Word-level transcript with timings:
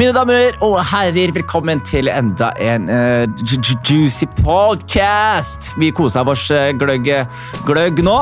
Mine 0.00 0.14
damer 0.16 0.54
og 0.64 0.78
herrer, 0.88 1.28
velkommen 1.36 1.82
til 1.84 2.08
enda 2.08 2.46
en 2.56 2.86
uh, 2.88 3.26
juicy 3.84 4.24
podcast. 4.38 5.74
Vi 5.76 5.90
koser 5.92 6.24
oss 6.24 6.46
uh, 6.48 6.70
gløgg, 6.80 7.10
gløgg 7.68 8.00
nå. 8.06 8.14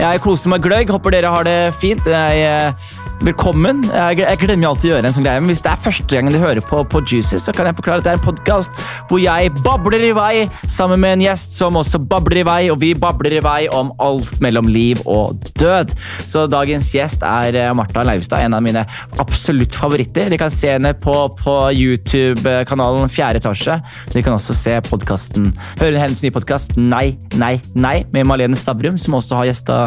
Jeg 0.00 0.22
koser 0.24 0.54
meg 0.54 0.64
gløgg. 0.64 0.88
Håper 0.88 1.12
dere 1.12 1.34
har 1.34 1.44
det 1.44 1.74
fint. 1.76 2.08
Jeg, 2.08 2.72
uh, 2.72 3.05
Velkommen. 3.24 3.78
Jeg, 3.88 4.36
glemmer 4.42 4.68
alltid 4.68 4.90
å 4.90 4.92
gjøre 4.92 5.08
en 5.08 5.14
sånn 5.16 5.24
greie, 5.24 5.40
men 5.40 5.48
hvis 5.48 5.62
det 5.64 5.70
er 5.72 5.80
første 5.80 6.04
gangen 6.10 6.34
du 6.34 6.38
hører 6.40 6.60
på, 6.60 6.82
på 6.92 7.00
Juicy, 7.00 7.38
så 7.40 7.54
kan 7.56 7.64
jeg 7.64 7.78
forklare 7.78 8.02
at 8.02 8.04
det 8.04 8.10
er 8.12 8.18
en 8.18 8.24
podkast 8.26 8.76
hvor 9.08 9.22
jeg 9.22 9.52
babler 9.64 10.04
i 10.04 10.10
vei 10.16 10.44
sammen 10.68 11.00
med 11.00 11.16
en 11.16 11.24
gjest 11.24 11.54
som 11.56 11.78
også 11.80 12.02
babler 12.12 12.42
i 12.42 12.44
vei, 12.46 12.58
og 12.68 12.76
vi 12.82 12.90
babler 12.92 13.38
i 13.38 13.40
vei 13.40 13.70
om 13.72 13.88
alt 14.04 14.36
mellom 14.44 14.68
liv 14.68 15.00
og 15.08 15.40
død. 15.56 15.94
Så 16.28 16.44
dagens 16.52 16.90
gjest 16.92 17.24
er 17.24 17.56
Marta 17.56 17.96
Martha 17.96 18.04
Leivstad, 18.04 18.44
en 18.44 18.58
av 18.58 18.64
mine 18.66 18.84
absolutt 19.22 19.74
favoritter. 19.80 20.28
Dere 20.28 20.42
kan 20.44 20.52
se 20.52 20.74
henne 20.74 20.92
på, 21.00 21.16
på 21.40 21.56
YouTube-kanalen 21.72 23.08
Fjerde 23.08 23.40
etasje. 23.40 23.78
Dere 24.12 24.26
kan 24.26 24.36
også 24.36 24.56
se 24.58 24.76
podcasten, 24.90 25.54
høre 25.80 26.04
hennes 26.04 26.20
nye 26.20 26.34
podkast 26.36 26.76
Nei, 26.76 27.14
nei, 27.40 27.54
nei 27.72 27.96
med 28.12 28.28
Malene 28.28 28.60
Stavrum, 28.60 29.00
som 29.00 29.16
også 29.16 29.40
har 29.40 29.48
gjesta 29.54 29.82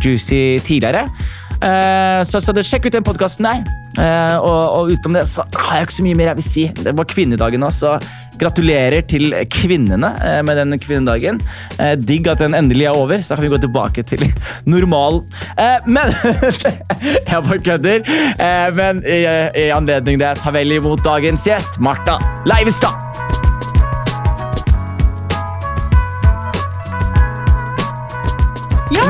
Juicy 0.00 0.62
tidligere. 0.64 1.10
Uh, 1.62 2.22
så, 2.26 2.40
så 2.42 2.54
det, 2.54 2.64
sjekk 2.66 2.88
ut 2.88 2.96
den 2.96 3.06
podkasten 3.06 3.46
der. 3.46 3.62
Uh, 3.92 4.36
og, 4.40 4.60
og, 4.72 4.90
utenom 4.90 5.18
det 5.18 5.26
så 5.30 5.44
har 5.54 5.78
jeg 5.78 5.88
ikke 5.88 5.98
så 5.98 6.06
mye 6.08 6.18
mer 6.18 6.30
jeg 6.32 6.40
vil 6.40 6.48
si. 6.48 6.64
Det 6.82 6.94
var 6.98 7.08
kvinnedagen 7.12 7.62
nå, 7.62 7.70
så 7.74 7.94
gratulerer 8.40 9.04
til 9.06 9.30
kvinnene 9.52 10.10
uh, 10.18 10.40
med 10.46 10.58
den 10.58 10.78
kvinnedagen. 10.82 11.38
digg 12.02 12.26
at 12.32 12.42
den 12.42 12.56
endelig 12.58 12.88
er 12.90 12.98
over, 12.98 13.22
så 13.22 13.34
da 13.34 13.38
kan 13.38 13.46
vi 13.46 13.52
gå 13.54 13.62
tilbake 13.62 14.06
til 14.08 14.26
normalen. 14.66 15.22
men 15.86 16.10
Jeg 17.30 17.42
bare 17.46 17.62
kødder. 17.62 18.04
men 18.74 19.02
i, 19.06 19.22
i 19.66 19.70
anledning 19.74 20.20
det, 20.20 20.36
ta 20.42 20.54
vel 20.54 20.78
imot 20.78 21.04
dagens 21.06 21.46
gjest, 21.46 21.80
Martha 21.80 22.18
Leivestad. 22.48 23.51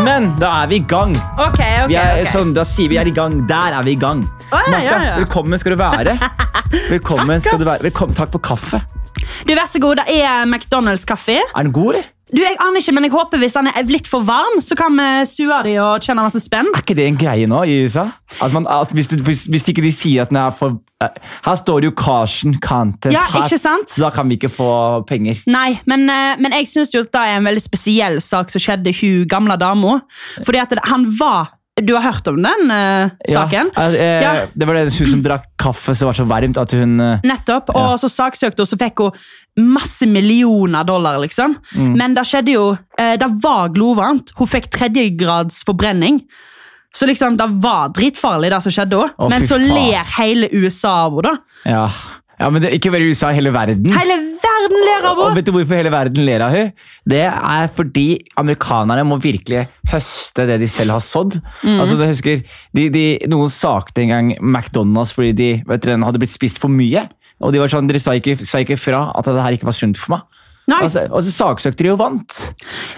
Men 0.02 0.32
da 0.40 0.48
er 0.62 0.70
vi 0.70 0.80
i 0.80 0.84
gang. 0.88 1.12
Ok, 1.38 1.46
ok, 1.46 1.60
vi 1.90 1.94
er, 1.94 2.16
okay. 2.16 2.26
sånn, 2.26 2.50
da 2.56 2.64
sier 2.66 2.90
vi 2.90 2.98
er 2.98 3.06
i 3.06 3.12
gang. 3.14 3.36
Der 3.46 3.76
er 3.78 3.86
vi 3.86 3.94
i 3.94 4.00
gang. 4.00 4.24
Oh, 4.50 4.58
ja, 4.58 4.72
Martha, 4.72 4.80
ja, 4.82 4.96
ja. 5.06 5.12
velkommen 5.20 5.60
skal 5.62 5.76
du 5.76 5.78
være. 5.80 6.16
Velkommen 6.94 7.36
Takk, 7.36 7.44
skal 7.44 7.60
du 7.60 7.66
være. 7.68 7.84
Velkommen, 7.84 8.16
takk 8.16 8.32
for 8.32 8.40
kaffe. 8.42 8.80
Du, 9.44 9.52
Vær 9.52 9.68
så 9.68 9.78
god. 9.82 10.00
Det 10.00 10.16
er 10.24 10.46
McDonald's-kaffe. 10.48 11.36
Er 11.44 11.66
den 11.66 11.72
god, 11.76 11.98
eller? 11.98 12.08
Du, 12.32 12.40
Jeg 12.40 12.56
aner 12.64 12.80
ikke, 12.80 12.94
men 12.96 13.04
jeg 13.04 13.12
håper 13.12 13.40
hvis 13.42 13.56
han 13.58 13.68
er 13.68 13.88
litt 13.90 14.08
for 14.08 14.24
varm, 14.24 14.56
så 14.64 14.76
kan 14.78 14.96
vi 14.96 15.08
sue 15.28 15.58
de 15.66 15.74
og 15.82 16.04
kjenne 16.04 16.24
masse 16.24 16.40
spenn. 16.40 16.70
Er 16.72 16.80
ikke 16.80 16.96
det 16.96 17.04
en 17.10 17.18
greie 17.20 17.48
nå 17.50 17.60
i 17.68 17.82
USA? 17.84 18.06
At 18.40 18.54
man, 18.56 18.64
at 18.72 18.92
hvis, 18.96 19.12
hvis, 19.20 19.44
hvis 19.52 19.68
ikke 19.68 19.84
de 19.84 19.92
sier 19.92 20.24
at 20.24 20.32
den 20.32 20.40
er 20.40 20.54
for 20.56 20.78
eh, 21.04 21.18
Her 21.44 21.58
står 21.60 21.82
det 21.82 21.90
jo 21.90 21.94
caution 22.00 22.56
content. 22.64 23.12
Ja, 23.12 23.26
ikke 23.36 23.60
sant? 23.60 23.92
Så 23.92 24.00
da 24.00 24.08
kan 24.14 24.32
vi 24.32 24.40
ikke 24.40 24.52
få 24.52 24.70
penger. 25.08 25.42
Nei, 25.52 25.74
men, 25.84 26.08
eh, 26.08 26.40
men 26.40 26.56
jeg 26.56 26.70
syns 26.72 26.94
det 26.94 27.04
er 27.12 27.36
en 27.36 27.48
veldig 27.50 27.64
spesiell 27.64 28.20
sak 28.24 28.52
som 28.52 28.64
skjedde 28.64 28.96
hun 29.02 29.26
gamle 29.28 29.58
dama. 29.60 29.98
Fordi 30.40 30.62
at 30.62 30.72
det, 30.72 30.80
han 30.88 31.04
var 31.20 31.52
Du 31.80 31.94
har 31.96 32.02
hørt 32.04 32.26
om 32.28 32.36
den 32.36 32.70
eh, 32.70 33.12
saken? 33.32 33.70
Ja, 33.72 33.86
eh, 33.88 34.22
Ja. 34.22 34.32
Det 34.52 34.66
var 34.68 34.76
det 34.76 34.92
hun 34.92 35.08
som 35.08 35.22
drakk 35.24 35.46
kaffe 35.56 35.94
som 35.96 36.10
var 36.10 36.18
så 36.18 36.26
varmt 36.28 36.58
at 36.60 36.74
hun 36.76 37.00
eh, 37.00 37.22
Nettopp. 37.24 37.72
Ja. 37.72 37.86
Og 37.94 38.00
så 38.02 38.10
saksøkte 38.12 38.60
hun, 38.60 38.68
så 38.68 38.76
fikk 38.76 39.00
hun 39.00 39.70
masse 39.72 40.04
millioner 40.08 40.84
dollar, 40.84 41.16
liksom. 41.24 41.56
Mm. 41.72 41.94
Men 41.96 42.16
det 42.16 42.26
skjedde 42.28 42.52
jo 42.58 42.66
eh, 43.00 43.14
Det 43.20 43.28
var 43.40 43.72
glovarmt. 43.72 44.34
Hun 44.36 44.50
fikk 44.52 44.68
tredjegrads 44.74 45.62
forbrenning. 45.64 46.20
Så 46.92 47.08
liksom, 47.08 47.38
det 47.40 47.48
var 47.64 47.88
dritfarlig, 47.96 48.50
det 48.52 48.60
som 48.66 48.74
skjedde 48.74 48.98
òg. 49.00 49.16
Men 49.32 49.40
så 49.40 49.56
ler 49.56 50.04
hele 50.18 50.50
USA 50.52 51.06
av 51.06 51.16
henne, 51.16 51.30
da. 51.30 51.70
Ja, 51.72 51.86
ja 52.42 52.50
men 52.50 52.64
det, 52.64 52.74
ikke 52.76 52.90
bare 52.92 53.06
i 53.06 53.12
USA, 53.14 53.30
hele 53.34 53.52
verden. 53.54 53.92
Hele 53.94 54.18
verden 54.42 54.82
ler 54.82 55.06
av 55.06 55.14
henne! 55.14 55.28
Og 55.30 55.38
vet 55.38 55.46
du 55.46 55.52
hvorfor 55.54 55.78
hele 55.78 55.92
verden 55.94 56.26
ler 56.26 56.44
av 56.44 56.54
henne? 56.54 56.74
Det 57.08 57.22
er 57.28 57.70
fordi 57.72 58.06
amerikanerne 58.40 59.06
må 59.06 59.18
virkelig 59.22 59.64
høste 59.92 60.46
det 60.50 60.58
de 60.62 60.68
selv 60.70 60.96
har 60.96 61.04
sådd. 61.04 61.38
Mm. 61.62 61.78
Altså, 61.78 61.98
du 61.98 62.04
husker, 62.06 62.44
de, 62.76 62.88
de, 62.92 63.06
Noen 63.30 63.52
sakte 63.52 64.04
en 64.04 64.12
gang 64.12 64.30
McDonald's 64.40 65.14
fordi 65.14 65.32
de 65.38 65.50
vet 65.68 65.86
dere, 65.86 66.00
hadde 66.02 66.22
blitt 66.22 66.34
spist 66.34 66.62
for 66.62 66.72
mye. 66.72 67.06
Og 67.42 67.54
de 67.54 67.58
var 67.62 67.70
sånn, 67.70 67.88
Dere 67.90 67.98
sa 68.02 68.14
ikke, 68.18 68.36
sa 68.38 68.62
ikke 68.62 68.78
fra 68.78 69.08
at 69.18 69.26
det 69.26 69.42
her 69.42 69.56
ikke 69.56 69.66
var 69.70 69.76
sunt 69.76 69.98
for 69.98 70.16
meg. 70.16 70.41
Nei, 70.70 70.78
Altså, 70.86 71.02
og 71.10 71.24
så 71.26 71.32
saksøkte 71.34 71.82
de 71.82 71.90
og 71.90 71.98
vant. 71.98 72.36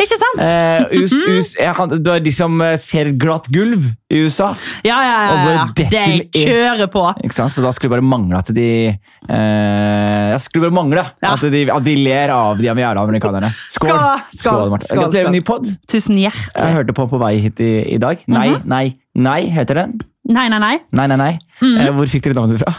ikke 0.02 0.18
sant? 0.20 0.42
Eh, 0.44 0.98
US, 1.00 1.14
US, 1.16 1.52
jeg 1.56 1.76
kan, 1.78 1.94
er 1.96 2.20
de 2.20 2.32
som 2.34 2.60
eh, 2.60 2.74
ser 2.80 3.08
et 3.08 3.16
glatt 3.20 3.48
gulv 3.54 3.86
i 4.12 4.20
USA. 4.26 4.50
ja, 4.84 4.98
ja, 5.00 5.14
ja. 5.24 5.54
ja. 5.54 5.64
De 5.72 6.42
kjører 6.44 6.90
på. 6.92 7.06
Ikke 7.24 7.38
sant? 7.38 7.54
Så 7.56 7.64
da 7.64 7.72
skulle 7.72 7.94
det 7.94 7.96
bare 7.96 8.08
mangle 8.10 8.42
at 8.42 8.52
de 8.52 8.68
eh, 8.92 10.36
skulle 10.44 10.68
bare 10.68 10.76
mangle 10.76 11.06
Ja. 11.24 11.32
at, 11.32 11.46
de, 11.54 11.64
at 11.72 11.86
de 11.88 11.96
ler 12.04 12.34
av 12.34 12.60
de 12.60 12.68
jævla 12.68 12.94
amerikanerne. 13.00 13.52
Skål! 13.72 13.96
Skål, 14.36 14.76
Gratulerer 14.84 15.30
med 15.30 15.38
ny 15.38 15.44
pod. 15.46 15.68
Tusen 15.88 16.20
Jeg 16.20 16.34
hørte 16.52 16.92
på 16.96 17.08
på 17.08 17.20
vei 17.22 17.38
hit 17.40 17.60
i, 17.64 17.72
i 17.96 17.98
dag. 18.02 18.20
Nei, 18.28 18.48
-hmm. 18.50 18.64
nei, 18.68 18.86
nei, 19.14 19.40
heter 19.48 19.74
den. 19.74 20.00
Nei, 20.24 20.48
nei, 20.48 20.58
nei. 20.58 20.78
Nei, 20.92 21.06
nei, 21.06 21.16
nei. 21.16 21.32
Mhm. 21.60 21.80
Eh, 21.80 21.90
hvor 21.92 22.08
fikk 22.08 22.24
dere 22.24 22.34
navnet 22.38 22.62
fra? 22.62 22.72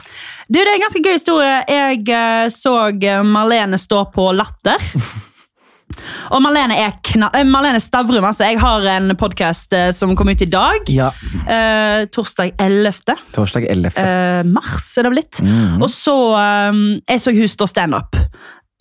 Du, 0.47 0.59
Det 0.59 0.66
er 0.67 0.75
en 0.75 0.83
ganske 0.83 1.01
gøy 1.01 1.16
historie. 1.17 1.53
Jeg 1.69 2.03
eh, 2.13 2.47
så 2.53 2.75
eh, 2.94 3.23
Marlene 3.25 3.79
stå 3.81 4.03
på 4.13 4.29
Latter. 4.38 4.81
Og 6.35 6.41
Marlene 6.44 6.75
er 6.81 6.95
kna 7.06 7.31
eh, 7.38 7.45
Marlene 7.47 7.79
Stavrum. 7.81 8.25
altså 8.28 8.45
Jeg 8.50 8.59
har 8.61 8.85
en 8.95 9.16
podkast 9.17 9.73
som 9.95 10.13
kom 10.17 10.29
ut 10.29 10.41
i 10.45 10.50
dag. 10.50 10.91
Ja, 10.94 11.11
Eh, 11.45 12.07
torsdag 12.09 12.55
11. 12.57 13.13
Torsdag 13.35 13.67
11. 13.69 13.91
Eh, 14.01 14.39
mars 14.50 14.88
er 14.97 15.05
det 15.05 15.11
blitt. 15.13 15.41
Mm. 15.45 15.78
Og 15.85 15.89
så 15.94 16.16
eh, 16.39 16.79
Jeg 17.11 17.22
så 17.22 17.34
hun 17.38 17.51
stå 17.51 17.67
standup. 17.69 18.17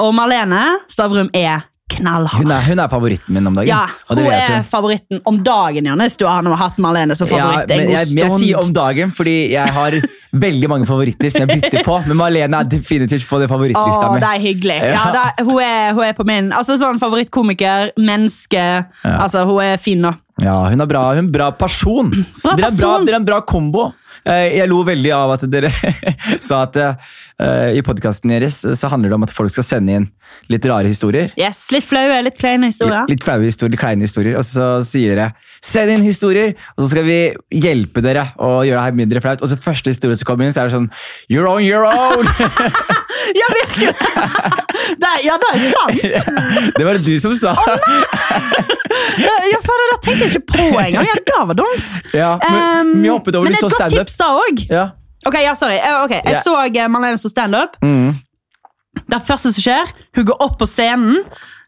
Og 0.01 0.15
Marlene 0.17 0.63
Stavrum 0.91 1.29
er 1.37 1.65
knallhard. 1.93 2.43
Hun, 2.43 2.51
er, 2.51 2.63
hun 2.65 2.81
er 2.81 2.89
favoritten 2.89 3.35
min 3.37 3.47
om 3.47 3.57
dagen. 3.59 3.69
Ja, 3.69 3.83
Hun 4.09 4.21
er 4.25 4.63
favoritten 4.69 5.21
om 5.29 5.41
dagen, 5.45 5.85
Jannis. 5.91 6.17
Du 6.17 6.25
har 6.27 6.47
hatt 6.61 6.79
Marlene 6.81 7.17
som 7.19 7.29
Ja, 7.29 7.45
favoritt 7.45 7.69
men 7.69 7.81
en 7.81 7.87
god 7.91 7.95
jeg, 7.99 8.15
men 8.15 8.25
jeg 8.25 8.41
sier 8.41 8.61
om 8.63 8.73
dagen 8.75 9.13
fordi 9.15 9.35
jeg 9.53 9.75
har 9.77 9.97
veldig 10.47 10.71
mange 10.73 10.89
favoritter 10.89 11.31
som 11.31 11.45
jeg 11.45 11.61
bytter 11.61 11.85
på. 11.87 11.99
Men 12.09 12.21
Marlene 12.21 12.63
er 12.65 12.71
definitivt 12.73 13.29
på 13.29 13.41
den 13.43 13.53
favorittlista 13.53 14.11
mi. 14.11 14.23
det 14.25 14.33
er 14.33 14.45
hyggelig. 14.49 14.79
Ja. 14.81 15.07
Ja, 15.15 15.25
hun, 15.45 15.59
er, 15.61 15.93
hun 15.93 16.05
er 16.09 16.17
på 16.17 16.27
min 16.29 16.53
altså 16.57 16.79
sånn 16.81 17.01
favorittkomiker, 17.03 17.93
menneske. 18.01 18.65
Altså, 19.05 19.45
Hun 19.49 19.61
er 19.63 19.77
fin 19.83 20.01
nå. 20.05 20.15
Ja, 20.43 20.57
hun 20.67 20.81
er 20.83 20.89
bra, 20.91 21.03
hun 21.15 21.29
er 21.29 21.35
bra 21.37 21.51
person. 21.55 22.09
Bra 22.43 22.57
dere, 22.59 22.73
er 22.73 22.81
bra 22.81 22.95
dere 23.05 23.15
er 23.15 23.21
en 23.21 23.29
bra 23.29 23.37
kombo. 23.47 23.93
Eh, 24.27 24.57
Jeg 24.57 24.69
lo 24.71 24.83
veldig 24.87 25.11
av 25.17 25.35
at 25.37 25.45
dere 25.53 25.71
sa 26.49 26.63
at 26.65 26.77
eh, 26.81 27.75
i 27.77 27.83
podkasten 27.85 28.33
deres 28.33 28.63
så 28.65 28.89
handler 28.93 29.13
det 29.13 29.19
om 29.19 29.27
at 29.27 29.35
folk 29.37 29.53
skal 29.53 29.67
sende 29.67 29.99
inn 29.99 30.07
litt 30.53 30.65
rare 30.69 30.89
historier. 30.89 31.31
Yes, 31.41 31.67
Litt 31.75 31.85
flaue, 31.87 32.17
litt 32.25 32.39
kleine 32.41 32.71
historier. 32.73 33.05
Litt 33.11 33.25
flaue 33.25 33.45
historier, 33.45 33.77
kleine 33.81 34.07
historier. 34.09 34.39
Og 34.41 34.45
så 34.49 34.79
sier 34.87 35.15
dere 35.15 35.33
'send 35.65 35.91
inn 35.95 36.03
historier', 36.05 36.55
og 36.77 36.85
så 36.85 36.91
skal 36.91 37.05
vi 37.07 37.19
hjelpe 37.53 38.03
dere 38.05 38.27
å 38.39 38.65
gjøre 38.65 38.81
det 38.81 38.85
her 38.89 38.97
mindre 38.99 39.21
flaut. 39.25 39.43
Og 39.43 39.49
så 39.49 39.57
første 39.61 39.93
historie 39.93 40.17
som 40.17 40.27
kommer 40.29 40.45
inn, 40.45 40.53
så 40.53 40.65
er 40.65 40.69
det 40.69 40.77
sånn 40.77 40.91
'you're 41.31 41.49
on 41.49 41.63
your 41.65 41.85
own'. 41.85 42.29
Ja, 43.35 43.47
virkelig! 43.57 43.95
det, 45.01 45.11
ja, 45.25 45.37
det 45.41 45.49
er 45.55 45.61
sant! 45.73 46.75
det 46.77 46.85
var 46.85 46.93
det 46.99 47.05
du 47.07 47.15
som 47.23 47.33
sa. 47.39 47.55
Ja, 49.19 49.33
ja, 49.53 49.61
for 49.65 49.81
Det 49.85 49.97
tenkte 50.05 50.27
jeg 50.27 50.35
ikke 50.35 50.43
på 50.51 50.67
engang. 50.83 51.07
Ja, 51.09 51.15
det 51.25 51.39
var 51.49 51.57
dumt. 51.59 51.95
Ja, 52.15 52.33
men 52.43 52.63
Um, 52.85 53.03
vi 53.03 53.09
hoppet 53.11 53.37
over 53.39 53.49
du 53.49 53.55
så 53.57 53.69
godt 53.71 53.77
standup. 53.79 54.11
Da 54.21 54.31
òg. 54.41 54.63
Ja. 54.71 54.85
Ok, 55.25 55.39
ja, 55.41 55.55
sorry. 55.57 55.79
Eh, 55.81 56.03
ok, 56.05 56.19
Jeg 56.21 56.43
så 56.45 56.59
eh, 56.67 56.87
Marlene 56.93 57.19
stå 57.21 57.33
standup. 57.33 57.79
Mm. 57.85 58.15
Det 59.11 59.21
første 59.27 59.51
som 59.55 59.65
skjer, 59.65 59.91
hun 60.17 60.29
går 60.29 60.43
opp 60.45 60.59
på 60.61 60.69
scenen. 60.71 61.25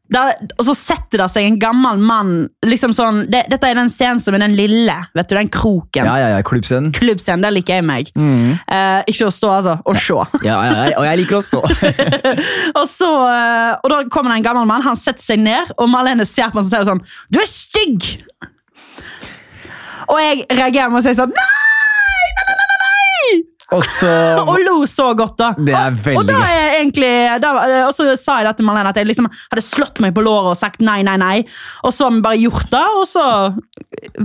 Der, 0.06 0.36
og 0.54 0.62
så 0.68 0.74
setter 0.78 1.18
det 1.18 1.26
seg 1.32 1.48
en 1.48 1.56
gammel 1.58 1.98
mann 1.98 2.28
liksom 2.62 2.92
sånn, 2.94 3.24
det, 3.26 3.40
Dette 3.50 3.66
er 3.66 3.74
den 3.74 3.88
scenen 3.90 4.20
som 4.22 4.36
er 4.36 4.44
den 4.44 4.54
lille. 4.54 4.94
vet 5.18 5.26
du, 5.32 5.34
Den 5.34 5.50
kroken. 5.50 6.06
ja, 6.06 6.14
ja, 6.22 6.28
ja, 6.36 6.44
klubbscenen. 6.46 6.92
Klubbscenen, 6.94 7.42
der 7.42 7.50
liker 7.56 7.80
jeg 7.80 7.86
meg. 7.88 8.12
Mm. 8.14 8.52
Eh, 8.54 9.00
ikke 9.10 9.26
å 9.26 9.34
stå, 9.34 9.50
altså. 9.56 9.74
Å 9.82 9.96
se. 9.98 10.20
Ja, 10.46 10.60
ja, 10.62 10.76
ja, 10.92 11.00
og 11.00 11.08
jeg 11.08 11.24
liker 11.24 11.40
å 11.40 11.42
stå. 11.42 11.64
og, 12.78 12.86
så, 12.86 13.10
eh, 13.32 13.72
og 13.82 13.90
da 13.90 14.00
kommer 14.14 14.30
det 14.30 14.38
en 14.44 14.46
gammel 14.46 14.70
mann, 14.70 14.86
han 14.86 15.00
setter 15.00 15.26
seg 15.26 15.42
ned, 15.42 15.74
og 15.74 15.90
Marlene 15.90 16.28
ser 16.28 16.54
på 16.54 16.60
han 16.60 16.68
og 16.68 16.70
sier 16.70 16.86
sånn 16.86 17.02
Du 17.34 17.42
er 17.42 17.50
stygg! 17.50 18.12
Og 20.06 20.20
jeg 20.22 20.44
reagerer 20.54 20.92
med 20.94 21.02
å 21.02 21.06
si 21.08 21.16
sånn 21.18 21.34
Nei! 21.34 21.75
Og 23.76 23.84
så 23.84 24.10
Og 24.50 24.58
lo 24.64 24.76
så 24.90 25.10
godt, 25.18 25.36
da. 25.38 25.52
Det 25.58 25.74
er 25.74 25.90
og, 25.90 26.00
veldig 26.06 26.20
og 26.22 26.28
da 26.28 26.40
er 26.50 26.65
egentlig 26.80 27.12
da, 27.42 27.52
Og 27.86 27.92
så 27.96 28.08
sa 28.20 28.40
jeg 28.40 28.48
det 28.48 28.56
til 28.58 28.68
Marlene 28.68 28.92
at 28.92 29.00
jeg 29.00 29.08
liksom 29.08 29.28
hadde 29.30 29.64
slått 29.64 30.00
meg 30.04 30.14
på 30.16 30.24
låret 30.24 30.52
og 30.54 30.58
sagt 30.58 30.84
nei, 30.84 31.00
nei, 31.06 31.16
nei. 31.20 31.36
Og 31.86 31.94
så 31.94 32.08
har 32.08 32.16
vi 32.16 32.24
bare 32.24 32.40
gjort 32.40 32.70
det, 32.72 32.84
og 33.00 33.06
så 33.08 33.24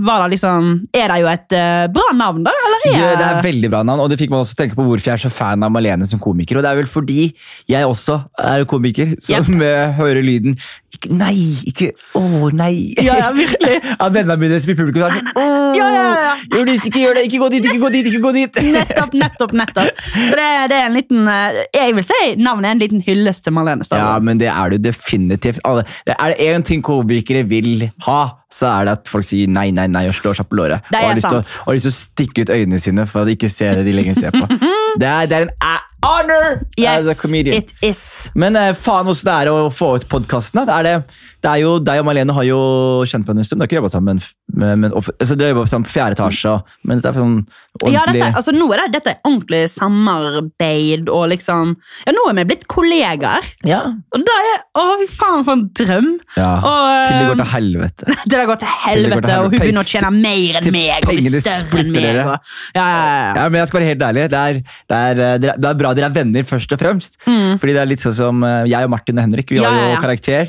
var 0.04 0.24
det 0.24 0.36
liksom 0.36 0.72
Er 0.96 1.12
det 1.12 1.18
jo 1.22 1.30
et 1.32 1.56
eh, 1.56 1.86
bra 1.92 2.08
navn, 2.16 2.44
da? 2.46 2.54
Eller 2.66 2.84
Det, 2.84 2.94
er 2.98 3.18
det 3.20 3.28
er 3.28 3.42
veldig 3.46 3.72
bra 3.72 3.82
navn, 3.86 4.04
og 4.04 4.12
det 4.12 4.20
fikk 4.20 4.32
meg 4.32 4.42
også 4.42 4.58
tenke 4.58 4.78
på 4.78 4.86
hvorfor 4.86 5.12
jeg 5.12 5.18
er 5.18 5.24
så 5.24 5.32
fan 5.32 5.64
av 5.64 5.72
Malene 5.72 6.06
som 6.08 6.20
komiker. 6.22 6.58
Og 6.58 6.64
det 6.64 6.72
er 6.72 6.80
vel 6.82 6.90
fordi 6.90 7.30
jeg 7.70 7.88
også 7.88 8.20
er 8.42 8.66
komiker, 8.68 9.16
som 9.24 9.60
yep. 9.62 9.94
hører 10.00 10.24
lyden 10.24 10.56
ikke, 10.92 11.08
Nei, 11.16 11.36
ikke 11.68 11.88
Å, 12.18 12.50
nei! 12.52 12.92
Ja, 13.00 13.16
ja, 13.20 13.30
virkelig. 13.34 13.78
Av 14.02 14.12
vennene 14.12 14.36
mine 14.40 14.58
som 14.60 14.72
i 14.72 14.76
publikum 14.76 15.06
er 15.06 15.16
sånn 15.16 15.30
«Åh, 15.40 15.78
Ja, 15.78 15.88
ja, 15.88 16.04
ja. 16.26 16.32
Ikke 16.74 17.00
gjør 17.00 17.16
det! 17.16 17.24
Ikke 17.28 17.40
gå 17.42 17.48
dit! 17.54 17.68
Ikke 17.68 17.80
gå 17.82 17.92
dit! 17.94 18.10
ikke 18.10 18.22
gå 18.26 18.32
dit! 18.36 18.60
Nettopp, 18.76 19.16
nettopp, 19.16 19.54
nettopp. 19.56 20.02
Så 20.12 20.36
det, 20.38 20.48
det 20.72 20.78
er 20.78 20.88
en 20.90 20.96
liten 20.96 21.28
eh, 21.32 21.62
Jeg 21.78 21.96
vil 21.96 22.06
si 22.06 22.20
navnet 22.44 22.68
er 22.68 22.76
en 22.76 22.82
liten 22.82 23.02
hyllest 23.06 23.44
til 23.46 23.54
Marlene 23.56 23.86
Ja, 23.90 24.18
men 24.22 24.38
det 24.38 24.48
er 24.52 24.70
det 24.70 24.78
jo 24.80 24.84
definitivt. 24.90 25.60
Alle, 25.68 25.84
det 26.06 26.16
er 26.18 26.34
det 26.34 26.48
én 26.48 26.64
ting 26.66 26.82
komikere 26.84 27.44
vil 27.48 27.88
ha, 28.06 28.20
så 28.52 28.66
er 28.80 28.84
det 28.88 28.92
at 28.98 29.08
folk 29.12 29.24
sier 29.28 29.48
nei, 29.48 29.70
nei, 29.74 29.86
nei 29.90 30.06
og 30.10 30.14
slår 30.18 30.34
seg 30.40 30.48
på 30.50 30.58
låret. 30.60 30.82
Det 30.90 30.98
og 30.98 31.04
har 31.06 31.10
er 31.12 31.20
lyst 31.20 31.28
til 31.28 31.38
å- 31.38 31.42
sant. 31.44 31.62
har 31.66 31.78
lyst 31.78 31.88
til 31.88 31.94
å 31.94 32.00
stikke 32.00 32.44
ut 32.46 32.54
øynene 32.58 32.80
sine 32.82 33.06
for 33.06 33.22
at 33.22 33.30
de 33.30 33.36
ikke 33.36 33.50
ser 33.52 33.80
det 33.80 33.86
de 33.88 33.96
lenger 33.96 34.14
ser 34.18 34.30
på. 34.36 34.46
Det 35.00 35.08
er, 35.08 35.24
det 35.24 35.36
er 35.38 35.46
en 35.46 35.52
a- 36.02 36.58
yes, 36.76 37.06
as 37.06 37.08
a 37.08 37.14
comedian. 37.20 37.56
it 37.56 37.72
is. 37.82 38.30
Men 38.34 38.56
eh, 38.56 38.72
faen 38.74 39.06
åssen 39.08 39.28
det 39.30 39.34
er 39.46 39.50
å 39.52 39.70
få 39.72 39.94
ut 39.98 40.08
podkasten. 40.10 40.62
Det, 40.66 41.04
det, 41.42 41.48
er 41.50 41.60
jo, 41.62 41.76
deg 41.82 42.00
og 42.02 42.06
Malene 42.08 42.34
har 42.36 42.46
jo 42.46 42.60
kjent 43.08 43.26
på 43.26 43.34
en 43.34 43.42
stund. 43.44 43.60
Dere 43.60 43.66
har 43.66 43.70
ikke 43.70 43.80
jobba 43.80 43.92
sammen, 43.92 44.20
men, 44.52 44.80
men, 44.82 44.92
altså, 44.98 45.34
dere 45.36 45.50
har 45.52 45.56
jobbet 45.56 45.72
sammen 45.72 45.88
fjerde 45.90 46.18
etasje. 46.18 46.54
Men 46.86 46.98
dette 47.00 47.12
er 47.12 47.20
sånn 47.22 47.36
ordentlig 47.80 47.94
Ja, 47.94 48.02
dette, 48.10 48.32
altså 48.38 48.52
nå 48.56 48.66
er 48.74 48.82
det, 48.84 48.88
dette 48.98 49.14
er 49.14 49.20
ordentlig 49.24 49.62
samarbeid 49.72 51.08
og 51.12 51.28
liksom 51.32 51.74
Ja, 52.06 52.12
nå 52.14 52.24
er 52.30 52.36
vi 52.40 52.44
blitt 52.52 52.66
kollegaer. 52.70 53.46
ja. 53.68 53.80
Og 54.12 54.26
da 54.26 54.34
er 54.42 54.60
Å, 54.78 54.84
fy 55.02 55.06
faen, 55.12 55.42
for 55.44 55.52
en 55.58 55.64
drøm! 55.76 56.06
Ja, 56.36 56.50
Og, 56.64 57.06
Til 57.06 57.16
det 57.18 57.24
går 57.28 57.32
eh, 57.32 57.40
til 57.42 57.50
helvete. 57.52 58.06
til 58.22 58.32
Det 58.32 58.46
går 58.48 58.60
til 58.62 58.70
helvete, 58.72 59.12
helvete. 59.12 59.38
og 59.38 59.48
hun 59.52 59.58
begynner 59.58 59.84
å 59.84 59.90
tjene 59.92 60.10
mer 60.16 60.58
enn 60.60 60.68
meg. 60.72 60.92
Og 61.06 61.10
pengene 61.12 61.42
større 61.44 61.82
enn 61.82 61.92
meg. 61.92 62.20
Og, 62.22 62.52
ja, 62.76 62.86
ja, 62.86 62.86
ja, 62.86 63.16
ja. 63.22 63.32
Ja, 63.42 63.44
men 63.52 63.60
jeg 63.60 63.70
skal 63.70 63.80
være 63.82 63.90
helt 63.92 64.06
ærlig. 64.08 64.24
Det 64.32 64.40
er, 64.40 64.60
det, 64.62 65.00
er, 65.02 65.20
det 65.42 65.50
er, 65.52 65.60
det 65.62 65.70
er 65.72 65.78
bra 65.82 65.91
dere 65.98 66.08
er 66.10 66.14
venner, 66.16 66.42
først 66.48 66.72
og 66.74 66.78
fremst. 66.80 67.18
Fordi 67.24 67.72
det 67.76 67.80
er 67.82 67.88
litt 67.90 68.02
sånn 68.02 68.14
som 68.16 68.42
eh, 68.44 68.64
jeg 68.70 68.84
og 68.86 68.90
Martin 68.92 69.18
og 69.18 69.24
Henrik. 69.26 69.50
Vi 69.52 69.60
Ja, 69.60 69.68
har 69.70 69.78
jo 69.82 69.92
ja. 69.94 70.00
karakter. 70.02 70.48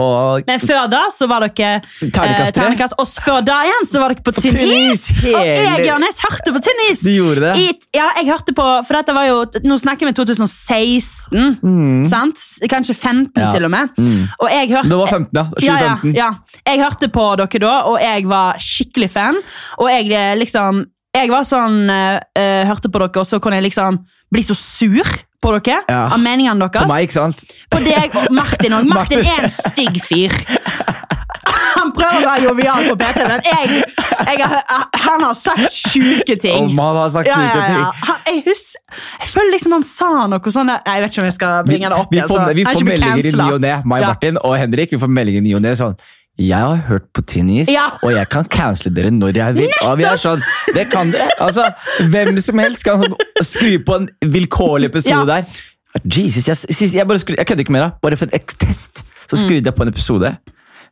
Og 0.00 0.44
Men 0.46 0.60
før 0.60 0.88
da 0.92 1.02
så 1.14 1.28
var 1.30 1.44
dere 1.46 1.80
Terningkast 2.00 2.54
tre. 2.54 2.62
terningkast. 2.62 2.94
Og 2.98 3.06
før 3.24 3.40
da 3.46 3.60
igjen 3.66 3.88
så 3.90 4.00
var 4.02 4.14
dere 4.14 4.22
på 4.24 4.32
på 4.34 4.40
tynn 4.40 4.56
is! 4.58 5.06
Hele... 5.22 5.36
Og 5.38 5.46
jeg 5.46 5.86
Johannes, 5.86 6.18
hørte 6.24 6.52
på 6.56 6.62
tynn 6.64 6.80
is! 6.90 7.00
du 7.04 7.10
gjorde 7.12 7.40
det. 7.44 7.52
I, 7.60 7.66
ja, 7.98 8.06
jeg 8.18 8.26
hørte 8.32 8.54
på 8.56 8.64
For 8.88 8.96
dette 8.98 9.12
var 9.14 9.26
jo 9.28 9.36
Nå 9.68 9.76
snakker 9.78 10.08
vi 10.08 10.14
2016. 10.16 12.06
Sant? 12.10 12.40
Kanskje 12.70 12.94
15 12.96 13.30
Ja. 13.36 13.50
til 13.52 13.64
og 13.66 13.70
med. 13.70 13.88
Mm. 13.98 14.28
Og 14.40 14.48
jeg 14.50 14.70
hørte 14.72 14.88
Det 14.88 14.98
var 14.98 15.06
15, 15.06 15.28
ja. 15.34 15.44
ja, 15.60 15.76
ja, 15.84 15.94
ja. 16.14 16.30
Jeg 16.66 16.80
hørte 16.82 17.08
på 17.12 17.24
dere 17.40 17.60
da, 17.62 17.74
og 17.90 17.98
jeg 18.00 18.26
var 18.30 18.56
skikkelig 18.62 19.10
fan. 19.10 19.36
Og 19.78 19.90
jeg 19.90 20.10
eh, 20.12 20.34
liksom 20.40 20.84
Jeg 21.14 21.30
var 21.30 21.44
sånn 21.46 21.84
eh, 21.90 22.18
eh, 22.36 22.64
Hørte 22.68 22.90
på 22.90 22.98
dere, 23.04 23.22
og 23.22 23.28
så 23.28 23.38
kunne 23.42 23.60
jeg 23.60 23.68
liksom 23.70 24.00
bli 24.34 24.42
så 24.42 24.54
sur 24.58 25.06
på 25.44 25.52
dere 25.60 25.82
Ja. 25.88 26.06
av 26.10 26.18
meningene 26.18 26.58
deres. 26.66 26.82
På 26.88 26.90
meg, 26.90 27.04
ikke 27.06 27.18
sant? 27.20 27.44
På 27.70 27.78
deg 27.84 28.14
og 28.18 28.30
Martin 28.34 28.72
òg. 28.74 28.88
Martin 28.96 29.20
er 29.22 29.44
en 29.44 29.52
stygg 29.52 30.00
fyr. 30.02 30.32
Han 31.74 31.90
prøver 31.92 32.22
å 32.24 32.28
være 32.30 32.44
jovial 32.46 32.86
på 32.88 32.94
PT, 32.96 33.18
men 33.28 33.42
jeg, 33.44 33.82
jeg, 33.84 34.38
har- 34.40 34.86
han 35.04 35.24
har 35.26 35.34
sagt 35.36 35.74
sjuke 35.74 36.36
ting. 36.40 36.70
Og 36.70 36.72
man 36.74 36.96
har 36.96 37.10
sagt 37.12 37.28
Ja, 37.28 37.34
syke 37.36 37.58
ja, 37.58 37.64
ja. 37.66 37.66
ting. 37.68 38.08
Han, 38.08 38.20
jeg, 38.30 38.40
husker, 38.46 39.02
jeg 39.20 39.30
føler 39.34 39.50
liksom 39.52 39.74
han 39.76 39.84
sa 39.86 40.08
noe 40.30 40.54
sånn 40.54 40.70
der- 40.70 40.80
Nei, 40.86 40.94
Jeg 40.96 41.04
vet 41.04 41.12
ikke 41.12 41.22
om 41.24 41.28
jeg 41.28 41.36
skal 41.36 41.52
Vi, 41.66 41.70
bringe 41.74 41.90
det 41.92 41.98
opp 41.98 42.10
vi 42.14 42.18
igjen, 42.20 42.30
får, 42.30 42.40
så 42.40 42.54
vi 42.56 42.64
får 42.64 42.78
ikke 42.78 42.86
blir 42.88 42.92
meldinger 42.94 43.18
i 43.18 43.22
cancela. 43.28 43.44
ny 43.50 43.52
og 43.58 43.60
ne. 43.66 43.74
Meg, 43.92 44.00
Ja. 44.06 44.08
Martin 44.14 44.38
og 44.40 44.56
Henrik 44.62 44.94
vi 44.96 45.02
får 45.04 45.12
meldinger 45.18 45.42
i 45.42 45.44
ny 45.48 45.54
og 45.58 45.62
ne. 45.66 45.74
Sånn 45.82 45.96
jeg 46.38 46.58
har 46.58 46.76
hørt 46.88 47.04
på 47.14 47.22
Tynn 47.22 47.50
is, 47.50 47.68
Ja. 47.70 47.84
og 48.02 48.12
jeg 48.12 48.28
kan 48.28 48.44
cancele 48.50 48.94
dere 48.94 49.10
når 49.14 49.36
jeg 49.36 49.54
vil. 49.54 49.70
Og 49.86 49.98
vi 49.98 50.02
er 50.08 50.16
sånn, 50.18 50.42
Det 50.74 50.88
kan 50.90 51.12
dere! 51.12 51.28
Altså, 51.40 51.68
Hvem 52.10 52.40
som 52.40 52.58
helst 52.58 52.84
kan 52.84 53.04
skru 53.40 53.78
på 53.86 53.94
en 54.00 54.08
vilkårlig 54.24 54.90
episode 54.90 55.14
Ja. 55.14 55.24
der. 55.24 55.44
Jesus, 56.04 56.48
jeg, 56.48 56.56
jeg, 56.92 57.06
jeg 57.38 57.46
kødder 57.46 57.60
ikke 57.62 57.72
mer. 57.72 57.90
Bare 58.02 58.16
for 58.16 58.26
en 58.26 58.40
test. 58.58 59.04
Så 59.30 59.36
skrudde 59.38 59.62
jeg 59.64 59.74
på 59.74 59.82
en 59.86 59.88
episode. 59.88 60.36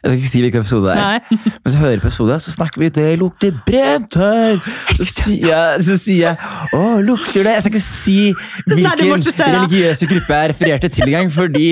Jeg 0.03 0.11
skal 0.11 0.19
ikke 0.19 0.31
si 0.33 0.41
hvilken 0.43 0.63
episode 0.65 0.89
det 0.89 0.95
er. 0.99 1.03
Nei. 1.03 1.39
Men 1.63 1.73
så 1.75 1.79
hører 1.79 1.93
jeg 1.95 2.01
på 2.03 2.09
episoden, 2.11 2.41
så 2.43 2.51
snakker 2.57 2.83
vi 2.83 2.89
det 2.97 3.07
lukter 3.21 3.53
brent 3.67 4.17
her. 4.19 4.57
Så 4.99 5.07
sier 5.07 5.45
jeg, 5.47 5.83
så 5.87 5.95
sier 6.01 6.25
jeg 6.25 6.75
å, 6.75 6.83
lukter 7.07 7.45
det? 7.47 7.53
Jeg 7.59 7.65
skal 7.67 7.73
ikke 7.77 7.83
si 7.85 8.17
Nei, 8.33 8.77
hvilken 8.81 9.23
ikke 9.23 9.35
si 9.37 9.47
religiøse 9.47 10.09
gruppe 10.11 10.39
jeg 10.41 10.51
refererte 10.55 10.91
til 10.97 11.07
engang, 11.13 11.31
fordi 11.35 11.69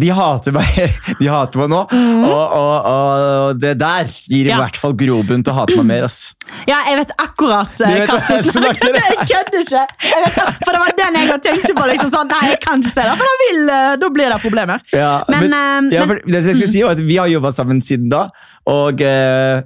de 0.00 0.10
hater 0.16 0.54
meg 0.56 0.70
De 1.20 1.28
hater 1.28 1.60
meg 1.60 1.72
nå. 1.74 1.82
Og, 1.84 2.56
og, 2.56 2.88
og 2.94 3.60
det 3.60 3.74
der 3.82 4.08
gir 4.08 4.48
i. 4.48 4.50
Ja. 4.54 4.62
hvert 4.62 4.78
fall 4.80 4.96
grobunn 4.98 5.44
til 5.44 5.52
å 5.52 5.58
hate 5.60 5.76
meg 5.80 5.88
mer. 5.92 6.06
ass. 6.08 6.32
Ja, 6.68 6.78
jeg 6.88 6.98
vet 7.02 7.12
akkurat 7.20 7.70
Du 7.78 7.84
eh, 7.86 8.00
vet 8.00 8.10
hva 8.12 8.40
snakker 8.48 8.90
om. 8.94 8.98
Jeg 9.00 9.28
kødder 9.28 9.64
ikke! 9.64 9.84
Jeg 10.08 10.24
vet, 10.24 10.40
for 10.64 10.70
det 10.76 10.80
var 10.82 10.96
den 11.00 11.18
jeg 11.20 11.30
har 11.30 11.40
tenkt 11.44 11.68
på. 11.76 11.86
liksom 11.92 12.12
sånn, 12.12 12.30
Nei, 12.32 12.40
jeg 12.54 12.60
kan 12.64 12.80
ikke 12.84 12.92
se 12.94 13.04
det, 13.06 13.14
for 13.20 13.28
da, 13.28 13.36
vil, 13.44 13.62
eh, 13.76 13.92
da 14.02 14.10
blir 14.16 14.32
det 14.34 14.40
problemer. 14.44 14.84
Ja, 14.94 15.12
Men, 15.32 15.48
men, 15.52 15.90
ja, 15.92 16.04
men- 16.04 16.12
for 16.14 16.22
det 16.24 16.40
jeg 16.40 16.56
skulle 16.60 16.72
si 16.72 16.82
var 16.84 16.96
at 16.96 17.02
Vi 17.04 17.16
har 17.20 17.28
jobba 17.32 17.52
sammen 17.52 17.73
siden 17.82 18.10
da. 18.12 18.28
Og, 18.66 19.00
eh, 19.00 19.62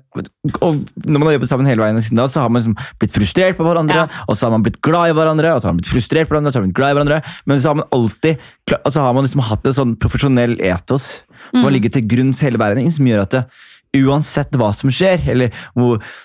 og 0.62 0.80
når 1.04 1.18
man 1.18 1.26
har 1.28 1.36
jobbet 1.38 1.50
sammen 1.50 1.66
hele 1.70 1.82
veien 1.84 2.00
siden 2.02 2.16
da, 2.16 2.26
så 2.26 2.40
har 2.42 2.48
man 2.50 2.62
liksom 2.62 2.76
blitt 2.98 3.12
frustrert 3.14 3.56
på 3.58 3.66
hverandre, 3.66 4.08
Ja. 4.08 4.24
og 4.28 4.34
så 4.36 4.46
har 4.46 4.50
man 4.56 4.62
blitt 4.62 4.80
glad 4.82 5.10
i 5.10 5.16
hverandre, 5.18 5.54
og 5.54 5.60
så 5.60 5.68
har 5.68 5.72
man 5.74 5.80
blitt 5.82 5.92
frustrert 5.92 6.28
på 6.28 6.34
hverandre, 6.34 6.48
og 6.48 6.52
så 6.52 6.58
har 6.58 6.66
man 6.66 6.72
blitt 6.72 6.80
glad 6.80 6.90
i 6.90 6.98
hverandre, 6.98 7.22
men 7.46 7.58
så 7.58 7.68
har 7.68 7.74
man 7.74 7.88
alltid 7.92 8.38
og 8.84 8.92
så 8.92 9.00
har 9.00 9.14
man 9.14 9.24
liksom 9.24 9.40
hatt 9.42 9.66
en 9.66 9.72
sånn 9.72 9.96
profesjonell 9.96 10.58
etos 10.60 11.22
som 11.54 11.60
Mm. 11.60 11.64
har 11.64 11.70
ligget 11.70 11.92
til 11.92 12.02
grunn 12.08 12.32
hele 12.34 12.58
veien, 12.58 12.90
som 12.90 13.06
gjør 13.06 13.22
at 13.22 13.30
det, 13.30 13.44
uansett 13.96 14.52
hva 14.58 14.68
som 14.76 14.90
skjer, 14.92 15.22
eller 15.32 15.52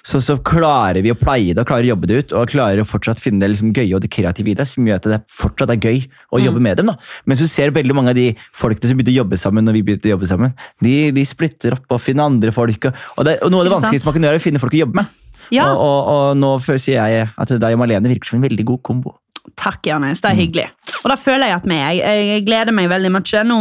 så, 0.04 0.20
så 0.22 0.36
klarer 0.44 1.02
vi 1.06 1.12
å 1.14 1.18
pleie 1.18 1.54
det 1.56 1.64
og 1.64 1.70
klarer 1.70 1.88
å 1.88 1.92
jobbe 1.94 2.10
det 2.10 2.18
ut, 2.20 2.34
og 2.36 2.52
klarer 2.52 2.82
å 2.84 2.88
fortsatt 2.88 3.22
finne 3.24 3.40
det 3.44 3.54
liksom 3.54 3.72
gøye 3.74 3.96
og 3.96 4.04
det 4.04 4.12
kreative 4.14 4.52
i 4.52 4.58
det, 4.60 4.68
som 4.68 4.86
gjør 4.88 5.00
at 5.00 5.10
det 5.14 5.22
fortsatt 5.32 5.72
er 5.76 5.80
gøy 5.80 6.04
å 6.34 6.40
Mm. 6.40 6.46
jobbe 6.46 6.62
med 6.62 6.78
dem. 6.78 6.86
da. 6.88 6.96
Mens 7.26 7.40
du 7.40 7.48
ser 7.48 7.72
veldig 7.72 7.96
mange 7.96 8.10
av 8.10 8.16
de 8.16 8.36
folkene 8.54 8.90
som 8.90 8.98
begynte 8.98 9.14
å 9.16 9.22
jobbe 9.24 9.38
sammen, 9.40 9.64
når 9.66 9.74
vi 9.74 9.84
begynte 9.84 10.10
å 10.12 10.16
jobbe 10.18 10.28
sammen, 10.28 10.54
de, 10.82 11.12
de 11.12 11.24
splitter 11.26 11.74
opp 11.74 11.86
og 11.90 12.02
finner 12.02 12.26
andre 12.26 12.52
folk. 12.52 12.86
Og, 13.18 13.26
det, 13.26 13.40
og 13.42 13.52
noe 13.52 13.64
av 13.64 13.70
det 13.70 13.76
vanskeligste 13.78 14.06
man 14.12 14.14
kan 14.20 14.24
gjøre, 14.24 14.36
er 14.36 14.44
å 14.44 14.48
finne 14.50 14.60
folk 14.60 14.74
å 14.74 14.82
jobbe 14.84 14.96
med. 15.02 15.06
Ja, 15.52 15.72
Og, 15.74 15.80
og, 15.80 16.08
og 16.08 16.38
nå 16.40 16.52
sier 16.80 17.04
jeg 17.04 17.30
at 17.36 17.48
deg 17.50 17.74
og 17.74 17.80
Malene 17.80 18.08
virker 18.12 18.28
som 18.32 18.40
en 18.40 18.48
veldig 18.50 18.66
god 18.66 18.82
kombo. 18.84 19.16
Takk. 19.60 19.84
Mm. 19.86 20.06
Det 20.14 20.30
er 20.30 20.38
hyggelig. 20.38 20.68
Og 21.04 21.12
da 21.12 21.18
føler 21.20 21.50
jeg 21.50 21.60
at 21.60 21.66
vi. 21.68 21.80
Jeg, 21.80 22.28
jeg 22.30 22.46
gleder 22.48 22.76
meg 22.76 22.92
veldig 22.92 23.12
mye. 23.14 23.42
Nå 23.48 23.58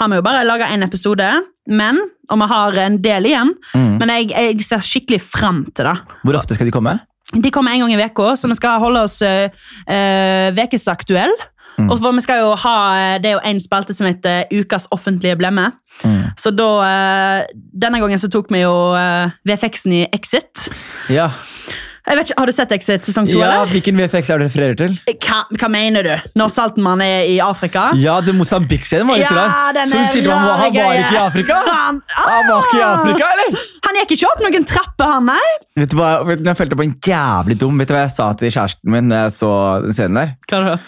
har 0.00 0.10
vi 0.12 0.20
jo 0.20 0.26
bare 0.26 0.44
laga 0.46 0.70
én 0.74 0.86
episode, 0.86 1.30
men, 1.66 1.98
og 2.30 2.40
vi 2.42 2.50
har 2.52 2.78
en 2.84 3.00
del 3.02 3.30
igjen. 3.30 3.54
Mm. 3.74 3.96
Men 4.02 4.14
jeg, 4.14 4.30
jeg 4.34 4.68
ser 4.68 4.84
skikkelig 4.84 5.22
fram 5.24 5.64
til 5.74 5.90
det. 5.90 5.96
Hvor 6.22 6.38
ofte 6.38 6.56
skal 6.56 6.70
de 6.70 6.74
komme? 6.74 6.98
De 7.34 7.50
kommer 7.50 7.74
en 7.74 7.82
gang 7.82 7.96
i 7.96 8.04
uka, 8.04 8.34
så 8.38 8.48
vi 8.50 8.54
skal 8.58 8.82
holde 8.82 9.02
oss 9.08 9.18
uh, 9.24 9.48
Vekesaktuell. 10.54 11.34
Mm. 11.74 11.88
Og 11.90 11.98
for 11.98 12.14
vi 12.14 12.22
skal 12.22 12.38
jo 12.38 12.52
ha, 12.54 12.74
eh, 12.94 13.16
Det 13.18 13.26
er 13.26 13.32
jo 13.34 13.40
en 13.50 13.58
spalte 13.58 13.94
som 13.98 14.06
heter 14.06 14.44
Ukas 14.54 14.86
offentlige 14.94 15.34
blemme. 15.34 15.72
Mm. 16.04 16.30
Så 16.38 16.52
da, 16.54 16.68
eh, 16.86 17.46
Denne 17.82 17.98
gangen 17.98 18.18
så 18.18 18.30
tok 18.30 18.52
vi 18.54 18.60
jo 18.62 18.94
VFX-en 19.42 19.92
i 19.92 20.04
Exit. 20.14 20.68
Ja. 21.10 21.32
Ikke, 22.04 22.34
Har 22.36 22.46
du 22.46 22.52
sett 22.52 22.72
Exit 22.76 23.06
sesong 23.06 23.24
to? 23.30 23.38
ja, 23.38 23.46
eller? 23.62 23.70
Hvilken 23.72 23.96
VFX 23.96 24.28
er 24.28 24.38
det 24.42 24.44
du 24.44 24.50
refererer 24.50 24.76
til? 24.76 24.96
Hva, 25.24 25.38
hva 25.56 25.68
mener 25.72 26.04
du? 26.04 26.10
Når 26.36 26.50
Saltmann 26.52 27.00
er 27.00 27.24
i 27.32 27.38
Afrika? 27.40 27.86
Ja, 27.96 28.18
det 28.20 28.34
Mosambik-scenen 28.36 29.08
var 29.08 29.22
ikke 29.22 29.38
ja, 29.38 29.70
den 29.78 29.88
Så 29.88 29.96
du 29.96 30.02
er 30.02 30.10
sier 30.12 30.28
han, 30.28 30.44
var- 30.44 30.58
han 30.60 30.74
var 30.76 30.98
ikke 31.00 31.14
i. 31.16 31.22
Afrika? 31.22 31.56
Han, 31.70 32.02
Han 32.18 32.50
var 32.50 32.66
ikke 32.68 32.76
i 32.76 32.82
Ah! 32.84 32.92
Afrika, 32.98 33.30
eller? 33.38 33.64
Han 33.88 34.00
gikk 34.02 34.12
ikke 34.18 34.28
opp 34.34 34.44
noen 34.44 34.68
trapper, 34.68 35.12
han, 35.14 35.30
nei? 35.32 35.48
Vet 35.80 35.90
du 35.90 35.96
hva, 35.96 36.10
vet 36.28 36.42
du, 36.44 36.48
Jeg 36.50 36.60
følte 36.60 36.76
på 36.82 36.84
en 36.90 36.94
jævlig 37.08 37.56
dum. 37.64 37.78
Vet 37.80 37.88
du 37.88 37.94
hva 37.96 38.04
jeg 38.04 38.14
sa 38.18 38.28
til 38.36 38.52
kjæresten 38.52 38.92
min 38.98 39.08
når 39.08 39.24
jeg 39.24 39.36
så 39.40 39.52
den 39.86 39.96
scenen 39.96 40.20
der? 40.20 40.34
Hva 40.52 40.60
er 40.60 40.78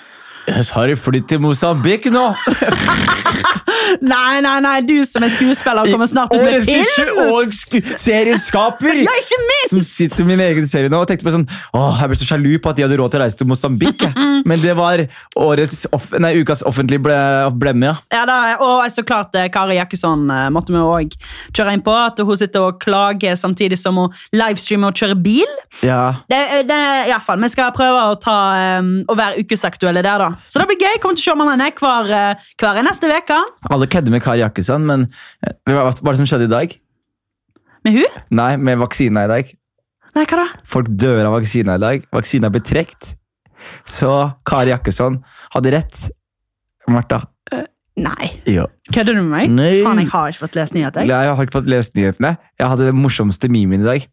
Jeg 0.53 0.69
har 0.77 0.95
flyttet 1.01 1.29
til 1.33 1.41
Mosambik 1.43 2.05
nå! 2.13 2.27
Nei, 4.03 4.41
nei, 4.45 4.57
nei, 4.65 4.77
du 4.87 4.97
som 5.09 5.25
er 5.25 5.33
skuespiller 5.33 5.89
kommer 5.91 6.09
snart 6.11 6.35
ut 6.35 6.43
med 6.43 6.65
film! 6.67 7.21
og 7.37 7.55
serieskaper! 8.01 9.01
Ja, 9.03 9.15
ikke 9.23 9.39
minst! 9.43 9.73
Som 9.73 9.83
sitter 9.87 10.25
i 10.25 10.29
min 10.31 10.43
egen 10.43 10.69
serie 10.71 10.93
nå 10.93 11.01
og 11.03 11.09
tenkte 11.11 11.27
på 11.27 11.35
sånn 11.35 11.47
Åh, 11.77 12.01
jeg 12.03 12.13
ble 12.13 12.19
så 12.21 12.29
sjalu 12.29 12.51
på 12.63 12.73
at 12.73 12.79
de 12.79 12.87
hadde 12.87 12.99
råd 13.01 13.15
til 13.15 13.21
å 13.21 13.25
reise 13.25 13.39
til 13.41 13.49
Mosambik. 13.51 14.05
Men 14.47 14.63
det 14.63 14.75
var 14.79 15.03
off 15.37 16.11
nei, 16.23 16.33
ukas 16.41 16.63
offentlige 16.67 17.03
ble 17.07 17.19
blemme, 17.61 17.91
ja. 17.91 17.97
Ja, 18.15 18.25
da, 18.29 18.39
og 18.63 18.85
så 18.93 19.05
klart 19.07 19.35
eh, 19.39 19.49
Kari 19.53 19.79
Jakkesson 19.79 20.27
eh, 20.33 20.49
måtte 20.55 20.75
vi 20.75 20.83
òg 20.83 21.17
kjøre 21.57 21.77
inn 21.77 21.85
på. 21.87 21.95
At 21.97 22.21
hun 22.23 22.39
sitter 22.39 22.69
og 22.69 22.81
klager 22.83 23.37
samtidig 23.39 23.79
som 23.81 23.99
hun 24.01 24.15
livestreamer 24.37 24.93
og 24.93 25.01
kjører 25.01 25.19
bil. 25.27 25.57
ja. 25.83 26.03
Det, 26.31 26.39
det, 26.69 26.79
i 27.07 27.11
hvert 27.13 27.25
fall, 27.27 27.41
Vi 27.43 27.51
skal 27.53 27.73
prøve 27.77 28.03
å, 28.11 28.15
ta, 28.21 28.37
um, 28.81 28.91
å 29.11 29.17
være 29.19 29.43
ukesaktuelle 29.45 30.03
der, 30.05 30.23
da. 30.23 30.29
Så 30.51 30.61
det 30.61 30.69
blir 30.71 30.81
gøy. 30.83 30.99
Kommer 31.03 31.19
til 31.19 31.27
å 31.27 31.35
se 31.35 31.37
Marlene 31.39 31.69
hver, 31.77 32.13
eh, 32.17 32.49
hver 32.61 32.81
neste 32.87 33.11
uke. 33.11 33.39
Alle 33.77 33.89
kødder 33.93 34.15
med 34.15 34.25
Kari 34.25 34.41
Jakkesson, 34.41 34.87
men 34.89 35.07
eh, 35.45 35.53
hva 35.69 35.85
var 35.85 36.15
det 36.15 36.19
som 36.23 36.29
skjedde 36.31 36.49
i 36.49 36.53
dag? 36.55 36.75
Med 37.85 37.99
hun? 37.99 38.19
Nei, 38.39 38.51
med 38.57 38.81
vaksina 38.81 39.27
i 39.27 39.31
dag. 39.31 39.53
Nei, 40.17 40.25
hva 40.25 40.41
da? 40.41 40.47
Folk 40.65 40.89
dør 40.89 41.27
av 41.29 41.37
vaksina 41.37 41.77
i 41.77 41.83
dag. 41.83 42.07
Vaksina 42.17 42.49
ble 42.53 42.65
trukket. 42.65 43.13
Så 43.89 44.13
Kari 44.49 44.73
Jakkesson 44.73 45.21
hadde 45.53 45.75
rett. 45.77 46.07
Martha. 46.89 47.21
Nei. 47.97 48.29
Ja. 48.49 48.67
Kødder 48.95 49.17
du 49.17 49.23
med 49.25 49.33
meg? 49.33 49.51
Nei. 49.51 49.71
Faen, 49.83 49.99
jeg 49.99 50.13
har 50.13 50.31
ikke 50.31 50.45
fått 50.45 50.59
lest 50.59 50.75
nyheter. 50.77 51.03
jeg. 51.03 51.11
Jeg 51.11 51.35
har 51.35 51.49
ikke 51.49 51.59
fått 51.59 51.71
lest 51.71 51.97
nyhetene. 51.99 52.37
Jeg 52.57 52.71
hadde 52.73 52.87
den 52.89 53.01
morsomste 53.03 53.51
memen 53.51 53.83
i 53.83 53.87
dag. 53.87 54.05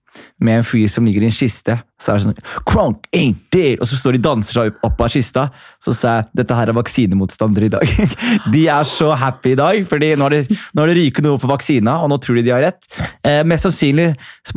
Med 0.43 0.59
en 0.59 0.65
fyr 0.65 0.87
som 0.91 1.05
ligger 1.07 1.23
i 1.25 1.29
en 1.29 1.33
kiste. 1.33 1.75
Så 2.01 2.11
er 2.11 2.19
det 2.19 2.25
sånn 2.25 2.65
Kronk 2.69 3.07
ain't 3.15 3.39
dead! 3.53 3.79
Og 3.81 3.87
så 3.89 3.97
står 3.97 4.17
de 4.17 4.19
og 4.21 4.25
danser 4.27 4.57
seg 4.57 4.81
opp 4.85 5.01
av 5.01 5.13
kista. 5.13 5.45
Så 5.81 5.93
sa 5.97 6.17
jeg 6.17 6.41
dette 6.41 6.57
her 6.57 6.69
er 6.69 6.77
vaksinemotstandere 6.77 7.69
i 7.69 7.73
dag. 7.73 7.93
De 8.53 8.65
er 8.69 8.89
så 8.89 9.13
happy 9.17 9.53
i 9.53 9.59
dag, 9.59 9.79
fordi 9.89 10.11
nå 10.19 10.27
har 10.27 10.35
det, 10.35 10.57
nå 10.73 10.83
har 10.83 10.91
det 10.91 10.97
ryket 10.99 11.25
noe 11.25 11.39
for 11.41 11.53
vaksina, 11.53 11.95
og 12.03 12.11
nå 12.11 12.19
tror 12.21 12.37
de 12.39 12.43
de 12.45 12.53
har 12.53 12.63
rett. 12.65 12.85
Eh, 13.23 13.41
mest 13.47 13.65
sannsynlig, 13.67 14.09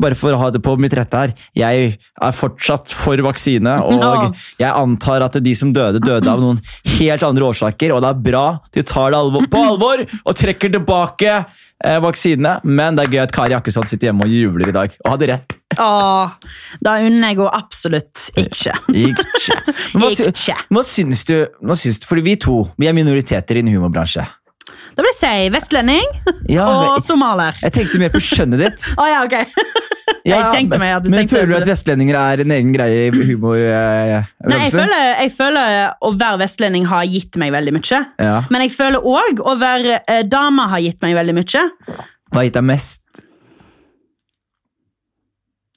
bare 0.03 0.19
for 0.19 0.35
å 0.35 0.41
ha 0.41 0.51
det 0.53 0.61
på 0.65 0.75
mitt 0.81 0.97
rette 0.97 1.23
her, 1.23 1.35
jeg 1.57 1.93
er 1.97 2.37
fortsatt 2.37 2.93
for 2.93 3.21
vaksine. 3.25 3.77
Og 3.87 4.01
no. 4.01 4.33
jeg 4.59 4.73
antar 4.73 5.25
at 5.25 5.39
de 5.43 5.55
som 5.57 5.71
døde, 5.77 6.03
døde 6.03 6.29
av 6.31 6.43
noen 6.43 6.59
helt 6.97 7.25
andre 7.27 7.47
årsaker, 7.53 7.95
og 7.95 8.03
det 8.03 8.11
er 8.11 8.25
bra 8.27 8.45
de 8.75 8.83
tar 8.87 9.13
det 9.15 9.21
alvor, 9.21 9.47
på 9.53 9.63
alvor 9.71 10.03
og 10.25 10.37
trekker 10.39 10.73
tilbake 10.77 11.33
eh, 11.37 11.99
vaksinene. 12.05 12.59
Men 12.65 12.99
det 12.99 13.07
er 13.07 13.13
gøy 13.15 13.23
at 13.25 13.35
Kari 13.37 13.55
Jakkesson 13.57 13.89
sitter 13.89 14.11
hjemme 14.11 14.27
og 14.27 14.33
jubler 14.33 14.73
i 14.73 14.77
dag, 14.77 14.97
og 15.05 15.13
hadde 15.15 15.31
rett. 15.33 15.57
Åh, 15.83 16.37
da 16.85 16.97
unner 17.03 17.33
jeg 17.33 17.39
henne 17.41 17.53
absolutt 17.57 18.29
ikke. 18.39 18.75
Ikke. 18.95 19.61
Men 19.95 20.07
Hva, 20.07 20.11
Ikke. 20.31 20.57
hva 20.73 20.87
syns 20.87 21.25
du, 21.29 21.37
hva 21.67 21.77
syns 21.79 22.01
fordi 22.07 22.25
vi 22.31 22.37
to 22.41 22.63
vi 22.81 22.89
er 22.89 22.97
minoriteter 22.97 23.59
i 23.59 23.65
en 23.65 23.73
humorbransje. 23.75 24.25
Da 24.97 25.05
vil 25.05 25.11
jeg 25.13 25.19
si 25.19 25.49
vestlending 25.53 26.07
Ja, 26.49 26.65
og 26.65 26.85
jeg, 26.87 27.03
somalier. 27.05 27.59
jeg 27.67 27.75
tenkte 27.75 27.99
mer 28.01 28.13
på 28.15 28.23
skjønnet 28.25 28.63
ditt. 28.63 28.87
Å 29.03 29.09
ja, 29.11 29.19
ok. 29.27 29.37
Jeg 30.27 30.43
tenkte 30.51 30.79
meg 30.83 30.91
at 30.91 31.05
du 31.05 31.11
men 31.13 31.29
føler 31.31 31.47
du 31.47 31.55
at 31.55 31.67
vestlendinger 31.69 32.17
er 32.19 32.41
en 32.43 32.51
egen 32.55 32.73
greie 32.75 33.05
i 33.07 33.27
humor? 33.29 33.55
Eh, 33.59 34.25
Nei, 34.43 34.57
jeg 34.65 34.73
føler, 34.75 35.03
jeg 35.21 35.31
føler 35.37 35.75
å 36.03 36.11
være 36.19 36.41
vestlending 36.41 36.87
har 36.91 37.05
gitt 37.07 37.39
meg 37.39 37.53
veldig 37.55 37.75
mye. 37.77 38.01
Ja. 38.23 38.41
Men 38.51 38.65
jeg 38.65 38.73
føler 38.75 39.07
òg 39.07 39.43
å 39.47 39.55
være 39.61 40.01
eh, 40.03 40.25
dame 40.27 40.67
har 40.73 40.83
gitt 40.83 40.99
meg 41.07 41.15
veldig 41.19 41.37
mye. 41.39 41.63
Hva 41.87 42.41
har 42.41 42.47
gitt 42.49 42.59
deg 42.59 42.67
mest? 42.67 43.23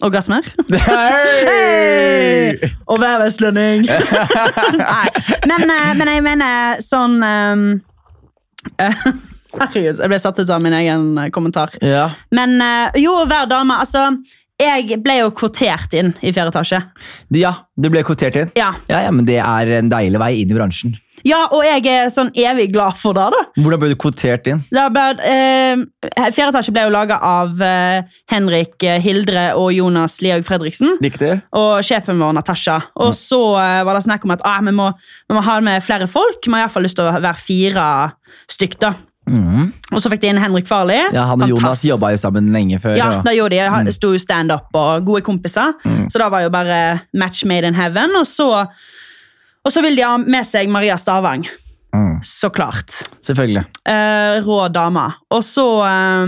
Orgasmer. 0.05 0.49
Hey! 0.89 2.57
Å 2.89 2.97
være 2.97 3.25
vestlending! 3.27 3.85
Nei, 3.85 5.09
men, 5.45 5.69
eh, 5.75 5.91
men 5.99 6.09
jeg 6.15 6.25
mener 6.25 6.81
sånn 6.83 7.19
eh, 7.25 7.63
Herregud, 8.79 9.97
jeg 9.97 10.11
ble 10.11 10.19
satt 10.21 10.39
ut 10.39 10.51
av 10.53 10.61
min 10.61 10.75
egen 10.77 11.17
eh, 11.17 11.29
kommentar. 11.33 11.73
Ja. 11.81 12.09
Men 12.35 12.59
eh, 12.61 12.99
jo, 13.01 13.15
hver 13.29 13.49
dame 13.49 13.79
Altså, 13.81 14.05
jeg 14.59 15.01
ble 15.03 15.19
jo 15.21 15.29
kvotert 15.35 15.93
inn 15.95 16.13
i 16.21 16.33
fjerde 16.35 16.51
etasje. 16.53 16.81
ja, 17.39 17.53
du 17.79 17.89
ble 17.91 18.03
kvotert 18.07 18.35
inn? 18.35 18.49
Ja. 18.59 18.73
Ja, 18.91 19.05
ja, 19.05 19.11
men 19.15 19.27
det 19.29 19.39
er 19.39 19.77
en 19.79 19.91
deilig 19.91 20.19
vei 20.19 20.33
inn 20.41 20.51
i 20.51 20.57
bransjen. 20.57 20.97
ja, 21.27 21.41
og 21.51 21.63
jeg 21.65 21.83
er 21.91 22.11
sånn 22.11 22.29
evig 22.39 22.69
glad 22.71 22.95
for 22.99 23.15
det, 23.17 23.25
da. 23.33 23.41
Hvordan 23.59 23.81
ble 23.81 23.89
du 23.91 23.95
kvotert 23.99 24.47
inn? 24.51 24.61
Ble, 24.71 25.05
eh, 25.27 25.81
fjerde 26.31 26.53
etasje 26.53 26.71
ble 26.75 26.85
jo 26.87 26.93
laga 26.95 27.17
av 27.23 27.59
eh, 27.63 28.07
Henrik, 28.31 28.77
eh, 28.83 29.01
Hildre 29.03 29.49
og 29.59 29.73
Jonas 29.75 30.19
Lihaug 30.23 30.47
Fredriksen. 30.47 30.95
Riktig? 31.03 31.33
Og 31.59 31.83
sjefen 31.83 32.19
vår, 32.23 32.35
Natasha. 32.39 32.79
Og 32.99 33.11
så 33.17 33.41
eh, 33.59 33.81
var 33.87 33.99
det 33.99 34.05
snakk 34.07 34.27
om 34.27 34.35
at 34.35 34.43
ah, 34.47 34.61
vi, 34.63 34.75
må, 34.75 34.91
vi 35.27 35.35
må 35.35 35.43
ha 35.43 35.59
med 35.63 35.83
flere 35.83 36.07
folk. 36.07 36.39
Vi 36.43 36.55
har 36.55 36.67
iallfall 36.67 36.87
lyst 36.87 36.99
til 36.99 37.07
å 37.07 37.19
være 37.19 37.35
fire 37.39 37.85
stykk. 38.55 38.79
da. 38.83 38.95
Mhm. 39.29 39.67
Og 39.93 40.01
så 40.01 40.09
fikk 40.11 40.21
de 40.21 40.27
inn 40.33 40.37
Henrik 40.41 40.67
Farley. 40.67 40.99
Ja, 41.13 41.25
Han 41.29 41.41
og 41.41 41.49
Jonas 41.49 41.61
Fantastisk. 41.63 41.89
jobba 41.91 42.09
jo 42.11 42.17
sammen 42.17 42.49
lenge 42.53 42.79
før. 42.81 42.97
Ja, 42.97 43.09
og- 43.19 43.23
det 43.25 43.35
gjorde 43.37 43.55
de. 43.55 43.69
han 43.69 43.91
sto 43.91 44.11
jo 44.13 44.19
standup 44.19 44.67
og 44.73 45.05
gode 45.05 45.21
kompiser. 45.21 45.73
Så 46.09 46.17
da 46.19 46.29
var 46.29 46.41
jo 46.41 46.49
bare 46.49 47.01
match 47.13 47.45
made 47.45 47.63
in 47.67 47.75
heaven. 47.75 48.15
Og 48.15 48.25
så, 48.27 48.67
og 49.65 49.71
så 49.71 49.81
vil 49.81 49.95
de 49.95 50.01
ha 50.03 50.17
med 50.17 50.45
seg 50.45 50.69
Maria 50.69 50.95
Stavang. 50.97 51.45
Mm. 51.93 52.19
Så 52.23 52.49
klart. 52.53 53.01
Selvfølgelig. 53.25 53.65
Eh, 53.85 54.41
rå 54.45 54.71
dame. 54.71 55.07
Og 55.31 55.41
så 55.43 55.65
eh, 55.85 56.27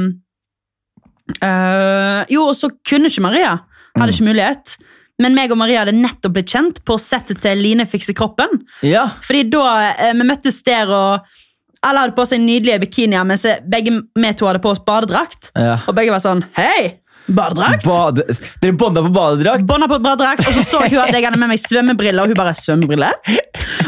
eh, 1.47 2.25
Jo, 2.29 2.47
og 2.49 2.55
så 2.57 2.69
kunne 2.87 3.09
ikke 3.11 3.21
Maria. 3.25 3.57
Hadde 3.97 4.13
ikke 4.15 4.29
mulighet. 4.31 4.77
Men 5.21 5.35
meg 5.37 5.51
og 5.53 5.59
Maria 5.61 5.83
hadde 5.83 5.93
nettopp 5.93 6.33
blitt 6.33 6.49
kjent 6.49 6.79
på 6.87 6.95
settet 7.01 7.41
til 7.43 7.59
Line 7.61 7.85
fikser 7.85 8.15
kroppen. 8.17 8.61
Ja. 8.81 9.03
Fordi 9.21 9.43
da 9.53 9.65
eh, 9.91 10.13
vi 10.17 10.25
møttes 10.25 10.63
der, 10.65 10.89
og 10.89 11.27
alle 11.87 12.03
hadde 12.05 12.15
på 12.17 12.25
seg 12.29 12.41
nydelige 12.43 12.79
bikinier, 12.85 13.23
mens 13.25 13.45
begge 13.71 13.99
vi 14.15 14.33
to 14.37 14.45
hadde 14.49 14.61
på 14.63 14.69
oss 14.73 14.81
badedrakt. 14.85 15.51
ja. 15.57 15.79
Og 15.87 15.95
begge 15.97 16.13
var 16.13 16.21
sånn 16.23 16.43
Hei! 16.57 16.97
Badedrakt? 17.31 17.85
Bade, 17.85 18.23
dere 18.63 18.73
bånda 18.75 19.03
på 19.05 19.11
badedrakt? 19.13 19.63
Bånda 19.69 19.85
på 19.87 19.99
badedrakt, 20.01 20.41
og 20.49 20.55
så 20.57 20.63
så 20.65 20.79
hun 20.87 20.97
at 21.03 21.13
jeg 21.13 21.23
hadde 21.23 21.37
med 21.39 21.51
meg 21.51 21.59
svømmebriller, 21.61 22.23
og 22.25 22.31
hun 22.33 22.39
bare 22.39 22.55
svømmebriller? 22.57 23.13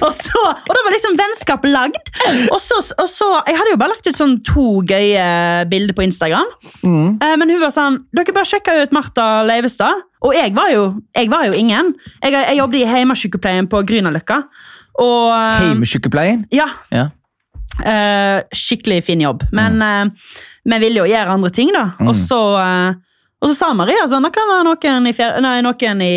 Og, 0.04 0.12
så, 0.14 0.42
og 0.44 0.70
da 0.70 0.84
var 0.86 0.94
liksom 0.94 1.18
vennskap 1.18 1.66
lagd. 1.66 2.12
Og 2.54 2.60
så, 2.62 2.78
og 3.02 3.10
så, 3.10 3.28
Jeg 3.50 3.58
hadde 3.58 3.74
jo 3.74 3.80
bare 3.82 3.94
lagt 3.96 4.08
ut 4.08 4.20
sånn 4.20 4.36
to 4.46 4.66
gøye 4.90 5.26
bilder 5.72 5.98
på 5.98 6.06
Instagram. 6.06 6.46
Mm. 6.86 7.18
Eh, 7.24 7.34
Men 7.42 7.54
hun 7.56 7.62
var 7.62 7.74
sånn 7.74 7.98
Dere 8.16 8.36
bare 8.36 8.50
sjekker 8.50 8.84
ut 8.84 8.94
Martha 8.96 9.28
Leivestad. 9.48 10.06
Og 10.24 10.38
jeg 10.38 10.54
var 10.56 10.70
jo, 10.74 10.86
jeg 11.18 11.32
var 11.34 11.48
jo 11.50 11.58
ingen. 11.58 11.94
Jeg, 12.24 12.36
jeg 12.38 12.60
jobbet 12.62 12.80
i 12.82 12.86
hjemmesykepleien 12.86 13.68
på 13.72 13.82
Grünerløkka. 13.90 14.40
Eh, 15.02 15.60
Heimesykepleien? 15.66 16.46
Ja. 16.54 16.70
Ja. 16.94 17.10
Eh, 17.82 18.44
skikkelig 18.52 19.04
fin 19.08 19.22
jobb. 19.22 19.44
Men 19.52 19.82
eh, 19.82 20.06
vi 20.64 20.80
ville 20.84 21.04
jo 21.04 21.10
gjøre 21.10 21.38
andre 21.38 21.52
ting, 21.54 21.74
da. 21.76 21.90
Og, 22.06 22.16
så, 22.18 22.40
eh, 22.62 22.96
og 23.42 23.52
så 23.52 23.56
sa 23.58 23.74
Maria 23.78 24.06
sånn 24.10 24.26
Det 24.28 24.34
kan 24.36 24.50
være 24.52 24.68
noen 24.70 25.10
i, 25.10 25.16
nei, 25.44 25.58
noen 25.66 26.06
i 26.06 26.16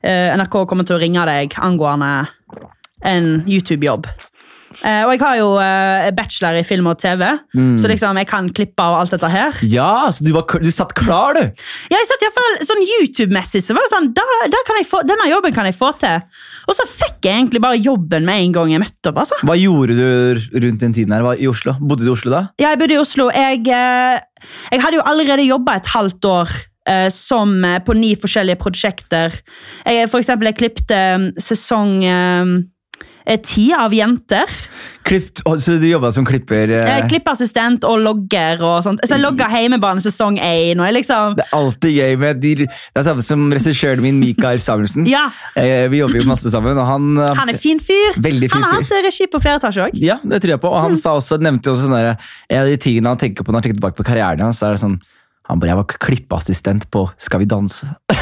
NRK 0.00 0.62
kommer 0.66 0.86
til 0.88 0.96
å 0.96 1.02
ringe 1.02 1.22
deg 1.28 1.54
angående 1.62 2.14
en 3.06 3.28
YouTube-jobb. 3.46 4.08
Eh, 4.70 5.02
og 5.02 5.10
jeg 5.10 5.20
har 5.24 5.38
jo 5.40 5.48
eh, 5.58 6.08
bachelor 6.14 6.60
i 6.60 6.62
film 6.66 6.86
og 6.86 7.00
TV, 7.02 7.24
så 7.80 7.90
liksom 7.90 8.20
jeg 8.20 8.28
kan 8.30 8.46
klippe 8.54 8.84
og 8.86 9.00
alt 9.00 9.14
dette 9.16 9.30
her. 9.32 9.58
Ja, 9.66 10.06
så 10.14 10.22
du, 10.22 10.30
var, 10.36 10.46
du 10.62 10.70
satt 10.70 10.94
klar, 10.98 11.34
du! 11.34 11.42
Ja, 11.90 11.96
jeg 11.98 12.08
satt 12.08 12.22
i 12.22 12.28
hvert 12.28 12.38
fall 12.38 12.68
sånn 12.68 12.84
YouTube-messig, 12.86 13.64
så 13.66 13.74
var 13.74 13.86
det 13.86 13.92
sånn, 13.96 14.08
da, 14.14 14.24
da 14.54 14.62
få, 14.86 15.02
denne 15.08 15.26
jobben 15.32 15.56
kan 15.56 15.66
jeg 15.66 15.76
få 15.78 15.90
til. 16.00 16.22
Og 16.70 16.78
så 16.78 16.86
fikk 16.86 17.26
jeg 17.26 17.42
egentlig 17.42 17.64
bare 17.64 17.82
jobben 17.82 18.26
med 18.28 18.46
en 18.46 18.56
gang 18.56 18.72
jeg 18.76 18.84
møtte 18.84 19.10
opp. 19.10 19.20
altså. 19.24 19.42
Hva 19.42 19.58
gjorde 19.58 19.98
du 19.98 20.58
rundt 20.62 20.82
den 20.86 20.94
tiden 20.94 21.14
her 21.16 21.26
Var 21.26 21.42
i 21.42 21.50
Oslo? 21.50 21.74
Bodde 21.82 22.06
du 22.06 22.12
i 22.12 22.14
Oslo 22.14 22.34
da? 22.36 22.46
Ja, 22.62 22.70
jeg 22.70 22.82
bodde 22.84 22.94
i 22.94 23.02
Oslo. 23.02 23.30
Jeg, 23.34 23.64
eh, 23.66 24.48
jeg 24.70 24.84
hadde 24.84 25.00
jo 25.00 25.06
allerede 25.10 25.50
jobba 25.50 25.80
et 25.80 25.94
halvt 25.96 26.30
år 26.30 26.58
som, 27.12 27.50
på 27.86 27.94
ni 27.94 28.14
forskjellige 28.18 28.58
prosjekter. 28.58 29.34
Jeg, 29.84 30.08
for 30.10 30.18
eksempel, 30.18 30.48
jeg 30.48 30.58
klippte 30.58 30.96
eh, 30.96 31.26
sesong 31.38 32.00
ti 33.38 33.72
av 33.72 33.92
Jenter. 33.94 34.44
Klipp, 35.06 35.38
så 35.44 35.78
du 35.80 35.86
jobba 35.88 36.10
som 36.12 36.24
klipper? 36.26 36.70
eh, 36.70 36.98
Eh, 36.98 37.06
klippeassistent 37.08 37.84
og 37.84 37.98
logger 38.00 38.60
og 38.60 38.82
sånt. 38.84 39.00
Så 39.06 39.16
jeg 39.16 39.22
logga 39.24 39.46
Heimebane 39.48 40.00
sesong 40.00 40.36
én. 40.38 40.76
Liksom 40.92 41.36
Det 41.36 41.44
er 41.46 41.56
alltid 41.56 41.94
gøy 41.96 42.16
med 42.18 42.40
de, 42.40 42.54
Det 42.66 42.68
er 42.96 43.02
samme 43.02 43.22
som 43.22 43.50
regissøren 43.50 44.00
min, 44.02 44.18
Mikael 44.20 44.58
Samuelsen. 44.58 45.06
Ja, 45.14 45.30
Eh, 45.56 45.88
vi 45.88 45.98
jobber 45.98 46.16
jo 46.20 46.24
masse 46.28 46.50
sammen, 46.50 46.76
og 46.78 46.86
han 46.86 47.16
eh, 47.18 47.34
han 47.34 47.48
er 47.48 47.56
fin 47.56 47.78
fyr. 47.80 48.18
Veldig 48.20 48.50
fin 48.50 48.62
Han 48.62 48.62
har 48.62 48.80
fyr. 48.80 48.84
hatt 48.84 48.92
eh, 48.98 49.06
regi 49.08 49.26
på 49.26 49.40
fjerde 49.40 49.60
etasje 49.64 49.86
òg. 49.88 49.90
Ja, 49.94 50.18
det 50.22 50.42
tror 50.42 50.50
jeg 50.56 50.60
på. 50.60 50.68
Og 50.68 50.82
han 50.82 50.96
sa 50.96 51.14
også, 51.16 51.38
nevnte 51.40 51.70
også 51.72 51.86
sånn 51.88 51.96
der, 51.96 52.16
En 52.50 52.62
av 52.62 52.66
de 52.68 52.76
tingene 52.76 53.08
han 53.08 53.16
tenker 53.18 53.42
på 53.44 53.52
når 53.52 53.60
han 53.60 53.62
tenker 53.68 53.80
tilbake 53.80 53.96
på 53.96 54.04
karrieren 54.06 54.40
hans, 54.44 54.58
så 54.58 54.66
er 54.68 54.76
det 54.76 54.80
sånn 54.84 55.00
han 55.52 55.60
bare, 55.62 55.72
Jeg 55.72 55.80
var 55.80 55.98
klippeassistent 56.06 56.86
på 56.94 57.04
Skal 57.20 57.42
vi 57.42 57.48
danse. 57.50 57.88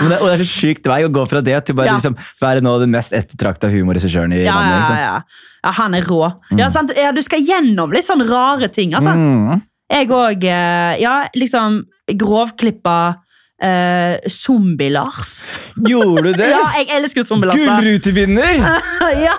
Men 0.00 0.10
det, 0.12 0.18
og 0.20 0.26
det 0.28 0.34
er 0.34 0.42
så 0.42 0.48
sykt 0.48 0.88
vei 0.88 1.02
å 1.06 1.12
gå 1.12 1.24
fra 1.30 1.42
det 1.44 1.58
til 1.68 1.76
bare 1.78 1.92
Ja. 1.92 1.96
liksom, 1.98 2.16
være 2.40 2.64
nå 2.64 2.74
den 2.82 2.92
mest 2.94 3.12
ettertrakta 3.16 3.70
humorregissøren 3.72 4.32
i 4.36 4.44
Ja, 4.44 4.56
landet. 4.56 4.90
ja, 4.90 5.00
ja. 5.00 5.48
ja, 5.64 5.72
han 5.80 5.96
er 5.98 6.06
rå. 6.08 6.22
Ja, 6.58 6.70
sant? 6.72 6.92
Ja, 6.96 7.12
du 7.12 7.22
skal 7.26 7.44
gjennom 7.44 7.92
litt 7.92 8.08
sånn 8.08 8.24
rare 8.28 8.68
ting. 8.72 8.94
altså. 8.96 9.12
Mm. 9.16 9.60
Jeg 9.90 10.08
òg 10.14 10.46
Ja, 11.00 11.16
liksom 11.36 11.84
grovklippa 12.10 13.00
Uh, 13.60 14.16
Zombie-Lars. 14.24 15.58
Gjorde 15.84 16.22
du 16.22 16.32
det? 16.32 16.46
Ja, 16.54 16.62
jeg 16.80 16.86
elsker 16.96 17.20
Zombie-Lars. 17.28 17.60
Gullrutevinner! 17.60 18.62
ja, 19.26 19.34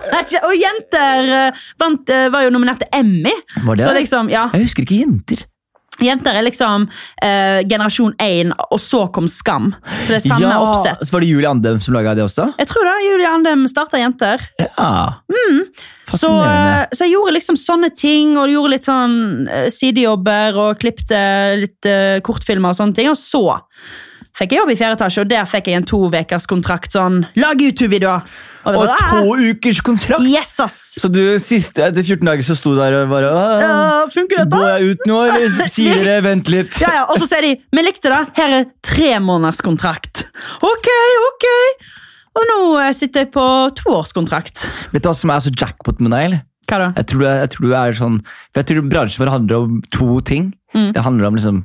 og 0.46 0.54
jenter 0.54 1.32
uh, 1.50 1.64
vant, 1.82 2.12
eh, 2.14 2.28
var 2.30 2.46
jo 2.46 2.52
nominert 2.54 2.84
til 2.84 2.92
Emmy. 3.00 3.34
Var 3.66 3.80
det? 3.80 3.88
Så 3.88 3.96
liksom, 3.98 4.30
ja, 4.30 4.44
Jeg 4.54 4.68
husker 4.68 4.86
ikke 4.86 5.00
jenter. 5.02 5.42
Jenter 6.06 6.38
er 6.38 6.46
liksom 6.48 6.88
eh, 7.24 7.62
generasjon 7.70 8.16
1, 8.22 8.54
og 8.72 8.82
så 8.82 9.06
kom 9.14 9.30
Skam. 9.32 9.72
Så 10.04 10.14
det 10.14 10.20
er 10.22 10.26
samme 10.26 10.52
oppsett. 10.66 11.02
Så 11.06 11.16
var 11.16 11.24
det 11.24 11.32
Julie 11.32 11.50
Andem 11.50 11.80
som 11.84 11.96
laga 11.96 12.16
det 12.18 12.26
også? 12.26 12.50
Jeg 12.60 12.70
tror 12.72 12.88
det. 12.88 12.98
Julie 13.08 13.32
Andem 13.32 13.66
starta 13.72 14.02
Jenter. 14.02 14.44
Ja. 14.60 14.92
Så, 16.12 16.32
eh, 16.44 16.86
så 16.92 17.06
jeg 17.06 17.16
gjorde 17.16 17.36
liksom 17.38 17.58
sånne 17.60 17.92
ting, 17.96 18.36
og 18.38 18.52
gjorde 18.52 18.74
litt 18.76 18.88
sånn 18.88 19.48
eh, 19.48 19.68
sidejobber 19.72 20.60
og 20.60 20.80
klippte 20.82 21.20
litt 21.62 21.88
uh, 21.88 22.20
kortfilmer 22.26 22.74
og 22.74 22.80
sånne 22.82 22.98
ting. 22.98 23.12
Og 23.12 23.20
så 23.20 23.46
fikk 24.38 24.54
jeg 24.56 24.62
jobb 24.62 24.72
i 24.74 24.78
fjerde 24.80 24.98
etasje, 25.00 25.24
og 25.26 25.30
der 25.32 25.48
fikk 25.50 25.68
jeg 25.72 25.82
en 25.82 25.86
to 25.90 26.00
ukers 26.08 26.48
kontrakt. 26.50 26.94
Sånn, 26.96 27.22
lag 27.40 27.62
YouTube-videoer! 27.62 28.24
Og, 28.62 28.76
Og 28.78 28.84
sånn, 28.86 29.00
to 29.10 29.36
ukers 29.52 29.80
kontrakt! 29.86 30.22
«Ah, 30.22 30.28
Yes, 30.30 30.52
ass! 30.62 30.76
Så 31.02 31.10
du 31.12 31.22
siste 31.42 31.82
etter 31.88 32.06
14 32.06 32.28
dager 32.30 32.46
så 32.46 32.56
sto 32.60 32.76
der 32.78 33.00
og 33.00 33.10
bare 33.12 33.32
uh, 33.32 34.04
funker 34.14 34.44
dette? 34.44 34.54
Går 34.54 34.68
jeg 34.70 34.92
ut 34.96 35.08
nå, 35.10 35.18
eller 35.28 35.72
sier 35.76 36.04
dere 36.06 36.20
vent 36.28 36.52
litt? 36.54 36.78
Ja, 36.84 36.92
ja, 37.00 37.08
Og 37.10 37.18
så 37.22 37.30
sier 37.32 37.48
de 37.48 37.56
vi 37.58 37.86
likte 37.88 38.12
det, 38.14 38.22
her 38.38 38.56
er 38.60 38.70
tre 38.86 39.16
måneders 39.24 39.64
kontrakt. 39.66 40.26
Ok, 40.62 40.92
ok. 41.32 41.50
Og 42.40 42.46
nå 42.48 42.60
eh, 42.80 42.94
sitter 42.96 43.26
jeg 43.26 43.32
på 43.34 43.44
toårskontrakt. 43.82 44.64
Vet 44.94 45.04
du 45.04 45.10
hva 45.10 45.16
som 45.18 45.34
er 45.34 45.42
så 45.44 45.52
jackpot 45.52 46.00
med 46.00 46.14
deg? 46.16 46.30
eller? 46.30 46.46
Hva 46.70 46.78
da? 46.80 46.88
Jeg 47.02 47.10
tror, 47.12 47.26
jeg 47.28 47.50
tror 47.52 47.66
du 47.68 47.74
er 47.76 47.96
sånn 47.98 48.18
For 48.24 48.62
jeg 48.62 48.68
tror 48.70 48.86
bransjen 48.88 49.20
vår 49.26 49.32
handler 49.34 49.66
om 49.66 49.80
to 49.92 50.22
ting. 50.24 50.46
Mm. 50.72 50.92
Det 50.96 51.04
handler 51.04 51.28
om 51.28 51.36
liksom 51.40 51.58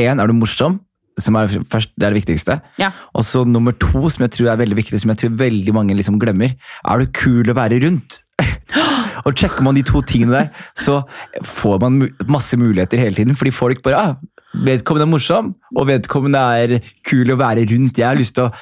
Én, 0.00 0.18
er 0.22 0.30
du 0.30 0.34
morsom? 0.34 0.80
Som 1.18 1.38
er 1.40 1.50
først, 1.50 1.92
det 1.98 2.06
er 2.06 2.14
det 2.14 2.22
viktigste. 2.22 2.58
Ja. 2.80 2.92
Og 3.18 3.26
så 3.26 3.44
nummer 3.44 3.74
to, 3.74 4.06
som 4.12 4.26
jeg 4.26 4.34
tror 4.36 4.52
er 4.52 4.62
veldig 4.62 4.78
viktig, 4.78 5.00
som 5.02 5.12
jeg 5.14 5.22
tror 5.22 5.36
veldig 5.40 5.74
mange 5.74 5.96
liksom 5.98 6.18
glemmer. 6.22 6.54
Er 6.86 7.02
du 7.02 7.12
kul 7.14 7.50
å 7.50 7.56
være 7.58 7.80
rundt? 7.84 8.20
og 9.26 9.32
Sjekker 9.34 9.64
man 9.66 9.78
de 9.78 9.84
to 9.86 10.02
tingene 10.06 10.36
der, 10.36 10.66
så 10.78 11.00
får 11.46 11.80
man 11.82 12.04
masse 12.30 12.58
muligheter 12.60 13.02
hele 13.02 13.18
tiden. 13.18 13.38
Fordi 13.38 13.54
folk 13.54 13.82
bare 13.86 14.02
ah, 14.02 14.14
Vedkommende 14.64 15.04
er 15.04 15.10
morsom, 15.12 15.48
og 15.76 15.84
vedkommende 15.90 16.40
er 16.56 16.70
kul 17.06 17.28
å 17.30 17.36
være 17.36 17.66
rundt. 17.68 17.98
Jeg 18.00 18.06
har 18.08 18.16
lyst 18.16 18.32
til 18.38 18.46
å, 18.46 18.52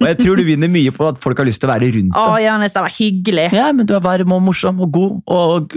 Og 0.00 0.06
jeg 0.08 0.16
tror 0.22 0.40
du 0.40 0.44
vinner 0.46 0.70
mye 0.72 0.90
på 0.96 1.04
at 1.10 1.18
folk 1.20 1.36
har 1.42 1.44
lyst 1.46 1.60
til 1.60 1.68
å 1.68 1.72
være 1.74 1.90
rundt 1.92 2.16
Å, 2.16 2.22
deg. 2.32 2.46
Johannes, 2.46 2.72
det 2.72 2.82
var 2.86 2.94
hyggelig. 2.96 3.44
Ja, 3.52 3.66
men 3.76 3.86
du 3.86 3.92
er 3.98 4.00
varm 4.00 4.32
og 4.32 4.40
morsom 4.46 4.80
og 4.80 4.90
god. 4.96 5.18
Og, 5.28 5.76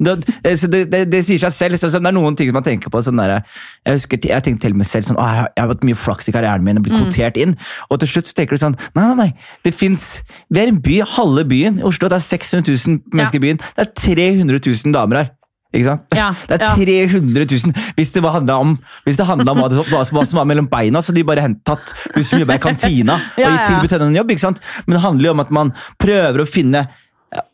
det, 0.00 0.14
det, 0.46 0.54
så 0.62 0.70
det, 0.72 0.80
det, 0.94 1.02
det 1.12 1.20
sier 1.28 1.42
seg 1.44 1.52
selv. 1.52 1.76
Så, 1.82 1.90
så 1.92 2.00
det 2.00 2.08
er 2.08 2.16
noen 2.16 2.38
ting 2.40 2.48
man 2.56 2.64
tenker 2.66 2.88
på. 2.92 3.02
Sånn 3.04 3.20
der, 3.20 3.36
jeg 3.84 3.98
husker, 4.00 4.22
jeg 4.32 4.46
tenkte 4.48 4.66
til 4.70 4.78
meg 4.80 4.88
selv 4.88 5.10
sånn, 5.10 5.20
«Å, 5.20 5.26
jeg, 5.28 5.44
har- 5.60 5.70
hatt 5.74 5.84
mye 5.86 5.98
flaks 6.00 6.32
i 6.32 6.34
karrieren 6.34 6.64
min 6.66 6.80
og 6.80 6.86
blitt 6.88 6.96
kvotert 6.96 7.36
inn. 7.40 7.52
Og 7.92 8.00
til 8.02 8.10
slutt 8.14 8.30
så 8.32 8.38
tenker 8.40 8.56
du 8.56 8.64
sånn 8.64 8.78
Nei, 8.96 9.04
nei, 9.04 9.14
nei. 9.26 9.28
Det 9.66 9.74
fins 9.76 10.06
Vi 10.48 10.62
er 10.64 10.72
en 10.72 10.80
by, 10.82 10.96
halve 11.18 11.44
byen. 11.52 11.78
I 11.82 11.86
Oslo 11.86 12.08
det 12.10 12.16
er 12.18 12.24
600 12.24 12.64
000 12.72 13.04
mennesker 13.12 13.38
i 13.38 13.44
byen. 13.44 13.60
Det 13.76 13.84
er 13.86 13.92
300 14.00 14.64
000 14.64 14.96
damer 14.96 15.20
her. 15.22 15.30
Ikke 15.70 15.86
sant? 15.86 16.16
Ja, 16.18 16.30
Det 16.50 16.58
er 16.58 16.72
300 16.74 17.46
000. 17.46 17.74
Hvis 17.98 18.10
det 18.14 18.22
handla 18.26 18.56
om, 18.58 18.74
om 18.74 19.68
hva, 19.86 20.02
som- 20.04 20.38
var 20.40 20.48
mellom 20.50 20.66
beina, 20.70 20.98
så 21.02 21.12
hadde 21.12 21.20
de 21.22 21.28
bare 21.28 21.46
tatt 21.66 21.92
hun 22.14 22.26
som 22.26 22.42
jobber 22.42 22.58
i 22.58 22.64
kantina 22.64 23.20
og 23.36 23.44
gitt 23.44 23.68
tilbudt 23.68 23.94
henne 23.94 24.10
en 24.10 24.18
jobb. 24.18 24.34
ikke 24.34 24.46
sant? 24.46 24.60
Men 24.86 24.98
det 24.98 25.04
handler 25.04 25.30
jo 25.30 25.36
om 25.36 25.44
at 25.44 25.54
man 25.54 25.72
prøver 26.02 26.42
å 26.42 26.48
finne 26.48 26.88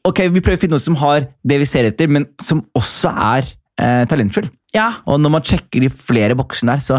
Ok, 0.08 0.22
vi 0.32 0.40
prøver 0.40 0.56
å 0.56 0.60
finne 0.62 0.72
noen 0.78 0.80
som 0.86 0.96
har 1.02 1.26
det 1.44 1.58
vi 1.60 1.66
ser 1.68 1.84
etter, 1.84 2.08
men 2.08 2.24
som 2.40 2.62
også 2.78 3.10
er 3.12 3.44
eh, 3.76 4.06
talentfull. 4.08 4.46
Ja, 4.72 4.86
Og 5.04 5.20
når 5.20 5.34
man 5.34 5.44
sjekker 5.44 5.84
de 5.84 5.90
flere 5.92 6.32
boksene 6.38 6.72
der, 6.72 6.80
så 6.80 6.96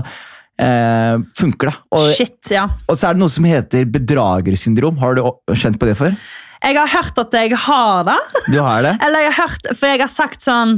eh, 0.61 1.17
funker 1.39 1.71
det. 1.71 1.75
Og, 1.97 2.05
shit, 2.13 2.37
ja. 2.53 2.67
og 2.85 2.99
så 2.99 3.09
er 3.09 3.17
det 3.17 3.23
noe 3.23 3.33
som 3.33 3.47
heter 3.49 3.89
bedragersyndrom. 3.95 5.01
Har 5.01 5.17
du 5.17 5.23
kjent 5.57 5.81
på 5.81 5.89
det 5.89 5.97
før? 5.97 6.13
Jeg 6.61 6.77
har 6.77 6.89
hørt 6.89 7.19
at 7.21 7.35
jeg 7.37 7.57
har 7.65 8.05
det. 8.07 8.19
Du 8.49 8.59
har 8.61 8.85
det? 8.85 8.93
Eller 9.05 9.25
jeg 9.27 9.33
har 9.33 9.47
hørt, 9.47 9.69
for 9.77 9.89
jeg 9.91 10.01
har 10.05 10.13
sagt 10.13 10.45
sånn 10.45 10.77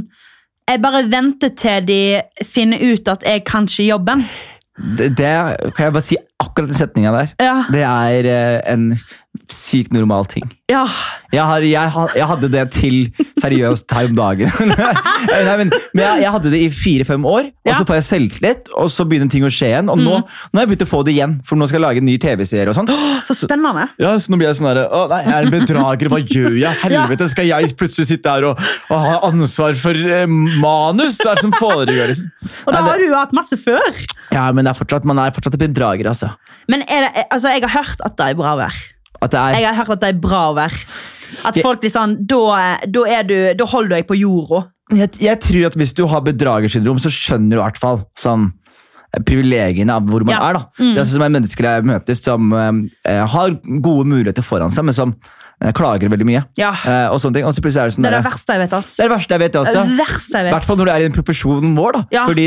Jeg 0.70 0.78
bare 0.84 1.02
venter 1.10 1.50
til 1.58 1.86
de 1.88 2.00
finner 2.46 2.78
ut 2.92 3.08
at 3.10 3.24
jeg 3.26 3.42
kan 3.48 3.66
ikke 3.66 3.88
jobben. 3.88 4.22
Det, 4.78 5.08
det 5.18 5.30
kan 5.74 5.88
jeg 5.88 5.94
bare 5.96 6.04
si 6.04 6.18
akkurat 6.40 6.70
den 6.70 6.78
setninga 6.78 7.10
der. 7.16 7.32
Ja, 7.42 7.56
Det 7.74 7.82
er 7.82 8.28
eh, 8.30 8.60
en 8.72 8.92
sykt 9.50 9.92
normal 9.94 10.24
ting. 10.30 10.44
ja. 10.70 10.84
Jeg, 11.30 11.44
har, 11.46 11.62
jeg, 11.62 11.90
jeg 12.18 12.26
hadde 12.26 12.48
det 12.50 12.62
til 12.74 12.94
seriøst 13.38 13.92
her 13.94 14.08
om 14.08 14.16
dagen. 14.18 14.50
Nei, 15.30 15.52
men, 15.60 15.68
men 15.94 16.00
jeg, 16.02 16.22
jeg 16.24 16.32
hadde 16.34 16.50
det 16.50 16.58
i 16.64 16.70
fire-fem 16.74 17.22
år, 17.30 17.44
og 17.52 17.68
Ja. 17.70 17.76
så 17.78 17.84
får 17.86 18.00
jeg 18.00 18.04
selvtillit, 18.08 18.70
og 18.74 18.88
så 18.90 19.04
begynner 19.06 19.30
ting 19.30 19.44
å 19.46 19.50
skje 19.54 19.68
igjen. 19.70 19.92
Og 19.94 20.00
nå, 20.02 20.16
nå 20.18 20.58
har 20.58 20.64
jeg 20.64 20.70
begynt 20.72 20.82
å 20.82 20.90
få 20.90 21.04
det 21.06 21.14
igjen, 21.14 21.36
for 21.46 21.54
nå 21.60 21.68
skal 21.70 21.78
jeg 21.78 21.84
lage 21.84 22.02
en 22.02 22.08
ny 22.10 22.16
TV-serie. 22.18 22.66
og 22.72 22.74
sånn. 22.80 22.90
Så 23.28 23.36
spennende. 23.44 23.86
Ja, 24.02 24.16
så 24.18 24.34
nå 24.34 24.40
blir 24.40 24.50
jeg 24.50 24.58
sånn 24.58 24.70
herre 24.72 24.88
nei, 25.14 25.20
jeg 25.28 25.36
er 25.36 25.46
en 25.46 25.54
bedrager, 25.54 26.10
hva 26.10 26.20
gjør 26.24 26.58
jeg? 26.64 26.80
Helvete, 26.82 27.30
skal 27.30 27.46
jeg 27.52 27.72
plutselig 27.78 28.10
sitte 28.10 28.34
her 28.34 28.50
og, 28.50 28.66
og 28.90 29.06
ha 29.06 29.16
ansvar 29.30 29.78
for 29.78 29.94
eh, 30.18 30.26
manus? 30.58 31.22
Hva 31.22 31.36
er 31.36 31.38
det 31.38 31.46
som 31.46 31.54
foregår? 31.54 32.10
Liksom? 32.10 32.30
Og 32.66 32.74
da 32.74 32.82
har 32.90 32.98
du 32.98 33.06
jo 33.06 33.14
hatt 33.14 33.36
masse 33.38 33.54
før. 33.62 34.02
ja, 34.34 34.48
men 34.56 34.66
er 34.66 34.74
fortsatt, 34.74 35.06
man 35.06 35.22
er 35.22 35.30
fortsatt 35.38 35.54
en 35.54 35.62
bedrager, 35.62 36.10
altså. 36.10 36.34
Men 36.66 36.82
det, 36.90 37.12
altså, 37.30 37.54
jeg 37.54 37.62
har 37.68 37.76
hørt 37.84 38.02
at 38.02 38.18
det 38.18 38.32
er 38.32 38.38
bra 38.42 38.58
vær. 38.58 38.74
Er, 39.22 39.54
Jeg 39.60 39.66
har 39.68 39.74
hørt 39.82 39.90
at 39.98 40.00
det 40.00 40.08
er 40.14 40.20
bra 40.20 40.42
å 40.50 40.54
være. 40.56 40.84
At 41.46 41.58
folk 41.62 41.80
blir 41.82 41.92
sånn 41.92 42.16
Da, 42.26 42.76
da, 42.90 43.22
du, 43.22 43.34
da 43.54 43.66
holder 43.70 43.88
du 43.88 43.94
deg 43.94 44.06
på 44.08 44.16
jorda. 44.18 44.64
jeg, 44.96 45.10
jeg 45.22 45.38
tror 45.40 45.66
at 45.68 45.76
hvis 45.78 45.92
du 45.94 46.06
har 46.10 46.20
bedragersyndrom, 46.26 46.98
så 46.98 47.12
skjønner 47.14 47.54
du 47.56 47.60
i 47.60 47.62
hvert 47.62 47.78
fall 47.78 48.00
sånn 48.18 48.48
privilegiene 49.26 49.90
av 49.94 50.06
hvor 50.06 50.24
man 50.24 50.34
Ja. 50.34 50.48
er. 50.48 50.52
da. 50.54 50.64
Mm. 50.78 50.94
Det 50.94 51.00
er 51.00 51.04
sånn 51.04 51.16
som 51.18 51.22
er 51.26 51.34
mennesker 51.34 51.66
jeg 51.66 51.84
møter 51.90 52.14
som 52.18 52.52
eh, 52.52 53.26
har 53.26 53.50
gode 53.82 54.06
muligheter 54.06 54.42
foran 54.46 54.70
seg, 54.70 54.84
men 54.86 54.94
som 54.94 55.14
klager 55.76 56.08
veldig 56.08 56.26
mye. 56.28 56.40
Ja. 56.56 56.70
Uh, 56.72 57.12
og 57.12 57.18
sånne 57.20 57.38
ting. 57.38 57.46
Og 57.48 57.52
så 57.52 57.62
plutselig 57.64 57.82
er 57.82 57.90
det 57.90 57.96
sånn 57.96 58.06
Det 58.06 58.10
er 58.10 58.16
det 58.16 58.24
verste 58.24 58.56
jeg 58.56 58.62
vet. 58.62 58.76
ass. 58.78 58.90
det 58.96 59.04
er 59.04 59.10
det 59.10 59.14
verste 59.14 59.36
jeg 59.36 59.42
vet. 59.42 59.58
Også. 59.60 59.82
det 59.84 59.98
verste 59.98 60.40
jeg 60.40 60.46
vet. 60.46 60.68
fall 60.70 60.80
når 60.80 60.88
du 60.88 60.92
er 60.92 61.04
i 61.04 61.06
den 61.06 61.16
profesjonen 61.16 61.74
vår. 61.76 61.98
da. 61.98 62.02
Ja. 62.16 62.24
Fordi 62.30 62.46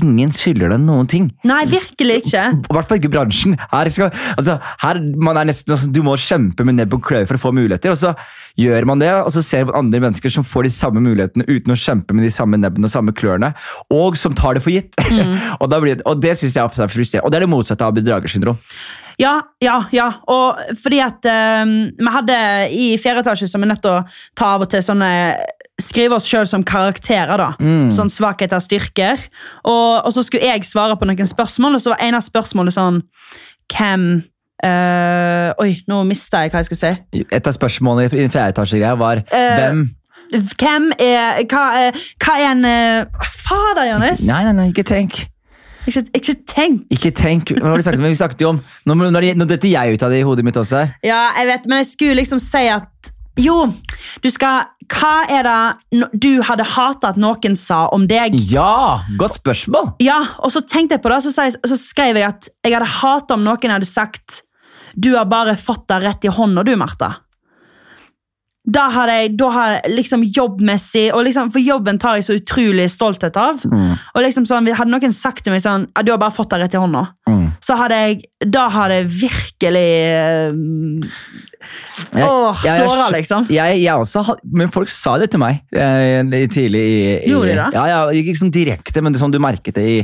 ingen 0.00 0.34
skylder 0.34 0.74
deg 0.74 0.82
noen 0.82 1.10
ting. 1.10 1.30
Nei, 1.46 1.62
virkelig 1.70 2.20
ikke. 2.24 2.44
I 2.58 2.74
hvert 2.74 2.90
fall 2.90 3.00
ikke 3.00 3.12
bransjen. 3.12 3.56
Her 3.70 3.90
skal, 3.94 4.10
altså, 4.34 4.58
her 4.82 5.02
man 5.22 5.40
er 5.40 5.50
nesten, 5.52 5.74
altså, 5.76 5.90
Du 5.94 6.02
må 6.06 6.16
kjempe 6.20 6.66
med 6.66 6.78
nebb 6.80 6.96
og 6.98 7.04
klør 7.06 7.28
for 7.30 7.38
å 7.38 7.44
få 7.48 7.54
muligheter. 7.54 7.94
og 7.94 8.00
Så 8.00 8.14
gjør 8.58 8.88
man 8.90 9.02
det, 9.02 9.12
og 9.14 9.30
så 9.34 9.44
ser 9.44 9.68
man 9.68 9.84
andre 9.84 10.02
mennesker 10.06 10.32
som 10.32 10.46
får 10.46 10.66
de 10.66 10.72
samme 10.74 11.02
mulighetene 11.04 11.46
uten 11.48 11.74
å 11.74 11.78
kjempe 11.78 12.16
med 12.16 12.26
de 12.26 12.32
samme 12.34 12.58
nebbene 12.60 12.90
og 12.90 12.92
samme 12.92 13.14
klørne, 13.16 13.52
og 13.94 14.18
som 14.18 14.34
tar 14.36 14.58
det 14.58 14.64
for 14.66 14.74
gitt. 14.74 14.98
og, 15.60 15.68
da 15.70 15.78
blir 15.82 16.02
og 16.02 16.22
det 16.22 16.34
syns 16.40 16.56
jeg 16.56 16.64
er 16.66 16.90
frustrerende. 16.90 17.26
Og 17.26 17.30
det 17.30 17.40
er 17.40 17.46
det 17.46 17.52
motsatte 17.54 17.86
av 17.86 17.94
bedragersyndrom. 17.96 18.58
Ja, 19.20 19.34
ja, 19.60 19.74
ja. 19.92 20.06
Og 20.32 20.56
fordi 20.80 21.00
at 21.04 21.26
um, 21.28 21.72
vi 22.00 22.12
hadde 22.14 22.36
i 22.72 22.86
fjerde 23.02 23.20
etasje 23.26 23.48
som 23.50 23.62
er 23.66 23.74
nødt 23.74 23.82
til 23.84 23.92
å 23.98 24.04
ta 24.38 24.54
av 24.56 24.64
og 24.66 24.70
til 24.72 24.82
sånne 24.86 25.10
Skrive 25.80 26.12
oss 26.18 26.26
sjøl 26.28 26.44
som 26.44 26.60
karakterer, 26.68 27.40
da. 27.40 27.54
Sånn 27.92 28.10
svakheter 28.12 28.60
styrker. 28.60 29.22
Og, 29.64 30.02
og 30.04 30.10
så 30.12 30.20
skulle 30.26 30.44
jeg 30.44 30.66
svare 30.68 30.92
på 31.00 31.06
noen 31.08 31.24
spørsmål, 31.30 31.78
og 31.78 31.80
så 31.80 31.94
var 31.94 32.02
en 32.04 32.18
av 32.18 32.24
spørsmålene 32.26 32.74
sånn 32.74 32.98
Hvem 33.72 34.04
uh, 34.64 35.48
Oi, 35.64 35.70
nå 35.88 36.02
mista 36.08 36.42
jeg 36.44 36.52
hva 36.52 36.60
jeg 36.60 36.68
skulle 36.68 36.82
si. 36.82 37.24
Et 37.32 37.48
av 37.48 37.56
spørsmålene 37.56 38.10
i 38.12 38.28
fjerde 38.28 38.52
etasje-greia 38.54 38.98
var 39.00 39.22
uh, 39.24 39.56
hvem 39.56 39.86
Hvem 40.60 40.90
er 41.02 41.40
Hva, 41.50 41.64
er- 41.86 42.02
hva 42.22 42.34
er 42.38 42.44
en 42.52 42.60
eh, 42.68 43.24
Fader, 43.40 43.88
Johannes! 43.88 44.20
Nei, 44.28 44.42
nei, 44.46 44.52
nei, 44.60 44.68
ikke 44.70 44.84
tenk. 44.86 45.16
Ikke, 45.88 46.02
ikke 46.16 46.34
tenk! 46.48 46.82
Ikke 46.92 47.12
tenk. 47.16 47.52
Hva 47.56 47.72
har 47.72 47.80
du 47.80 47.86
sagt? 47.86 48.00
Men 48.02 48.12
vi 48.12 48.18
snakket 48.18 48.42
jo 48.44 48.52
om 48.54 48.60
Nå, 48.88 48.96
nå, 48.98 49.08
nå 49.10 49.46
detter 49.48 49.70
jeg 49.70 49.96
ut 49.96 50.04
av 50.04 50.12
det 50.12 50.20
i 50.20 50.26
hodet 50.26 50.44
mitt 50.46 50.58
også 50.60 50.82
her. 50.82 50.92
Ja, 51.06 51.22
jeg 51.38 51.48
vet, 51.48 51.70
men 51.70 51.80
jeg 51.82 51.90
skulle 51.92 52.18
liksom 52.20 52.42
si 52.42 52.66
at 52.72 53.12
Jo, 53.40 53.56
du 54.20 54.28
skal 54.32 54.68
Hva 54.90 55.14
er 55.30 55.48
det 55.48 56.02
du 56.20 56.42
hadde 56.44 56.66
hata 56.66 57.12
at 57.14 57.20
noen 57.20 57.56
sa 57.56 57.84
om 57.94 58.04
deg? 58.10 58.36
Ja! 58.50 59.00
Godt 59.20 59.38
spørsmål! 59.38 59.94
Ja, 60.04 60.20
og 60.42 60.52
så 60.52 60.64
tenkte 60.66 60.98
jeg 60.98 61.04
på 61.04 61.12
det, 61.12 61.22
så, 61.24 61.34
jeg, 61.46 61.56
så 61.56 61.80
skrev 61.80 62.20
jeg 62.20 62.28
at 62.28 62.50
jeg 62.66 62.76
hadde 62.76 62.92
hata 63.00 63.38
om 63.38 63.46
noen 63.46 63.76
hadde 63.76 63.88
sagt 63.88 64.42
Du 64.98 65.14
har 65.14 65.30
bare 65.30 65.56
fått 65.56 65.86
det 65.88 66.02
rett 66.04 66.26
i 66.26 66.32
hånda, 66.34 66.66
du, 66.66 66.74
Martha. 66.80 67.14
Da 68.68 68.82
har 68.92 69.08
jeg, 69.08 69.30
da 69.40 69.46
har 69.54 69.70
jeg 69.72 69.94
liksom 69.96 70.24
jobbmessig 70.36 71.06
og 71.16 71.24
liksom, 71.24 71.48
For 71.50 71.64
jobben 71.64 71.96
tar 71.98 72.18
jeg 72.18 72.26
så 72.26 72.34
utrolig 72.36 72.90
stolthet 72.92 73.36
av. 73.40 73.62
Mm. 73.64 73.94
Og 73.96 74.20
liksom 74.20 74.44
sånn, 74.46 74.68
Hadde 74.76 74.92
noen 74.92 75.14
sagt 75.16 75.46
til 75.46 75.54
meg 75.54 75.62
sånn 75.64 75.86
at 75.96 76.04
Du 76.04 76.12
har 76.12 76.20
bare 76.20 76.34
fått 76.36 76.52
det 76.52 76.60
rett 76.66 76.76
i 76.76 76.82
hånda, 76.82 77.06
Mm. 77.30 77.52
så 77.62 77.76
hadde 77.78 77.96
jeg 77.96 78.22
Da 78.52 78.68
hadde 78.68 78.94
jeg 79.00 79.10
virkelig 79.22 79.88
øh, 80.18 80.52
Åh, 82.16 82.62
såra, 82.64 83.08
liksom. 83.12 83.46
Jeg, 83.52 83.80
jeg 83.82 83.94
også, 83.94 84.22
men 84.56 84.70
folk 84.72 84.88
sa 84.90 85.16
det 85.20 85.28
til 85.30 85.42
meg 85.42 85.60
eh, 85.76 86.24
tidlig. 86.50 86.80
i, 86.80 87.02
i 87.26 87.30
Gjorde 87.30 87.52
de 87.52 87.58
det? 87.58 87.66
Ja, 87.76 87.84
ja, 87.90 87.98
Ikke 88.16 88.34
sånn 88.38 88.52
direkte, 88.54 89.02
men 89.04 89.12
det, 89.14 89.20
sånn 89.22 89.34
du 89.34 89.38
merket 89.42 89.76
det 89.76 89.84
i, 89.84 89.98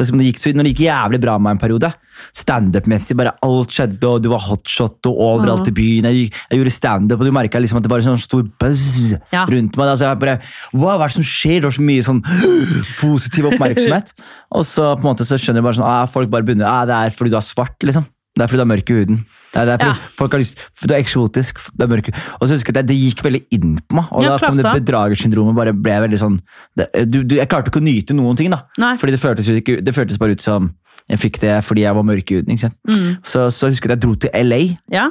sånn 0.00 0.18
det 0.22 0.30
gikk, 0.30 0.40
så, 0.40 0.54
når 0.56 0.66
det 0.68 0.72
gikk 0.74 0.86
jævlig 0.88 1.20
bra 1.22 1.36
med 1.38 1.44
meg 1.48 1.56
en 1.58 1.62
periode. 1.62 1.92
Standup-messig, 2.34 3.16
bare 3.18 3.32
alt 3.46 3.74
skjedde, 3.74 4.08
og 4.08 4.22
du 4.24 4.30
var 4.32 4.42
hotshot 4.44 5.08
og 5.10 5.20
overalt 5.28 5.68
i 5.70 5.74
byen. 5.76 6.08
Jeg, 6.10 6.30
jeg 6.50 6.60
gjorde 6.60 6.74
standup, 6.74 7.20
og 7.20 7.28
du 7.28 7.34
merka 7.36 7.60
liksom 7.62 7.78
at 7.80 7.86
det 7.86 7.92
var 7.92 8.02
en 8.02 8.10
sånn 8.14 8.22
stor 8.24 8.42
buzz 8.60 9.14
Ja. 9.32 9.44
rundt 9.50 9.76
meg. 9.78 9.86
Altså, 9.94 10.08
jeg 10.10 10.20
bare, 10.22 10.38
wow, 10.72 10.96
hva 10.98 11.06
er 11.06 11.12
det 11.12 11.18
som 11.18 11.28
skjer? 11.28 11.60
Det 11.60 11.68
var 11.70 11.76
så 11.78 11.86
mye 11.90 12.06
sånn 12.06 12.22
positiv 13.02 13.48
oppmerksomhet. 13.52 14.12
og 14.56 14.66
så 14.68 14.90
på 14.96 15.04
en 15.04 15.10
måte 15.12 15.26
så 15.28 15.38
skjønner 15.40 15.62
du 15.62 15.68
bare 15.68 15.78
sånn, 15.80 15.88
ah, 15.88 16.04
folk 16.10 16.30
bare 16.32 16.46
begynner, 16.46 16.68
ah, 16.70 16.84
det 16.88 16.98
er 16.98 17.14
fordi 17.16 17.34
du 17.34 17.38
er 17.40 17.46
svart, 17.46 17.76
liksom. 17.86 18.06
Det 18.34 18.42
er 18.44 18.50
fordi 18.50 18.62
du 18.62 18.66
er 18.66 18.72
mørk 18.74 18.90
i 18.90 18.98
huden. 19.00 19.24
Det 19.54 19.60
er, 19.62 19.66
det 19.70 19.74
er 19.74 19.78
fordi 19.78 19.94
Ja. 19.94 20.08
folk 20.18 20.32
har 20.34 20.40
lyst, 20.42 20.58
Du 20.82 20.92
er 20.94 20.98
eksotisk. 20.98 21.60
Det 21.78 21.84
er 21.86 21.90
mørke. 21.94 22.12
Og 22.40 22.48
så 22.48 22.56
husker 22.56 22.72
jeg 22.74 22.76
at 22.82 22.86
det, 22.86 22.90
det 22.90 22.96
gikk 22.98 23.22
veldig 23.22 23.42
inn 23.54 23.76
på 23.78 23.94
meg. 24.00 24.08
Og 24.10 24.22
Ja, 24.24 24.34
da 24.34 24.38
kom 24.42 24.56
klart 24.56 24.56
det 24.58 24.64
det. 24.66 24.84
bedragersyndromet 24.84 25.54
bare 25.56 25.72
ble 25.72 25.96
veldig 26.08 26.18
sånn 26.18 26.40
det, 26.76 26.88
du, 27.08 27.22
du, 27.22 27.36
Jeg 27.38 27.48
klarte 27.48 27.70
ikke 27.70 27.80
å 27.80 27.86
nyte 27.86 28.14
noen 28.18 28.36
ting. 28.36 28.50
da 28.50 28.62
Nei. 28.82 28.96
Fordi 28.98 29.14
det 29.14 29.20
føltes, 29.22 29.48
ikke, 29.48 29.78
det 29.84 29.94
føltes 29.94 30.18
bare 30.18 30.32
ut 30.34 30.40
som 30.42 30.72
jeg 31.08 31.18
fikk 31.20 31.40
det 31.40 31.58
fordi 31.64 31.82
jeg 31.84 31.94
var 31.94 32.02
mørk 32.02 32.30
i 32.32 32.34
huden. 32.40 32.50
ikke 32.56 32.66
sant? 32.66 32.76
Mm. 32.88 33.18
Så, 33.22 33.46
så 33.54 33.68
husker 33.70 33.88
jeg 33.88 33.98
at 33.98 34.02
jeg 34.02 34.08
dro 34.08 34.14
til 34.16 34.30
LA 34.34 34.62
Ja. 34.90 35.10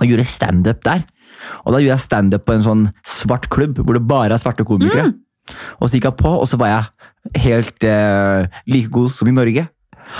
og 0.00 0.06
gjorde 0.08 0.26
standup 0.26 0.82
der. 0.84 1.04
Og 1.64 1.72
da 1.74 1.78
gjorde 1.78 1.94
jeg 1.94 2.00
standup 2.06 2.44
på 2.46 2.54
en 2.56 2.62
sånn 2.64 2.84
svart 3.06 3.48
klubb 3.52 3.78
hvor 3.84 3.94
det 3.94 4.06
bare 4.08 4.32
er 4.34 4.38
svarte 4.42 4.64
komikere. 4.66 5.12
Mm. 5.12 5.22
Og 5.80 5.86
så 5.88 5.94
gikk 6.00 6.08
jeg 6.10 6.16
på, 6.18 6.32
og 6.40 6.46
så 6.50 6.58
var 6.58 6.72
jeg 6.72 7.42
helt 7.44 7.84
eh, 7.86 8.46
like 8.66 8.90
god 8.90 9.10
som 9.14 9.28
i 9.28 9.34
Norge. 9.36 9.68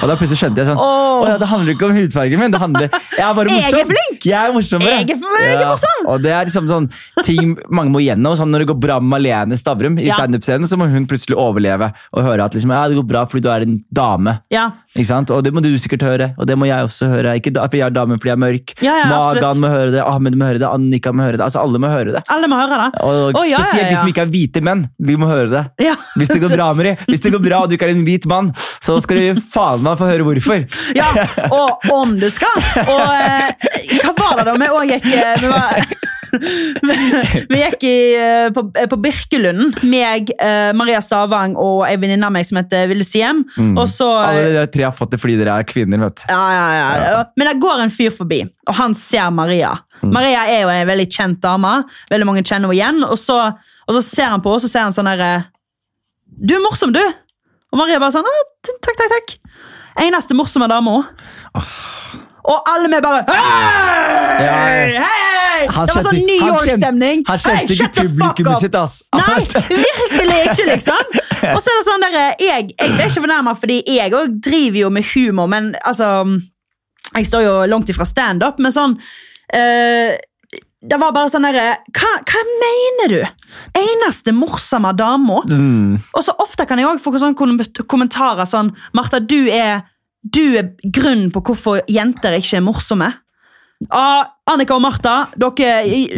Og 0.03 0.11
da 0.11 0.17
plutselig 0.19 0.39
skjønte 0.43 0.61
jeg 0.61 0.69
sånn 0.69 0.81
oh. 0.83 1.23
Å 1.25 1.29
ja, 1.31 1.37
det 1.41 1.47
handler 1.49 1.73
ikke 1.73 1.87
om 1.89 1.95
hudfargen 1.97 2.41
min. 2.43 2.53
Det 2.53 2.59
handler, 2.61 2.89
jeg 3.17 3.25
er 3.25 3.37
bare 3.39 3.53
Jeg 3.57 3.63
er 3.65 3.73
morsom. 3.73 3.93
flink. 3.95 4.27
Jeg 4.29 4.37
er 4.37 4.53
morsommere. 4.53 4.97
Jeg 5.01 5.15
er 5.15 5.21
flink, 5.23 5.61
er 5.63 5.71
morsom. 5.71 6.09
Og 6.13 6.25
det 6.27 6.33
er 6.37 6.49
liksom 6.51 6.67
sånn 6.69 6.89
ting 7.25 7.55
mange 7.73 7.95
må 7.95 8.03
gjennom. 8.05 8.37
Sånn 8.37 8.51
når 8.53 8.65
det 8.65 8.69
går 8.75 8.79
bra 8.83 8.99
med 9.01 9.09
Malene 9.15 9.57
Stavrum 9.57 9.97
i 10.03 10.11
Ja. 10.11 10.19
standup-scenen, 10.19 10.69
så 10.69 10.77
må 10.77 10.89
hun 10.93 11.07
plutselig 11.09 11.39
overleve 11.41 11.89
og 12.13 12.21
høre 12.27 12.45
at 12.45 12.55
liksom, 12.59 12.75
ja, 12.77 12.83
det 12.93 12.99
går 12.99 13.07
bra 13.09 13.23
fordi 13.31 13.47
du 13.47 13.49
er 13.55 13.65
en 13.65 13.79
dame. 13.97 14.37
Ja. 14.53 14.67
Ikke 14.97 15.09
sant? 15.09 15.33
Og 15.33 15.41
det 15.45 15.53
må 15.57 15.61
du 15.65 15.71
sikkert 15.81 16.05
høre, 16.05 16.29
og 16.37 16.47
det 16.49 16.57
må 16.61 16.69
jeg 16.69 16.85
også 16.91 17.09
høre. 17.11 17.33
Ikke 17.41 17.53
da, 17.57 17.65
fordi 17.69 17.81
jeg 17.81 17.89
er 17.89 17.97
dame 17.97 18.17
fordi 18.21 18.31
jeg 18.33 18.37
er 18.37 18.43
mørk. 18.45 18.77
Ja, 18.85 18.95
ja. 19.01 19.09
Magan 19.13 19.61
må 19.65 19.73
høre 19.73 19.91
det, 19.97 20.03
Ahmed 20.05 20.37
må 20.41 20.49
høre 20.51 20.61
det, 20.61 20.69
Annika 20.69 21.13
må 21.17 21.25
høre 21.25 21.41
det. 21.41 21.45
Altså 21.49 21.61
Alle 21.65 21.81
må 21.81 21.89
høre 21.93 22.13
det. 22.17 22.23
Alle 22.33 22.49
må 22.53 22.61
høre 22.61 22.79
det. 22.85 23.03
Og 23.05 23.41
Å, 23.41 23.47
ja, 23.49 23.61
spesielt 23.65 23.89
ja, 23.89 23.91
de 23.95 23.99
som 24.03 24.13
ikke 24.13 24.25
er 24.29 24.33
hvite 24.33 24.63
menn. 24.65 24.87
De 25.01 25.17
må 25.21 25.29
høre 25.33 25.49
det. 25.53 25.65
Ja. 25.85 25.97
Hvis 26.17 26.33
det 26.33 26.41
går 26.45 26.53
bra 26.57 26.71
med 26.77 26.91
dem, 26.91 27.03
hvis 27.09 27.25
det 27.25 27.33
går 27.37 27.45
bra 27.45 27.65
og 27.65 27.73
du 27.73 27.77
ikke 27.77 27.89
er 27.91 27.97
en 27.97 28.05
hvit 28.09 28.29
mann, 28.31 28.53
så 28.85 28.97
skal 29.05 29.21
du 29.21 29.43
faen 29.53 29.76
meg 29.85 29.99
få 30.01 30.09
høre 30.11 30.27
hvorfor. 30.27 30.67
Ja, 30.97 31.11
og 31.51 31.87
om 31.95 32.17
du 32.21 32.29
skal. 32.33 32.57
Og 32.85 33.03
eh, 33.13 33.97
hva 34.03 34.13
var 34.17 34.41
det 34.41 34.47
da? 34.49 34.55
Vi 34.61 34.69
òg 34.73 34.91
gikk 34.91 35.07
eh, 35.11 35.33
Vi, 35.43 35.51
var, 35.51 35.97
vi 37.53 37.61
gikk 37.61 37.87
i, 37.87 37.97
eh, 38.21 38.49
på, 38.55 38.65
eh, 38.77 38.89
på 38.91 38.99
Birkelunden. 39.03 39.75
Meg, 39.87 40.33
Maria 40.77 41.01
Stavang 41.05 41.57
og 41.61 41.85
ei 41.89 41.97
venninne 42.01 42.29
av 42.29 42.35
meg 42.35 42.47
som 42.49 42.61
heter 42.61 42.89
Ville 42.91 43.07
Siem. 43.07 43.45
Mm. 43.57 43.75
Og 43.79 43.89
så 43.93 44.09
Alle 44.23 44.53
de 44.57 44.65
tre 44.73 44.87
har 44.89 44.95
fått 44.97 45.15
det 45.15 45.21
fordi 45.23 45.39
dere 45.41 45.59
er 45.61 45.69
kvinner. 45.69 46.03
vet 46.07 46.23
du. 46.23 46.27
ja, 46.33 46.45
ja, 46.55 46.89
ja. 47.05 47.25
Men 47.39 47.51
det 47.51 47.59
går 47.63 47.85
en 47.85 47.95
fyr 47.95 48.15
forbi, 48.15 48.43
og 48.69 48.79
han 48.79 48.97
ser 48.99 49.31
Maria. 49.35 49.75
Mm. 50.03 50.13
Maria 50.17 50.47
er 50.53 50.65
jo 50.65 50.73
en 50.73 50.89
veldig 50.91 51.11
kjent 51.13 51.43
dame. 51.45 51.77
Veldig 52.13 52.29
mange 52.29 52.45
kjenner 52.45 52.69
henne 52.69 52.79
igjen. 52.79 53.05
Og 53.07 53.19
så, 53.21 53.39
og 53.87 53.99
så 53.99 54.03
ser 54.05 54.33
han 54.35 54.43
på 54.43 54.51
henne 54.51 54.61
og 54.61 54.67
så 54.67 54.73
ser 54.73 54.89
han 54.89 54.95
sånn 54.97 55.11
herre 55.11 55.31
Du 56.37 56.57
er 56.57 56.65
morsom, 56.65 56.93
du! 56.97 57.03
Og 57.73 57.81
Maria 57.81 58.01
bare 58.01 58.15
sånn 58.15 58.27
Takk, 58.67 58.97
takk, 58.99 59.13
takk. 59.13 59.35
Eneste 60.05 60.37
morsomme 60.37 60.69
dame 60.71 60.93
òg. 60.93 61.63
Og 62.47 62.69
alle 62.71 62.91
vi 62.93 62.99
bare 63.03 63.25
Hei! 63.27 64.45
Ja, 64.45 64.59
ja. 64.87 65.07
Hei! 65.07 65.67
Han 65.73 65.89
Det 65.89 65.97
var 65.97 66.05
sånn 66.07 66.19
New 66.29 66.43
York-stemning. 66.51 67.23
Han 67.27 67.41
kjente 67.41 67.75
ikke 67.75 67.89
publikummet 67.97 68.61
sitt, 68.63 68.77
ass. 68.79 69.01
Nei, 69.17 69.41
virkelig 69.87 70.37
ikke, 70.45 70.67
liksom. 70.69 71.17
Og 71.55 71.63
så 71.63 71.73
er 71.73 71.81
det 71.81 71.87
sånn 71.89 72.05
der, 72.05 72.19
jeg, 72.43 72.69
jeg 72.77 72.93
ble 72.93 73.09
ikke 73.09 73.25
fornærma, 73.25 73.57
fordi 73.59 73.81
jeg 73.97 74.15
òg 74.15 74.37
driver 74.45 74.83
jo 74.85 74.93
med 74.93 75.09
humor, 75.15 75.51
men 75.51 75.73
altså 75.83 76.11
Jeg 77.17 77.27
står 77.29 77.45
jo 77.47 77.57
langt 77.71 77.91
ifra 77.91 78.05
standup, 78.07 78.61
men 78.61 78.75
sånn 78.75 78.97
eh, 79.55 80.15
Det 80.85 80.99
var 81.01 81.15
bare 81.17 81.31
sånn 81.33 81.47
derre 81.47 81.79
hva, 81.97 82.11
hva 82.29 82.43
mener 82.61 83.13
du? 83.13 83.21
Eneste 83.81 84.35
morsomme 84.37 84.93
dama? 84.97 85.41
Mm. 85.49 85.97
Og 86.13 86.25
så 86.25 86.35
ofte 86.43 86.67
kan 86.69 86.81
jeg 86.81 86.89
også 86.91 87.05
få 87.07 87.23
sånne 87.23 87.87
kommentarer 87.89 88.49
sånn 88.49 88.75
Martha, 88.97 89.23
du 89.23 89.49
er, 89.49 89.87
du 90.21 90.59
er 90.61 90.75
grunnen 90.85 91.31
på 91.33 91.43
hvorfor 91.49 91.81
jenter 91.89 92.37
ikke 92.37 92.61
er 92.61 92.67
morsomme. 92.67 93.09
Ah, 93.93 94.36
Annika 94.47 94.77
og 94.77 94.83
Martha, 94.85 95.13
dere, 95.35 95.71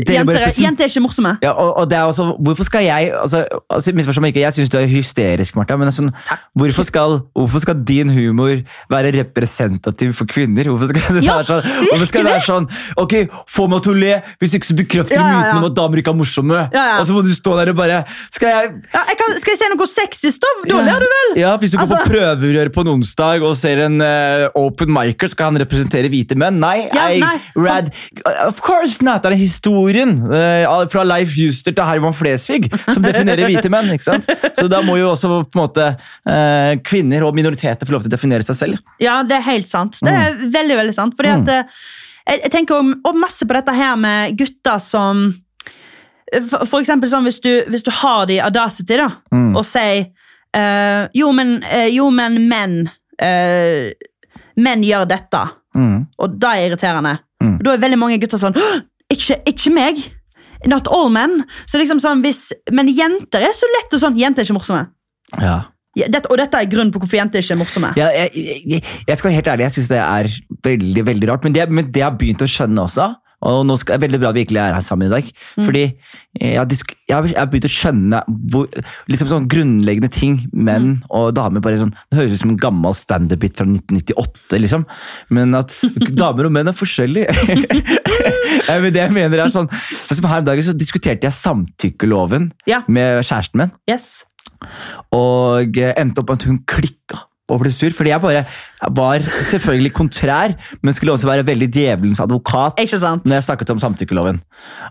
jenter, 0.05 0.37
er- 0.37 0.53
jenter 0.61 0.85
er 0.85 0.91
ikke 0.91 1.01
morsomme. 1.01 1.31
Ja, 1.41 1.55
og, 1.57 1.71
og 1.81 1.87
det 1.89 1.97
er 1.97 2.03
også, 2.11 2.27
Hvorfor 2.45 2.67
skal 2.69 2.83
jeg 2.85 3.13
altså, 3.17 3.41
altså, 3.73 3.93
ikke, 4.29 4.41
Jeg 4.43 4.53
syns 4.53 4.69
du 4.69 4.77
er 4.77 4.85
hysterisk, 4.91 5.57
Martha, 5.57 5.79
men 5.81 5.89
sånn, 5.95 6.11
hvorfor, 6.53 6.85
skal, 6.85 7.15
hvorfor 7.33 7.63
skal 7.65 7.79
din 7.89 8.11
humor 8.13 8.61
være 8.93 9.15
representativ 9.17 10.13
for 10.19 10.29
kvinner? 10.29 10.69
Hvorfor 10.69 10.91
skal 10.93 11.17
det 11.17 11.25
Ja, 11.25 11.39
være 11.41 11.49
sånn, 11.49 11.71
hvorfor 11.89 12.11
skal 12.11 12.29
det 12.29 12.35
være 12.35 12.45
sånn 12.51 12.69
Ok, 13.01 13.15
få 13.49 13.65
meg 13.73 13.81
til 13.87 13.95
å 13.95 13.99
le, 14.03 14.13
hvis 14.45 14.59
ikke 14.59 14.69
så 14.75 14.77
bekrefter 14.77 15.17
du 15.17 15.23
Ja, 15.25 15.31
ja, 15.33 15.39
myten 15.41 15.63
om 15.63 15.69
at 15.71 15.79
damer 15.81 16.03
ikke 16.03 16.13
er 16.13 16.21
morsomme. 16.21 16.61
Ja, 16.77 16.85
ja. 16.93 16.99
Og 17.01 17.09
så 17.09 17.17
må 17.17 17.25
du 17.25 17.33
stå 17.33 17.57
der 17.63 17.73
og 17.73 17.81
bare 17.81 18.03
Skal 18.29 18.53
jeg 18.53 18.71
Ja, 18.93 19.07
jeg 19.09 19.21
kan, 19.23 19.35
skal 19.41 19.55
jeg 19.57 19.63
si 19.63 19.71
noe 19.73 19.89
sexist, 19.95 20.45
da? 20.45 20.53
Da 20.69 20.83
ler 20.85 21.01
du 21.07 21.09
vel? 21.15 21.33
Ja, 21.41 21.55
Hvis 21.65 21.73
du 21.73 21.79
går 21.81 21.87
Altså- 21.89 22.05
på 22.05 22.13
prøverør 22.13 22.73
på 22.77 22.85
en 22.85 22.93
onsdag 22.99 23.41
og 23.49 23.57
ser 23.57 23.87
en 23.89 24.03
uh, 24.05 24.53
open 24.59 24.93
micer, 24.93 25.33
skal 25.33 25.49
han 25.55 25.63
representere 25.65 26.13
hvite 26.13 26.37
menn? 26.37 26.61
Nei. 26.61 26.77
Ja, 26.93 27.09
I 27.09 27.21
nei. 27.25 27.35
Rad, 27.57 27.89
of 28.47 28.61
course 28.65 29.03
not! 29.05 29.23
Det 29.23 29.33
er 29.33 29.39
historien 29.41 30.13
eh, 30.33 30.65
fra 30.93 31.03
Leif 31.07 31.35
Juster 31.39 31.75
til 31.77 31.85
Herman 31.85 32.15
Flesvig 32.17 32.69
som 32.89 33.03
definerer 33.05 33.47
hvite 33.49 33.71
menn. 33.73 33.91
ikke 33.95 34.07
sant? 34.09 34.29
Så 34.57 34.67
da 34.71 34.81
må 34.87 34.97
jo 35.01 35.11
også 35.13 35.31
på 35.45 35.59
en 35.59 35.63
måte 35.63 35.87
eh, 36.29 36.75
kvinner 36.87 37.25
og 37.29 37.35
minoriteter 37.39 37.87
få 37.89 37.95
lov 37.97 38.05
til 38.07 38.13
å 38.13 38.17
definere 38.17 38.47
seg 38.47 38.59
selv. 38.59 38.83
Ja, 39.03 39.21
det 39.23 39.39
er 39.39 39.47
helt 39.49 39.69
sant. 39.71 39.99
Det 40.05 40.13
er 40.15 40.39
veldig, 40.55 40.77
veldig 40.83 40.95
sant. 40.97 41.17
Fordi 41.19 41.29
Mm. 41.29 41.43
at 41.43 41.49
eh, 41.55 41.83
jeg, 42.43 42.51
tenker 42.53 42.79
om, 42.81 42.95
og 43.09 43.17
masse 43.21 43.45
på 43.49 43.55
dette 43.57 43.73
her 43.77 43.97
med 44.01 44.37
gutter 44.39 44.79
som 44.83 45.27
For, 46.29 46.67
for 46.69 46.81
eksempel 46.83 47.09
sånn 47.09 47.25
hvis 47.25 47.39
du, 47.41 47.51
hvis 47.73 47.85
du 47.87 47.91
har 48.03 48.27
de 48.29 48.41
audacity, 48.45 48.97
da, 49.01 49.07
Mm. 49.33 49.55
og 49.57 49.65
sier 49.65 50.07
uh, 50.57 51.07
jo, 51.17 51.31
men, 51.33 51.55
uh, 51.65 51.87
jo, 51.89 52.11
men 52.13 52.37
menn 52.49 52.75
uh, 53.23 53.89
Menn 54.59 54.83
gjør 54.83 55.07
dette, 55.09 55.41
Mm. 55.77 56.07
og 56.19 56.37
det 56.41 56.49
er 56.49 56.65
irriterende. 56.67 57.13
Mm. 57.43 57.59
Da 57.63 57.75
er 57.75 57.83
veldig 57.83 57.99
mange 58.01 58.19
gutter 58.23 58.41
sånn 58.41 58.57
ikke, 59.13 59.39
ikke 59.49 59.73
meg! 59.73 60.01
Not 60.67 60.89
all 60.91 61.11
men. 61.15 61.45
Så 61.71 61.79
liksom 61.79 62.01
sånn, 62.03 62.23
hvis, 62.25 62.49
men 62.75 62.91
jenter 62.91 63.45
er 63.47 63.55
så 63.55 63.69
lett 63.77 63.93
og 63.95 64.03
sånn 64.03 64.17
Jenter 64.19 64.43
er 64.43 64.49
ikke 64.49 64.57
morsomme. 64.59 64.89
Ja. 65.39 65.59
Dette, 65.99 66.29
og 66.31 66.39
dette 66.39 66.59
er 66.61 66.69
grunnen 66.71 66.91
på 66.95 67.01
hvorfor 67.03 67.19
jenter 67.19 67.43
ikke 67.43 67.55
er 67.57 67.61
morsomme. 67.61 67.93
Ja, 67.99 68.09
jeg, 68.15 68.43
jeg, 68.67 68.83
jeg 69.07 69.19
skal 69.19 69.31
være 69.31 69.39
helt 69.39 69.51
ærlig, 69.55 69.67
jeg 69.67 69.77
syns 69.79 69.91
det 69.91 70.03
er 70.03 70.29
veldig 70.67 71.05
veldig 71.09 71.31
rart. 71.31 71.47
Men 71.47 71.57
det, 71.57 71.67
men 71.73 71.89
det 71.89 72.03
jeg 72.03 72.07
har 72.07 72.19
begynt 72.21 72.45
å 72.45 72.51
skjønne 72.51 72.85
også, 72.85 73.09
og 73.47 73.61
nå 73.69 73.77
skal, 73.79 73.95
det 73.95 73.99
er 74.01 74.05
veldig 74.09 74.21
bra 74.23 74.31
at 74.33 74.37
vi 74.37 74.43
virkelig 74.43 74.61
er 74.63 74.75
her 74.75 74.83
sammen 74.85 75.07
i 75.07 75.13
dag. 75.13 75.29
Fordi 75.61 75.83
jeg 76.39 76.59
har, 76.59 76.73
jeg, 77.07 77.37
har, 77.37 77.51
begynt 77.51 77.69
å 77.69 77.71
skjønne 77.71 78.23
hvor, 78.51 78.67
liksom 79.11 79.31
sånn 79.31 79.47
grunnleggende 79.51 80.11
ting 80.15 80.41
menn 80.53 80.97
og 81.07 81.31
damer 81.39 81.63
bare 81.63 81.79
sånn, 81.81 81.95
Det 82.11 82.19
høres 82.19 82.35
ut 82.35 82.43
som 82.43 82.53
en 82.55 82.61
gammel 82.61 82.97
standup-bit 82.99 83.59
fra 83.61 83.69
1998, 83.69 84.61
liksom. 84.65 84.87
Men 85.35 85.55
at 85.59 85.77
damer 86.23 86.51
og 86.51 86.57
menn 86.57 86.73
er 86.73 86.79
forskjellige. 86.79 87.31
Ja, 88.69 88.79
men 88.83 88.93
det 88.93 89.01
jeg 89.01 89.15
mener 89.15 89.41
er 89.41 89.53
sånn, 89.53 89.69
sånn 89.71 90.19
som 90.19 90.27
Her 90.29 90.43
om 90.43 90.47
dagen 90.49 90.65
så 90.67 90.75
diskuterte 90.77 91.29
jeg 91.29 91.37
samtykkeloven 91.37 92.51
Ja. 92.69 92.83
med 92.91 93.23
kjæresten 93.23 93.63
min. 93.63 93.73
Yes. 93.89 94.25
Og 95.15 95.79
endte 95.79 96.21
opp 96.21 96.33
med 96.33 96.41
at 96.41 96.49
hun 96.49 96.59
klikka 96.69 97.28
og 97.49 97.63
ble 97.63 97.73
sur. 97.73 97.93
Fordi 97.97 98.13
jeg 98.13 98.23
bare 98.25 98.45
var 98.97 99.25
selvfølgelig 99.53 99.93
kontrær, 99.97 100.55
men 100.83 100.97
skulle 100.97 101.15
også 101.17 101.31
være 101.31 101.47
veldig 101.49 101.71
djevelens 101.75 102.23
advokat. 102.25 102.81
Ikke 102.83 103.01
sant? 103.03 103.27
Når 103.29 103.41
jeg 103.41 103.47
snakket 103.49 103.73
om 103.75 103.83
samtykkeloven. 103.83 104.41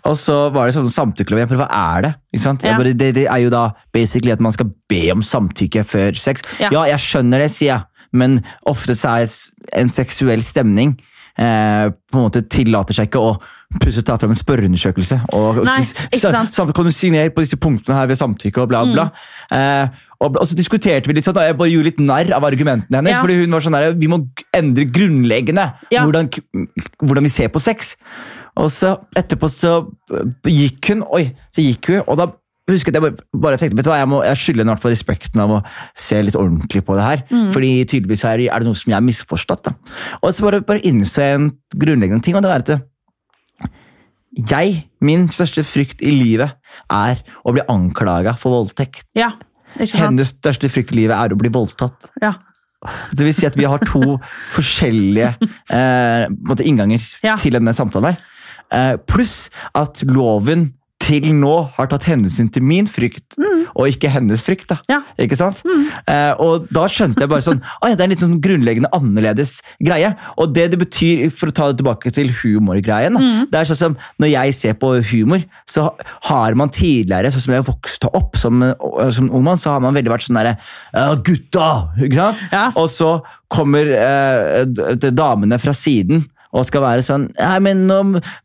Og 0.10 0.18
så 0.20 0.38
var 0.56 0.68
det 0.70 0.78
sånn 0.78 0.90
samtykkeloven 0.92 1.46
Jeg 1.46 1.52
bare, 1.54 1.68
Hva 1.68 1.84
er 1.98 2.08
det? 2.08 2.14
Ikke 2.34 2.46
sant? 2.46 2.66
Ja. 2.66 2.78
bare, 2.80 2.96
det? 2.98 3.12
Det 3.18 3.28
er 3.28 3.44
jo 3.44 3.52
da 3.54 3.68
basically 3.96 4.34
at 4.36 4.44
man 4.44 4.56
skal 4.56 4.72
be 4.92 5.04
om 5.14 5.24
samtykke 5.26 5.86
før 5.88 6.18
sex. 6.18 6.46
Ja. 6.62 6.72
Ja, 6.74 6.88
jeg 6.94 7.04
skjønner 7.04 7.44
det, 7.44 7.52
sier 7.54 7.76
jeg, 7.76 8.10
men 8.18 8.42
ofte 8.70 8.96
så 8.98 9.20
er 9.20 9.38
en 9.78 9.92
seksuell 9.92 10.44
stemning 10.46 10.96
eh, 11.38 11.88
på 11.92 12.20
en 12.20 12.28
måte 12.28 12.44
tillater 12.52 12.98
seg 12.98 13.10
ikke 13.10 13.24
å 13.24 13.38
plutselig 13.76 14.06
ta 14.08 14.16
fram 14.20 14.32
en 14.32 14.40
spørreundersøkelse. 14.40 15.18
Og, 15.36 15.60
Nei, 15.68 15.82
ikke 16.08 16.32
sant. 16.32 16.56
kan 16.76 16.88
du 16.88 16.94
signere 16.96 17.34
på 17.36 17.44
disse 17.44 17.60
punktene 17.60 17.98
her 17.98 18.08
ved 18.08 18.20
samtykke 18.20 18.64
og 18.64 18.72
bla, 18.72 18.86
bla. 18.88 19.10
Mm. 19.12 19.58
Eh, 19.58 20.06
og, 20.24 20.40
og 20.40 20.48
så 20.48 20.56
diskuterte 20.58 21.10
vi 21.10 21.18
litt 21.18 21.28
sånn, 21.28 21.38
og 21.38 21.46
jeg 21.50 21.58
bare 21.60 21.74
gjorde 21.74 21.92
litt 21.92 22.02
narr 22.02 22.32
av 22.38 22.48
argumentene 22.48 23.02
hennes. 23.02 23.18
Ja. 23.18 23.22
fordi 23.26 23.42
hun 23.44 23.54
var 23.58 23.66
sånn 23.66 23.78
der, 23.78 23.94
Vi 24.00 24.10
må 24.12 24.22
endre 24.56 24.88
grunnleggende 24.88 25.68
Ja. 25.94 26.08
hvordan, 26.08 26.32
hvordan 27.04 27.28
vi 27.28 27.34
ser 27.34 27.52
på 27.54 27.62
sex. 27.64 27.96
Og 28.58 28.72
så 28.74 28.96
etterpå 29.20 29.52
så 29.52 29.78
øh, 30.16 30.32
gikk 30.50 30.94
hun, 30.94 31.04
oi, 31.14 31.28
så 31.54 31.62
gikk 31.62 31.92
hun, 31.92 32.04
og 32.08 32.18
da 32.24 32.32
husket 32.68 32.96
jeg 32.98 33.04
bare, 33.04 33.16
bare 33.40 33.60
tenkte, 33.60 33.78
vet 33.80 33.86
du 33.88 33.92
hva, 33.92 34.00
jeg, 34.02 34.10
må, 34.12 34.24
jeg 34.26 34.40
skylder 34.42 34.64
henne 34.64 34.74
i 34.74 34.76
hvert 34.76 34.84
fall 34.84 34.96
respekten 34.96 35.44
av 35.44 35.54
å 35.56 35.62
se 36.04 36.18
litt 36.24 36.36
ordentlig 36.40 36.82
på 36.88 36.98
det 36.98 37.06
her. 37.06 37.22
Mm. 37.30 37.48
Fordi 37.56 37.72
tydeligvis 37.88 38.26
er, 38.28 38.44
er 38.48 38.64
det 38.64 38.68
noe 38.68 38.80
som 38.80 38.92
jeg 38.92 38.98
har 38.98 39.06
misforstått. 39.06 39.70
da. 39.70 39.76
Og 40.20 40.34
så 40.36 40.48
bare, 40.48 40.64
bare 40.68 40.84
innså 40.88 41.24
jeg 41.24 41.38
en 41.38 41.50
grunnleggende 41.80 42.26
ting, 42.26 42.36
og 42.36 42.44
det 42.44 42.52
var 42.52 42.66
at 42.66 42.72
det, 42.74 42.82
jeg, 44.36 44.84
min 45.02 45.28
største 45.32 45.64
frykt 45.66 46.02
i 46.06 46.12
livet, 46.12 46.52
er 46.92 47.22
å 47.48 47.54
bli 47.56 47.64
anklaga 47.72 48.34
for 48.38 48.54
voldtekt. 48.60 49.06
Ja? 49.18 49.32
Hennes 49.78 50.34
største 50.36 50.70
frykt 50.72 50.92
i 50.94 51.02
livet 51.04 51.18
er 51.18 51.34
å 51.34 51.40
bli 51.40 51.50
voldtatt. 51.54 52.10
Ja. 52.22 52.34
Det 53.18 53.26
vil 53.26 53.34
si 53.34 53.48
at 53.48 53.56
vi 53.58 53.66
har 53.66 53.82
to 53.88 54.18
forskjellige 54.56 55.32
eh, 55.74 56.28
innganger 56.68 57.02
Ja. 57.26 57.36
til 57.42 57.56
denne 57.58 57.74
samtalen. 57.74 58.14
her. 58.14 58.22
Eh, 58.72 58.96
pluss 59.10 59.50
at 59.76 60.04
loven 60.06 60.74
til 61.08 61.30
nå 61.36 61.54
har 61.78 61.88
tatt 61.92 62.06
hensyn 62.08 62.50
til 62.52 62.66
min 62.68 62.88
frykt, 62.90 63.38
og 63.78 63.88
ikke 63.88 64.12
hennes 64.12 64.44
frykt. 64.44 64.68
da. 64.72 64.78
Ja. 64.92 65.00
Ikke 65.24 65.38
sant? 65.40 65.62
Eh, 65.64 66.34
og 66.44 66.68
da 66.74 66.86
skjønte 66.92 67.24
jeg 67.24 67.32
bare 67.32 67.46
sånn 67.46 67.62
«Oi, 67.86 67.94
Det 67.94 68.02
er 68.02 68.06
en 68.08 68.14
litt 68.14 68.24
sånn 68.24 68.38
grunnleggende 68.44 68.92
annerledes 68.96 69.58
greie. 69.84 70.12
Og 70.38 70.52
det 70.56 70.68
det 70.74 70.82
betyr, 70.82 71.28
for 71.34 71.52
å 71.52 71.56
ta 71.56 71.70
det 71.72 71.80
tilbake 71.82 72.12
til 72.16 72.32
humorgreien 72.42 73.16
da, 73.18 73.24
Det 73.52 73.62
er 73.62 73.70
sånn 73.72 73.80
som 73.80 73.98
Når 74.22 74.34
jeg 74.34 74.56
ser 74.58 74.78
på 74.82 74.94
humor, 75.12 75.44
så 75.70 75.88
har 76.30 76.58
man 76.60 76.74
tidligere, 76.74 77.32
sånn 77.32 77.46
som 77.48 77.56
jeg 77.58 77.68
vokste 77.70 78.12
opp 78.18 78.38
som, 78.40 78.66
som 79.16 79.32
ung 79.32 79.46
mann, 79.48 79.62
så 79.62 79.76
har 79.76 79.84
man 79.84 79.96
veldig 79.98 80.12
vært 80.12 80.28
sånn 80.28 80.42
derre 80.42 80.58
Gutta! 81.28 81.70
Ikke 82.04 82.20
sant? 82.20 82.44
Ja. 82.52 82.70
Og 82.80 82.90
så 82.92 83.18
kommer 83.54 83.88
eh, 83.96 84.66
damene 85.16 85.60
fra 85.62 85.74
siden 85.76 86.26
og 86.58 86.66
skal 86.68 86.84
være 86.84 87.04
sånn 87.06 87.28
Nei, 87.38 87.58
men 87.64 87.86
nå, 87.90 87.98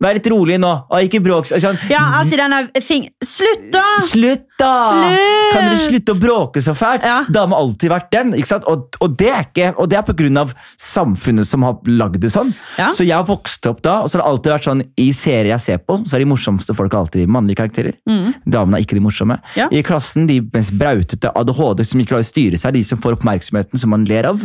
Vær 0.03 0.17
litt 0.17 0.29
rolig 0.31 0.59
nå, 0.61 0.71
og 0.91 1.07
ikke 1.07 1.21
bråk. 1.25 1.49
Sånn, 1.51 1.79
Ja, 1.91 2.03
alltid 2.21 2.41
denne 2.43 2.63
fing... 2.85 3.07
Slutt, 3.25 3.69
da! 3.73 3.85
Slutt, 4.05 4.47
da! 4.61 4.73
Slutt! 4.91 5.53
Kan 5.53 5.69
dere 5.69 5.81
slutte 5.81 6.15
å 6.15 6.19
bråke 6.21 6.63
så 6.65 6.75
fælt? 6.77 7.05
Ja. 7.07 7.23
Dame 7.33 7.57
har 7.57 7.65
alltid 7.67 7.93
vært 7.93 8.11
den. 8.15 8.33
ikke 8.39 8.51
sant? 8.51 8.67
Og, 8.71 8.97
og 9.03 9.17
det 9.21 9.31
er 9.33 9.45
ikke, 9.47 9.71
og 9.81 9.91
det 9.93 9.99
er 10.01 10.05
på 10.07 10.15
grunn 10.19 10.41
av 10.41 10.53
samfunnet 10.81 11.49
som 11.49 11.65
har 11.67 11.79
lagd 11.91 12.21
det 12.23 12.31
sånn. 12.33 12.53
Ja. 12.79 12.91
Så 12.95 13.07
jeg 13.07 13.17
har 13.17 13.27
vokst 13.29 13.67
opp 13.71 13.83
da, 13.85 13.99
og 14.05 14.11
så 14.11 14.19
har 14.19 14.25
det 14.25 14.31
alltid 14.31 14.55
vært 14.55 14.69
sånn 14.69 14.85
i 15.01 15.09
serier 15.17 15.53
jeg 15.55 15.65
ser 15.67 15.83
på, 15.85 15.99
så 16.07 16.17
er 16.17 16.25
de 16.25 16.29
morsomste 16.31 16.77
folk 16.77 16.95
alltid 16.97 17.31
mannlige 17.33 17.61
karakterer. 17.63 17.97
Damene 18.45 18.81
er 18.81 18.87
ikke 18.87 18.99
de 18.99 19.05
morsomme. 19.05 19.39
Mm. 19.43 19.53
Ja. 19.59 19.69
I 19.73 19.83
klassen 19.87 20.29
de 20.31 20.41
mest 20.55 20.75
brautete 20.81 21.33
ADHD 21.39 21.85
som 21.89 22.03
ikke 22.03 22.15
klarer 22.15 22.27
å 22.27 22.31
styre 22.33 22.61
seg, 22.61 22.77
de 22.77 22.85
som 22.87 23.01
får 23.03 23.19
oppmerksomheten 23.19 23.81
som 23.81 23.93
man 23.95 24.07
ler 24.09 24.29
av. 24.33 24.43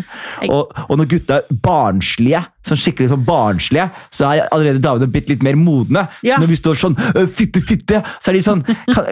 Og, 0.47 0.75
og 0.88 0.99
når 0.99 1.12
gutta 1.15 1.39
er 1.41 1.62
barnslige, 1.63 2.43
sånn 2.67 2.80
skikkelig 2.82 3.12
sånn 3.13 3.23
barnslige, 3.27 3.57
så 3.60 4.30
er 4.32 4.43
allerede 4.56 4.82
damene 4.84 5.10
blitt 5.12 5.32
litt 5.32 5.46
mer 5.46 5.58
modne. 5.60 6.06
Ja. 6.26 6.36
Så 6.36 6.43
når 6.43 6.52
vi 6.52 6.60
står 6.60 6.80
sånn 6.82 6.98
«Øh, 7.13 7.28
fitte, 7.28 7.62
fitte, 7.65 8.02
så 8.17 8.32
er 8.32 8.38
de 8.38 8.43
sånn 8.46 8.63
kan, 8.65 9.08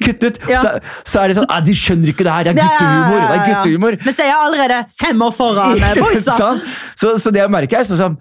Kutt 0.00 0.24
ut! 0.26 0.40
Ja. 0.50 0.62
Så, 0.62 0.72
så 1.12 1.22
er 1.22 1.32
de 1.32 1.38
sånn 1.40 1.48
«Ah, 1.50 1.60
De 1.64 1.74
skjønner 1.76 2.12
ikke 2.12 2.26
det 2.26 2.36
her, 2.36 2.48
det 2.48 2.54
er 2.54 2.60
guttehumor! 2.60 3.20
Det 3.20 3.34
er 3.36 3.44
guttehumor. 3.50 3.98
Men 4.04 4.16
så 4.16 4.24
er 4.24 4.32
jeg 4.32 4.40
allerede 4.46 4.80
fem 5.00 5.26
år 5.26 5.36
foran 5.36 5.76
eh, 5.78 6.00
boysa. 6.00 6.38
Sånn. 6.38 6.64
Så, 7.00 7.14
så 7.22 7.30
det 7.32 7.40
jeg 7.40 7.48
merker 7.52 7.80
er 7.80 7.86
sånn 7.88 7.96
som 7.96 8.16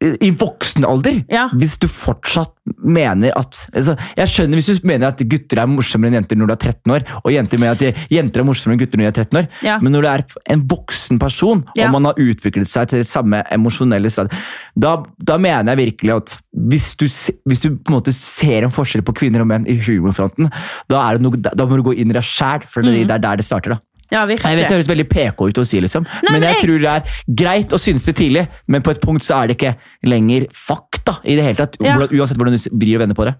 i 0.00 0.28
voksen 0.36 0.84
alder, 0.84 1.22
Ja. 1.32 1.46
hvis 1.56 1.78
du 1.80 1.86
fortsatt 1.88 2.52
mener 2.84 3.30
at 3.38 3.56
altså, 3.72 3.94
Jeg 4.18 4.28
skjønner 4.28 4.58
hvis 4.58 4.80
du 4.82 4.86
mener 4.86 5.08
at 5.08 5.22
gutter 5.24 5.62
er 5.62 5.66
morsommere 5.70 6.10
enn 6.12 6.18
jenter 6.20 6.36
når 6.36 6.46
du 6.50 6.52
er 6.52 6.60
13 6.72 6.92
år, 6.92 7.04
og 7.24 7.32
jenter 7.32 7.58
mener 7.62 7.72
at 7.72 7.78
de, 7.80 7.92
jenter 8.12 8.40
er 8.42 8.44
morsommere 8.44 8.76
enn 8.76 8.82
gutter 8.84 9.00
når 9.00 9.06
de 9.06 9.08
er 9.08 9.24
13 9.24 9.38
år, 9.40 9.48
Ja. 9.64 9.78
men 9.80 9.92
når 9.96 10.02
du 10.02 10.08
er 10.08 10.24
en 10.52 10.66
voksen 10.68 11.18
person, 11.18 11.64
Ja. 11.74 11.86
og 11.86 11.92
man 11.92 12.04
har 12.04 12.14
utviklet 12.20 12.68
seg 12.68 12.88
til 12.88 12.98
det 13.00 13.06
samme 13.08 13.42
emosjonelle 13.50 14.10
stadiet, 14.12 14.36
da, 14.78 15.02
da 15.24 15.38
mener 15.38 15.72
jeg 15.74 15.92
virkelig 15.94 16.16
at 16.16 16.36
hvis 16.52 16.94
du, 16.96 17.06
hvis 17.48 17.60
du 17.64 17.70
på 17.80 17.88
en 17.92 17.96
måte 17.96 18.12
ser 18.12 18.64
en 18.64 18.70
forskjell 18.70 19.02
på 19.02 19.14
kvinner 19.16 19.40
og 19.40 19.46
menn 19.48 19.66
i 19.66 19.78
humorfronten, 19.80 20.50
da, 20.88 21.12
det 21.14 21.22
noe, 21.22 21.36
da 21.40 21.64
må 21.64 21.76
du 21.80 21.82
gå 21.88 21.96
inn 21.96 22.10
i 22.10 22.18
deg 22.18 22.22
sjæl, 22.22 22.68
for 22.68 22.82
det, 22.82 23.06
det 23.08 23.16
er 23.16 23.18
der 23.18 23.36
det 23.40 23.44
starter. 23.48 23.72
da. 23.72 23.80
Ja, 24.12 24.20
Jeg 24.26 24.38
vet 24.38 24.68
Det 24.68 24.70
høres 24.70 24.88
veldig 24.88 25.08
PK 25.10 25.48
ut 25.48 25.58
å 25.58 25.64
si, 25.66 25.80
liksom. 25.80 26.04
Nei, 26.04 26.32
men 26.32 26.40
men 26.40 26.42
jeg, 26.48 26.54
jeg- 26.56 26.64
tror 26.68 26.78
det 26.78 26.90
er 26.94 27.02
greit 27.42 27.72
å 27.74 27.78
synes 27.80 28.04
det 28.06 28.14
tidlig, 28.16 28.46
men 28.68 28.82
på 28.82 28.90
et 28.94 29.00
punkt 29.02 29.22
så 29.26 29.42
er 29.42 29.48
det 29.48 29.56
ikke 29.58 29.74
lenger 30.06 30.46
fakta. 30.54 31.16
i 31.24 31.34
det 31.36 31.44
hele 31.44 31.54
tatt, 31.56 31.76
Ja. 31.82 31.96
Uansett 31.96 32.36
hvordan 32.38 32.54
du 32.56 32.70
vrir 32.78 32.96
og 32.96 33.00
vender 33.06 33.14
på 33.14 33.24
det. 33.26 33.34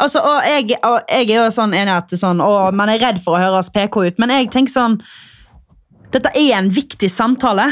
Altså, 0.00 0.18
og, 0.22 0.42
jeg, 0.46 0.76
og 0.84 1.00
jeg 1.10 1.30
er 1.30 1.44
jo 1.44 1.50
sånn 1.50 1.74
enig 1.74 1.90
at 1.94 2.10
sånn, 2.10 2.40
å, 2.40 2.72
man 2.72 2.88
er 2.88 2.98
redd 2.98 3.22
for 3.22 3.36
å 3.38 3.42
høres 3.42 3.70
PK 3.70 4.06
ut, 4.06 4.18
men 4.18 4.30
jeg 4.30 4.50
tenker 4.50 4.72
sånn 4.72 5.00
dette 6.14 6.30
er 6.38 6.52
en 6.60 6.68
viktig 6.70 7.08
samtale. 7.10 7.64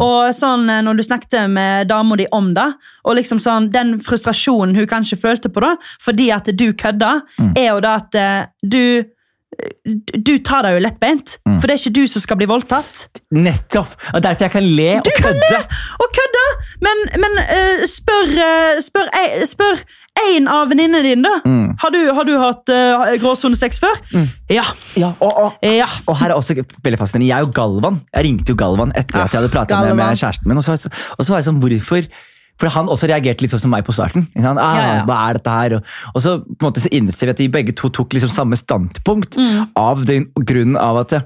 Og 0.00 0.30
sånn, 0.32 0.62
eh, 0.72 0.80
når 0.86 0.96
du 0.96 1.02
snakket 1.04 1.50
med 1.52 1.88
dama 1.90 2.16
di 2.16 2.26
om 2.32 2.54
det, 2.56 2.64
og 3.04 3.16
liksom 3.18 3.38
sånn, 3.38 3.70
den 3.70 3.98
frustrasjonen 4.00 4.74
hun 4.78 4.86
kanskje 4.88 5.18
følte 5.20 5.50
på 5.52 5.60
da, 5.60 5.74
fordi 6.00 6.30
at 6.32 6.48
du 6.56 6.72
kødda, 6.72 7.20
er 7.56 7.68
jo 7.74 7.80
det 7.84 7.90
at 7.90 8.14
eh, 8.14 8.46
du 8.64 9.04
du 10.14 10.36
tar 10.46 10.62
det 10.64 10.74
jo 10.76 10.82
lettbeint, 10.84 11.32
for 11.58 11.66
det 11.66 11.74
er 11.74 11.80
ikke 11.80 11.92
du 11.98 12.04
som 12.08 12.22
skal 12.22 12.38
bli 12.40 12.46
voldtatt. 12.48 13.00
Nettopp! 13.34 13.96
Og 14.14 14.22
derfor 14.24 14.46
jeg 14.46 14.52
kan 14.54 14.66
le 14.66 14.90
og 15.00 15.08
kødde. 15.16 15.58
Og 16.00 16.12
kødde! 16.16 16.44
Men, 16.86 17.02
men 17.24 17.40
uh, 17.42 17.82
spør, 17.90 18.30
uh, 18.36 18.78
spør, 18.84 19.10
uh, 19.10 19.42
spør 19.50 19.82
en 20.30 20.48
av 20.52 20.68
venninnene 20.70 21.00
dine, 21.04 21.22
da. 21.26 21.52
Har, 21.80 21.92
du, 21.94 22.00
har 22.14 22.26
du 22.28 22.32
hatt 22.40 22.72
uh, 22.74 23.04
gråsone 23.22 23.56
sex 23.58 23.80
før? 23.82 24.00
Ja. 24.52 24.64
Ja, 25.00 25.12
og, 25.18 25.30
og, 25.32 25.60
Ja. 25.66 25.88
og 26.06 26.18
her 26.20 26.32
er 26.34 26.38
også 26.38 26.56
veldig 26.60 26.98
fascinerende. 27.00 27.30
Jeg 27.30 27.48
og 27.48 27.54
Galvan 27.56 28.00
Jeg 28.14 28.26
ringte 28.26 28.52
jo 28.54 28.58
Galvan 28.60 28.92
etter 28.98 29.18
Ja, 29.18 29.28
at 29.28 29.32
jeg 29.34 29.42
hadde 29.42 29.52
pratet 29.54 29.78
med, 29.86 29.96
med 29.98 30.18
kjæresten 30.20 30.50
min. 30.50 30.60
Og 30.60 30.66
så, 30.66 30.76
og 31.16 31.24
så 31.24 31.32
var 31.34 31.40
jeg 31.42 31.48
sånn, 31.50 31.62
hvorfor 31.62 32.06
For 32.60 32.68
han 32.74 32.90
også 32.92 33.08
reagerte 33.08 33.42
litt 33.44 33.54
sånn 33.54 33.62
som 33.64 33.72
meg 33.72 33.86
på 33.86 33.94
starten. 33.96 34.26
Ah, 34.36 34.52
Ja, 34.76 34.86
ja. 35.00 35.04
Hva 35.08 35.18
er 35.30 35.38
dette 35.40 35.56
her? 35.56 35.76
Og, 35.80 36.20
så 36.20 36.36
på 36.44 36.60
en 36.60 36.68
måte 36.68 36.82
så 36.84 36.92
innser 36.92 37.30
vi 37.30 37.34
at 37.34 37.40
vi 37.40 37.48
begge 37.52 37.72
to 37.80 37.88
tok 37.88 38.12
liksom 38.16 38.32
samme 38.32 38.58
standpunkt. 38.60 39.38
Mm. 39.40 39.70
Av 39.80 40.04
den 40.08 40.28
grunnen 40.36 40.76
av 40.80 41.00
at 41.06 41.16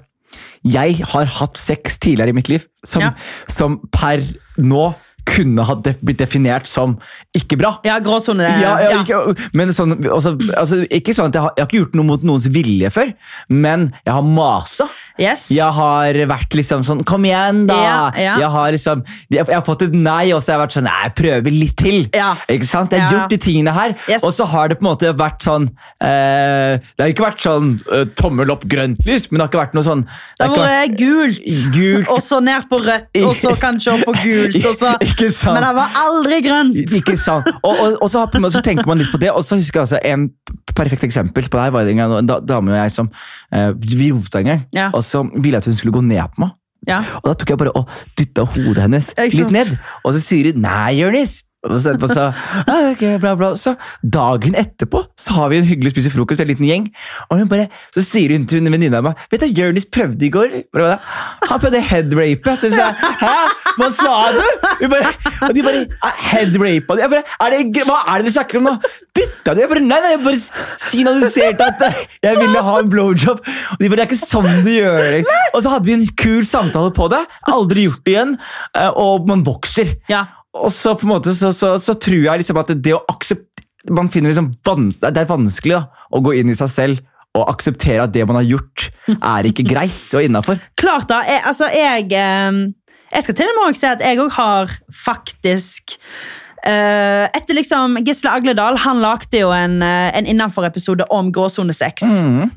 jeg 0.64 1.00
har 1.10 1.26
hatt 1.40 1.58
sex 1.60 1.98
tidligere 2.00 2.32
i 2.32 2.36
mitt 2.38 2.48
liv 2.48 2.62
som, 2.86 3.02
Ja. 3.04 3.10
som 3.50 3.80
per 3.92 4.22
nå 4.62 4.94
kunne 5.24 5.64
ha 5.64 5.74
def 5.80 5.96
blitt 6.04 6.18
definert 6.20 6.66
som 6.68 6.98
ikke 7.36 7.56
bra. 7.56 7.70
Ja, 7.86 7.98
gråsone. 8.04 8.44
Ja, 8.60 8.74
ja, 8.80 8.90
ja. 8.92 8.98
Ikke, 9.02 9.48
men 9.56 9.72
sånn, 9.72 9.94
også, 10.04 10.34
altså, 10.52 10.82
ikke 10.92 11.14
sånn 11.16 11.30
at 11.32 11.38
jeg 11.38 11.44
har, 11.46 11.54
jeg 11.56 11.64
har 11.64 11.70
ikke 11.70 11.80
gjort 11.80 11.94
noe 11.96 12.08
mot 12.10 12.26
noens 12.28 12.48
vilje 12.52 12.90
før, 12.92 13.12
men 13.48 13.86
jeg 14.04 14.12
har 14.12 14.26
masa. 14.28 14.86
Yes. 15.20 15.44
Jeg 15.54 15.70
har 15.76 16.16
vært 16.26 16.54
liksom 16.58 16.82
sånn 16.82 17.04
Kom 17.06 17.22
igjen, 17.28 17.64
da! 17.68 17.76
Ja, 17.78 17.98
ja. 18.18 18.32
Jeg, 18.42 18.48
har 18.50 18.72
liksom, 18.74 19.04
jeg, 19.30 19.44
jeg 19.46 19.54
har 19.54 19.62
fått 19.62 19.84
et 19.86 19.92
nei, 19.94 20.32
og 20.34 20.40
så 20.42 20.50
har 20.50 20.56
jeg 20.58 20.62
vært 20.64 20.74
sånn 20.74 20.86
Nei, 20.88 20.96
jeg 21.04 21.14
prøver 21.20 21.54
litt 21.54 21.76
til. 21.78 21.98
Ja. 22.16 22.32
Ikke 22.50 22.66
sant? 22.66 22.90
Jeg 22.96 23.04
har 23.04 23.14
gjort 23.14 23.30
de 23.30 23.38
tingene 23.44 23.74
her, 23.76 23.94
Yes. 24.10 24.24
og 24.26 24.32
så 24.34 24.46
har 24.50 24.68
det 24.72 24.80
på 24.80 24.84
en 24.84 24.90
måte 24.90 25.12
vært 25.14 25.46
sånn 25.46 25.68
eh, 26.02 26.80
Det 26.82 27.04
har 27.04 27.12
ikke 27.12 27.26
vært 27.28 27.44
sånn 27.44 27.68
eh, 27.94 28.04
tommel 28.18 28.50
opp, 28.54 28.64
grønt 28.70 29.04
lys, 29.06 29.28
men 29.30 29.38
det 29.38 29.44
har 29.46 29.52
ikke 29.52 29.62
vært 29.62 29.76
noe 29.78 29.86
sånn 29.86 30.02
Det 30.40 30.48
har 30.50 30.58
vært 30.64 30.96
gult, 30.98 31.40
Gult. 31.74 32.10
og 32.10 32.20
så 32.26 32.40
ned 32.44 32.66
på 32.70 32.80
rødt, 32.82 33.20
og 33.22 33.36
så 33.38 33.54
kanskje 33.60 33.94
opp 33.94 34.04
på 34.08 34.16
gult. 34.24 34.58
Så, 34.74 35.54
men 35.54 35.62
det 35.64 35.70
var 35.78 35.94
aldri 36.02 36.40
grønt. 36.44 36.80
Ikke 36.98 37.14
sant? 37.20 37.46
Og, 37.62 37.70
og, 37.70 37.96
og 38.02 38.10
så, 38.12 38.24
måte- 38.34 38.56
så 38.58 38.64
tenker 38.66 38.88
man 38.90 38.98
litt 39.00 39.12
på 39.14 39.20
det, 39.22 39.30
og 39.30 39.44
så 39.46 39.58
husker 39.60 39.80
jeg 39.80 39.86
altså 39.86 40.02
en 40.10 40.28
perfekt 40.74 41.04
eksempel 41.06 41.46
på 41.46 41.54
det 41.58 41.64
her 41.68 41.74
var 41.74 41.86
det 41.86 41.92
en 41.94 42.00
en 42.18 42.26
dame 42.26 42.72
og 42.72 42.78
jeg 42.80 42.90
som 42.90 43.06
eh, 43.54 43.70
Vi 43.78 44.08
rota 44.10 44.40
en 44.42 44.48
gang, 44.50 44.62
Ja. 44.74 44.88
og 44.90 45.03
så 45.06 45.24
ville 45.34 45.60
at 45.60 45.68
hun 45.68 45.76
skulle 45.76 45.94
gå 45.94 46.04
ned 46.04 46.22
på 46.34 46.44
meg. 46.44 46.54
Ja. 46.88 47.00
Og 47.22 47.30
da 47.30 47.34
tok 47.40 47.54
jeg 47.54 47.60
bare 47.62 47.72
og 47.78 47.88
dytta 48.18 48.44
hodet 48.44 48.84
hennes 48.84 49.10
litt 49.16 49.52
ned, 49.54 49.72
og 50.04 50.12
så 50.16 50.20
sier 50.20 50.52
hun 50.52 50.64
'nei, 50.64 51.00
Jonis'. 51.00 51.42
Og 51.64 51.78
så, 51.80 51.94
så, 52.12 52.24
okay, 52.92 53.14
bla, 53.22 53.34
bla. 53.40 53.52
så 53.56 53.72
dagen 54.04 54.52
etterpå 54.60 55.00
så 55.20 55.32
har 55.38 55.48
vi 55.52 55.58
en 55.62 55.68
hyggelig 55.68 55.94
spise 55.94 56.10
frokost, 56.12 56.40
en 56.44 56.50
liten 56.50 56.66
gjeng. 56.68 56.88
Og 57.30 57.38
hun 57.40 57.48
bare, 57.48 57.68
så 57.94 58.02
sier 58.04 58.34
hun 58.36 58.44
til 58.50 58.60
en 58.60 58.68
venninne 58.74 58.98
av 59.00 59.06
meg 59.06 59.22
Vet 59.32 59.46
du, 59.46 59.48
Jonis 59.62 59.86
prøvde 59.88 60.26
i 60.26 60.30
går. 60.34 60.58
Bare. 60.76 60.98
Han 61.48 61.62
prøvde 61.62 61.80
headrape. 61.80 62.56
Så 62.60 62.68
sa 62.74 62.90
jeg 62.90 63.14
hæ, 63.22 63.32
hva 63.78 63.88
sa 63.96 64.12
du? 64.34 64.42
Hun 64.84 64.92
bare, 64.92 65.14
og 65.48 65.54
de 65.56 65.64
bare 65.64 65.82
«Ah, 66.04 66.12
headrape. 66.34 66.98
Jeg 67.00 67.10
bare, 67.14 67.24
er 67.46 67.56
det, 67.56 67.84
hva 67.88 67.96
er 68.12 68.20
det 68.22 68.28
du 68.28 68.34
snakker 68.36 68.60
om 68.60 68.68
nå? 68.68 68.74
Dytta 69.16 69.54
du? 69.56 69.62
Jeg 69.64 69.70
bare, 69.72 69.84
nei, 69.88 70.00
nei, 70.04 70.12
jeg 70.14 70.22
bare 70.26 70.42
signaliserte 70.84 71.66
at 71.72 71.82
jeg 72.24 72.38
ville 72.40 72.62
ha 72.68 72.76
en 72.82 72.92
blowjob. 72.92 73.40
Og 73.40 73.80
de 73.82 73.88
bare, 73.90 74.02
det 74.02 74.06
er 74.06 74.10
ikke 74.12 74.20
sånn 74.20 74.48
du 74.66 74.72
gjør 74.76 75.00
det. 75.18 75.24
Og 75.54 75.64
så 75.64 75.72
hadde 75.74 75.88
vi 75.88 75.96
en 75.98 76.06
kul 76.20 76.44
samtale 76.48 76.92
på 76.96 77.08
det. 77.12 77.24
Aldri 77.50 77.88
gjort 77.88 78.04
det 78.06 78.14
igjen. 78.16 78.36
eh, 78.76 78.90
Og 79.00 79.26
man 79.30 79.44
vokser. 79.46 79.96
Ja. 80.12 80.26
Og 80.54 80.70
så 80.72 80.94
på 80.94 81.06
en 81.06 81.14
måte 81.16 81.34
så, 81.34 81.50
så, 81.54 81.74
så 81.82 81.96
tror 81.98 82.20
jeg 82.22 82.42
liksom 82.42 82.60
at 82.60 82.70
det 82.78 82.94
å 82.94 83.02
akseptere 83.10 83.50
Man 83.94 84.08
finner 84.08 84.32
liksom 84.32 84.52
Det 85.02 85.10
er 85.10 85.28
vanskelig 85.28 85.74
da, 85.76 86.06
å 86.14 86.22
gå 86.24 86.36
inn 86.38 86.52
i 86.52 86.56
seg 86.56 86.70
selv 86.72 87.02
og 87.34 87.48
akseptere 87.50 88.04
at 88.04 88.12
det 88.14 88.22
man 88.28 88.36
har 88.38 88.44
gjort, 88.46 88.84
er 89.10 89.46
ikke 89.48 89.64
greit 89.66 90.12
og 90.14 90.22
innafor. 90.22 90.60
Klart 90.78 91.08
da. 91.10 91.16
Jeg, 91.26 91.40
altså, 91.50 91.66
jeg 91.74 92.04
eh, 92.14 92.60
Jeg 93.10 93.26
skal 93.26 93.36
til 93.40 93.50
og 93.50 93.58
med 93.58 93.78
si 93.80 93.88
at 93.90 94.04
jeg 94.06 94.20
òg 94.22 94.30
har 94.36 94.70
faktisk 94.94 95.96
etter 96.64 97.58
liksom 97.58 97.98
Gisle 98.06 98.30
Agledal 98.32 98.78
han 98.80 99.02
lagde 99.02 99.42
jo 99.42 99.50
en, 99.52 99.82
uh, 99.84 100.08
en 100.16 100.28
innenfor-episode 100.30 101.04
om 101.12 101.28
gråsone 101.34 101.74
6. 101.76 102.04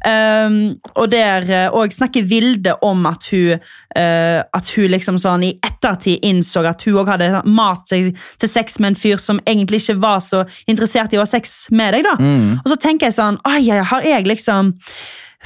Um, 0.07 0.57
og 0.95 1.11
der 1.11 1.47
òg 1.75 1.91
snakker 1.95 2.27
Vilde 2.27 2.77
om 2.85 3.05
at 3.09 3.27
hun 3.31 3.57
uh, 3.57 4.39
At 4.55 4.71
hun 4.75 4.91
liksom 4.93 5.19
sånn 5.19 5.43
i 5.47 5.51
ettertid 5.65 6.23
innså 6.25 6.63
at 6.67 6.83
hun 6.87 7.01
òg 7.01 7.11
hadde 7.15 7.43
mat 7.45 7.83
seg 7.89 8.13
til 8.39 8.51
sex 8.51 8.79
med 8.79 8.93
en 8.93 8.99
fyr 8.99 9.21
som 9.21 9.41
egentlig 9.45 9.83
ikke 9.83 9.99
var 10.03 10.23
så 10.23 10.43
interessert 10.67 11.13
i 11.13 11.19
å 11.19 11.25
ha 11.25 11.29
sex 11.29 11.67
med 11.71 11.97
deg. 11.97 12.07
da. 12.07 12.15
Og 12.63 12.71
så 12.71 12.79
tenker 12.81 13.09
jeg 13.09 13.17
sånn 13.19 13.39
oi, 13.47 13.61
har 13.67 14.05
jeg 14.07 14.27
liksom 14.29 14.75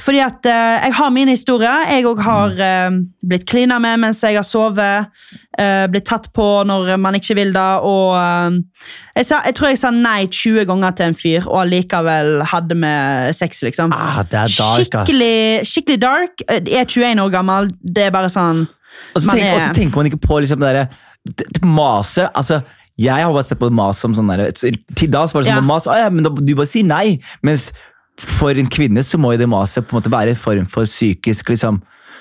fordi 0.00 0.18
at 0.24 0.46
eh, 0.48 0.86
jeg 0.86 0.94
har 0.96 1.10
mine 1.12 1.30
historier. 1.34 1.82
Jeg 1.90 2.06
òg 2.08 2.20
har 2.24 2.54
eh, 2.64 2.94
blitt 3.28 3.44
klina 3.46 3.76
med 3.78 4.00
mens 4.00 4.22
jeg 4.24 4.34
har 4.38 4.46
sovet. 4.48 5.06
eh, 5.60 5.86
blitt 5.92 6.06
tatt 6.08 6.30
på 6.32 6.46
når 6.66 6.96
man 6.98 7.14
ikke 7.14 7.36
vil 7.36 7.52
det. 7.52 7.66
Og 7.84 8.16
eh, 8.16 8.56
jeg, 9.20 9.26
sa, 9.28 9.42
jeg 9.44 9.54
tror 9.58 9.68
jeg 9.68 9.78
sa 9.82 9.90
nei 9.92 10.24
20 10.32 10.64
ganger 10.70 10.96
til 10.96 11.06
en 11.10 11.14
fyr, 11.14 11.44
og 11.46 11.60
allikevel 11.66 12.40
hadde 12.54 12.74
med 12.74 13.34
sex, 13.36 13.60
liksom. 13.62 13.92
Ah, 13.92 14.22
det 14.24 14.46
dark, 14.56 14.80
skikkelig, 14.80 15.66
skikkelig 15.68 16.00
dark. 16.02 16.46
Eh, 16.48 16.62
Jeg 16.72 16.86
er 16.86 16.88
21 16.88 17.22
år 17.26 17.34
gammel. 17.36 17.68
Det 17.82 18.08
er 18.08 18.10
bare 18.16 18.32
sånn 18.32 18.64
Og 19.14 19.20
så, 19.22 19.28
tenker, 19.30 19.60
er- 19.60 19.74
tenker 19.76 19.96
man 20.00 20.06
ikke 20.08 20.22
på 20.24 20.40
liksom 20.40 20.60
det 20.64 20.72
derre 20.72 20.88
maset. 21.64 22.28
altså 22.34 22.62
jeg 23.00 23.24
har 23.24 23.32
bare 23.32 23.42
sett 23.46 23.58
på 23.58 23.70
mas 23.72 23.98
som 24.02 24.12
sånn 24.14 24.28
der, 24.28 24.50
Til 24.52 25.08
da 25.10 25.22
så 25.26 25.38
var 25.38 25.42
det 25.42 25.48
sånn 25.52 25.56
Ja. 25.56 25.60
mas, 25.64 25.86
ah, 25.88 25.96
ja, 25.96 26.10
men 26.12 26.22
da, 26.26 26.30
du 26.30 26.54
bare 26.54 26.66
sier 26.68 26.84
nei. 26.84 27.18
Mens 27.42 27.72
for 28.22 28.54
en 28.58 28.68
kvinne 28.70 29.02
så 29.04 29.18
må 29.20 29.32
jo 29.34 29.40
det 29.42 29.48
maset 29.50 29.86
på 29.86 29.96
en 29.96 30.00
måte 30.00 30.12
være 30.12 30.34
en 30.34 30.38
form 30.38 30.66
for 30.70 30.88
psykisk 30.88 31.50
liksom, 31.54 31.80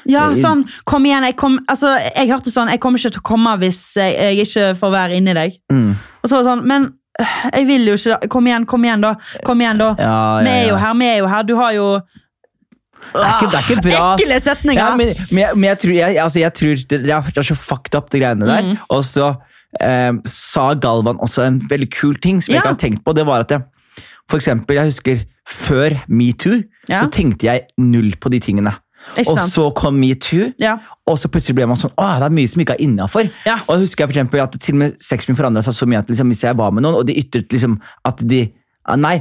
Ja, 0.09 0.31
Eh, 0.31 0.37
sånn, 0.39 0.63
kom 0.89 1.05
igjen. 1.05 1.23
Jeg, 1.29 1.35
kom, 1.37 1.59
altså, 1.69 1.91
jeg 2.15 2.29
hørte 2.31 2.49
sånn 2.49 2.71
Jeg 2.73 2.79
kommer 2.81 2.97
ikke 2.97 3.11
til 3.13 3.21
å 3.21 3.27
komme 3.27 3.51
hvis 3.61 3.81
jeg, 3.99 4.15
jeg 4.17 4.47
ikke 4.47 4.71
får 4.79 4.91
være 4.95 5.19
inni 5.19 5.35
deg. 5.37 5.59
mm. 5.69 5.91
Og 6.23 6.29
så 6.29 6.35
var 6.35 6.41
det 6.41 6.49
sånn, 6.49 6.63
men 6.69 6.87
øh, 7.21 7.35
jeg 7.53 7.67
vil 7.69 7.85
jo 7.91 7.93
ikke 7.99 8.15
da. 8.15 8.31
Kom 8.33 8.49
igjen, 8.49 8.65
kom 8.65 8.87
igjen, 8.87 9.03
da. 9.05 9.11
Kom 9.45 9.61
igjen, 9.61 9.77
da. 9.81 9.91
Ja, 9.99 10.15
ja, 10.41 10.41
Vi 10.47 10.55
er 10.55 10.67
jo 10.71 10.79
her, 10.81 10.97
vi 10.97 11.09
er 11.11 11.19
jo 11.19 11.29
her. 11.29 11.45
Du 11.45 11.53
har 11.59 11.75
jo 11.77 11.85
Det 13.11 13.21
er 13.21 13.31
ikke, 13.35 13.51
det 13.51 13.59
er 13.59 13.67
ikke 13.67 13.83
bra. 13.85 14.01
Ekle 14.17 14.39
setninger. 14.41 14.81
Ja, 14.81 14.95
men, 14.97 15.13
men, 15.31 15.39
jeg, 15.41 15.55
men 15.57 15.69
jeg 15.69 15.79
tror, 15.83 15.95
altså, 16.25 16.39
jeg 16.39 16.53
tror 16.59 16.83
det, 16.89 17.01
er 17.41 17.47
så 17.51 17.57
fucked 17.57 17.97
up, 17.97 18.09
de 18.13 18.21
greiene 18.21 18.49
der. 18.49 18.71
Mm. 18.71 18.77
Og 18.93 19.05
så 19.05 19.31
eh, 19.81 20.13
sa 20.29 20.65
Galvan 20.81 21.21
også 21.21 21.45
en 21.45 21.61
veldig 21.69 21.89
kul 21.93 22.17
ting 22.21 22.41
som 22.41 22.53
jeg 22.53 22.61
ikke 22.61 22.73
har 22.73 22.81
tenkt 22.81 23.05
på. 23.05 23.13
Det 23.17 23.25
var 23.29 23.45
at 23.45 23.53
jeg, 23.53 23.65
for 24.29 24.37
eksempel, 24.41 24.81
jeg 24.81 24.91
husker 24.93 25.23
før 25.47 25.95
metoo, 26.07 26.61
Ja. 26.89 27.03
så 27.03 27.11
tenkte 27.11 27.43
jeg 27.47 27.67
null 27.77 28.11
på 28.19 28.29
de 28.31 28.39
tingene. 28.39 28.73
Og 29.17 29.37
så 29.49 29.73
kom 29.73 29.99
metoo, 29.99 30.53
Ja. 30.61 30.77
og 31.07 31.17
så 31.17 31.27
plutselig 31.27 31.55
ble 31.55 31.65
man 31.67 31.75
sånn 31.77 31.91
Åh, 31.97 32.19
det 32.19 32.25
er 32.27 32.29
mye 32.35 32.47
som 32.47 32.61
ikke 32.61 32.75
er 32.77 32.83
innafor. 32.85 33.29
Ja. 33.45 33.55
Og 33.67 33.75
jeg 33.79 33.87
husker 33.87 34.05
jeg 34.05 34.13
for 34.13 34.19
eksempel 34.19 34.43
at 34.43 34.59
til 34.61 34.75
og 34.75 34.79
med 34.79 34.97
sexen 35.01 35.29
min 35.33 35.37
forandra 35.39 35.63
seg 35.65 35.73
så 35.73 35.87
mye 35.89 35.99
at 35.99 36.07
liksom, 36.07 36.27
hvis 36.29 36.43
jeg 36.43 36.55
var 36.57 36.71
med 36.71 36.83
noen, 36.83 36.95
og 37.01 37.05
de 37.07 37.13
ytret 37.17 37.49
liksom 37.49 37.79
at 38.05 38.17
de 38.27 38.51
ah, 38.85 38.95
Nei, 38.97 39.19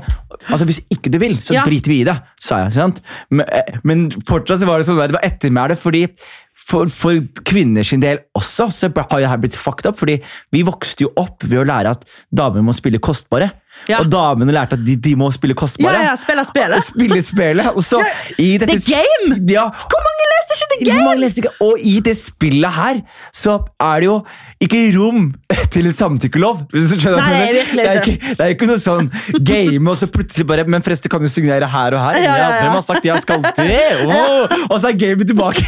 altså 0.49 0.65
hvis 0.67 0.81
ikke 0.91 1.11
du 1.13 1.19
vil, 1.19 1.35
så 1.41 1.55
Ja. 1.55 1.65
driter 1.65 1.89
vi 1.89 2.01
i 2.01 2.05
det, 2.05 2.19
sa 2.41 2.65
jeg. 2.65 2.73
sant? 2.75 3.01
Men, 3.31 3.47
eh, 3.49 3.79
men 3.85 4.11
fortsatt 4.11 4.61
var 4.67 4.79
det 4.79 4.87
sånn 4.87 4.97
der, 4.97 5.09
det 5.09 5.17
var 5.17 5.29
ettermæle, 5.31 5.77
fordi 5.77 6.09
for, 6.55 6.87
for 6.89 7.19
kvinner 7.45 7.85
sin 7.85 8.01
del 8.01 8.19
også 8.37 8.69
så 8.71 8.93
har 8.95 9.19
det 9.21 9.29
her 9.29 9.39
blitt 9.39 9.57
fucked 9.57 9.87
up, 9.87 9.97
fordi 9.97 10.21
vi 10.53 10.63
vokste 10.63 11.01
jo 11.07 11.13
opp 11.17 11.43
ved 11.43 11.59
å 11.61 11.67
lære 11.67 11.91
at 11.91 12.05
damer 12.33 12.63
må 12.63 12.73
spille 12.75 12.99
kostbare. 13.01 13.51
Ja. 13.89 14.01
Og 14.03 14.11
damene 14.13 14.53
lærte 14.53 14.77
at 14.79 14.85
de, 14.87 14.97
de 14.97 15.15
må 15.17 15.31
spille 15.35 15.55
kostbare. 15.59 16.05
ja, 16.05 16.15
spiller 16.21 16.45
spillet. 16.45 16.85
Spille 16.85 17.23
spillet. 17.23 17.73
Og 17.75 17.83
så 17.85 18.03
i 18.39 18.57
dette 18.61 18.77
The 18.77 18.97
Game! 19.01 19.41
Ja, 19.51 19.65
Hvor 19.71 20.05
mange 20.07 20.29
leste 20.35 20.59
ikke 20.59 20.69
The 20.75 20.85
Game? 20.91 21.05
mange 21.09 21.21
leste 21.25 21.43
ikke? 21.45 21.55
Og 21.65 21.79
i 21.81 21.97
det 22.05 22.17
spillet 22.19 22.71
her 22.77 23.01
så 23.33 23.59
er 23.81 24.01
det 24.05 24.11
jo 24.11 24.21
ikke 24.61 24.81
rom 24.99 25.31
til 25.75 25.87
en 25.89 25.95
samtykkelov. 25.97 26.67
Hvis 26.75 26.91
du 26.93 27.01
skjønner 27.01 27.23
Nei, 27.25 27.31
det 27.33 27.41
er 27.49 27.55
virkelig 27.57 27.85
det 27.85 27.91
er 27.91 28.01
ikke. 28.03 28.35
Det 28.37 28.45
er 28.47 28.55
ikke 28.55 28.69
noe 28.69 28.83
sånn 28.83 29.09
game, 29.49 29.91
og 29.91 29.97
så 30.01 30.09
plutselig 30.13 30.47
bare 30.51 30.67
Men 30.69 30.85
forresten, 30.85 31.11
kan 31.13 31.23
du 31.25 31.29
signere 31.33 31.67
her 31.73 31.97
og 31.97 32.03
her? 32.05 32.19
Ja, 32.21 32.35
ja, 32.37 32.37
ja. 32.45 32.61
Hvem 32.61 32.77
har 32.77 32.85
sagt 32.85 33.09
jeg 33.09 33.25
skal 33.25 33.43
det? 33.47 33.81
Oh, 34.11 34.53
Og 34.71 34.77
så 34.83 34.91
er 34.91 34.99
gamet 35.01 35.27
tilbake. 35.31 35.65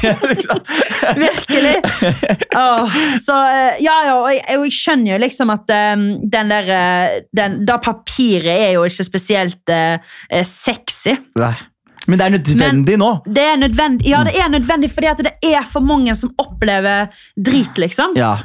Virkelig. 1.16 1.75
Oh, 2.57 2.88
så 3.22 3.37
eh, 3.48 3.81
ja, 3.85 3.94
ja, 4.07 4.14
og 4.18 4.29
jeg, 4.33 4.42
og 4.59 4.66
jeg 4.66 4.75
skjønner 4.77 5.12
jo 5.14 5.18
liksom 5.22 5.53
at 5.55 5.72
um, 5.96 6.05
den 6.33 6.53
der 6.53 6.70
eh, 6.77 7.16
den, 7.37 7.59
Da 7.68 7.79
papiret 8.03 8.69
er 8.69 8.73
jo 8.77 8.87
ikke 8.88 9.07
spesielt 9.07 9.73
eh, 9.73 9.99
eh, 10.31 10.47
sexy. 10.47 11.17
Nei. 11.41 11.55
Men 12.11 12.19
det 12.19 12.25
er 12.25 12.33
nødvendig 12.35 12.97
nå. 12.99 13.11
Det 13.31 13.43
er 13.47 13.61
nødvendig, 13.61 14.09
ja, 14.11 14.25
det 14.27 14.35
er 14.35 14.49
nødvendig 14.51 14.91
fordi 14.91 15.23
det 15.23 15.37
er 15.53 15.62
for 15.71 15.85
mange 15.87 16.15
som 16.19 16.33
opplever 16.43 17.12
drit, 17.38 17.79
liksom. 17.79 18.17
Ja. 18.19 18.41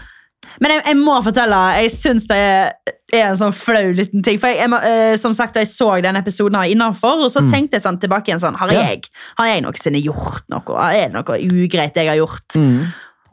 Men 0.62 0.74
jeg, 0.74 0.84
jeg 0.88 0.98
må 1.00 1.16
fortelle, 1.26 1.58
jeg 1.82 1.90
syns 1.94 2.28
det 2.30 2.38
er, 2.38 2.70
en 3.18 3.38
sånn 3.40 3.54
flau 3.56 3.94
liten 3.98 4.24
ting. 4.26 4.38
For 4.42 4.52
jeg, 4.52 4.62
jeg, 4.62 4.78
eh, 4.90 5.16
som 5.18 5.34
sagt, 5.38 5.58
jeg 5.58 5.70
så 5.72 5.90
den 6.04 6.20
episoden 6.20 6.58
her 6.60 6.70
innenfor, 6.70 7.26
og 7.26 7.34
så 7.34 7.46
tenkte 7.50 7.78
jeg 7.78 7.86
sånn 7.86 8.00
tilbake 8.02 8.30
igjen 8.30 8.42
sånn, 8.44 8.58
har 8.60 8.74
jeg 8.74 9.10
har 9.40 9.50
jeg 9.50 9.66
noensinne 9.66 10.02
gjort 10.04 10.46
noe? 10.54 10.78
Er 10.90 11.10
det 11.10 11.16
noe 11.18 11.42
ugreit 11.48 11.98
jeg 11.98 12.12
har 12.12 12.20
gjort? 12.20 12.58
Mm. 12.60 12.90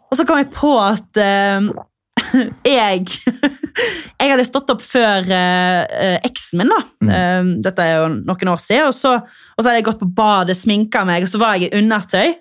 Og 0.09 0.21
så 0.21 0.27
kom 0.29 0.41
jeg 0.41 0.53
på 0.55 0.73
at 0.81 1.21
eh, 1.21 1.73
jeg 2.67 3.07
Jeg 4.21 4.31
hadde 4.31 4.47
stått 4.47 4.71
opp 4.73 4.83
før 4.85 5.27
eh, 5.35 6.17
eksen 6.25 6.63
min, 6.63 6.73
da. 6.73 6.81
Mm. 7.05 7.11
Eh, 7.17 7.51
dette 7.67 7.85
er 7.85 7.97
jo 7.99 8.09
noen 8.15 8.51
år 8.55 8.63
siden. 8.63 8.91
Og 8.91 8.97
så, 8.97 9.15
og 9.19 9.61
så 9.61 9.69
hadde 9.69 9.81
jeg 9.81 9.87
gått 9.89 10.03
på 10.03 10.11
badet, 10.17 10.57
sminka 10.59 11.05
meg, 11.09 11.27
og 11.27 11.33
så 11.33 11.41
var 11.43 11.59
jeg 11.59 11.69
i 11.71 11.81
undertøy. 11.81 12.35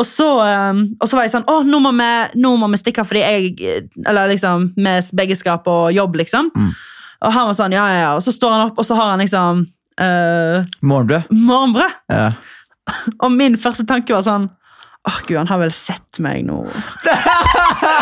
Og 0.00 0.06
så, 0.08 0.28
um, 0.72 0.82
og 1.00 1.08
så 1.08 1.18
var 1.18 1.26
jeg 1.26 1.32
sånn 1.32 1.46
Å, 1.48 1.60
nå 1.64 1.80
må 1.80 1.92
vi, 1.96 2.10
nå 2.42 2.50
må 2.60 2.68
vi 2.68 2.80
stikke 2.80 3.00
fordi 3.08 3.22
jeg 3.22 3.78
Eller 4.04 4.28
liksom, 4.28 4.66
med 4.76 5.06
begge 5.16 5.38
skal 5.38 5.62
på 5.64 5.76
jobb, 5.96 6.18
liksom. 6.20 6.50
Mm. 6.52 6.74
Og 7.24 7.32
han 7.32 7.48
var 7.48 7.56
sånn, 7.56 7.74
ja, 7.74 7.86
ja, 7.90 8.02
ja. 8.02 8.12
Og 8.18 8.24
så 8.26 8.34
står 8.34 8.52
han 8.54 8.66
opp, 8.68 8.76
og 8.82 8.86
så 8.86 8.98
har 8.98 9.14
han 9.14 9.24
liksom 9.24 9.64
uh, 10.00 10.58
Morgenbrød. 10.84 11.32
morgenbrød. 11.32 11.96
Ja. 12.12 12.28
Og 13.24 13.32
min 13.34 13.56
første 13.58 13.86
tanke 13.88 14.14
var 14.14 14.26
sånn 14.26 14.50
Åh, 15.06 15.18
gud, 15.26 15.36
han 15.38 15.46
har 15.48 15.58
vel 15.60 15.72
sett 15.72 16.18
meg 16.18 16.42
nå. 16.48 16.64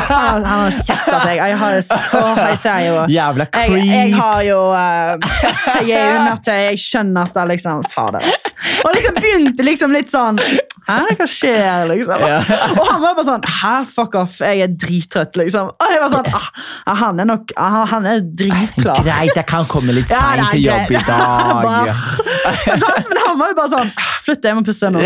Han 0.05 0.17
har, 0.17 0.45
han 0.45 0.61
har 0.65 0.71
sett 0.75 1.09
at 1.09 1.25
jeg 1.29 1.37
Jeg 1.39 1.57
har 1.61 1.75
så 1.85 2.21
Jeg 2.37 2.59
ser 2.61 2.83
jo 2.85 2.95
Jævla 3.11 3.45
jeg, 3.53 3.71
creep. 3.71 3.89
jeg 3.89 4.13
har 4.17 4.41
jo 4.47 4.59
uh, 4.73 5.41
Jeg 5.89 5.97
er 5.99 6.19
undertøy, 6.19 6.59
jeg 6.71 6.81
skjønner 6.81 7.27
at 7.29 7.35
det 7.37 7.45
liksom 7.55 7.83
Fader, 7.93 8.25
ass. 8.29 8.45
Og 8.85 8.95
liksom 8.97 9.17
begynte 9.19 9.67
liksom 9.67 9.95
litt 9.97 10.13
sånn 10.13 10.41
Hæ, 10.85 10.99
hva 11.17 11.27
skjer, 11.31 11.87
liksom? 11.89 12.25
Ja. 12.29 12.41
Og 12.79 12.85
han 12.91 13.01
var 13.05 13.17
bare 13.17 13.27
sånn 13.29 13.47
Hæ, 13.49 13.73
fuck 13.89 14.17
off, 14.21 14.37
jeg 14.45 14.65
er 14.67 14.75
drittrøtt, 14.85 15.39
liksom. 15.41 15.71
Og 15.73 15.95
jeg 15.95 16.03
var 16.05 16.13
sånn 16.19 16.29
ah, 16.37 16.51
Han 17.01 17.25
er 17.25 17.31
nok 17.33 17.55
ah, 17.61 17.81
Han 17.95 18.09
er 18.11 18.21
dritklar. 18.25 19.01
Greit, 19.05 19.33
jeg 19.37 19.49
kan 19.51 19.65
komme 19.73 19.97
litt 19.97 20.13
Ja, 20.13 20.21
seint 20.21 20.45
er 20.47 20.53
til 20.57 20.67
jobb 20.69 20.93
i 20.93 21.01
dag. 21.09 21.65
Bare- 21.65 21.97
Sant? 22.85 23.09
Men 23.09 23.23
han 23.25 23.41
var 23.41 23.53
jo 23.55 23.59
bare 23.63 23.73
sånn 23.73 23.93
Flytt, 24.25 24.45
jeg 24.49 24.57
må 24.57 24.65
puste 24.65 24.89
nå. 24.93 25.03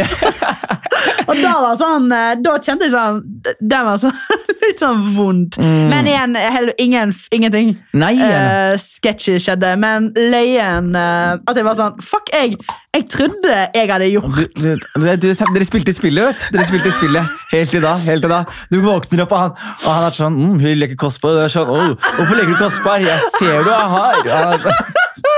Og 1.29 1.41
da 1.43 1.55
var 1.63 1.77
sånn 1.79 2.13
eh, 2.15 2.35
Da 2.41 2.57
kjente 2.63 2.89
jeg 2.89 2.95
sånn 2.95 3.23
Den 3.61 3.89
var 3.89 4.01
sånn 4.01 4.17
litt 4.65 4.81
sånn 4.83 5.05
vond. 5.15 5.55
Men 5.59 6.09
igjen, 6.11 6.35
heller 6.37 6.75
ingen, 6.83 7.13
ingenting 7.33 7.71
Nei, 7.97 8.15
uh, 8.19 8.75
sketchy 8.81 9.37
skjedde. 9.41 9.71
Men 9.81 10.11
løyen 10.17 10.91
uh, 10.97 11.39
At 11.49 11.57
jeg 11.59 11.67
var 11.67 11.79
sånn 11.79 12.01
Fuck, 12.05 12.33
jeg, 12.35 12.59
jeg 12.97 13.07
trodde 13.13 13.55
jeg 13.77 13.91
hadde 13.93 14.11
gjort 14.11 14.35
Du, 14.35 14.45
du, 14.59 14.85
du, 14.99 15.29
dere 15.29 15.67
spilte 15.69 15.95
spillet, 15.95 16.27
vet. 16.27 16.45
Dere 16.57 16.69
spilte 16.69 16.93
spillet 16.97 17.37
Helt 17.53 17.73
til 17.73 17.85
da. 17.85 17.95
helt 18.05 18.25
til 18.25 18.33
da. 18.33 18.43
Du 18.73 18.81
våkner 18.85 19.25
opp, 19.25 19.33
og 19.33 19.45
han, 19.47 19.57
og 19.87 19.89
han 19.89 20.09
er 20.09 20.17
sånn 20.19 20.37
mm, 20.37 20.57
'Hun 20.61 20.81
leker 20.83 20.99
kostbar.' 21.01 21.37
Du 21.39 21.45
er 21.47 21.53
sånn, 21.53 21.71
oh, 21.73 21.95
'Hvorfor 21.97 22.37
leker 22.37 22.53
du 22.53 22.61
kostbar?' 22.61 23.05
'Jeg 23.05 23.33
ser 23.39 23.65
du 23.65 23.73
er 23.73 23.89
hard.' 23.95 25.38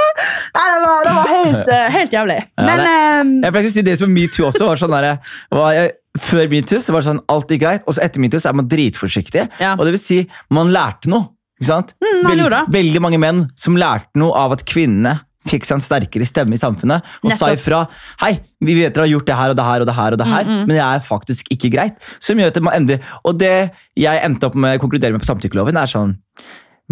Nei, 0.56 0.66
det 0.74 0.80
var, 0.84 1.04
det 1.06 1.14
var 1.16 1.30
helt, 1.34 1.68
eh, 1.76 1.88
helt 1.94 2.12
jævlig. 2.16 2.38
Men 2.58 2.78
det- 2.82 2.92
eh, 2.92 3.32
Jeg 3.46 3.52
pleier 3.56 3.68
å 3.70 3.72
si 3.76 3.82
det 3.86 3.98
som 4.00 4.12
metoo 4.14 4.46
også 4.50 4.66
var 4.70 4.76
sånn 4.82 4.94
der, 4.96 5.18
var, 5.54 5.74
eh, 5.74 5.90
Før 6.18 6.48
metoo 6.50 6.80
så 6.82 6.90
var 6.92 7.04
det 7.04 7.06
sånn 7.12 7.20
alt 7.30 7.48
gikk 7.54 7.60
greit, 7.62 7.82
og 7.86 7.94
så 7.94 8.02
etter 8.02 8.18
metoo 8.20 8.40
er 8.42 8.56
man 8.58 8.66
dritforsiktig. 8.68 9.44
Ja. 9.62 9.76
Og 9.78 9.84
det 9.86 9.92
vil 9.94 10.00
si, 10.02 10.16
man 10.50 10.72
lærte 10.74 11.06
noe. 11.12 11.28
Ikke 11.60 11.68
sant? 11.68 11.92
Mm, 12.02 12.22
man 12.24 12.38
Vel- 12.40 12.72
veldig 12.74 13.00
mange 13.04 13.18
menn 13.22 13.44
som 13.54 13.76
lærte 13.78 14.16
noe 14.18 14.32
av 14.34 14.52
at 14.56 14.64
kvinnene 14.66 15.20
fikk 15.48 15.64
seg 15.64 15.78
en 15.78 15.84
sterkere 15.84 16.26
stemme 16.28 16.52
i 16.52 16.60
samfunnet 16.60 17.06
og 17.24 17.32
sa 17.32 17.46
ifra 17.54 17.78
Hei, 18.20 18.34
vi 18.60 18.74
vet 18.76 18.92
dere 18.92 19.06
har 19.06 19.12
gjort 19.12 19.26
det 19.30 19.36
her 19.38 19.50
og 19.54 19.56
det 19.56 19.64
her 19.64 19.80
og 19.80 19.86
det 19.88 19.94
her, 19.96 20.12
og 20.12 20.18
det 20.20 20.26
her, 20.28 20.44
men 20.50 20.68
det 20.74 20.80
er 20.84 21.00
faktisk 21.04 21.48
ikke 21.54 21.70
greit. 21.72 21.96
Som 22.20 22.36
gjør 22.42 22.50
at 22.52 22.60
man 22.66 22.74
endrer. 22.80 23.00
Og 23.24 23.38
det 23.40 23.70
jeg 23.96 24.20
endte 24.26 24.50
opp 24.50 24.54
med 24.58 24.76
å 24.76 24.82
konkludere 24.82 25.12
med 25.16 25.22
på 25.22 25.30
samtykkeloven, 25.30 25.78
er 25.80 25.86
sånn 25.88 26.16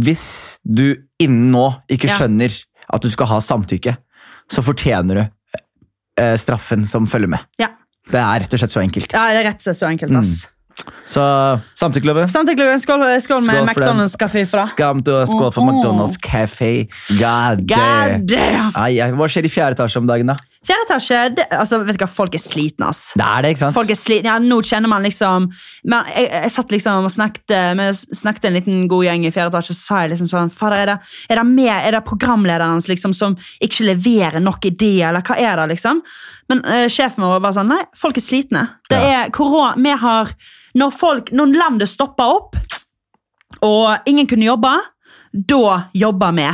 Hvis 0.01 0.61
du 0.64 0.94
innen 1.21 1.51
nå 1.53 1.66
ikke 1.90 2.09
Ja. 2.09 2.14
skjønner 2.21 2.55
at 2.92 3.03
du 3.05 3.11
skal 3.12 3.27
ha 3.31 3.38
samtykke, 3.44 3.96
så 4.53 4.62
fortjener 4.64 5.20
du 5.20 5.24
eh, 6.22 6.37
straffen 6.40 6.87
som 6.88 7.07
følger 7.11 7.29
med. 7.37 7.44
ja. 7.61 7.74
Det 8.09 8.16
er 8.16 8.40
rett 8.40 8.55
og 8.57 8.61
slett 8.62 8.72
så 8.72 8.81
enkelt. 8.81 9.12
ja, 9.12 9.27
det 9.35 9.42
er 9.42 9.44
rett 9.51 9.59
og 9.61 9.66
slett 9.66 9.77
så 9.83 9.88
enkelt, 9.90 10.14
ass. 10.16 10.46
Så 11.11 11.20
samtykkeloven 11.77 12.31
Samtidig, 12.33 12.64
skål, 12.81 13.03
skål 13.20 13.42
med. 13.44 13.66
McDonald's 13.68 14.14
kaffe 14.16 14.46
fra. 14.48 14.62
Skam 14.70 15.03
til 15.05 15.27
skål 15.29 15.51
for 15.53 15.61
Mm, 15.61 15.68
mm. 15.68 15.81
McDonald's 15.83 16.16
Café. 16.22 16.70
God 17.18 17.66
God 17.66 17.77
damn. 17.77 18.24
damn! 18.31 18.70
Ai, 18.79 18.94
hva 19.12 19.29
skjer 19.29 19.44
i 19.44 19.51
fjerde 19.53 19.77
etasje 19.77 20.01
om 20.01 20.07
dagen, 20.09 20.31
da? 20.33 20.37
Fjerde 20.66 20.85
etasje, 20.88 21.18
det, 21.37 21.44
altså, 21.55 21.79
vet 21.87 21.99
du 21.99 22.03
hva, 22.03 22.09
folk 22.11 22.35
er 22.35 22.42
slitne, 22.42 22.88
ass. 22.90 23.12
Det 23.14 23.23
er 23.25 23.44
det, 23.44 23.51
ikke 23.55 23.61
sant? 23.62 23.77
Folk 23.77 23.90
er 23.94 23.99
slitne, 23.99 24.33
ja, 24.33 24.38
Nå 24.42 24.59
kjenner 24.66 24.90
man 24.90 25.05
liksom 25.07 25.47
men 25.88 26.09
jeg, 26.11 26.27
jeg 26.35 26.51
satt 26.55 26.73
liksom 26.75 27.07
og 27.07 27.12
snakket 27.14 27.55
med 27.79 27.94
snakket 27.94 28.49
en 28.49 28.57
liten 28.59 28.88
god 28.90 29.05
gjeng 29.07 29.27
i 29.29 29.31
fjerde 29.35 29.53
etasje, 29.55 29.77
så 29.79 29.85
sa 29.92 30.01
jeg 30.03 30.12
liksom 30.14 30.31
sånn 30.33 30.51
Fader, 30.55 30.83
er 30.83 30.90
det, 30.90 30.97
er 31.31 31.40
det, 31.40 31.47
med, 31.47 31.71
er 31.77 31.94
det 31.94 32.03
programlederen 32.09 32.75
hans 32.75 32.88
liksom, 32.90 33.14
som 33.14 33.37
ikke 33.64 33.87
leverer 33.87 34.42
nok 34.42 34.66
ideer, 34.66 35.12
eller 35.12 35.23
hva 35.23 35.38
er 35.38 35.62
det, 35.62 35.68
liksom? 35.77 36.03
Men 36.51 36.64
uh, 36.66 36.87
sjefen 36.90 37.23
vår 37.23 37.37
var 37.37 37.44
bare 37.44 37.59
sånn 37.61 37.68
Nei, 37.71 37.83
folk 38.01 38.16
er 38.18 38.25
slitne. 38.25 38.64
Det 38.90 38.99
Ja. 38.99 39.25
er 39.25 39.31
korona 39.37 39.75
Vi 39.77 39.92
har 40.01 40.31
Når 40.81 40.94
folk 40.97 41.29
Når 41.37 41.53
landet 41.59 41.90
stopper 41.92 42.25
opp, 42.38 42.57
og 43.64 44.09
ingen 44.09 44.27
kunne 44.29 44.47
jobbe, 44.47 44.71
da 45.33 45.83
jobber 45.97 46.33
vi. 46.37 46.49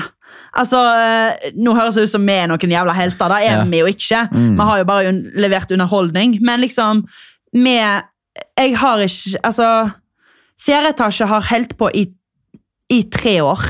Altså, 0.57 0.79
eh, 0.79 1.51
Nå 1.57 1.75
høres 1.75 1.95
det 1.99 2.05
ut 2.07 2.13
som 2.15 2.27
vi 2.27 2.33
er 2.33 2.47
noen 2.51 2.71
jævla 2.75 2.95
helter. 2.95 3.29
Det 3.29 3.39
er 3.51 3.59
Ja. 3.59 3.65
vi 3.65 3.79
jo 3.81 3.87
ikke. 3.87 4.29
Mm. 4.33 4.57
Vi 4.59 4.63
har 4.71 4.79
jo 4.79 4.85
bare 4.85 5.09
un 5.09 5.23
levert 5.35 5.71
underholdning. 5.71 6.39
Men 6.41 6.61
liksom 6.61 7.05
vi 7.53 7.77
Jeg 8.59 8.77
har 8.79 8.99
ikke 8.99 9.39
Altså, 9.45 9.91
fjerde 10.61 10.89
etasje 10.95 11.27
har 11.27 11.41
holdt 11.41 11.77
på 11.79 11.91
i, 11.95 12.07
i 12.91 13.03
tre 13.11 13.41
år. 13.43 13.61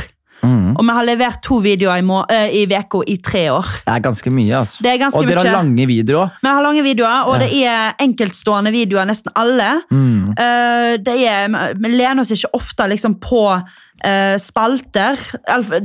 Mm. 0.44 0.74
Og 0.76 0.84
vi 0.84 0.96
har 0.96 1.06
levert 1.08 1.40
to 1.44 1.58
videoer 1.64 2.00
i, 2.00 2.04
må 2.06 2.20
eh, 2.30 2.52
i 2.52 2.64
i 2.64 3.16
tre 3.24 3.44
år. 3.50 3.70
Det 3.86 3.94
er 3.94 4.04
ganske 4.04 4.30
mye, 4.30 4.52
altså. 4.60 4.82
Det 4.84 4.92
ganske 5.00 5.18
Og 5.18 5.26
dere 5.26 5.40
mye. 5.40 5.48
har 5.48 5.62
lange 5.62 5.86
videoer. 5.86 6.30
Vi 6.42 6.48
har 6.48 6.62
lange 6.62 6.82
videoer, 6.82 7.28
og 7.28 7.34
Ja. 7.34 7.38
det 7.38 7.50
er 7.64 7.94
enkeltstående 8.04 8.72
videoer, 8.72 9.06
nesten 9.06 9.32
alle. 9.34 9.82
Mm. 9.90 10.34
Uh, 10.38 10.96
det 10.98 11.16
er, 11.28 11.48
Vi 11.78 11.88
lener 11.88 12.20
oss 12.20 12.30
ikke 12.30 12.54
ofte 12.54 12.88
liksom 12.88 13.18
på 13.20 13.44
uh, 13.54 14.36
spalter. 14.38 15.16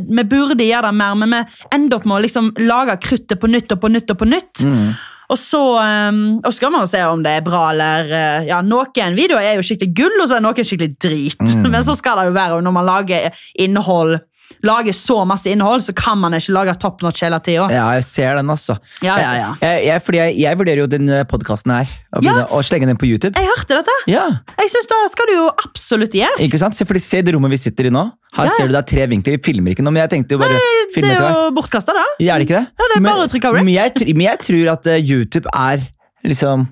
Vi 0.09 0.23
burde 0.23 0.63
gjøre 0.63 0.89
det 0.89 0.95
mer, 0.95 1.15
men 1.15 1.29
vi 1.29 1.43
ender 1.73 1.97
opp 1.97 2.05
med 2.05 2.19
å 2.19 2.25
liksom 2.25 2.51
lage 2.59 2.97
kruttet 2.99 3.39
på 3.39 3.47
nytt 3.47 3.71
og 3.71 3.79
på 3.81 3.89
nytt. 3.89 4.11
Og 4.11 4.17
på 4.17 4.25
nytt. 4.25 4.63
Mm. 4.63 4.93
Og 5.29 5.37
så 5.37 5.61
og 5.61 6.45
så 6.47 6.55
skal 6.57 6.71
man 6.71 6.81
jo 6.81 6.89
se 6.89 7.03
om 7.05 7.21
det 7.21 7.35
er 7.37 7.43
bra 7.45 7.67
eller 7.69 8.07
ja, 8.47 8.63
Noen 8.65 9.13
videoer 9.13 9.43
er 9.45 9.59
jo 9.59 9.61
skikkelig 9.61 9.93
gull, 9.93 10.15
og 10.23 10.27
så 10.27 10.39
er 10.39 10.41
noen 10.41 10.65
skikkelig 10.65 10.95
drit. 10.97 11.43
Mm. 11.43 11.69
Men 11.73 11.83
så 11.85 11.93
skal 11.93 12.17
det 12.17 12.31
jo 12.31 12.33
være 12.39 12.61
når 12.65 12.73
man 12.73 12.89
lager 12.89 13.29
innhold 13.53 14.17
lager 14.65 14.93
så 14.95 15.21
masse 15.27 15.47
innhold, 15.51 15.81
så 15.85 15.93
kan 15.95 16.17
man 16.19 16.33
ikke 16.33 16.51
lage 16.55 16.73
top 16.81 17.01
notch 17.05 17.21
hele 17.23 17.39
tida. 17.39 17.67
Ja, 17.71 17.85
jeg 17.95 18.03
ser 18.03 18.35
den, 18.39 18.49
altså. 18.49 18.77
Ja, 19.05 19.17
ja, 19.21 19.31
ja. 19.37 19.49
Jeg, 19.61 19.85
jeg, 19.85 20.01
fordi 20.05 20.17
jeg, 20.17 20.37
jeg 20.41 20.57
vurderer 20.59 20.81
jo 20.83 20.87
denne 20.91 21.21
podkasten 21.29 21.71
her 21.75 21.85
å, 22.17 22.23
Ja. 22.25 22.45
slenge 22.65 22.87
den 22.89 22.97
på 22.97 23.07
YouTube. 23.07 23.35
Jeg 23.39 23.47
hørte 23.55 23.77
dette. 23.79 23.95
Ja, 24.11 24.25
Jeg 24.59 24.69
synes 24.73 24.87
Da 24.89 24.95
skal 25.13 25.25
du 25.29 25.33
jo 25.37 25.47
absolutt 25.65 26.11
gjøre. 26.17 26.39
ikke 26.43 26.59
sant? 26.59 26.75
Se, 26.75 26.85
fordi 26.85 26.99
se 27.01 27.21
det 27.21 27.33
rommet 27.35 27.51
vi 27.51 27.57
sitter 27.57 27.85
i 27.87 27.93
nå. 27.93 28.11
Her 28.35 28.45
Ja. 28.45 28.49
ser 28.57 28.67
du 28.67 28.73
det 28.73 28.81
er 28.83 28.89
tre 28.95 29.07
vinkler. 29.07 29.37
Vi 29.37 29.43
filmer 29.53 29.71
ikke 29.75 29.83
nå, 29.85 29.91
men 29.93 30.01
jeg 30.07 30.09
tenkte 30.17 30.31
jo 30.35 30.39
bare 30.39 30.57
Det 30.59 30.93
filme 30.95 31.13
er 31.13 31.19
jo 31.33 31.51
bortkasta, 31.55 31.93
da. 31.93 32.03
Ja, 32.19 32.35
er 32.35 32.39
det 32.39 32.47
ikke 32.49 32.59
det? 32.59 32.67
Ja, 32.79 32.85
det 32.93 32.97
er 32.97 33.05
bare 33.05 33.25
å 33.25 33.29
trykke 33.31 33.53
rec. 33.53 33.63
Men 33.63 33.73
jeg, 33.73 34.15
men 34.15 34.25
jeg 34.27 34.39
tror 34.39 34.71
at 34.73 34.87
eh, 34.87 34.99
YouTube 35.01 35.47
er 35.53 35.79
liksom 36.25 36.67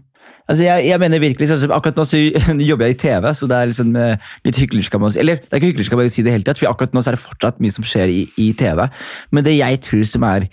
Altså 0.47 0.63
jeg, 0.63 0.85
jeg 0.87 0.99
mener 1.03 1.19
virkelig, 1.19 1.49
sånn 1.51 1.73
Akkurat 1.75 1.99
nå 1.99 2.05
så 2.07 2.21
jobber 2.71 2.87
jeg 2.87 2.95
i 2.95 2.99
TV, 3.01 3.27
så 3.35 3.49
det 3.51 3.57
er 3.57 3.71
liksom 3.71 3.91
uh, 3.99 4.31
litt 4.47 4.61
hyklersk. 4.61 4.97
man 5.01 5.11
si. 5.13 5.21
Eller 5.23 5.41
det 5.43 5.51
er 5.51 5.61
ikke 5.61 5.73
hyklersk 5.73 5.97
man 5.99 6.09
si 6.13 6.25
det 6.25 6.33
hele 6.37 6.47
tatt, 6.47 6.61
for 6.61 6.71
akkurat 6.71 6.95
nå 6.95 7.03
så 7.03 7.11
er 7.11 7.19
det 7.19 7.25
fortsatt 7.25 7.61
mye 7.63 7.75
som 7.75 7.87
skjer 7.87 8.13
i, 8.13 8.23
i 8.39 8.49
TV. 8.57 8.85
Men 9.35 9.47
det 9.47 9.57
jeg 9.57 9.81
tror 9.87 10.07
som 10.07 10.27
er 10.27 10.47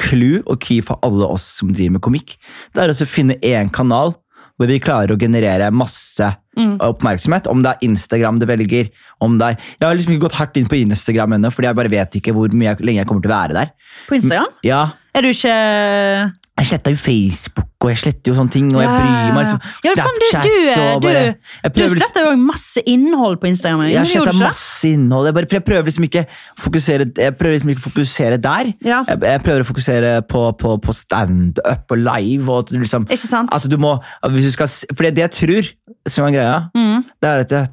clue 0.00 0.42
og 0.46 0.60
key 0.62 0.80
for 0.84 1.00
alle 1.04 1.26
oss 1.26 1.44
som 1.58 1.72
driver 1.74 1.98
med 1.98 2.04
komikk, 2.04 2.36
det 2.72 2.84
er 2.84 2.92
å 2.94 3.08
finne 3.08 3.36
én 3.44 3.72
kanal 3.74 4.14
hvor 4.60 4.68
vi 4.70 4.78
klarer 4.82 5.14
å 5.14 5.20
generere 5.20 5.72
masse 5.74 6.32
Mm. 6.52 6.74
oppmerksomhet. 6.84 7.46
Om 7.48 7.62
det 7.64 7.70
er 7.70 7.84
Instagram 7.86 8.36
du 8.36 8.44
velger, 8.44 8.90
om 9.24 9.38
det 9.40 9.46
er 9.46 9.54
Jeg 9.80 9.86
har 9.88 9.94
liksom 9.96 10.12
ikke 10.12 10.26
gått 10.26 10.34
hardt 10.36 10.58
inn 10.60 10.66
på 10.68 10.76
Instagram 10.82 11.32
ennå, 11.38 11.48
fordi 11.48 11.70
jeg 11.70 11.78
bare 11.78 11.88
vet 11.88 12.18
ikke 12.18 12.34
hvor 12.36 12.52
mye, 12.52 12.74
lenge 12.84 13.00
jeg 13.00 13.08
kommer 13.08 13.24
til 13.24 13.32
å 13.32 13.36
være 13.38 13.56
der. 13.56 13.70
På 14.04 14.18
Instagram. 14.18 14.50
Ja, 14.62 14.82
Er 15.16 15.24
du 15.24 15.28
ikke 15.32 15.48
jeg 15.48 16.68
sletta 16.68 16.92
jo 16.92 16.96
Facebook, 17.00 17.71
og 17.84 17.90
jeg 17.92 17.98
sletter 18.02 18.30
jo 18.32 18.34
sånne 18.38 18.52
ting, 18.54 18.68
og 18.76 18.82
jeg 18.82 18.90
bryr 18.92 19.32
meg 19.34 19.44
liksom 19.46 19.60
Ja, 19.86 19.92
Snapchat 19.98 20.44
du, 20.46 20.52
du, 20.52 20.80
og 20.82 21.02
bare 21.04 21.22
du 21.32 21.68
prøver 21.68 21.88
liksom 21.88 21.98
sletter 22.02 22.26
jo 22.28 22.34
masse 22.42 22.82
innhold 22.92 23.38
på 23.42 23.48
Instagram. 23.50 23.82
jeg 23.90 24.10
sletter 24.12 24.38
masse 24.38 24.92
innhold. 24.92 25.26
Jeg, 25.30 25.34
bare, 25.38 25.48
jeg 25.56 25.64
prøver 25.66 25.88
liksom 25.90 26.06
ikke 26.08 26.24
fokusere 26.62 27.06
Jeg 27.18 27.36
prøver 27.40 27.56
liksom 27.58 27.72
ikke 27.74 27.84
fokusere 27.88 28.38
der. 28.44 28.72
Ja. 28.86 29.00
Jeg, 29.08 29.18
jeg 29.32 29.42
prøver 29.46 29.64
å 29.64 29.68
fokusere 29.72 30.12
på, 30.30 30.44
på, 30.62 30.76
på 30.86 30.92
standup 30.96 31.96
og 31.96 31.98
live. 31.98 32.46
Og 32.48 32.58
at 32.64 32.72
du 32.74 32.78
liksom, 32.82 33.06
Ikke 33.10 33.26
sant? 33.28 33.52
at 33.54 33.66
du 33.70 33.76
må, 33.82 33.96
at 34.22 34.30
hvis 34.34 34.48
du 34.50 34.52
skal, 34.54 34.70
for 34.94 35.02
det, 35.08 35.14
det 35.18 35.26
jeg 35.26 35.34
tror, 35.40 35.72
som 36.08 36.26
er 36.30 36.36
greia, 36.38 36.58
Mm. 36.76 37.02
det 37.22 37.28
er 37.28 37.42
at 37.46 37.52
det, 37.52 37.64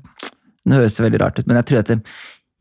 Nå 0.69 0.75
høres 0.75 0.93
det 0.97 1.03
veldig 1.05 1.19
rart 1.21 1.39
ut, 1.39 1.47
men 1.47 1.55
jeg 1.61 1.65
tror 1.69 1.79
at 1.79 1.87
det, 1.89 1.95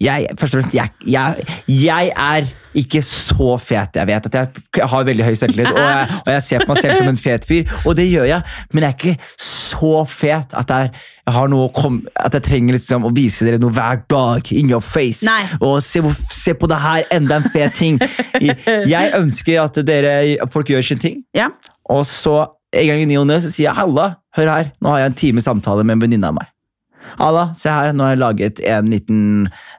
jeg, 0.00 0.26
først 0.38 0.54
og 0.54 0.60
fremst, 0.60 0.74
jeg, 0.74 0.88
jeg, 1.06 1.44
jeg 1.68 2.12
er 2.14 2.48
ikke 2.78 3.00
så 3.02 3.56
fet. 3.58 3.96
Jeg 3.98 4.06
vet 4.06 4.26
at 4.26 4.34
jeg, 4.34 4.88
har 4.92 5.06
veldig 5.08 5.24
høy 5.26 5.34
selvtillit, 5.34 5.72
og 5.72 5.80
jeg, 5.82 6.18
og 6.26 6.32
jeg 6.32 6.42
ser 6.46 6.66
på 6.66 6.74
meg 6.74 6.82
selv 6.84 6.98
som 7.00 7.10
en 7.10 7.18
fet 7.18 7.46
fyr. 7.48 7.72
Og 7.82 7.96
det 7.98 8.06
gjør 8.06 8.28
jeg, 8.30 8.42
men 8.72 8.86
jeg 8.86 8.92
er 8.92 8.98
ikke 8.98 9.32
så 9.42 10.04
fet 10.08 10.54
at 10.58 10.70
jeg, 10.70 10.92
har 11.28 11.48
noe 11.52 11.66
å 11.66 11.72
komme, 11.74 12.08
at 12.16 12.32
jeg 12.38 12.46
trenger 12.46 12.78
liksom 12.78 13.04
å 13.04 13.10
vise 13.12 13.44
dere 13.44 13.58
noe 13.60 13.74
hver 13.74 14.04
dag. 14.08 14.52
In 14.54 14.70
your 14.70 14.84
face. 14.84 15.26
Nei. 15.26 15.42
Og 15.58 15.82
se, 15.84 16.00
se 16.32 16.54
på 16.56 16.70
det 16.70 16.78
her, 16.80 17.02
enda 17.18 17.40
en 17.42 17.50
fet 17.52 17.74
ting. 17.76 17.98
Jeg 18.40 19.10
ønsker 19.18 19.64
at 19.66 19.82
dere, 19.84 20.14
folk 20.52 20.70
gjør 20.70 20.86
sin 20.92 21.02
ting. 21.02 21.18
Ja. 21.36 21.50
Og 21.90 22.06
så 22.08 22.46
en 22.72 22.88
gang 22.88 23.02
i 23.02 23.08
ny 23.08 23.18
og 23.20 23.28
ne 23.28 23.40
sier 23.44 23.70
jeg 23.70 23.76
halla, 23.78 24.12
hør 24.36 24.52
her, 24.52 24.70
nå 24.84 24.92
har 24.92 25.02
jeg 25.02 25.12
en 25.12 25.20
time 25.22 25.44
samtale 25.44 25.84
med 25.84 25.98
en 25.98 26.06
venninne 26.06 26.30
av 26.30 26.36
meg. 26.38 26.50
Halla, 27.18 27.52
se 27.54 27.70
her, 27.72 27.92
nå 27.92 28.04
har 28.04 28.16
jeg 28.16 28.22
laget 28.24 28.60
en 28.64 28.90
liten 28.90 29.22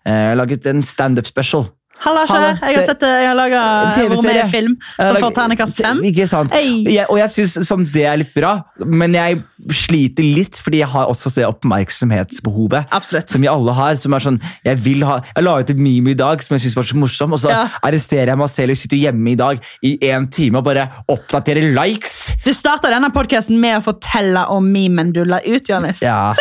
eh, 0.06 0.34
laget 0.36 0.66
en 0.68 0.82
standup 0.82 1.28
special. 1.30 1.70
Halla, 2.00 2.22
Halla. 2.30 2.54
Jeg 2.64 2.78
har 2.78 2.84
se- 2.86 2.94
sett 2.94 3.02
jeg 3.04 3.26
har 3.28 3.36
laga 3.36 3.62
en 3.92 4.48
film 4.50 4.78
som 4.96 5.18
får 5.20 5.34
ternekast 5.36 5.82
fem. 5.84 5.98
Ikke 6.08 6.24
sant? 6.32 6.54
Jeg, 6.56 7.04
og 7.12 7.18
jeg 7.20 7.28
syns 7.34 7.58
som 7.68 7.84
det 7.92 8.06
er 8.08 8.22
litt 8.22 8.32
bra, 8.34 8.54
men 8.88 9.12
jeg 9.18 9.42
sliter 9.76 10.24
litt, 10.24 10.62
fordi 10.64 10.80
jeg 10.80 10.88
har 10.94 11.12
også 11.12 11.28
det 11.36 11.44
oppmerksomhetsbehovet. 11.50 12.88
Absolutt. 12.96 13.28
Som 13.30 13.42
vi 13.44 13.50
alle 13.52 13.74
har. 13.76 13.96
som 14.00 14.14
er 14.16 14.20
sånn, 14.24 14.40
Jeg 14.64 14.78
vil 14.80 15.04
ha, 15.04 15.20
jeg 15.36 15.44
la 15.44 15.58
ut 15.60 15.70
et 15.70 15.78
meme 15.78 16.12
i 16.12 16.14
dag 16.16 16.42
som 16.42 16.56
jeg 16.56 16.62
synes 16.70 16.76
var 16.80 16.84
så 16.88 16.96
morsom, 16.96 17.34
og 17.36 17.40
så 17.44 17.50
Ja. 17.52 17.68
arresterer 17.84 18.28
jeg 18.32 18.38
meg 18.38 18.50
selv 18.50 18.72
og 18.72 18.78
sitter 18.78 18.98
hjemme 18.98 19.32
i 19.32 19.36
dag 19.36 19.60
i 19.84 19.98
en 20.10 20.28
time 20.32 20.56
og 20.60 20.64
bare 20.64 20.88
oppdaterer 21.10 21.68
likes. 21.76 22.32
Du 22.46 22.54
starta 22.54 22.88
denne 22.90 23.12
podkasten 23.12 23.60
med 23.60 23.76
å 23.76 23.84
fortelle 23.84 24.48
om 24.50 24.64
memen 24.72 25.12
du 25.12 25.26
la 25.26 25.40
ut, 25.46 25.68
Jonis. 25.68 26.00
Ja, 26.02 26.34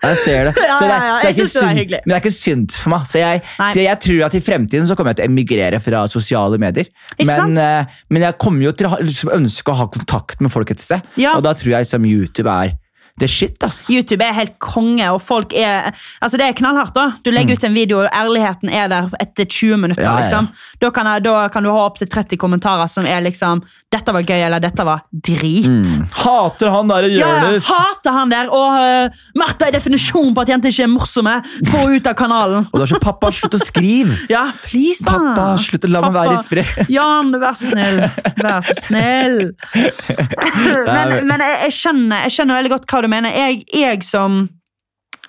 jeg 0.00 0.18
ser 0.24 0.48
det. 0.48 0.54
Så 0.56 0.62
det, 0.64 0.66
ja, 0.66 0.76
så 0.80 0.88
det 0.88 1.30
er 1.30 1.34
ikke 1.34 1.48
synd, 1.50 1.80
men 1.80 2.06
det 2.06 2.16
er 2.16 2.22
ikke 2.22 2.34
synd 2.34 2.76
for 2.76 2.94
meg. 2.94 3.06
Så 3.10 3.20
jeg, 3.20 3.42
så 3.60 3.84
jeg 3.84 4.02
tror 4.06 4.26
at 4.28 4.36
i 4.38 4.42
fremtiden 4.44 4.88
så 4.88 4.96
kommer 4.98 5.12
jeg 5.12 5.20
til 5.20 5.28
å 5.28 5.32
emigrere 5.32 5.80
fra 5.84 6.04
sosiale 6.10 6.60
medier. 6.62 6.90
Men, 7.20 7.56
eh, 7.60 7.98
men 8.12 8.28
jeg 8.28 8.38
kommer 8.40 8.70
jo 8.70 8.76
til 8.76 8.90
å 8.90 9.00
liksom, 9.02 9.32
ønske 9.36 9.72
å 9.74 9.80
ha 9.82 9.88
kontakt 9.92 10.40
med 10.44 10.52
folk 10.52 10.72
et 10.72 10.84
sted. 10.84 11.04
Og 11.34 11.44
da 11.46 11.54
tror 11.56 11.74
jeg 11.76 11.88
liksom, 11.88 12.08
YouTube 12.08 12.52
er 12.52 12.76
det 13.20 13.28
shit, 13.30 13.56
ass. 13.66 13.84
YouTube 13.92 14.24
er 14.24 14.34
helt 14.36 14.56
konge, 14.62 15.06
og 15.12 15.20
folk 15.22 15.54
er 15.56 15.90
Altså, 16.20 16.38
det 16.40 16.46
er 16.46 16.56
knallhardt, 16.56 16.94
da. 16.96 17.06
Du 17.24 17.30
legger 17.32 17.56
ut 17.56 17.64
en 17.64 17.76
video, 17.76 18.00
og 18.02 18.16
ærligheten 18.16 18.72
er 18.72 18.88
der 18.92 19.10
etter 19.20 19.44
20 19.44 19.80
minutter. 19.80 20.02
Mm. 20.02 20.08
Ja, 20.08 20.14
ja, 20.16 20.24
liksom. 20.24 20.48
Da 20.80 20.90
kan, 20.94 21.10
da 21.24 21.34
kan 21.52 21.64
du 21.64 21.70
ha 21.72 21.84
opptil 21.86 22.08
30 22.10 22.40
kommentarer 22.40 22.88
som 22.90 23.06
er 23.06 23.22
liksom 23.24 23.62
'Dette 23.90 24.12
var 24.14 24.22
gøy', 24.22 24.44
eller 24.46 24.60
'Dette 24.60 24.84
var 24.86 25.02
drit'. 25.12 25.88
Hater 26.14 26.70
han 26.70 26.88
der 26.88 27.08
Jonis. 27.10 27.66
ja, 27.66 27.74
hater 27.74 28.12
han 28.14 28.30
der, 28.30 28.50
og 28.54 28.68
uh, 28.78 29.22
Martha 29.36 29.66
er 29.66 29.74
definisjonen 29.74 30.34
på 30.34 30.44
at 30.44 30.52
jenter 30.52 30.70
ikke 30.70 30.86
er 30.86 30.92
morsomme. 30.92 31.36
Få 31.72 31.88
ut 31.90 32.06
av 32.06 32.14
kanalen. 32.14 32.68
Og 32.72 32.80
da 32.80 32.86
er 32.86 33.02
pappa, 33.02 33.32
slutt 33.32 33.58
å 33.58 33.62
skrive! 33.62 34.16
Ja, 34.30 34.52
please, 34.62 35.02
da. 35.02 35.16
Pappa, 35.18 35.46
slutt 35.58 35.84
å 35.84 35.90
la 35.90 36.00
meg 36.04 36.14
være 36.14 36.36
i 36.36 36.44
fred. 36.46 36.90
Jan, 36.96 37.32
vær 37.42 37.56
snill. 37.58 38.04
Vær 38.38 38.60
så 38.62 38.76
snill. 38.78 39.40
men 40.94 41.10
men 41.26 41.42
jeg, 41.44 41.58
jeg, 41.66 41.74
skjønner, 41.76 42.24
jeg 42.26 42.34
skjønner 42.34 42.58
veldig 42.60 42.72
godt 42.74 42.86
hva 42.90 43.02
du 43.04 43.09
mener. 43.10 43.34
Jeg, 43.34 43.64
jeg 43.74 44.04
som 44.06 44.42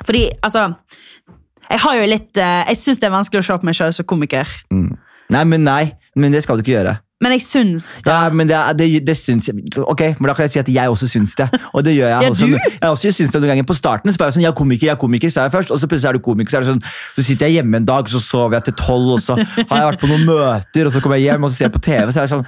Fordi, 0.06 0.30
altså 0.42 0.72
Jeg 1.70 1.80
har 1.84 1.98
jo 2.00 2.10
litt 2.10 2.38
eh, 2.42 2.64
Jeg 2.72 2.80
syns 2.80 3.02
det 3.02 3.10
er 3.10 3.14
vanskelig 3.14 3.44
å 3.44 3.48
se 3.48 3.58
på 3.62 3.70
meg 3.70 3.78
sjøl 3.78 3.94
som 3.96 4.08
komiker. 4.10 4.50
Mm. 4.74 4.92
Nei, 5.32 5.44
men 5.48 5.66
nei. 5.68 5.84
Men 6.16 6.34
det 6.36 6.44
skal 6.44 6.60
du 6.60 6.66
ikke 6.66 6.76
gjøre. 6.76 6.98
Men 7.22 7.36
jeg 7.36 7.44
syns 7.46 7.88
Ja, 8.08 8.30
men 8.34 8.50
det, 8.50 8.58
det, 8.80 8.88
det 9.06 9.14
syns 9.20 9.46
jeg 9.52 9.62
Ok, 9.86 10.02
men 10.20 10.30
da 10.32 10.34
kan 10.38 10.48
jeg 10.48 10.54
si 10.56 10.60
at 10.62 10.70
jeg 10.74 10.90
også 10.90 11.08
syns 11.12 11.36
det. 11.38 11.46
Og 11.74 11.84
det 11.86 11.94
gjør 11.96 12.08
jeg 12.10 12.24
Ja, 12.26 12.30
også. 12.32 12.48
du? 12.50 12.56
Jeg 12.58 12.90
også 12.90 13.12
syns 13.14 13.32
det 13.36 13.42
noen 13.44 13.52
ganger 13.52 13.68
På 13.70 13.76
starten 13.78 14.10
så 14.14 14.18
var 14.22 14.32
jeg 14.32 14.38
sånn, 14.40 14.46
jeg 14.48 14.52
er 14.52 14.58
komiker, 14.58 14.88
jeg 14.90 14.96
er 14.96 15.00
komiker, 15.04 15.30
sa 15.34 15.46
jeg 15.46 15.54
først. 15.54 15.72
Og 15.76 15.80
så 15.82 15.90
plutselig 15.92 16.10
er 16.10 16.18
du 16.18 16.24
komiker, 16.26 16.52
så 16.52 16.62
det 16.64 16.72
sånn, 16.72 16.82
så 17.18 17.26
sitter 17.28 17.46
jeg 17.52 17.60
hjemme 17.62 17.78
en 17.82 17.86
dag, 17.88 18.10
så 18.10 18.22
sover 18.24 18.58
jeg 18.58 18.68
til 18.72 18.78
tolv, 18.82 19.12
og 19.16 19.22
så 19.22 19.38
har 19.38 19.76
jeg 19.78 19.88
vært 19.92 20.02
på 20.02 20.10
noen 20.10 20.26
møter, 20.28 20.90
og 20.90 20.96
så 20.96 21.02
kommer 21.04 21.20
jeg 21.22 21.30
hjem 21.30 21.46
og 21.46 21.52
så 21.54 21.60
ser 21.60 21.68
jeg 21.68 21.76
på 21.78 21.84
TV, 21.86 22.12
så 22.12 22.24
er 22.24 22.26
jeg 22.26 22.34
sånn 22.34 22.46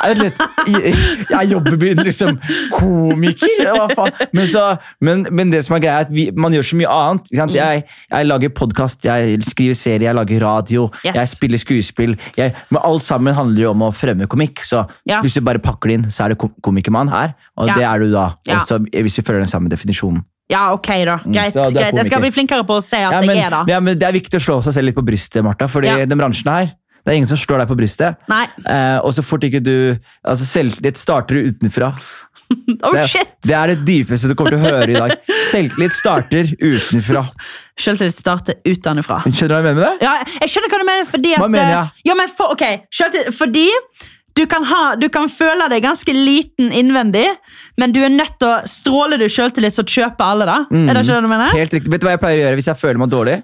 Jeg, 0.00 0.10
vet 0.10 0.20
litt, 0.26 1.30
jeg, 1.30 1.50
jobber 1.54 1.76
med 1.80 2.02
liksom 2.10 2.38
komiker, 2.76 3.64
hva 3.76 3.86
faen? 3.96 4.20
Men, 4.36 4.46
så, 4.50 4.64
men, 5.04 5.24
men 5.32 5.52
det 5.52 5.62
som 5.66 5.76
er 5.78 5.82
greia, 5.84 5.96
er 6.02 6.08
at 6.08 6.12
vi, 6.14 6.26
man 6.36 6.54
gjør 6.54 6.66
så 6.70 6.78
mye 6.80 6.90
annet. 6.92 7.30
Sant? 7.40 7.54
Jeg, 7.56 7.84
jeg 8.12 8.28
lager 8.28 8.52
podkast, 8.56 9.04
jeg 9.08 9.40
skriver 9.48 9.76
serie, 9.78 10.08
jeg 10.10 10.16
lager 10.18 10.44
radio, 10.44 10.88
Yes. 11.04 11.14
jeg 11.16 11.28
spiller 11.32 11.60
skuespill. 11.60 12.16
Jeg, 12.36 12.52
men 12.72 12.80
alt 12.84 13.04
sammen 13.06 13.34
handler 13.36 13.62
jo 13.62 13.70
om 13.72 13.82
å 13.86 13.90
fremme 13.94 14.09
komikk. 14.26 14.58
Så 14.58 14.88
Ja. 15.06 15.20
hvis 15.22 15.34
du 15.34 15.40
bare 15.40 15.58
pakker 15.58 15.88
det 15.88 15.94
inn, 15.94 16.04
så 16.10 16.24
er 16.24 16.28
det 16.34 16.38
komikermann 16.62 17.08
her. 17.08 17.34
Og 17.56 17.68
Ja. 17.68 17.74
det 17.74 17.84
er 17.84 17.98
du 17.98 18.10
da. 18.12 18.34
Også 18.48 18.78
hvis 18.90 19.16
vi 19.16 19.22
følger 19.22 19.40
den 19.40 19.46
samme 19.46 19.68
definisjonen. 19.68 20.24
Ja, 20.50 20.72
ok, 20.72 20.86
da. 21.04 21.18
Greit. 21.18 21.54
er 21.54 21.70
greit. 21.70 21.94
Jeg 21.94 22.06
skal 22.06 22.20
bli 22.20 22.30
flinkere 22.30 22.66
på 22.66 22.76
å 22.78 22.82
se 22.82 22.96
at 22.96 23.12
Ja, 23.12 23.20
men, 23.20 23.36
jeg 23.36 23.44
er 23.46 23.50
da. 23.50 23.64
ja, 23.68 23.78
men 23.80 23.96
Det 23.98 24.08
er 24.08 24.12
viktig 24.12 24.34
å 24.34 24.42
slå 24.42 24.62
seg 24.62 24.72
selv 24.74 24.84
litt 24.86 24.96
på 24.96 25.04
brystet, 25.06 25.44
Martha. 25.44 25.66
Fordi 25.68 25.86
Ja. 25.86 26.04
den 26.04 26.18
bransjen 26.18 26.50
her, 26.50 26.66
det 27.06 27.12
er 27.12 27.12
ingen 27.14 27.28
som 27.28 27.36
slår 27.36 27.58
deg 27.58 27.68
på 27.68 27.76
brystet. 27.78 28.16
Nei. 28.28 28.46
Eh, 28.66 28.98
og 28.98 29.12
så 29.14 29.22
fort 29.22 29.40
ikke 29.42 29.62
du 29.62 29.96
altså 30.26 30.42
Selvtillit 30.44 30.96
starter 30.96 31.28
du 31.34 31.52
utenfra. 31.52 31.94
Oh, 32.86 32.94
det, 32.94 33.02
shit! 33.10 33.30
det 33.46 33.54
er 33.54 33.70
det 33.72 33.80
dypeste 33.86 34.30
du 34.30 34.34
kommer 34.38 34.54
til 34.54 34.62
å 34.62 34.70
høre 34.72 34.86
i 34.90 34.94
dag. 34.96 35.12
Selvtillit 35.50 35.92
starter 35.94 36.48
utenfra. 36.56 37.24
Selvtillit 37.80 38.16
starter 38.18 38.56
utenfra. 38.66 39.18
Skjønner 39.26 39.50
du 39.50 39.54
hva 39.54 39.58
jeg 39.60 39.66
mener 39.66 39.80
med 39.80 39.84
det? 39.84 40.06
Ja, 40.06 40.14
jeg 40.44 40.52
skjønner 40.54 40.72
hva 40.72 40.80
du 40.80 40.86
mener. 40.88 41.08
Fordi 41.10 41.34
at, 41.34 41.42
Hva 41.42 41.48
mener 41.52 41.74
jeg? 41.74 41.90
eh, 41.92 42.08
Ja, 42.10 42.16
men 42.18 42.32
for, 42.32 42.54
ok, 42.54 42.64
fordi 43.36 43.66
du 44.38 44.44
kan, 44.50 44.64
ha, 44.70 44.80
du 44.96 45.08
kan 45.12 45.28
føle 45.32 45.66
deg 45.72 45.82
ganske 45.84 46.14
liten 46.14 46.70
innvendig, 46.78 47.26
men 47.82 47.92
du 47.94 48.00
er 48.06 48.12
nødt 48.14 48.38
til 48.40 48.48
å 48.48 48.58
stråle 48.70 49.18
du 49.20 49.26
selvtillit, 49.28 49.74
så 49.76 49.84
kjøper 49.84 50.32
alle 50.32 50.46
det. 50.48 50.58
Er 50.80 50.94
det 50.94 51.04
ikke 51.04 51.16
det 51.18 51.22
du 51.26 51.32
mener? 51.34 51.50
Mm. 51.52 51.58
Helt 51.60 51.76
riktig. 51.76 51.92
Vet 51.92 52.02
du 52.02 52.08
hva 52.08 52.14
jeg 52.16 52.22
pleier 52.24 52.38
å 52.40 52.44
gjøre 52.46 52.60
hvis 52.62 52.70
jeg 52.72 52.80
føler 52.80 53.02
meg 53.02 53.12
dårlig? 53.12 53.38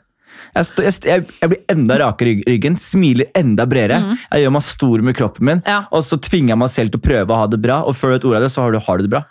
Jeg, 0.57 0.67
stå, 0.71 0.85
jeg, 0.89 1.27
jeg, 1.43 1.51
blir 1.53 1.61
enda 1.73 1.99
rakere 2.01 2.33
i 2.33 2.45
ryggen, 2.49 2.79
smiler 2.81 3.29
enda 3.37 3.67
bredere. 3.69 4.17
Jeg 4.31 4.47
gjør 4.47 4.55
meg 4.57 4.65
stor 4.65 5.05
med 5.05 5.17
kroppen 5.19 5.45
min, 5.51 5.61
Mm. 5.67 5.69
Ja. 5.69 5.79
og 5.93 6.03
så 6.05 6.17
tvinger 6.21 6.55
jeg 6.55 6.59
meg 6.61 6.71
selv 6.73 6.93
til 6.93 7.01
å 7.01 7.05
prøve 7.05 7.33
å 7.35 7.39
ha 7.43 7.47
det 7.53 7.59
bra. 7.63 7.77
Og 7.89 7.97
før 7.97 8.13
du 8.13 8.17
vet 8.17 8.27
ordet 8.31 8.41
av 8.41 8.45
det, 8.47 8.51
så 8.55 8.65
har 8.65 8.73
du, 8.73 8.79
har 8.87 8.99
du 8.99 9.05
det 9.07 9.13
bra. 9.13 9.23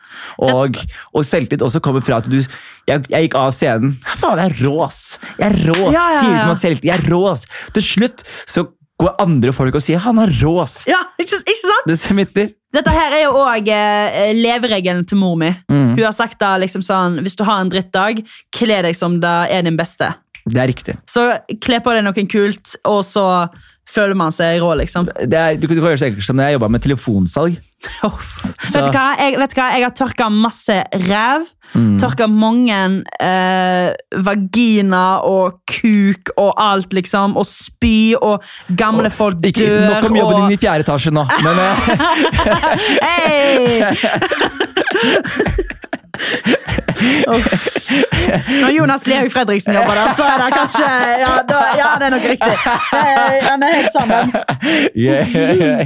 Og, 0.45 0.79
og 1.13 1.25
selvtillit 1.25 1.65
også 1.65 1.81
kommer 1.85 2.05
fra 2.05 2.21
at 2.21 2.29
du 2.29 2.37
Jeg, 2.37 3.01
jeg 3.09 3.25
gikk 3.25 3.35
av 3.39 3.51
scenen. 3.55 3.95
Faen, 4.21 4.37
jeg 4.41 4.53
er 4.53 4.57
rå, 4.65 4.75
ass! 4.85 5.17
Jeg 5.39 5.47
er 5.49 5.57
rå, 5.69 5.77
ass! 5.87 5.95
Ja, 5.95 6.05
ja, 6.13 6.19
Sier 6.21 6.35
til 6.37 6.51
meg 6.51 6.59
selv. 6.61 6.85
Jeg 6.85 6.97
er 6.99 7.07
rå, 7.09 7.21
ass! 7.31 7.45
Til 7.73 7.85
slutt 7.85 8.25
så 8.45 8.67
går 9.01 9.15
andre 9.19 9.51
folk 9.51 9.75
og 9.75 9.83
sier 9.83 9.99
'han 9.99 10.19
er 10.23 10.31
rå', 10.39 10.61
ass! 10.63 10.85
Ja, 10.87 11.01
ikke, 11.19 11.41
ikke 11.41 11.61
sant? 11.67 11.89
Det 11.89 11.97
smitter. 11.99 12.51
Dette 12.75 12.91
her 12.91 13.11
er 13.15 13.23
jo 13.25 13.33
òg 13.39 13.67
eh, 13.71 14.33
leveregelen 14.35 15.05
til 15.07 15.17
mor 15.19 15.35
mi. 15.39 15.49
Mm. 15.71 15.95
Hun 15.95 16.03
har 16.03 16.15
sagt 16.15 16.39
da 16.39 16.57
liksom 16.59 16.83
sånn 16.83 17.21
Hvis 17.23 17.37
du 17.39 17.43
har 17.47 17.61
en 17.63 17.71
drittdag, 17.71 18.19
kle 18.55 18.81
deg 18.83 18.95
som 18.95 19.19
det 19.23 19.35
er 19.55 19.63
din 19.63 19.77
beste. 19.79 20.11
Det 20.45 20.61
er 20.61 20.69
riktig. 20.69 20.93
Så 21.09 21.27
kle 21.63 21.79
på 21.81 21.93
deg 21.95 22.03
noe 22.05 22.25
kult, 22.29 22.75
og 22.85 23.01
så 23.07 23.25
føler 23.89 24.17
man 24.17 24.33
seg 24.33 24.59
rå, 24.61 24.71
liksom. 24.77 25.07
Det 25.29 25.37
er, 25.37 25.55
du, 25.57 25.67
kan- 25.67 25.77
du 25.77 25.81
kan 25.81 25.91
gjøre 25.93 26.01
det 26.01 26.07
enkelt 26.11 26.25
som 26.27 26.39
jeg 26.41 26.55
jobba 26.57 26.67
med 26.73 26.81
telefonsalg. 26.85 27.57
Vet 27.85 28.11
du? 28.73 28.97
Jeg, 28.97 29.35
vet 29.37 29.51
du 29.53 29.59
hva? 29.59 29.65
jeg 29.77 29.83
har 29.85 29.93
tørka 29.93 30.25
masse 30.33 30.77
ræv. 31.05 31.43
Mm. 31.75 31.99
Tørka 32.01 32.25
mange 32.31 32.77
eh, 33.21 33.89
vagina 34.25 35.03
og 35.25 35.59
kuk 35.69 36.31
og 36.41 36.53
alt, 36.61 36.93
liksom. 36.97 37.37
Og 37.37 37.45
spy, 37.45 38.15
og 38.17 38.41
gamle 38.77 39.11
folk 39.13 39.37
dør. 39.41 39.49
Ikke 39.53 39.69
nok 39.85 40.09
om 40.09 40.17
jobben 40.17 40.41
og... 40.41 40.41
din 40.49 40.57
i 40.57 40.61
fjerde 40.61 40.81
etasje 40.87 41.13
nå, 41.13 41.25
men 41.45 41.55
eh, 41.61 41.77
Hei! 43.05 43.85
Når 48.61 48.69
Jonas 48.77 49.05
Lehaug 49.07 49.31
Fredriksen 49.33 49.73
jobber 49.75 49.93
der, 49.97 50.13
så 50.17 50.23
er 50.29 50.37
det 50.43 50.49
kanskje 50.55 50.89
Ja, 51.21 51.33
da, 51.49 51.59
ja 51.79 51.89
det 51.99 52.07
er 52.07 52.13
nok 52.15 52.25
riktig. 52.31 52.53
Han 53.49 53.63
er 53.63 53.75
helt 53.75 53.93
sammen. 53.93 54.33
yeah. 54.95 55.85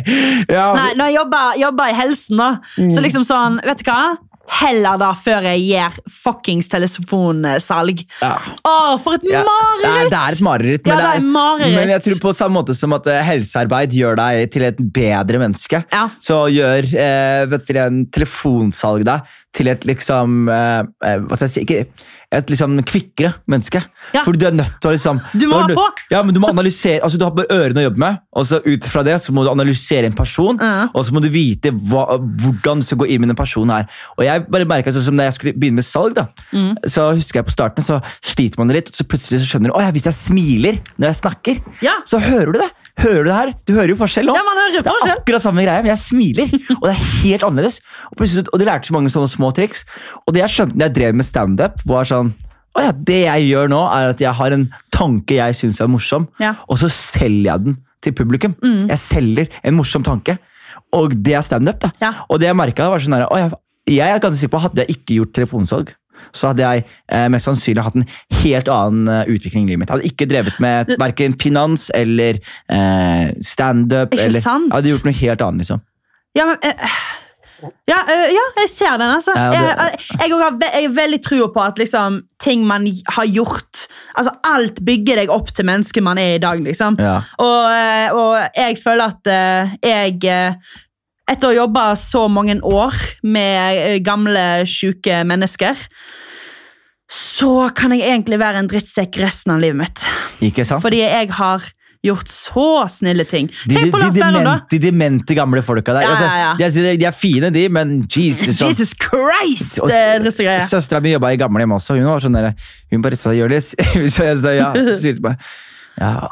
Ja, 0.57 0.65
Nei, 0.73 0.89
når 0.97 1.05
jeg 1.05 1.15
jobber, 1.19 1.53
jobber 1.61 1.91
i 1.93 1.97
helsen, 2.01 2.37
da, 2.39 2.49
Mm. 2.79 2.89
så 2.93 3.01
liksom 3.03 3.23
sånn 3.27 3.59
Vet 3.65 3.81
du 3.83 3.89
hva? 3.91 4.01
Heller 4.49 4.97
da 4.97 5.11
før 5.13 5.45
jeg 5.45 5.61
gjør 5.67 5.97
fuckings 6.09 6.67
telefonsalg. 6.71 8.01
ja. 8.23 8.31
Å, 8.65 8.73
for 9.01 9.17
et 9.19 9.27
Ja, 9.29 9.43
mareritt! 9.45 9.83
Det 9.83 9.89
er, 9.89 10.09
det 10.09 10.19
er 10.19 10.37
et 10.37 10.41
mareritt. 10.45 10.87
Ja, 10.89 10.95
Men, 10.95 11.03
det 11.03 11.09
er 11.19 11.25
mareritt. 11.29 11.75
men 11.75 11.93
jeg 11.93 12.03
tror 12.07 12.19
på 12.23 12.33
samme 12.35 12.57
måte 12.59 12.75
som 12.77 12.93
at 12.97 13.07
eh, 13.11 13.21
helsearbeid 13.27 13.93
gjør 13.93 14.17
deg 14.19 14.49
til 14.55 14.65
et 14.69 14.81
bedre 14.95 15.41
menneske, 15.41 15.83
Ja. 15.93 16.07
så 16.19 16.41
gjør 16.51 16.89
eh, 16.97 17.45
vet 17.51 17.67
du, 17.69 17.77
en 17.79 18.01
telefonsalg 18.15 19.05
deg 19.07 19.21
til 19.55 19.67
et 19.71 19.85
liksom 19.87 20.49
eh, 20.53 20.81
eh, 21.05 21.19
Hva 21.25 21.37
skal 21.37 21.47
jeg 21.47 21.53
si 21.55 21.63
ikke, 21.65 21.85
Et 22.31 22.45
liksom 22.51 22.75
kvikkere 22.85 23.31
menneske. 23.49 23.79
Ja. 24.13 24.21
Fordi 24.21 24.37
du 24.37 24.45
er 24.45 24.51
nødt 24.53 24.75
til 24.81 24.91
å 24.91 24.93
liksom 24.93 25.17
Du 25.33 25.47
må 25.49 25.63
ha 25.63 25.67
på. 25.73 25.85
Ja, 26.11 26.19
men 26.21 26.35
Du 26.35 26.39
må 26.39 26.49
analysere, 26.51 26.99
altså 27.01 27.17
du 27.17 27.23
har 27.25 27.31
bare 27.33 27.49
ørene 27.49 27.81
å 27.81 27.85
jobbe 27.87 27.97
med, 28.03 28.19
og 28.37 28.45
så 28.45 28.59
ut 28.65 28.85
fra 28.85 29.01
det 29.07 29.15
så 29.23 29.33
må 29.33 29.41
du 29.43 29.49
analysere 29.49 30.05
en 30.05 30.13
person. 30.13 30.59
Ja. 30.61 30.87
Og 30.93 31.05
så 31.07 31.15
må 31.15 31.23
du 31.25 31.29
vite 31.33 31.71
hva, 31.73 32.05
hvordan 32.21 32.83
du 32.83 32.85
skal 32.85 33.01
gå 33.01 33.07
inn 33.09 33.23
med 33.23 33.31
den 33.33 33.39
personen 33.39 33.73
her. 33.73 33.87
Og 34.19 34.23
jeg 34.27 34.45
bare 34.45 34.67
merket, 34.69 34.93
sånn 34.93 35.07
som 35.09 35.17
Da 35.17 35.25
jeg 35.25 35.33
skulle 35.39 35.53
begynne 35.57 35.81
med 35.81 35.85
salg, 35.89 36.13
da, 36.15 36.27
Mm. 36.53 36.75
så 36.85 37.09
husker 37.17 37.39
jeg 37.41 37.45
på 37.49 37.51
starten 37.57 37.83
så 37.83 37.97
sliter 38.21 38.57
man 38.61 38.67
litt, 38.73 38.89
og 38.89 38.95
så 38.95 39.03
plutselig 39.09 39.41
så 39.41 39.49
skjønner 39.57 39.69
du 39.73 39.77
«Å 39.77 39.81
ja, 39.81 39.91
hvis 39.91 40.05
jeg 40.05 40.13
smiler 40.13 40.79
når 40.97 41.07
jeg 41.09 41.17
snakker, 41.23 41.59
Ja. 41.81 41.97
så 42.05 42.19
hører 42.21 42.53
du 42.53 42.59
det. 42.59 42.69
Hører 42.99 43.23
du 43.23 43.29
det 43.29 43.35
her? 43.37 43.51
Du 43.67 43.73
hører 43.77 43.93
jo 43.93 43.97
forskjell 43.99 44.27
nå. 44.27 44.33
Ja, 44.35 44.43
man 44.47 44.59
hører 44.59 44.83
Det 44.83 44.91
er 44.91 45.15
akkurat 45.15 45.43
samme 45.43 45.63
greie, 45.65 45.81
men 45.85 45.91
jeg 45.93 46.01
smiler, 46.03 46.51
og 46.77 46.83
det 46.85 46.91
er 46.93 47.01
helt 47.23 47.45
annerledes. 47.47 47.79
Og, 48.11 48.23
og 48.53 48.59
de 48.59 48.67
lærte 48.67 48.89
så 48.89 48.95
mange 48.95 49.11
sånne 49.13 49.31
små 49.31 49.51
triks. 49.55 49.85
Og 50.25 50.35
det 50.35 50.43
jeg 50.43 50.53
skjønte 50.55 50.77
da 50.79 50.87
jeg 50.89 50.95
drev 50.99 51.17
med 51.19 51.27
standup, 51.27 51.79
var 51.89 52.07
sånn 52.09 52.33
å 52.77 52.83
ja, 52.85 52.91
Det 52.93 53.21
jeg 53.23 53.47
gjør 53.49 53.71
nå, 53.71 53.79
er 53.95 54.11
at 54.13 54.19
jeg 54.21 54.35
har 54.37 54.53
en 54.55 54.67
tanke 54.93 55.39
jeg 55.39 55.55
syns 55.57 55.79
er 55.81 55.89
morsom, 55.89 56.27
Ja. 56.43 56.51
og 56.69 56.77
så 56.81 56.87
selger 56.93 57.47
jeg 57.49 57.63
den 57.65 57.79
til 58.05 58.13
publikum. 58.15 58.53
Jeg 58.61 58.99
selger 59.01 59.49
en 59.65 59.75
morsom 59.79 60.05
tanke, 60.05 60.37
og 60.95 61.15
det 61.25 61.33
er 61.39 61.41
standup. 61.43 61.87
Ja. 62.03 62.13
Og 62.29 62.39
det 62.39 62.47
jeg 62.51 62.55
merket 62.59 62.85
var 62.93 63.01
sånn 63.01 63.17
her, 63.17 63.25
jeg, 63.41 63.51
jeg 63.97 64.13
er 64.13 64.21
ganske 64.21 64.37
sikker 64.43 64.53
på 64.53 64.61
at 64.61 64.67
Hadde 64.69 64.85
jeg 64.85 64.99
ikke 64.99 65.17
gjort 65.17 65.33
telefonsalg, 65.39 65.95
så 66.33 66.51
hadde 66.51 66.65
jeg 66.65 66.85
eh, 67.11 67.27
mest 67.33 67.49
sannsynlig 67.49 67.85
hatt 67.85 67.99
en 67.99 68.07
helt 68.43 68.71
annen 68.73 69.11
eh, 69.13 69.33
utvikling 69.35 69.67
i 69.67 69.73
livet 69.73 69.83
mitt. 69.83 69.91
Jeg 69.91 69.97
hadde 69.97 70.11
ikke 70.13 70.29
drevet 70.31 70.59
med 70.63 70.95
verken 71.01 71.37
finans 71.41 71.89
eller 71.97 72.41
eh, 72.71 73.29
standup. 73.45 74.13
Ikke 74.17 74.43
sant? 74.43 74.69
Jeg 74.69 74.77
hadde 74.77 74.93
gjort 74.95 75.09
noe 75.09 75.19
helt 75.23 75.47
annet, 75.47 75.65
liksom. 75.65 75.85
Ja, 76.37 76.45
men 76.45 76.61
eh, 76.61 76.99
ja, 77.89 77.97
eh, 78.07 78.29
ja, 78.31 78.43
jeg 78.61 78.69
ser 78.71 78.97
den, 78.97 79.09
altså. 79.09 79.33
Ja, 79.35 79.49
det- 79.51 79.59
jeg, 79.59 79.99
jeg, 80.21 80.29
jeg, 80.31 80.83
har 80.85 80.93
veldig 80.95 81.21
trua 81.25 81.47
på 81.53 81.63
at 81.63 81.79
liksom, 81.81 82.21
ting 82.39 82.65
man 82.67 82.87
har 83.07 83.25
gjort 83.25 83.87
Altså, 84.15 84.31
alt 84.47 84.79
bygger 84.85 85.15
deg 85.21 85.31
opp 85.31 85.51
til 85.55 85.65
mennesket 85.67 86.03
man 86.03 86.17
er 86.17 86.35
i 86.35 86.43
dag, 86.43 86.59
liksom. 86.63 86.97
Ja. 86.99 87.21
Og, 87.39 87.71
eh, 87.71 88.15
og 88.15 88.37
jeg 88.55 88.77
føler 88.83 89.13
at 89.13 89.31
eh, 89.31 89.75
jeg 89.83 90.23
eh, 90.27 90.53
Etter 91.29 91.49
å 91.49 91.51
ha 91.51 91.57
jobba 91.61 91.83
så 91.99 92.25
mange 92.31 92.57
år 92.65 92.95
med 93.23 93.79
eh, 93.79 93.97
gamle, 94.05 94.65
sjuke 94.69 95.21
mennesker, 95.29 95.77
så 97.09 97.69
kan 97.77 97.93
jeg 97.95 98.05
egentlig 98.05 98.39
være 98.41 98.61
en 98.61 98.69
drittsekk 98.69 99.17
resten 99.21 99.53
av 99.55 99.61
livet 99.63 99.79
mitt. 99.79 100.05
Ikke 100.45 100.65
sant? 100.67 100.83
Fordi 100.83 101.01
jeg 101.01 101.29
har 101.37 101.65
gjort 102.05 102.29
så 102.31 102.65
snille 102.91 103.25
ting. 103.27 103.49
de, 103.67 103.75
Tenk 103.75 103.91
på 103.91 103.99
de, 103.99 104.03
Lars 104.05 104.15
de, 104.15 104.21
Berrum, 104.23 104.45
da. 104.47 104.53
de 104.71 104.79
demente 104.79 105.35
gamle 105.35 105.63
folka 105.65 105.95
der. 105.97 106.05
Ja, 106.05 106.11
altså, 106.13 106.27
ja, 106.29 106.51
ja. 106.61 106.69
De, 106.71 106.83
er, 106.93 106.99
de 107.01 107.07
er 107.09 107.15
fine, 107.17 107.49
de, 107.55 107.65
men 107.75 107.95
Jesus. 108.07 108.59
sånn- 108.59 108.71
Jesus 108.71 108.93
Christ! 108.95 109.81
Er. 109.89 110.61
Søstera 110.63 111.01
mi 111.03 111.11
jobba 111.15 111.33
i 111.35 111.39
gamlehjem 111.41 111.75
også. 111.75 111.97
Hun 111.99 112.07
var 112.07 112.23
sånn 112.23 112.37
der, 112.37 112.53
hun 112.93 113.03
bare 113.03 113.19
sa 113.19 113.33
'Jonis'. 113.35 113.73
Så 114.15 114.29
jeg 114.29 114.39
sa 114.45 114.55
ja. 114.55 114.71
Så 114.77 114.99
sier 115.01 115.19
hun 115.19 115.27
bare 115.27 115.41
ja, 115.99 116.29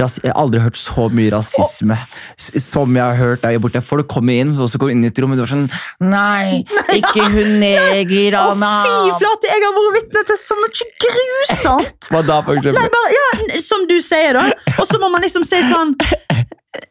ras, 0.00 0.18
Jeg 0.22 0.32
har 0.32 0.40
aldri 0.40 0.60
hørt 0.62 0.78
så 0.80 1.06
mye 1.12 1.32
rasisme 1.34 1.96
oh. 1.96 2.60
som 2.62 2.96
jeg 2.96 3.04
har 3.04 3.18
hørt 3.18 3.44
der 3.44 3.58
borte. 3.62 3.82
Folk 3.84 4.08
kommer 4.12 4.40
inn, 4.42 4.54
og 4.58 4.70
så 4.70 4.80
går 4.82 4.94
inn 4.94 5.04
i 5.06 5.10
et 5.10 5.20
rom, 5.22 5.34
og 5.34 5.40
det 5.40 5.46
var 5.46 5.52
sånn 5.52 5.66
Nei, 6.04 6.62
ikke 6.96 7.26
hun 7.32 7.56
neger, 7.62 8.38
Å, 8.38 8.46
Anna. 8.54 8.72
fy 8.86 9.18
flate! 9.22 9.52
Jeg 9.52 9.64
har 9.64 9.76
vært 9.78 9.98
vitne 9.98 10.24
til 10.30 10.40
så 10.40 10.58
mye 10.60 10.90
grusomt! 11.06 12.10
Hva 12.12 12.22
da, 12.26 12.40
for 12.46 12.62
Nei, 12.66 12.88
bare, 12.96 13.12
ja, 13.16 13.60
Som 13.64 13.86
du 13.90 13.98
sier, 14.04 14.36
da. 14.38 14.48
Og 14.76 14.88
så 14.88 15.00
må 15.02 15.10
man 15.12 15.24
liksom 15.24 15.46
si 15.46 15.60
sånn 15.70 15.94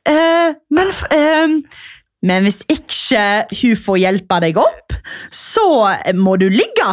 eh, 0.09 0.55
Men 0.73 0.93
eh, 1.13 1.81
Men 2.25 2.47
hvis 2.47 2.63
ikke 2.71 3.25
hun 3.61 3.81
får 3.85 4.01
hjelpe 4.01 4.39
deg 4.41 4.57
opp, 4.57 4.95
så 5.29 5.67
må 6.17 6.39
du 6.41 6.47
ligge. 6.49 6.87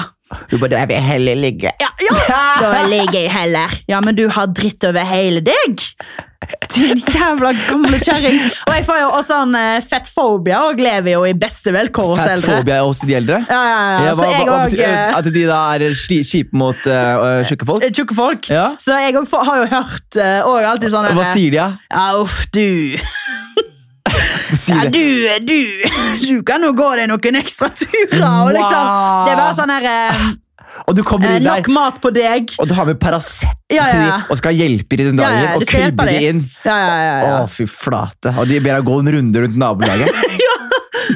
Hun 0.50 0.60
bare 0.60 0.82
'Jeg 0.82 0.88
vil 0.88 1.06
heller 1.12 1.40
ligge'. 1.46 1.72
Ja, 1.80 1.90
ja. 2.08 2.42
Da 2.62 2.84
ligger 2.88 3.20
jeg 3.20 3.32
heller. 3.32 3.80
Ja, 3.88 4.00
men 4.00 4.14
du 4.18 4.28
har 4.28 4.46
dritt 4.46 4.84
over 4.84 5.04
hele 5.06 5.40
deg. 5.40 5.82
Din 6.74 6.98
jævla 6.98 7.52
gamle 7.68 7.98
kjerring. 8.02 8.38
Og 8.66 8.72
jeg 8.74 8.84
får 8.86 8.98
jo 8.98 9.08
også 9.14 9.36
sånn 9.36 9.56
fettfobia 9.86 10.62
og 10.68 10.80
lever 10.82 11.14
jo 11.14 11.22
i 11.28 11.34
beste 11.38 11.72
velkår 11.74 12.08
hos 12.12 12.22
eldre. 12.24 12.48
Fettfobia 12.48 12.80
hos 12.82 13.02
de 13.04 13.14
eldre? 13.14 13.38
Ja, 13.46 13.60
ja, 13.62 13.78
ja. 13.78 14.04
Ja, 14.06 14.14
Så 14.14 14.26
hva, 14.26 14.30
hva, 14.30 14.44
hva 14.44 14.56
òg 14.56 14.72
betyr, 14.72 14.96
at 15.20 15.30
de 15.36 15.44
da 15.46 15.60
er 15.76 15.86
kjipe 16.32 16.58
mot 16.58 16.88
uh, 16.90 17.42
tjukke 17.46 17.68
folk? 17.68 17.86
Tjukke 17.94 18.18
folk. 18.18 18.50
Ja. 18.50 18.72
Så 18.82 18.98
jeg 18.98 19.14
har 19.14 19.62
jo 19.62 19.68
hørt 19.76 20.18
uh, 20.18 20.70
alltid 20.72 20.90
sånn 20.94 21.12
Hva 21.14 21.28
sier 21.30 21.54
de, 21.54 21.60
da? 21.62 21.68
Ja, 21.92 22.08
uff, 22.22 22.42
du. 22.50 22.98
Sier 24.56 24.84
Ja, 24.84 24.90
du, 24.92 25.46
du. 25.46 25.58
Du 26.22 26.42
kan 26.46 26.62
jo 26.66 26.72
gå 26.76 26.88
deg 27.00 27.10
noen 27.10 27.38
ekstra 27.42 27.68
turer. 27.74 28.22
Og 28.22 28.52
liksom, 28.54 28.88
det 29.26 29.34
er 29.34 29.38
bare 29.40 29.54
sånn 29.58 29.72
her 29.72 29.86
eh, 29.90 30.22
Og 30.88 30.96
du 30.98 31.02
kommer 31.06 31.32
eh, 31.32 31.38
inn 31.40 31.46
der, 31.46 31.60
Nok 31.62 31.70
mat 31.74 32.00
på 32.04 32.12
deg. 32.14 32.54
og 32.62 32.68
du 32.70 32.74
har 32.78 32.88
med 32.88 33.00
Paracet 33.02 33.50
Ja, 33.72 33.86
ja, 33.88 34.02
ja. 34.08 34.18
og 34.30 34.38
skal 34.40 34.56
hjelpe 34.56 34.98
dem 35.00 35.12
den 35.12 35.20
dagen, 35.22 35.42
ja, 35.44 35.52
og 35.56 35.64
du 35.64 35.68
skal 35.68 35.86
hjelpe 35.86 36.04
klubbe 36.04 36.12
de 36.12 36.18
de. 36.20 36.30
inn. 36.34 36.42
Ja, 36.66 36.76
ja, 36.78 36.94
ja, 37.02 37.14
ja. 37.26 37.34
Å, 37.42 37.50
fy 37.50 37.66
flate. 37.70 38.34
Og 38.38 38.48
de 38.50 38.60
ber 38.64 38.78
deg 38.78 38.88
gå 38.88 38.98
en 39.02 39.12
runde 39.16 39.44
rundt 39.46 39.58
nabolaget. 39.60 40.16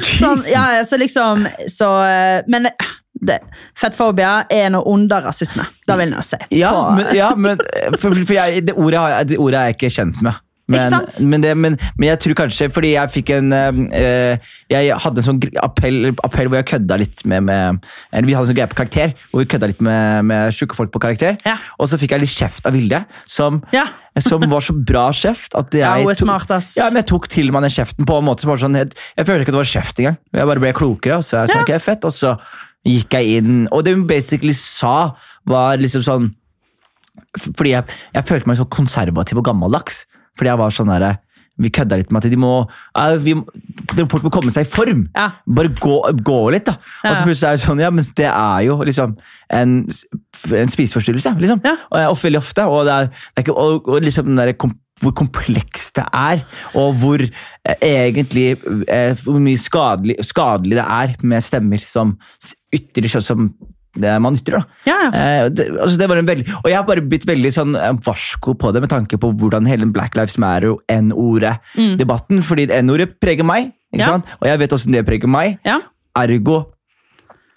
Sånn, 0.03 0.41
ja, 0.51 0.63
ja, 0.77 0.81
så 0.85 0.97
liksom 0.99 1.45
så, 1.71 1.87
eh, 2.05 2.41
Men 2.51 2.67
eh, 2.69 2.89
det, 3.27 3.37
fettfobia 3.79 4.33
er 4.53 4.67
noe 4.73 4.85
under 4.91 5.23
rasisme. 5.25 5.63
Det 5.87 5.95
vil 6.01 6.11
jeg 6.17 6.27
si. 6.27 6.39
Ja, 6.59 6.73
men, 6.97 7.07
ja, 7.17 7.31
men 7.39 7.57
for, 7.97 8.13
for 8.13 8.33
jeg, 8.35 8.65
det, 8.67 8.75
ordet, 8.77 9.05
det 9.31 9.39
ordet 9.41 9.61
er 9.61 9.71
jeg 9.71 9.77
ikke 9.79 9.93
kjent 9.95 10.19
med. 10.25 10.37
Men, 10.67 10.95
men, 11.31 11.43
det, 11.45 11.51
men, 11.55 11.75
men 11.95 12.09
jeg 12.09 12.19
tror 12.19 12.35
kanskje 12.41 12.65
fordi 12.75 12.89
jeg 12.91 13.11
fikk 13.13 13.29
en 13.37 13.53
eh, 13.55 14.49
Jeg 14.67 14.97
hadde 14.99 15.21
en 15.21 15.25
sånn 15.29 15.37
appell, 15.63 16.09
appell 16.27 16.49
hvor 16.49 16.59
jeg 16.59 16.67
kødda 16.73 16.97
litt 16.99 17.23
med, 17.23 17.45
med 17.47 17.85
eller 18.11 18.27
Vi 18.27 18.35
hadde 18.35 18.49
en 18.49 18.49
sånn 18.49 18.57
greie 18.57 18.71
på 18.73 18.79
karakter 18.81 19.13
hvor 19.31 19.45
vi 19.45 19.47
kødda 19.53 19.69
litt 19.71 19.83
med, 19.87 20.27
med 20.27 20.51
sjuke 20.57 20.75
folk 20.75 20.91
på 20.91 20.99
karakter. 21.05 21.37
Ja. 21.47 21.55
Og 21.79 21.87
så 21.87 21.99
fikk 22.01 22.17
jeg 22.17 22.25
litt 22.25 22.33
kjeft 22.35 22.67
av 22.67 22.75
Vilde, 22.75 22.99
som, 23.23 23.61
Ja. 23.71 23.85
som 24.27 24.43
var 24.51 24.65
så 24.65 24.75
bra 24.75 25.05
kjeft 25.15 25.55
at 25.55 25.71
jeg 25.77 25.85
Ja, 25.85 25.93
hun 26.03 26.11
er 26.11 26.19
smart, 26.19 26.51
ass. 26.51 26.73
Ja, 26.79 26.89
men 26.91 26.99
jeg 27.03 27.09
tok 27.13 27.29
til 27.31 27.53
meg 27.55 27.63
den 27.63 27.75
kjeften 27.77 28.07
på 28.09 28.19
en 28.19 28.27
måte 28.27 28.43
som 28.43 28.51
var 28.51 28.59
sånn 28.65 28.75
Jeg, 28.81 28.91
jeg 29.15 29.29
følte 29.29 29.45
ikke 29.45 29.53
at 29.53 29.57
det 29.57 29.61
var 29.63 29.71
kjeft 29.71 30.01
engang. 30.03 30.19
Jeg 30.41 30.49
bare 30.51 30.65
ble 30.65 30.73
klokere, 30.81 31.21
og 31.21 31.27
så 31.27 31.45
jeg 31.45 31.53
så, 31.53 31.61
Ja. 31.61 31.63
ok, 31.63 31.73
fett, 31.87 32.07
og 32.09 32.15
så 32.17 32.35
gikk 32.87 33.15
jeg 33.17 33.39
inn. 33.39 33.55
Og 33.71 33.87
det 33.87 33.95
hun 33.95 34.03
basically 34.09 34.55
sa, 34.57 35.13
var 35.47 35.79
liksom 35.79 36.03
sånn 36.03 36.27
Fordi 37.55 37.71
jeg, 37.71 37.95
jeg 38.15 38.25
følte 38.27 38.49
meg 38.49 38.57
så 38.59 38.65
konservativ 38.73 39.39
og 39.39 39.45
gammeldags. 39.47 40.03
Fordi 40.37 40.53
jeg 40.53 40.61
var 40.61 40.73
sånn 40.75 40.91
derre 40.93 41.15
Vi 41.57 41.71
kødda 41.73 41.97
litt 41.97 42.11
med 42.13 42.21
at 42.21 42.29
de 42.31 42.37
må, 42.37 42.51
vi, 43.25 43.33
de 43.97 44.07
Folk 44.11 44.27
må 44.27 44.31
komme 44.33 44.53
seg 44.53 44.67
i 44.67 44.69
form. 44.69 45.07
Ja. 45.17 45.31
Bare 45.57 45.71
gå, 45.73 45.95
gå 46.21 46.39
litt, 46.53 46.67
da. 46.69 46.77
Og 47.01 47.15
så 47.17 47.25
plutselig 47.25 47.47
er 47.49 47.57
det 47.57 47.63
sånn 47.65 47.81
Ja, 47.81 47.93
men 47.93 48.09
det 48.19 48.27
er 48.29 48.65
jo 48.67 48.77
liksom 48.85 49.15
en, 49.57 49.77
en 50.53 50.73
spiseforstyrrelse, 50.73 51.33
liksom. 51.41 51.63
Ja. 51.65 51.77
Og, 51.89 52.19
veldig 52.21 52.43
ofte. 52.43 52.67
Og, 52.69 52.83
det 52.85 52.97
er, 52.97 53.09
det 53.09 53.41
er 53.41 53.47
ikke, 53.47 53.57
og, 53.57 53.89
og 53.89 54.05
liksom 54.05 54.29
den 54.29 54.43
der 54.43 54.53
kom, 54.59 54.75
hvor 55.01 55.13
komplekst 55.17 55.97
det 55.99 56.05
er, 56.13 56.43
og 56.77 56.95
hvor 57.01 57.21
eh, 57.21 57.75
egentlig 57.85 58.47
eh, 58.89 59.13
Hvor 59.23 59.37
mye 59.41 59.59
skadelig, 59.61 60.17
skadelig 60.25 60.79
det 60.79 60.85
er 60.85 61.13
med 61.23 61.45
stemmer 61.45 61.83
som 61.83 62.15
ytrer 62.73 63.09
seg 63.11 63.25
som 63.25 63.51
det 64.01 64.13
man 64.21 64.35
ytrer. 64.37 64.61
da. 64.61 64.65
Ja, 64.89 64.97
ja. 65.03 65.09
Eh, 65.43 65.49
det, 65.49 65.65
altså 65.81 65.97
det 65.97 66.09
var 66.09 66.17
en 66.21 66.25
veldig, 66.29 66.45
og 66.63 66.69
jeg 66.69 66.77
har 66.77 66.85
bare 66.87 67.01
blitt 67.01 67.25
veldig 67.27 67.51
sånn 67.55 67.75
eh, 67.75 67.91
varsko 68.05 68.53
på 68.59 68.71
det 68.73 68.81
med 68.85 68.89
tanke 68.93 69.17
på 69.19 69.31
hvordan 69.37 69.67
hele 69.67 69.85
Black 69.91 70.15
Lives 70.19 70.37
Matter-N-ordet-debatten. 70.37 72.41
fordi 72.43 72.67
N-ordet 72.81 73.17
preger 73.21 73.43
meg, 73.47 73.73
ikke 73.93 73.97
Mm. 73.97 73.99
Ja. 73.99 74.05
sant? 74.05 74.25
og 74.41 74.47
jeg 74.47 74.59
vet 74.59 74.69
hvordan 74.71 74.91
det 74.97 75.05
preger 75.05 75.27
meg. 75.29 75.59
ja. 75.65 75.79
Ergo 76.17 76.65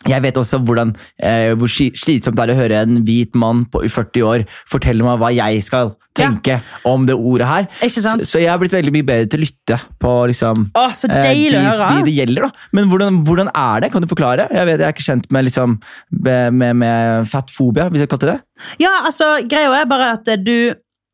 jeg 0.08 0.22
vet 0.24 0.38
også 0.40 0.62
hvordan, 0.64 0.94
eh, 1.20 1.50
hvor 1.60 1.68
slitsomt 1.68 2.38
det 2.38 2.44
er 2.46 2.52
å 2.54 2.56
høre 2.56 2.78
en 2.86 3.00
hvit 3.04 3.34
mann 3.36 3.66
på, 3.68 3.82
40 3.84 4.24
år 4.24 4.44
fortelle 4.68 5.04
meg 5.04 5.18
hva 5.20 5.28
jeg 5.34 5.60
skal 5.66 5.92
tenke 6.16 6.56
om 6.88 7.04
det 7.08 7.16
ordet 7.18 7.48
her. 7.48 7.66
Så, 7.92 8.14
så 8.24 8.40
jeg 8.40 8.48
har 8.48 8.60
blitt 8.62 8.72
veldig 8.72 8.94
mye 8.94 9.06
bedre 9.06 9.28
til 9.28 9.42
å 9.42 9.44
lytte 9.44 9.78
på 10.00 10.14
liksom, 10.30 10.70
Å, 10.72 10.86
så 10.96 11.10
eh, 11.12 11.28
de, 11.28 11.50
å 11.52 11.64
høre. 11.66 11.90
de 11.98 12.08
det 12.08 12.14
gjelder. 12.16 12.48
da. 12.48 12.68
Men 12.76 12.88
hvordan, 12.88 13.20
hvordan 13.28 13.52
er 13.52 13.84
det? 13.84 13.92
Kan 13.92 14.06
du 14.06 14.08
forklare? 14.10 14.48
Jeg 14.56 14.70
vet 14.70 14.80
jeg 14.80 14.88
er 14.88 14.96
ikke 14.96 15.08
kjent 15.10 15.28
med, 15.36 15.46
liksom, 15.50 15.76
med, 16.16 16.56
med, 16.62 16.80
med 16.80 17.28
fatfobia, 17.28 17.90
hvis 17.92 18.06
jeg 18.06 18.12
kaller 18.14 18.32
det 18.32 18.38
det. 18.38 18.66
Ja, 18.86 18.94
altså, 19.04 19.34
greia 19.48 19.70
er 19.82 19.90
bare 19.90 20.14
at 20.16 20.32
du 20.44 20.56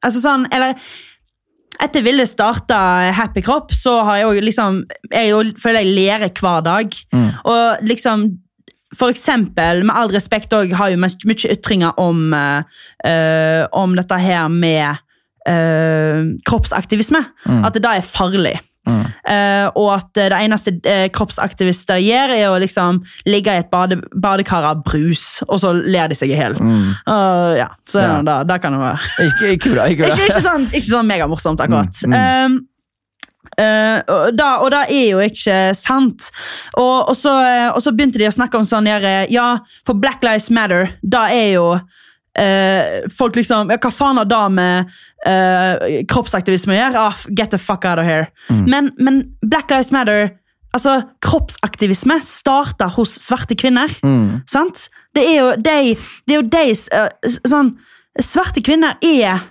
Altså 0.05 0.20
sånn, 0.20 0.43
eller 0.53 0.76
Etter 1.82 2.05
Vilde 2.05 2.26
starta 2.28 2.76
Happy 3.16 3.43
Kropp, 3.45 3.72
så 3.74 3.99
har 4.07 4.20
jeg 4.20 4.26
jo 4.26 4.45
liksom 4.45 4.80
Jeg 5.11 5.30
jo, 5.32 5.41
føler 5.61 5.82
jeg 5.82 5.95
lærer 5.97 6.32
hver 6.37 6.64
dag. 6.64 6.99
Mm. 7.16 7.30
Og 7.49 7.89
liksom 7.89 8.26
For 8.95 9.11
eksempel, 9.11 9.82
med 9.82 9.97
all 9.99 10.12
respekt, 10.14 10.55
òg 10.55 10.70
har 10.78 10.93
jo 10.93 11.01
mye 11.01 11.51
ytringer 11.51 11.97
om, 11.99 12.30
eh, 12.37 13.66
om 13.74 13.97
dette 13.99 14.18
her 14.22 14.47
med 14.53 15.03
uh, 15.47 16.22
kroppsaktivisme. 16.47 17.22
Mm. 17.47 17.64
At 17.66 17.74
det 17.74 17.82
da 17.87 17.97
er 17.99 18.07
farlig. 18.07 18.57
Mm. 18.87 19.03
Uh, 19.26 19.66
og 19.80 19.89
at 19.97 20.11
det 20.14 20.28
eneste 20.39 20.76
kroppsaktivister 21.14 21.99
gjør, 22.03 22.34
er 22.37 22.47
å 22.53 22.61
liksom 22.62 23.01
ligge 23.26 23.55
i 23.55 23.62
et 23.64 23.70
bade, 23.72 23.99
badekar 24.14 24.68
av 24.68 24.84
brus, 24.87 25.43
og 25.49 25.59
så 25.64 25.74
ler 25.74 26.12
de 26.12 26.18
seg 26.18 26.30
i 26.30 26.39
hjel. 26.39 26.55
Mm. 26.61 26.95
Uh, 27.09 27.53
ja, 27.59 27.72
så 27.91 28.05
Ja. 28.05 28.14
Da, 28.26 28.41
da 28.47 28.61
kan 28.62 28.76
det 28.76 28.84
være 28.84 29.26
Ikke, 29.26 29.53
ikke 29.57 29.74
bra. 29.74 29.91
ikke 29.91 30.07
bra. 30.07 30.14
Ikke, 30.14 30.30
ikke 30.30 30.47
sånn, 30.47 30.70
ikke 30.70 30.89
sånn 30.93 31.11
megamorsomt, 31.11 31.62
akkurat. 31.66 32.03
Um, 32.07 32.61
uh, 33.61 33.98
og, 34.04 34.36
da, 34.36 34.48
og 34.62 34.70
det 34.74 34.84
er 34.94 35.04
jo 35.11 35.20
ikke 35.24 35.59
sant. 35.78 36.30
Og, 36.74 37.11
og, 37.11 37.14
så, 37.18 37.34
uh, 37.40 37.68
og 37.74 37.82
så 37.84 37.92
begynte 37.96 38.20
de 38.22 38.28
å 38.28 38.34
snakke 38.34 38.61
om 38.61 38.66
sånn 38.68 38.88
uh, 38.90 39.24
Ja, 39.32 39.57
for 39.88 39.98
Black 39.98 40.24
Lives 40.26 40.50
Matter, 40.50 40.92
da 41.02 41.26
er 41.32 41.52
jo 41.57 41.68
uh, 41.76 43.11
folk 43.16 43.36
liksom 43.38 43.72
ja, 43.72 43.78
Hva 43.80 43.92
faen 43.94 44.20
har 44.20 44.28
da 44.30 44.46
med 44.52 44.96
uh, 45.26 46.02
kroppsaktivisme 46.11 46.76
å 46.76 46.80
gjøre? 46.80 47.07
Ah, 47.11 47.28
get 47.36 47.54
the 47.54 47.61
fuck 47.61 47.84
out 47.84 48.02
of 48.02 48.09
here. 48.09 48.28
Mm. 48.50 48.66
Men, 48.70 48.90
men 48.98 49.22
Black 49.44 49.72
Lives 49.72 49.92
Matter 49.94 50.34
Altså, 50.76 50.98
Kroppsaktivisme 51.24 52.18
starter 52.20 52.90
hos 52.98 53.14
svarte 53.22 53.57
kvinner. 53.57 53.88
Mm. 54.04 54.42
Sant? 54.50 54.90
Det 55.16 55.22
er 55.24 55.36
jo 55.38 55.50
de, 55.57 55.94
det 56.26 56.34
er 56.34 56.40
jo 56.42 56.48
de 56.52 56.64
eh, 56.74 57.36
sånn, 57.48 57.76
Svarte 58.20 58.62
kvinner 58.64 58.96
er 59.04 59.42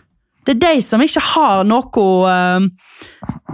Det 0.46 0.56
er 0.56 0.62
de 0.62 0.82
som 0.86 1.02
ikke 1.02 1.22
har 1.22 1.64
noe 1.66 2.06
eh, 2.30 2.68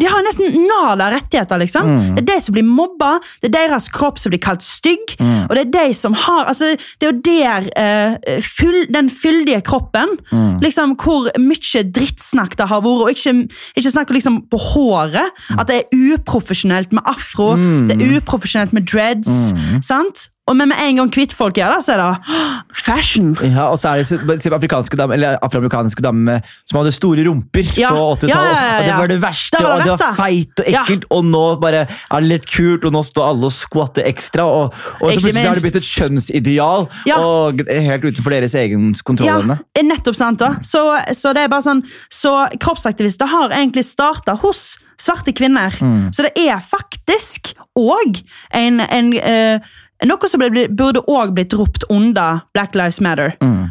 De 0.02 0.08
har 0.10 0.24
nesten 0.26 0.56
nada 0.68 1.10
rettigheter, 1.14 1.60
liksom. 1.62 1.86
Mm. 1.88 2.16
Det 2.16 2.22
er 2.24 2.28
de 2.34 2.38
som 2.44 2.56
blir 2.56 2.66
mobba, 2.68 3.12
det 3.42 3.50
er 3.50 3.54
deres 3.68 3.88
kropp 3.94 4.18
som 4.20 4.34
blir 4.34 4.42
kalt 4.44 4.64
stygg. 4.66 5.14
Mm. 5.20 5.46
Og 5.48 5.54
det 5.56 5.62
er 5.66 5.72
de 5.76 5.94
som 5.98 6.16
har 6.18 6.50
altså, 6.52 6.72
Det 7.00 7.08
er 7.08 7.12
jo 7.12 7.22
der 7.26 7.68
uh, 7.78 8.42
fyll, 8.46 8.86
den 8.94 9.10
fyldige 9.10 9.62
kroppen 9.62 10.18
Mm. 10.32 10.60
liksom 10.64 10.96
Hvor 11.00 11.28
mye 11.40 11.82
drittsnakk 11.94 12.56
det 12.58 12.68
har 12.68 12.82
vært, 12.82 13.02
og 13.06 13.10
ikke, 13.12 13.34
ikke 13.78 13.92
snakk 13.92 14.10
liksom 14.16 14.42
på 14.52 14.58
håret. 14.60 15.32
At 15.58 15.68
det 15.68 15.82
er 15.82 16.16
uprofesjonelt 16.16 16.92
med 16.94 17.04
afro, 17.06 17.56
Mm. 17.56 17.88
det 17.90 17.98
er 18.02 18.18
uprofesjonelt 18.20 18.74
med 18.74 18.88
dreads. 18.88 19.52
Mm. 19.54 19.82
sant? 19.84 20.28
Og 20.50 20.56
men 20.58 20.72
med 20.72 20.80
en 20.82 20.98
gang 20.98 21.12
kvittfolk 21.14 21.60
gjør 21.60 21.76
det, 21.76 21.84
så 21.86 21.94
er 21.94 22.00
det 22.02 22.38
fashion. 22.82 23.36
Ja, 23.46 23.68
og 23.70 23.78
så 23.80 23.92
er 23.94 24.02
det 24.02 24.54
afrikanske 24.58 24.98
damer, 24.98 25.14
eller 25.16 25.38
afroamerikanske 25.46 26.02
damer 26.04 26.42
som 26.66 26.80
hadde 26.80 26.94
store 26.96 27.26
rumper 27.28 27.68
Ja. 27.78 27.92
på 27.94 28.02
80-tallet. 28.18 28.34
Ja, 28.34 28.74
ja, 28.74 28.82
det 28.88 28.98
var 28.98 29.12
det 29.14 29.20
verste, 29.22 29.62
Det 29.62 29.68
var 29.68 29.84
det 29.84 29.92
og 29.94 30.00
det 30.00 30.08
var 30.08 30.18
feit 30.18 30.64
og 30.64 30.72
ekkelt, 30.74 31.06
og 31.14 31.30
nå 31.30 31.44
bare 31.62 31.86
er 31.86 32.26
det 32.26 32.32
litt 32.34 32.50
kult, 32.50 32.90
og 32.90 32.98
nå 32.98 33.04
står 33.06 33.30
alle 33.30 33.52
og 33.52 33.56
skvatter 33.56 34.10
ekstra. 34.10 34.48
Og, 34.50 34.76
og 35.00 35.14
så 35.14 35.22
plutselig 35.22 35.46
har 35.46 35.60
det 35.62 35.66
blitt 35.68 35.80
et 35.80 35.90
kjønnsideal, 35.92 36.90
og 37.22 37.66
helt 37.70 38.10
utenfor 38.10 38.36
deres 38.36 38.58
egen 38.58 38.92
kontroll. 39.08 39.54
Ja, 39.54 39.86
nettopp 39.86 40.18
sant 40.18 40.42
da. 40.42 40.56
Så, 40.66 40.84
så 41.14 41.36
det 41.38 41.46
er 41.46 41.54
bare 41.54 41.68
sånn, 41.70 41.86
så 42.10 42.48
kroppsaktivister 42.58 43.30
har 43.30 43.54
egentlig 43.54 43.86
starta 43.88 44.36
hos 44.42 44.72
svarte 45.02 45.34
kvinner. 45.34 45.74
Mm. 45.82 46.10
Så 46.14 46.26
det 46.28 46.34
er 46.38 46.62
faktisk 46.62 47.54
òg 47.78 48.20
en, 48.58 48.82
en 48.86 49.14
eh, 49.18 49.72
Noe 50.10 50.30
som 50.30 50.42
ble, 50.42 50.66
burde 50.74 51.04
òg 51.12 51.36
blitt 51.36 51.54
ropt 51.54 51.86
under 51.94 52.42
Black 52.56 52.76
Lives 52.78 53.02
Matter. 53.04 53.36
Mm. 53.44 53.70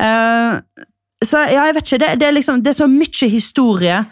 Uh, 0.00 0.86
så 1.24 1.44
ja, 1.48 1.66
jeg 1.68 1.76
vet 1.76 1.86
ikke, 1.86 2.00
det, 2.02 2.10
det, 2.20 2.26
er, 2.28 2.36
liksom, 2.36 2.60
det 2.64 2.72
er 2.72 2.78
så 2.80 2.88
mye 2.90 3.28
historie 3.32 4.02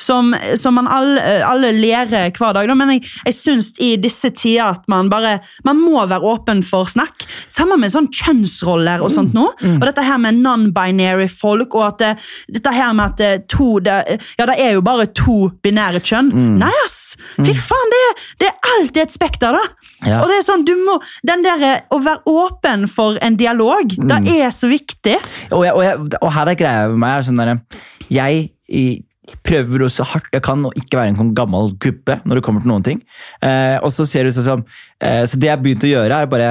som, 0.00 0.30
som 0.56 0.76
man 0.78 0.88
alle, 0.90 1.22
alle 1.46 1.72
lærer 1.74 2.30
hver 2.30 2.54
dag. 2.56 2.68
Da. 2.70 2.76
Men 2.78 2.94
jeg, 2.96 3.04
jeg 3.26 3.36
syns 3.36 3.70
i 3.82 3.94
disse 4.00 4.30
tider 4.36 4.72
at 4.78 4.86
man 4.90 5.10
bare 5.10 5.38
Man 5.66 5.80
må 5.80 6.00
være 6.08 6.24
åpen 6.26 6.62
for 6.66 6.88
snakk. 6.88 7.26
Sammen 7.54 7.80
med 7.82 7.92
sånn 7.92 8.08
kjønnsroller 8.14 9.02
og 9.04 9.12
sånt 9.12 9.34
nå. 9.36 9.46
Og 9.78 9.84
dette 9.86 10.04
her 10.04 10.20
med 10.22 10.38
non-binary 10.42 11.28
folk, 11.32 11.74
og 11.78 11.86
at 11.88 12.02
det, 12.02 12.12
dette 12.58 12.72
her 12.74 12.94
med 12.96 13.12
at 13.12 13.18
det, 13.20 13.32
to 13.52 13.78
det, 13.84 13.98
Ja, 14.38 14.46
det 14.48 14.58
er 14.62 14.76
jo 14.76 14.84
bare 14.86 15.08
to 15.16 15.50
binære 15.64 16.02
kjønn. 16.04 16.30
Nei, 16.60 16.72
ass! 16.84 17.16
Fy 17.36 17.54
faen, 17.54 17.94
det, 17.94 18.04
det 18.42 18.50
er 18.50 18.72
alltid 18.76 19.02
et 19.04 19.14
spekter, 19.14 19.56
da. 19.56 19.88
Ja. 20.06 20.20
Og 20.22 20.30
det 20.30 20.38
er 20.38 20.46
sånn, 20.46 20.62
du 20.68 20.74
må, 20.86 20.98
den 21.26 21.42
der, 21.46 21.64
Å 21.90 21.98
være 22.02 22.22
åpen 22.30 22.86
for 22.90 23.18
en 23.24 23.38
dialog, 23.40 23.96
det 23.98 24.20
er 24.36 24.52
så 24.54 24.70
viktig. 24.70 25.16
Og, 25.50 25.64
jeg, 25.66 25.74
og, 25.74 25.82
jeg, 25.82 26.20
og 26.20 26.32
her 26.36 26.52
er 26.52 26.58
greia 26.58 26.86
med 26.92 27.02
meg 27.02 27.26
sånn 27.26 27.40
der, 27.40 27.56
Jeg 28.12 28.48
i, 28.68 28.84
prøver 29.46 29.86
så 29.92 30.06
hardt 30.08 30.30
jeg 30.32 30.44
kan 30.44 30.64
å 30.64 30.72
ikke 30.78 30.98
være 30.98 31.12
en 31.12 31.20
sånn 31.20 31.34
gammel 31.36 31.72
gubbe 31.82 32.18
når 32.24 32.38
det 32.38 32.44
kommer 32.46 32.64
til 32.64 32.72
noen 32.72 32.86
ting. 32.86 33.02
Eh, 33.44 33.76
og 33.82 33.92
Så 33.94 34.06
ser 34.08 34.24
det 34.24 34.34
ut 34.34 34.44
som 34.44 34.64
eh, 35.00 35.24
Så 35.28 35.38
det 35.38 35.50
jeg 35.50 35.56
har 35.56 35.62
begynt 35.62 35.86
å 35.86 35.92
gjøre, 35.92 36.22
er 36.22 36.30
bare 36.30 36.50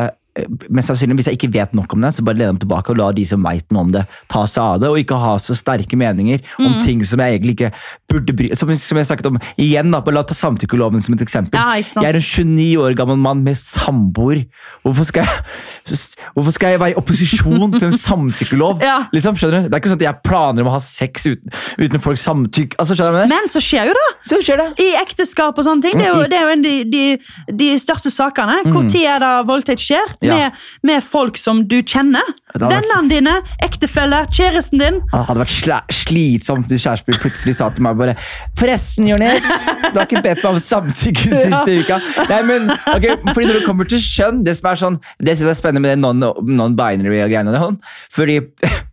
mest 0.69 0.91
sannsynlig, 0.91 1.17
Hvis 1.19 1.27
jeg 1.31 1.37
ikke 1.39 1.51
vet 1.53 1.73
nok 1.77 1.93
om 1.93 2.01
det, 2.05 2.13
så 2.15 2.23
bare 2.25 2.37
lene 2.37 2.53
dem 2.55 2.59
tilbake 2.65 2.91
og 2.93 2.97
la 2.99 3.11
de 3.15 3.25
som 3.25 3.43
vet 3.43 3.65
noe 3.71 3.81
om 3.87 3.91
det, 3.95 4.03
ta 4.29 4.45
seg 4.45 4.63
av 4.63 4.79
det. 4.83 4.89
Og 4.91 4.99
ikke 5.01 5.17
ha 5.19 5.35
så 5.41 5.55
sterke 5.57 5.97
meninger 5.97 6.41
om 6.59 6.73
Mm. 6.77 6.81
ting 6.83 7.03
som 7.03 7.19
jeg 7.19 7.39
egentlig 7.39 7.55
ikke 7.57 7.71
burde 8.09 8.33
bry 8.35 8.49
Som, 8.55 8.69
som 8.75 8.97
jeg 8.97 9.05
snakket 9.07 9.25
om 9.31 9.39
igjen, 9.57 9.91
da, 9.91 10.01
La 10.11 10.23
ta 10.23 10.33
samtykkeloven 10.33 11.03
som 11.03 11.13
et 11.15 11.21
eksempel. 11.21 11.57
Ja? 11.59 11.75
Jeg 11.75 12.09
er 12.09 12.15
en 12.15 12.21
29 12.21 12.77
år 12.81 12.95
gammel 12.95 13.17
mann 13.17 13.43
med 13.43 13.55
samboer. 13.57 14.45
Hvorfor 14.83 15.05
skal 15.05 15.23
jeg, 15.23 15.97
hvorfor 16.35 16.51
skal 16.55 16.69
jeg 16.75 16.79
være 16.81 16.91
i 16.95 16.97
opposisjon 16.99 17.75
til 17.79 17.87
en 17.89 17.97
samtykkelov? 17.97 18.81
Ja. 18.87 19.01
Liksom, 19.11 19.35
skjønner 19.35 19.65
du? 19.65 19.67
Det 19.67 19.73
er 19.75 19.81
ikke 19.81 19.89
sånn 19.91 19.99
at 19.99 20.05
jeg 20.05 20.21
planer 20.23 20.63
om 20.63 20.69
å 20.69 20.73
ha 20.77 20.79
sex 20.83 21.25
uten, 21.27 21.51
uten 21.81 21.99
folks 22.03 22.21
samtykke. 22.27 22.77
Altså, 22.79 22.95
skjønner 22.95 23.15
du 23.15 23.19
det? 23.23 23.27
Men 23.33 23.49
så 23.51 23.59
skjer 23.63 23.89
jo 23.89 23.95
det! 23.97 24.05
Så 24.29 24.39
skjer 24.45 24.61
det. 24.61 24.67
I 24.83 24.87
ekteskap 25.01 25.57
og 25.59 25.65
sånne 25.67 25.83
ting. 25.83 25.97
Det 25.99 26.05
er 26.07 26.13
jo, 26.13 26.27
det 26.31 26.37
er 26.37 26.45
jo 26.45 26.53
en 26.55 26.63
av 26.63 26.67
de, 26.67 26.75
de, 26.93 27.55
de 27.63 27.67
største 27.81 28.11
sakene. 28.13 28.59
Hvor 28.71 28.87
tid 28.87 29.07
er 29.09 29.23
det 29.23 29.31
voldtekt 29.49 29.83
skjer? 29.83 30.13
Ja. 30.27 30.35
Med, 30.37 30.51
med 30.91 31.03
folk 31.05 31.37
som 31.39 31.63
du 31.69 31.77
kjenner. 31.81 32.23
Vennene 32.57 32.81
vært- 32.93 33.09
dine, 33.11 33.33
ektefeller, 33.65 34.27
kjæresten 34.33 34.81
din. 34.81 34.99
Det 35.11 35.21
hadde 35.29 35.43
vært 35.43 35.93
slitsomt 35.97 36.67
hvis 36.71 36.83
kjæresten 36.85 37.13
min 37.13 37.21
plutselig 37.23 37.55
sa 37.57 37.69
til 37.75 37.83
meg 37.87 37.97
bare 37.99 38.15
Forresten, 38.59 39.07
Jonis, 39.09 39.47
du 39.91 39.97
har 39.99 40.05
ikke 40.07 40.23
bedt 40.25 40.43
meg 40.43 40.49
om 40.53 40.59
samtykke 40.63 41.29
den 41.31 41.41
siste 41.43 41.77
uka. 41.81 41.99
Nei, 42.31 42.41
men, 42.49 42.69
okay, 42.95 43.15
fordi 43.33 43.47
Når 43.47 43.59
det 43.59 43.65
kommer 43.67 43.89
til 43.91 44.03
kjønn, 44.03 44.43
det 44.47 44.57
som 44.59 44.69
er 44.71 44.81
sånn, 44.83 44.99
det 45.19 45.35
synes 45.37 45.47
jeg 45.47 45.55
er 45.55 45.59
spennende 45.61 45.83
med 45.85 45.95
det 45.95 46.01
non- 46.03 46.51
non-binary 46.57 47.21
og 47.25 47.31
greiene, 47.33 47.55
sånn, 47.61 47.79
fordi, 48.13 48.39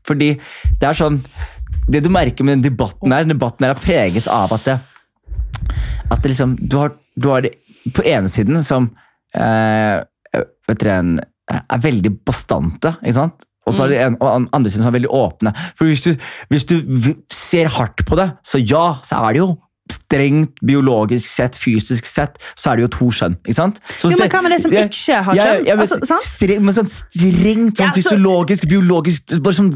fordi 0.06 0.32
det 0.80 0.88
er 0.90 0.98
sånn 0.98 1.20
Det 1.90 2.00
du 2.04 2.08
merker 2.12 2.44
med 2.46 2.58
den 2.62 2.66
debatten 2.70 3.12
her, 3.12 3.24
debatten 3.28 3.66
her 3.66 3.74
er 3.74 3.80
preget 3.82 4.28
av 4.32 4.52
at 4.56 4.64
det, 4.64 4.78
at 6.10 6.22
det 6.22 6.30
liksom, 6.32 6.54
du 6.60 6.76
har, 6.80 6.94
du 7.16 7.28
har 7.32 7.42
det 7.44 7.54
på 7.92 8.04
ene 8.08 8.30
siden 8.32 8.62
som 8.64 8.86
eh, 9.36 10.00
vet 10.68 10.80
dere, 10.82 11.26
er 11.54 11.82
veldig 11.84 12.12
bastante, 12.24 12.94
ikke 13.02 13.18
sant? 13.18 13.44
Og 13.64 13.72
så 13.72 13.86
er 13.86 13.92
det 13.92 14.00
en, 14.04 14.16
og 14.20 14.48
andre 14.52 14.72
som 14.72 14.84
er 14.84 14.96
veldig 14.98 15.10
åpne. 15.12 15.52
For 15.78 15.88
hvis 15.88 16.04
du, 16.04 16.26
hvis 16.52 16.66
du 16.68 16.76
ser 17.32 17.70
hardt 17.72 18.04
på 18.04 18.18
det, 18.20 18.28
så 18.44 18.60
ja, 18.60 18.98
så 19.04 19.22
er 19.24 19.36
det 19.36 19.40
jo 19.40 19.54
strengt 19.92 20.60
biologisk 20.64 21.28
sett, 21.28 21.56
fysisk 21.60 22.06
sett, 22.08 22.38
så 22.56 22.70
er 22.72 22.76
det 22.76 22.84
jo 22.86 22.88
to 22.94 23.08
kjønn. 23.12 23.34
ikke 23.44 23.54
sant? 23.58 23.80
Så 24.00 24.08
Jo, 24.10 24.16
men 24.16 24.30
hva 24.32 24.40
med 24.42 24.52
det 24.54 24.60
som 24.62 24.72
ikke 24.72 25.18
har 25.26 25.34
ja, 25.36 25.44
kjønn? 25.44 25.66
ja, 25.68 25.74
men, 25.76 25.84
Altså, 25.84 26.18
streng, 26.24 26.62
men 26.64 26.74
sånn 26.74 26.88
strengt 26.88 27.76
sånn 27.76 27.84
Ja, 27.84 27.90
så- 27.92 27.98
fysiologisk, 27.98 28.64
biologisk, 28.70 29.34
bare 29.44 29.52
sånn 29.58 29.72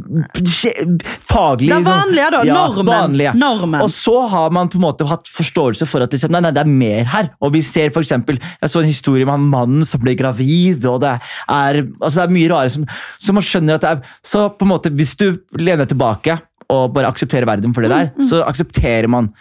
faglig 1.29 1.69
Det 1.69 1.77
er 1.77 1.83
sånn- 1.83 1.85
vanlige, 1.85 2.31
da. 2.31 2.43
Ja, 2.45 2.55
Normen. 2.55 2.87
vanlige. 2.87 3.35
Normen. 3.37 3.81
Og 3.83 3.91
så 3.91 4.29
har 4.29 4.51
man 4.51 4.69
på 4.69 4.77
en 4.77 4.83
måte 4.87 5.07
hatt 5.07 5.25
forståelse 5.29 5.87
for 5.87 6.03
at 6.03 6.11
liksom, 6.11 6.31
nei, 6.31 6.41
nei, 6.41 6.51
det 6.53 6.61
er 6.65 6.71
mer 6.73 7.05
her. 7.05 7.31
Og 7.43 7.53
vi 7.53 7.61
ser 7.63 7.91
for 7.91 8.01
eksempel, 8.03 8.39
Jeg 8.63 8.71
så 8.71 8.81
en 8.81 8.87
historie 8.87 9.25
med 9.25 9.33
han 9.33 9.51
mannen 9.51 9.85
som 9.85 10.01
ble 10.01 10.15
gravid. 10.15 10.85
og 10.87 11.01
Det 11.01 11.21
er, 11.49 11.83
altså 12.01 12.15
det 12.15 12.31
er 12.31 12.35
mye 12.35 12.49
rare 12.51 12.71
som, 12.71 12.87
som 13.19 13.35
man 13.35 13.43
skjønner 13.43 13.75
at 13.75 13.81
det 13.83 13.91
er 13.91 14.03
Så 14.25 14.49
på 14.59 14.63
en 14.63 14.69
måte, 14.69 14.91
hvis 14.95 15.17
du 15.17 15.39
lener 15.59 15.87
tilbake 15.87 16.41
og 16.71 16.93
bare 16.95 17.07
aksepterer 17.07 17.47
verden 17.47 17.73
for 17.75 17.83
det 17.83 17.91
der, 17.91 18.11
så 18.23 18.45
aksepterer 18.47 19.09
man 19.09 19.33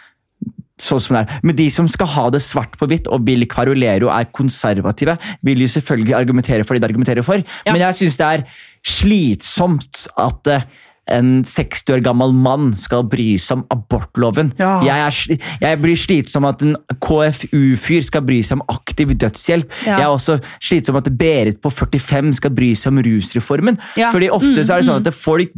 sånn 0.82 1.02
som 1.02 1.16
det 1.16 1.22
er. 1.24 1.38
Men 1.46 1.58
de 1.58 1.68
som 1.72 1.88
skal 1.90 2.10
ha 2.14 2.26
det 2.34 2.42
svart 2.44 2.76
på 2.80 2.88
hvitt 2.90 3.08
og 3.12 3.26
vil 3.28 3.46
karolere 3.50 4.06
og 4.06 4.12
er 4.14 4.30
konservative, 4.36 5.18
vil 5.46 5.64
jo 5.64 5.70
selvfølgelig 5.74 6.16
argumentere 6.18 6.66
for 6.66 6.76
det 6.76 6.84
de 6.84 6.90
argumenterer 6.90 7.26
for. 7.26 7.42
Ja. 7.66 7.74
Men 7.74 7.82
jeg 7.86 8.00
syns 8.00 8.18
det 8.20 8.28
er 8.28 8.44
slitsomt 8.86 10.06
at 10.20 10.52
eh, 10.54 10.68
en 11.14 11.42
60 11.48 11.94
år 11.96 12.02
gammel 12.04 12.32
mann 12.36 12.70
skal 12.76 13.04
bry 13.08 13.30
seg 13.40 13.58
om 13.60 13.64
abortloven. 13.74 14.50
Ja. 14.60 14.78
Jeg, 14.84 14.98
er, 15.06 15.48
jeg 15.62 15.80
blir 15.82 15.96
slitsom 15.98 16.44
at 16.48 16.62
en 16.66 16.76
KFU-fyr 17.04 18.04
skal 18.06 18.24
bry 18.26 18.38
seg 18.44 18.58
om 18.58 18.64
aktiv 18.72 19.12
dødshjelp. 19.18 19.70
Ja. 19.86 19.98
Jeg 19.98 20.06
er 20.06 20.12
også 20.12 20.38
slitsom 20.64 20.98
at 21.00 21.08
Berit 21.18 21.60
på 21.64 21.72
45 21.72 22.34
skal 22.38 22.54
bry 22.56 22.70
seg 22.78 22.92
om 22.94 23.00
rusreformen. 23.06 23.80
Ja. 24.00 24.12
Fordi 24.14 24.30
ofte 24.34 24.48
Mm, 24.48 24.64
så 24.64 24.74
er 24.74 24.80
det 24.80 24.86
sånn 24.88 25.02
at 25.06 25.14
folk 25.14 25.50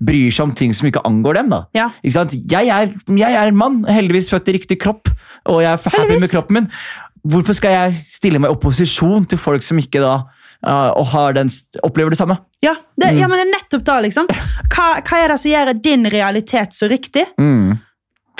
bryr 0.00 0.32
seg 0.32 0.46
om 0.48 0.52
ting 0.56 0.72
som 0.74 0.88
ikke 0.88 1.02
angår 1.06 1.36
dem. 1.40 1.50
da. 1.52 1.62
Ja. 1.76 1.88
Ikke 2.02 2.14
sant? 2.16 2.32
Jeg, 2.50 2.68
er, 2.72 2.94
jeg 3.18 3.34
er 3.36 3.50
en 3.52 3.58
mann, 3.58 3.82
heldigvis 3.88 4.30
født 4.32 4.48
i 4.48 4.56
riktig 4.56 4.78
kropp, 4.82 5.10
og 5.48 5.60
jeg 5.62 5.72
er 5.72 5.76
happy 5.84 5.98
Heldigvis. 5.98 6.22
med 6.24 6.32
kroppen 6.32 6.58
min. 6.58 6.70
Hvorfor 7.28 7.52
skal 7.58 7.74
jeg 7.74 7.96
stille 8.08 8.38
meg 8.40 8.48
i 8.50 8.54
opposisjon 8.56 9.26
til 9.28 9.38
folk 9.42 9.62
som 9.66 9.78
ikke 9.82 10.00
da 10.00 10.14
og 10.66 11.06
har 11.12 11.32
den, 11.36 11.50
opplever 11.86 12.10
det 12.10 12.18
samme? 12.18 12.38
Ja, 12.64 12.74
det, 12.96 13.12
Mm. 13.12 13.18
ja, 13.20 13.28
men 13.28 13.38
det 13.38 13.44
er 13.46 13.52
nettopp 13.60 13.84
da, 13.86 14.00
liksom. 14.00 14.26
Hva, 14.74 14.86
hva 15.06 15.18
er 15.24 15.28
det 15.28 15.38
som 15.40 15.50
gjør 15.50 15.72
din 15.82 16.06
realitet 16.10 16.74
så 16.74 16.88
riktig? 16.90 17.26
Mm. 17.38 17.78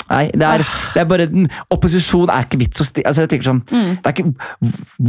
Nei, 0.09 0.23
det 0.33 0.45
er, 0.47 0.63
det 0.95 1.01
er 1.03 1.05
bare 1.09 1.27
den, 1.29 1.47
Opposisjon 1.73 2.29
er 2.33 2.47
ikke 2.47 2.57
vits 2.63 2.81
å 2.81 2.85
stille 2.87 3.05
Altså, 3.09 3.25
jeg 3.25 3.29
tenker 3.35 3.49
sånn, 3.51 3.61
Mm. 3.69 3.91
det 4.01 4.09
er 4.09 4.15
ikke, 4.15 4.31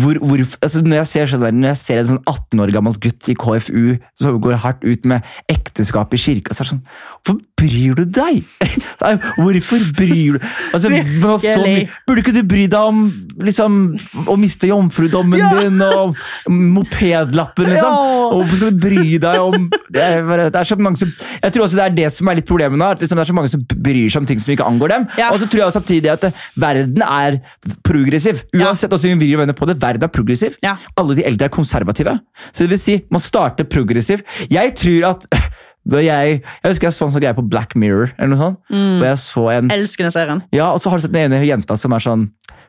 hvor, 0.03 0.18
hvor, 0.20 0.42
altså, 0.61 0.82
når, 0.84 0.96
jeg 1.01 1.09
ser 1.12 1.30
sånn 1.32 1.46
når 1.61 1.70
jeg 1.72 1.80
ser 1.80 2.01
en 2.03 2.09
sånn 2.11 2.22
18 2.28 2.61
år 2.64 2.72
gammel 2.74 2.98
gutt 3.01 3.28
i 3.32 3.36
KFU 3.40 3.84
som 4.20 4.40
går 4.44 4.59
hardt 4.61 4.84
ut 4.84 5.07
med 5.09 5.24
ekteskap 5.48 6.12
i 6.14 6.20
kirka, 6.20 6.53
så 6.55 6.62
er 6.62 6.68
det 6.68 6.72
sånn 6.74 6.84
Hvorfor 7.20 7.40
bryr 7.61 7.94
du 7.98 8.05
deg? 8.16 8.44
Nei, 9.03 9.12
Hvorfor 9.36 9.82
bryr 9.96 10.38
du 10.38 10.44
altså, 10.72 10.88
altså, 10.92 11.38
så. 11.44 11.64
Burde 12.09 12.22
ikke 12.24 12.36
du 12.36 12.42
bry 12.48 12.66
deg 12.72 12.80
om 12.92 13.03
liksom, 13.44 13.80
å 14.28 14.36
miste 14.40 14.68
jomfrudommen 14.70 15.40
Ja. 15.40 15.51
din 15.61 15.80
og 15.84 16.16
mopedlappen, 16.74 17.68
liksom? 17.72 17.90
Ja. 17.92 18.16
Og 18.30 18.40
Hvorfor 18.40 18.61
skal 18.61 18.74
du 18.76 18.80
bry 18.84 19.18
deg 19.20 19.40
om 19.42 19.66
det 19.90 20.03
er, 20.05 20.22
det 20.55 20.61
er 20.61 20.68
så 20.68 20.76
mange 20.78 21.01
som, 21.01 21.11
Jeg 21.42 21.53
tror 21.55 21.66
også 21.66 21.78
det 21.80 21.84
er 21.88 21.96
det 21.98 22.09
som 22.14 22.28
er 22.30 22.38
litt 22.38 22.48
problemet 22.48 22.78
nå. 22.80 22.90
at 22.94 23.01
Liksom, 23.03 23.18
det 23.18 23.24
er 23.24 23.30
så 23.32 23.36
mange 23.36 23.51
som 23.53 23.64
bryr 23.74 24.07
seg 24.12 24.22
om 24.22 24.28
ting 24.30 24.40
som 24.42 24.53
ikke 24.55 24.66
angår 24.68 24.89
dem. 24.93 25.07
Ja. 25.20 25.30
Og 25.32 25.41
så 25.43 25.49
tror 25.51 25.64
jeg 25.64 25.76
samtidig 25.78 26.12
at 26.12 26.28
eh, 26.28 26.45
verden 26.61 27.05
er 27.07 27.41
progressiv. 27.86 28.45
Uansett 28.57 28.93
hvordan 28.93 29.20
vi 29.20 29.32
vrir 29.34 29.55
på 29.57 29.70
det, 29.70 29.78
verden 29.82 30.07
er 30.07 30.12
progressiv. 30.12 30.59
Ja. 30.64 30.76
Alle 31.01 31.16
de 31.18 31.26
eldre 31.26 31.49
er 31.49 31.55
konservative. 31.55 32.18
Så 32.51 32.64
det 32.64 32.74
vil 32.74 32.82
si, 32.82 33.01
man 33.12 33.22
starter 33.22 33.68
progressiv. 33.68 34.24
Jeg 34.51 34.74
tror 34.80 35.11
at 35.14 35.26
jeg, 35.91 36.05
jeg 36.45 36.70
husker 36.70 36.91
jeg 36.91 36.95
så 36.95 37.07
en 37.07 37.14
sånn 37.14 37.22
greie 37.24 37.34
på 37.34 37.47
Black 37.51 37.72
Mirror, 37.78 38.11
eller 38.18 38.34
noe 38.34 38.41
sånt. 38.41 38.59
Mm. 38.68 39.01
Jeg 39.07 39.20
så 39.22 39.47
en 39.55 39.70
Elsker 39.72 40.07
den 40.07 40.14
serien. 40.14 40.43
ja, 40.55 40.68
og 40.74 40.82
så 40.82 40.93
har 40.93 41.01
du 41.01 41.07
sett 41.07 41.14
den 41.14 41.30
ene 41.32 41.41
jenta 41.47 41.76
som 41.80 41.97
er 41.97 42.05
sånn 42.05 42.26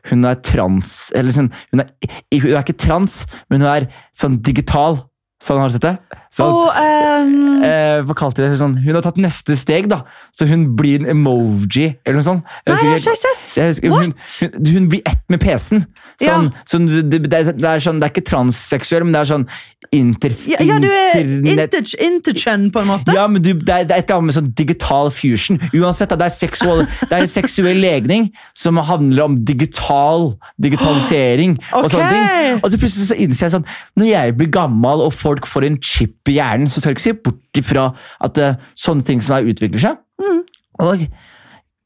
Hun 0.08 0.24
er 0.26 0.38
trans 0.42 1.12
Eller 1.14 1.30
sånn 1.30 1.50
Hun 1.70 1.84
er, 1.84 1.92
hun 2.32 2.48
er 2.50 2.62
ikke 2.64 2.74
trans, 2.80 3.20
men 3.52 3.62
hun 3.62 3.68
er 3.70 3.86
sånn 4.16 4.40
digital. 4.42 4.96
Sånn, 5.42 5.58
har 5.58 5.70
du 5.70 5.74
sett 5.74 5.82
det? 5.82 6.20
Sånn, 6.32 6.48
oh, 6.54 6.70
um... 6.72 7.64
eh, 7.66 7.98
hva 8.06 8.14
kalte 8.16 8.40
de 8.40 8.52
det? 8.52 8.58
Sånn, 8.60 8.76
hun 8.80 8.94
har 8.96 9.02
tatt 9.04 9.18
neste 9.20 9.56
steg, 9.58 9.88
da. 9.90 9.98
Så 10.32 10.46
hun 10.48 10.68
blir 10.78 11.02
en 11.02 11.10
emoji, 11.16 11.90
eller 12.06 12.20
noe 12.20 12.28
sånt. 12.28 12.54
Nei, 12.68 12.76
jeg 12.78 12.92
har 12.92 13.02
ikke 13.02 13.16
sett! 13.20 13.42
husker, 13.58 13.92
hun, 13.92 14.14
hun, 14.14 14.70
hun 14.70 14.88
blir 14.92 15.02
ett 15.10 15.24
med 15.32 15.42
PC-en. 15.42 15.82
Sånn, 16.22 16.48
sånn, 16.70 16.88
det, 17.10 17.24
det, 17.26 17.42
er, 17.42 17.82
sånn, 17.82 18.00
det 18.00 18.08
er 18.08 18.14
ikke 18.14 18.24
transseksuell, 18.30 19.04
men 19.04 19.16
det 19.16 19.24
er 19.24 19.32
sånn 19.32 19.48
inter, 19.92 20.32
ja, 20.48 20.60
ja, 20.64 20.78
du 20.80 20.86
er 20.88 21.18
inter- 21.20 21.84
intergen, 22.00 22.70
på 22.72 22.80
en 22.80 22.88
måte. 22.88 23.12
ja, 23.12 23.26
men 23.28 23.42
du, 23.44 23.50
det, 23.52 23.74
er, 23.74 23.84
det 23.84 23.96
er 23.96 24.00
et 24.00 24.06
eller 24.06 24.22
annet 24.22 24.30
med 24.30 24.36
sånn 24.38 24.52
digital 24.56 25.10
fusion. 25.12 25.58
Uansett, 25.74 26.14
det 26.16 26.28
er, 26.30 26.32
seksual, 26.32 26.84
det 27.02 27.10
er 27.10 27.26
en 27.26 27.32
seksuell 27.34 27.82
legning 27.82 28.30
som 28.56 28.80
handler 28.80 29.26
om 29.26 29.36
digital 29.44 30.30
digitalisering. 30.62 31.58
og 31.76 31.90
sånne 31.92 32.08
ting. 32.14 32.62
Og 32.62 32.72
så 32.72 32.80
plutselig 32.80 33.10
så 33.10 33.18
innser 33.20 33.46
jeg 33.46 33.52
sånn 33.54 33.66
Når 33.98 34.08
jeg 34.08 34.34
blir 34.38 34.50
gammel 34.54 35.04
og 35.04 35.12
folk 35.32 35.48
får 35.48 35.68
en 35.68 35.80
chip 35.82 36.30
i 36.30 36.38
hjernen, 36.38 36.70
så 36.70 36.80
skal 36.80 36.92
jeg 36.92 36.98
ikke 36.98 37.08
se 37.08 37.18
bort 37.26 37.60
ifra 37.60 37.88
at 38.24 38.40
eh, 38.40 38.58
sånne 38.78 39.06
ting 39.06 39.22
som 39.24 39.38
har 39.38 39.48
utvikler 39.48 39.82
seg. 39.82 40.00
Mm. 40.22 40.42
Og 40.86 41.06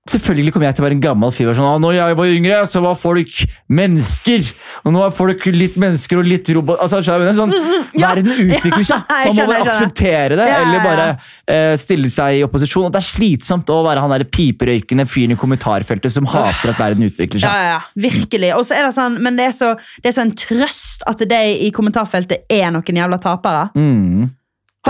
Selvfølgelig 0.06 0.52
kommer 0.54 0.68
jeg 0.68 0.76
til 0.76 0.84
å 0.84 0.86
være 0.86 0.96
en 0.96 1.02
gammel 1.02 1.32
fyr. 1.34 1.48
Sånn, 1.56 1.66
ah, 1.66 1.78
når 1.82 1.96
jeg 1.96 2.16
var 2.18 2.30
yngre, 2.30 2.58
så 2.70 2.82
var 2.84 2.98
folk 2.98 3.40
mennesker. 3.74 4.50
Og 4.86 4.94
nå 4.94 5.02
er 5.02 5.14
folk 5.16 5.46
litt 5.50 5.74
mennesker 5.82 6.20
og 6.20 6.28
litt 6.30 6.50
robot. 6.54 6.78
Altså, 6.84 7.00
sånn, 7.02 7.54
ja. 8.00 8.12
Verden 8.12 8.30
utvikler 8.30 8.86
seg. 8.86 9.02
Man 9.26 9.40
må 9.40 9.48
bare 9.50 9.66
akseptere 9.66 10.38
det, 10.38 10.46
eller 10.46 10.84
bare 10.84 11.08
eh, 11.10 11.74
stille 11.80 12.10
seg 12.12 12.38
i 12.38 12.46
opposisjon. 12.46 12.86
Og 12.86 12.94
Det 12.94 13.02
er 13.02 13.08
slitsomt 13.08 13.74
å 13.74 13.80
være 13.88 14.04
han 14.04 14.14
der 14.14 14.26
piperøykende 14.30 15.08
fyren 15.10 15.34
i 15.34 15.40
kommentarfeltet 15.40 16.14
som 16.14 16.30
hater 16.30 16.74
at 16.74 16.80
verden 16.80 17.06
utvikler 17.08 17.42
seg. 17.42 17.50
ja, 17.50 17.76
ja, 17.76 18.08
virkelig. 18.08 18.54
Og 18.54 18.66
så 18.68 18.78
er 18.78 18.86
det 18.86 18.94
sånn, 18.96 19.18
men 19.26 19.38
det 19.40 19.50
er 19.50 19.58
så, 19.58 19.74
det 20.02 20.12
er 20.12 20.18
så 20.20 20.26
en 20.26 20.34
trøst 20.38 21.06
at 21.10 21.26
det 21.26 21.44
i 21.66 21.72
kommentarfeltet 21.74 22.46
er 22.52 22.70
noen 22.74 23.02
jævla 23.02 23.18
tapere. 23.22 23.68
Mm. 23.74 24.30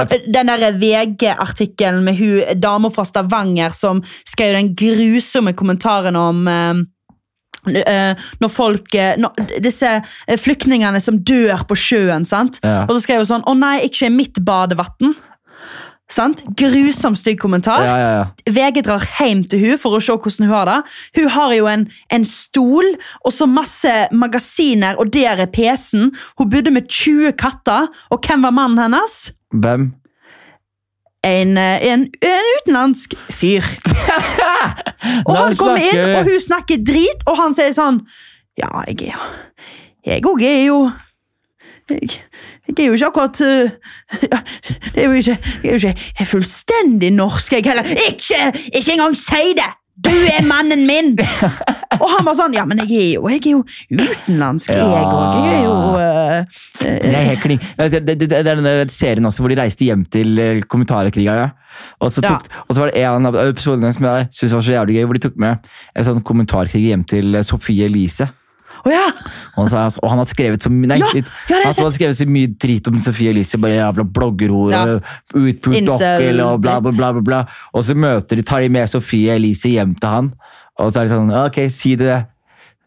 Den 0.05 0.51
der 0.51 0.77
VG-artikkelen 0.77 2.05
med 2.05 2.19
hun 2.19 2.61
dama 2.61 2.91
fra 2.93 3.07
Stavanger 3.09 3.75
som 3.77 4.03
skrev 4.29 4.57
den 4.57 4.75
grusomme 4.77 5.55
kommentaren 5.57 6.17
om 6.21 6.43
eh, 6.49 6.83
eh, 7.83 8.27
når 8.43 8.53
folk 8.53 8.95
eh, 8.95 9.15
når, 9.21 9.47
Disse 9.65 9.97
flyktningene 10.43 11.01
som 11.03 11.23
dør 11.25 11.65
på 11.69 11.79
sjøen. 11.79 12.27
sant? 12.29 12.61
Ja. 12.65 12.85
Og 12.87 12.97
så 12.97 13.07
skrev 13.07 13.25
hun 13.25 13.33
sånn 13.33 13.47
'Å 13.47 13.57
nei, 13.59 13.79
ikke 13.89 14.13
mitt 14.13 14.45
badevann'. 14.45 15.17
Sant? 16.07 16.45
Grusom 16.55 17.17
stygg 17.19 17.41
kommentar. 17.43 17.83
Ja, 17.83 17.95
ja, 17.99 18.11
ja. 18.15 18.53
VG 18.55 18.85
drar 18.87 19.03
hjem 19.19 19.43
til 19.43 19.59
hun 19.65 19.79
for 19.83 19.97
å 19.97 20.03
se 20.03 20.15
hvordan 20.15 20.47
hun 20.47 20.55
har 20.55 20.69
det. 20.71 20.77
Hun 21.19 21.33
har 21.35 21.55
jo 21.57 21.67
en, 21.67 21.89
en 22.15 22.27
stol 22.29 22.93
og 23.25 23.35
så 23.35 23.49
masse 23.51 23.95
magasiner, 24.15 24.95
og 25.03 25.11
der 25.11 25.43
er 25.43 25.51
PC-en. 25.51 26.13
Hun 26.39 26.53
bodde 26.53 26.71
med 26.71 26.87
20 26.87 27.35
katter, 27.41 27.91
og 28.15 28.23
hvem 28.23 28.47
var 28.47 28.55
mannen 28.55 28.85
hennes? 28.85 29.19
Hvem? 29.51 29.95
En, 31.27 31.57
eh, 31.57 31.87
en, 31.93 32.05
en 32.23 32.51
utenlandsk 32.59 33.15
fyr. 33.31 33.65
Og 35.29 35.37
han 35.37 35.57
kommer 35.57 35.83
inn, 35.83 36.15
og 36.17 36.29
hun 36.29 36.41
snakker 36.41 36.81
drit, 36.87 37.25
og 37.31 37.37
han 37.39 37.55
sier 37.55 37.75
sånn 37.77 38.01
Ja, 38.59 38.71
jeg 38.89 39.11
er 39.11 39.13
jo 39.13 39.27
Jeg 40.07 40.25
òg 40.27 40.43
er 40.43 40.63
jo 40.67 40.79
jeg, 41.87 42.17
jeg 42.67 42.75
er 42.81 42.89
jo 42.89 42.97
ikke 42.97 43.11
akkurat 43.13 43.41
uh, 43.47 43.69
Det 44.95 45.05
er 45.05 45.07
jo 45.07 45.13
ikke 45.21 45.37
Jeg 45.63 45.71
er 45.71 45.77
jo 45.77 45.93
ikke 45.93 46.27
fullstendig 46.33 47.13
norsk, 47.15 47.53
jeg 47.53 47.69
heller. 47.69 47.87
Ikke, 48.09 48.41
ikke 48.73 48.97
engang 48.97 49.15
si 49.19 49.53
det! 49.55 49.69
Du 50.05 50.11
er 50.13 50.45
mannen 50.45 50.83
min! 50.89 51.15
Og 52.03 52.09
han 52.13 52.27
var 52.27 52.35
sånn 52.37 52.53
Ja, 52.57 52.67
men 52.69 52.83
jeg 52.85 52.91
er 52.99 53.13
jo, 53.15 53.29
jeg 53.33 53.41
er 53.41 53.53
jo 53.55 53.63
utenlandsk, 53.97 54.69
jeg 54.75 54.83
Ja. 54.83 55.05
òg. 55.09 55.37
Jeg 55.41 55.55
er 55.55 55.63
jo 55.65 55.77
uh, 55.97 56.59
Det 56.83 57.13
er 57.17 57.29
helt 57.31 57.41
kling. 57.45 57.63
Det, 57.79 58.03
det, 58.05 58.17
det, 58.21 58.29
det 58.29 58.41
er 58.43 58.59
den 58.61 58.67
der 58.69 58.83
serien 58.93 59.25
også 59.29 59.45
hvor 59.45 59.53
de 59.55 59.57
reiste 59.61 59.87
hjem 59.89 60.05
til 60.13 60.37
kommentarkriga. 60.69 61.37
Ja. 61.41 61.49
Og 62.05 62.13
så, 62.13 62.21
tok, 62.25 62.49
og 62.69 62.75
så 62.77 62.83
var 62.83 62.93
det 62.93 63.03
en 63.05 63.29
av 63.31 63.37
episodene 63.47 63.93
som 63.97 64.05
jeg 64.09 64.29
synes 64.37 64.55
var 64.57 64.65
så 64.69 64.75
jævlig 64.77 64.99
gøy, 64.99 65.07
hvor 65.09 65.19
de 65.19 65.25
tok 65.27 65.41
med 65.41 65.71
en 65.97 66.07
sånn 66.09 66.23
kommentarkrig 66.29 66.87
hjem 66.91 67.05
til 67.09 67.37
eh, 67.37 67.45
Sofie 67.45 67.89
Elise. 67.89 68.29
Å 68.87 68.93
ja! 68.93 69.07
Og 69.57 69.65
han, 69.65 69.71
sa, 69.73 69.85
og 70.03 70.11
han 70.13 70.21
har 70.23 70.29
skrevet 70.31 70.63
så, 70.63 70.71
nei, 70.71 70.99
Ja, 71.01 71.09
litt- 71.17 71.31
han 71.51 71.65
har 71.67 71.95
skrevet 71.95 72.19
så 72.21 72.27
mye 72.31 72.53
drit 72.63 72.87
om 72.91 73.01
Sofie 73.03 73.33
Elise. 73.35 73.59
Bare 73.59 73.79
jævla 73.81 74.05
bloggerhore, 74.07 74.71
Ja. 74.73 75.17
utpult 75.35 75.89
dokkel 75.89 76.41
og 76.45 76.61
bla, 76.63 76.79
bla, 76.81 76.93
bla, 76.93 77.13
bla, 77.19 77.23
bla. 77.31 77.41
Og 77.75 77.83
så 77.89 77.97
møter 77.99 78.37
de, 78.39 78.43
tar 78.47 78.61
de 78.63 78.69
med 78.71 78.89
Sofie 78.93 79.35
Elise 79.35 79.73
hjem 79.75 79.97
til 79.99 80.09
han. 80.09 80.33
Og 80.79 80.93
så 80.93 81.01
er 81.03 81.09
de 81.09 81.15
sånn 81.17 81.33
Ok, 81.47 81.59
si 81.73 81.97
det. 81.97 82.21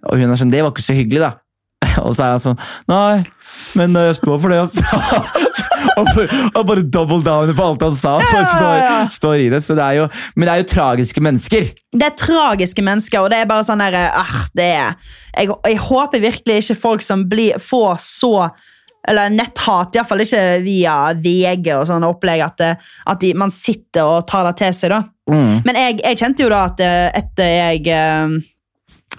Og 0.07 0.15
hun 0.21 0.31
er 0.31 0.37
sånn 0.39 0.51
Det 0.53 0.61
var 0.63 0.71
ikke 0.71 0.85
så 0.87 0.95
hyggelig, 0.95 1.19
da. 1.25 1.33
Og 2.05 2.13
så 2.15 2.23
er 2.23 2.35
han 2.35 2.39
sånn 2.43 2.59
Nei, 2.87 3.23
men 3.75 3.95
eh, 3.97 4.05
jeg 4.11 4.19
står 4.21 4.37
for 4.39 4.53
det 4.53 4.59
han 4.63 4.69
sa. 4.71 4.99
og, 5.99 6.19
og 6.53 6.65
bare 6.69 6.83
double 6.85 7.19
down 7.25 7.51
på 7.57 7.65
alt 7.65 7.81
han 7.83 7.95
sa. 7.97 8.13
For 8.23 8.45
står, 8.47 9.09
står 9.15 9.43
i 9.45 9.49
det. 9.51 9.59
Så 9.65 9.75
det 9.75 9.83
er 9.83 9.97
jo, 9.99 10.05
men 10.35 10.47
det 10.47 10.53
er 10.53 10.61
jo 10.61 10.67
tragiske 10.75 11.23
mennesker. 11.23 11.67
Det 11.95 12.05
er 12.07 12.15
tragiske 12.19 12.83
mennesker, 12.85 13.23
og 13.25 13.31
det 13.33 13.41
er 13.41 13.49
bare 13.49 13.65
sånn 13.67 13.81
der, 13.83 13.97
ah, 14.13 14.45
det 14.55 14.67
er, 14.77 14.95
jeg, 15.39 15.55
jeg 15.71 15.79
håper 15.85 16.23
virkelig 16.23 16.59
ikke 16.63 16.77
folk 16.79 17.05
som 17.05 17.23
blir, 17.31 17.59
får 17.63 17.97
så 18.03 18.33
eller 19.09 19.31
netthat, 19.31 19.95
iallfall 19.95 20.21
ikke 20.25 20.41
via 20.65 20.95
VG 21.17 21.71
og 21.77 21.85
sånne 21.87 22.09
opplegg, 22.11 22.43
at, 22.45 22.57
det, 22.59 22.71
at 23.09 23.21
de, 23.23 23.31
man 23.37 23.53
sitter 23.53 24.05
og 24.05 24.27
tar 24.29 24.45
det 24.49 24.57
til 24.59 24.75
seg. 24.75 24.93
da. 24.93 25.01
Mm. 25.31 25.53
Men 25.65 25.79
jeg, 25.79 25.99
jeg 26.03 26.19
kjente 26.19 26.43
jo 26.43 26.51
da 26.51 26.65
at 26.67 26.83
eh, 26.83 27.05
etter 27.21 27.53
jeg 27.53 27.87
eh, 27.95 28.35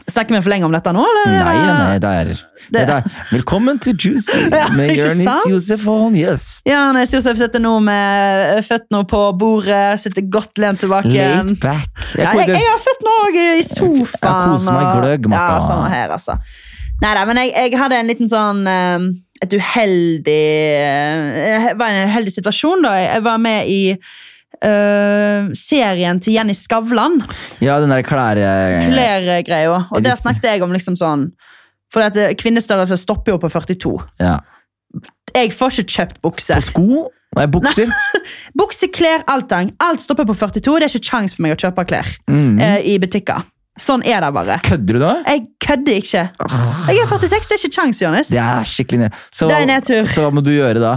Snakker 0.09 0.35
vi 0.35 0.41
for 0.43 0.51
lenge 0.53 0.67
om 0.67 0.73
dette 0.75 0.93
nå, 0.95 1.03
eller? 1.07 1.33
Nei, 1.33 1.57
nei, 1.67 1.99
det 2.03 2.11
er, 2.21 2.31
det 2.75 2.83
er 2.83 3.09
Velkommen 3.31 3.79
til 3.83 3.97
Juicy 4.01 4.47
med 4.79 4.95
Jonis 4.97 5.27
og 5.29 5.53
Josefon. 5.53 6.17
Yes. 6.19 6.47
Ja, 6.69 6.87
Nes 6.97 7.13
Josef 7.15 7.39
sitter 7.41 7.63
nå 7.63 7.77
med 7.85 8.65
føttene 8.67 9.03
på 9.11 9.21
bordet, 9.39 10.01
sitter 10.03 10.27
godt 10.33 10.59
lent 10.63 10.83
tilbake. 10.85 11.13
Late 11.13 11.57
back. 11.63 11.91
Jeg 12.17 12.25
Ja, 12.25 12.35
jeg, 12.41 12.57
jeg 12.57 12.71
har 12.73 12.83
føttene 12.87 13.17
òg 13.27 13.39
i 13.41 13.67
sofaen. 13.67 14.25
Jeg 14.25 14.55
koser 14.55 14.79
meg 14.79 14.91
gløgg. 15.01 15.31
Ja, 15.35 15.61
samme 15.67 15.93
her, 15.93 16.17
altså. 16.17 16.39
Nei 17.01 17.13
da, 17.17 17.25
men 17.29 17.39
jeg, 17.41 17.55
jeg 17.57 17.79
hadde 17.81 17.97
en 17.97 18.11
liten 18.11 18.29
sånn 18.29 18.59
eh, 18.69 19.05
Et 19.41 19.55
uheldig 19.57 20.41
eh, 20.77 21.71
Det 21.71 21.79
var 21.81 21.95
en 21.95 22.11
uheldig 22.11 22.35
situasjon, 22.35 22.85
da. 22.85 22.97
Jeg 23.01 23.25
var 23.25 23.41
med 23.41 23.71
i 23.73 23.81
eh, 24.67 25.49
serien 25.57 26.21
til 26.23 26.35
Jenny 26.37 26.55
Skavlan, 26.57 27.21
Ja, 27.65 27.79
den 27.83 27.91
der 27.93 28.03
klær... 28.07 28.41
klærgreia. 28.87 29.87
Og 29.91 30.05
der 30.05 30.17
snakket 30.21 30.45
jeg 30.53 30.63
om 30.67 30.73
liksom 30.73 30.97
sånn 31.01 31.31
For 31.93 32.05
at 32.07 32.17
eh, 32.17 32.35
kvinnestørrelse 32.39 32.97
stopper 33.01 33.33
jo 33.35 33.39
på 33.43 33.49
42. 33.51 33.97
Ja. 34.23 34.37
Jeg 35.35 35.53
får 35.55 35.81
ikke 35.81 35.93
kjøpt 35.97 36.21
bukse. 36.23 36.55
På 36.55 36.67
sko? 36.69 37.07
Nei, 37.39 37.47
bukser. 37.47 37.87
Bukser, 38.59 38.91
klær, 38.91 39.23
alt. 39.31 39.53
Alt 39.55 40.03
stopper 40.03 40.27
på 40.27 40.35
42. 40.35 40.63
Det 40.83 40.87
er 40.89 40.91
ikke 40.91 41.11
kjangs 41.13 41.37
for 41.37 41.45
meg 41.47 41.55
å 41.55 41.61
kjøpe 41.63 41.85
klær 41.87 42.09
Mm. 42.27 42.59
uh, 42.59 42.79
i 42.83 42.97
butikker. 43.03 43.45
Sånn 43.81 44.03
er 44.05 44.21
det 44.21 44.29
bare. 44.37 44.59
Kødder 44.67 44.97
du 44.99 45.01
da? 45.01 45.11
Jeg 45.25 45.41
kødder 45.65 45.95
ikke. 46.03 46.23
Jeg 46.91 46.99
er 47.01 47.07
46, 47.09 47.47
det 47.49 47.57
er 47.57 47.63
ikke 47.65 47.71
kjangs, 47.79 48.01
Johannes. 48.03 48.29
Det 48.33 48.41
er 48.43 48.67
skikkelig 48.69 48.99
ned. 49.07 49.15
Så, 49.33 49.49
Det 49.49 49.57
er 49.57 49.69
nedtur. 49.71 50.09
så 50.11 50.25
hva 50.27 50.33
må 50.37 50.43
du 50.45 50.51
gjøre 50.53 50.83
da? 50.83 50.91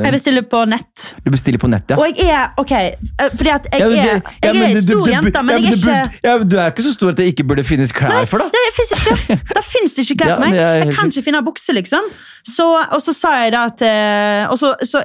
Jeg 0.00 0.12
bestiller 0.14 0.46
på 0.48 0.62
nett. 0.70 1.04
Du 1.24 1.28
bestiller 1.34 1.60
på 1.60 1.68
nett, 1.68 1.84
ja. 1.92 1.98
Og 2.00 2.06
jeg 2.16 2.30
er 2.32 2.54
ok, 2.62 2.72
eh, 2.72 3.28
fordi 3.36 3.52
at 3.54 3.68
jeg 3.72 3.80
Ja, 3.80 3.86
er, 3.86 3.90
det- 3.90 3.98
ja, 4.00 4.52
jeg 4.52 4.70
er 4.70 4.80
du, 4.80 4.86
stor 4.86 5.04
du, 5.04 5.10
jente, 5.12 5.42
men 5.42 5.56
jeg 5.56 5.64
er 5.64 5.76
ikke 5.76 6.28
ja, 6.30 6.38
Du 6.38 6.56
er 6.56 6.70
ikke 6.72 6.86
så 6.88 6.92
stor 6.96 7.12
at 7.12 7.16
det 7.20 7.26
ikke 7.34 7.44
burde 7.50 7.64
finnes 7.64 7.92
klær 7.92 8.24
for, 8.30 8.38
da. 8.38 8.48
Det 8.56 8.64
fins 8.78 8.94
ikke 8.96 9.04
klær. 9.10 9.44
Det 9.60 9.64
finnes 9.68 9.98
ikke 10.04 10.16
klær 10.24 10.34
for 10.36 10.46
meg. 10.46 10.56
er 10.56 10.80
Jeg 10.84 10.94
kan 10.96 11.12
ikke 11.12 11.24
finne 11.28 11.42
bukse, 11.44 11.72
liksom. 11.76 12.08
Så, 12.48 12.64
og 12.92 13.02
så 13.04 13.12
sa 13.12 13.34
jeg 13.44 13.52
da 13.52 13.66
at 13.68 13.82
eh, 13.84 14.48
Og 14.50 14.56
så, 14.58 14.72
så, 14.88 15.02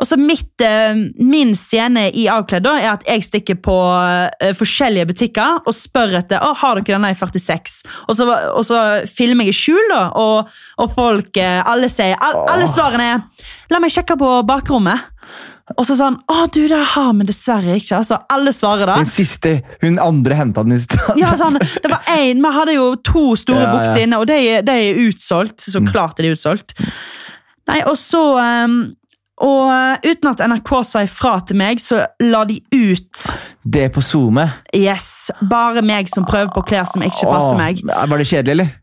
og 0.00 0.08
så 0.08 0.16
mitt, 0.20 0.52
eh, 0.64 0.96
Min 1.20 1.52
scene 1.56 2.06
i 2.16 2.26
Avkledd 2.32 2.64
da, 2.64 2.76
er 2.80 2.94
at 2.94 3.06
jeg 3.08 3.26
stikker 3.26 3.60
på 3.62 3.76
eh, 4.40 4.54
forskjellige 4.56 5.10
butikker 5.12 5.60
og 5.60 5.76
spør 5.76 6.16
etter 6.22 6.42
å, 6.44 6.54
har 6.56 6.80
dere 6.80 6.96
denne 6.96 7.12
i 7.12 7.18
46. 7.18 7.80
Og 8.08 8.16
så, 8.16 8.26
og 8.26 8.64
så 8.66 8.80
filmer 9.10 9.48
jeg 9.48 9.54
i 9.54 9.60
skjul, 9.60 9.86
da, 9.92 10.02
og, 10.18 10.50
og 10.80 10.92
folk 10.96 11.36
eh, 11.40 11.60
Alle 11.68 11.90
sier 11.92 12.16
all, 12.18 12.42
Alle 12.54 12.68
svarene 12.70 13.12
er 13.14 13.48
La 13.70 13.78
meg 13.82 13.92
sjekke 13.94 14.16
på 14.18 14.34
bakrommet. 14.48 15.10
Og 15.78 15.86
så 15.86 15.94
sånn 15.98 16.16
Å, 16.30 16.46
du, 16.50 16.64
det 16.70 16.80
har 16.94 17.12
vi 17.14 17.26
dessverre 17.28 17.76
ikke. 17.78 18.00
Altså, 18.00 18.18
alle 18.32 18.52
svarer 18.56 18.90
da. 18.90 18.96
Den 18.98 19.10
siste, 19.10 19.60
hun 19.84 20.00
andre 20.02 20.38
henta 20.38 20.64
den 20.66 20.74
i 20.74 20.80
stad. 20.82 21.12
Ja, 21.20 21.34
sånn, 21.38 21.60
det 21.60 21.90
var 21.92 22.08
en, 22.16 22.42
Vi 22.42 22.54
hadde 22.56 22.76
jo 22.76 22.88
to 23.06 23.26
store 23.38 23.62
Ja, 23.62 23.68
ja. 23.68 23.74
bukser 23.78 24.06
inne, 24.06 24.18
og 24.22 24.26
de, 24.30 24.40
de 24.66 24.78
er 24.88 25.02
utsolgt. 25.06 25.62
Så 25.62 25.84
klart 25.86 26.18
er 26.18 26.26
de 26.26 26.34
utsolgt. 26.34 26.74
Nei, 27.70 27.78
og 27.86 27.94
så 28.00 28.22
ehm, 28.42 28.80
Og 29.40 29.70
eh, 29.72 30.10
uten 30.12 30.30
at 30.32 30.42
NRK 30.52 30.74
sa 30.84 31.04
ifra 31.06 31.38
til 31.48 31.56
meg, 31.60 31.80
så 31.80 32.02
la 32.24 32.42
de 32.48 32.58
ut 32.74 33.24
Det 33.64 33.86
på 33.94 34.02
SoMe. 34.04 34.46
Yes, 34.76 35.30
bare 35.50 35.84
meg 35.84 36.10
som 36.12 36.28
prøver 36.28 36.52
på 36.54 36.64
klær 36.72 36.88
som 36.90 37.04
ikke 37.04 37.28
passer 37.28 37.56
Åh, 37.56 37.60
meg. 37.60 37.82
Var 37.84 38.20
det 38.20 38.28
kjedelig, 38.28 38.56
eller? 38.58 38.76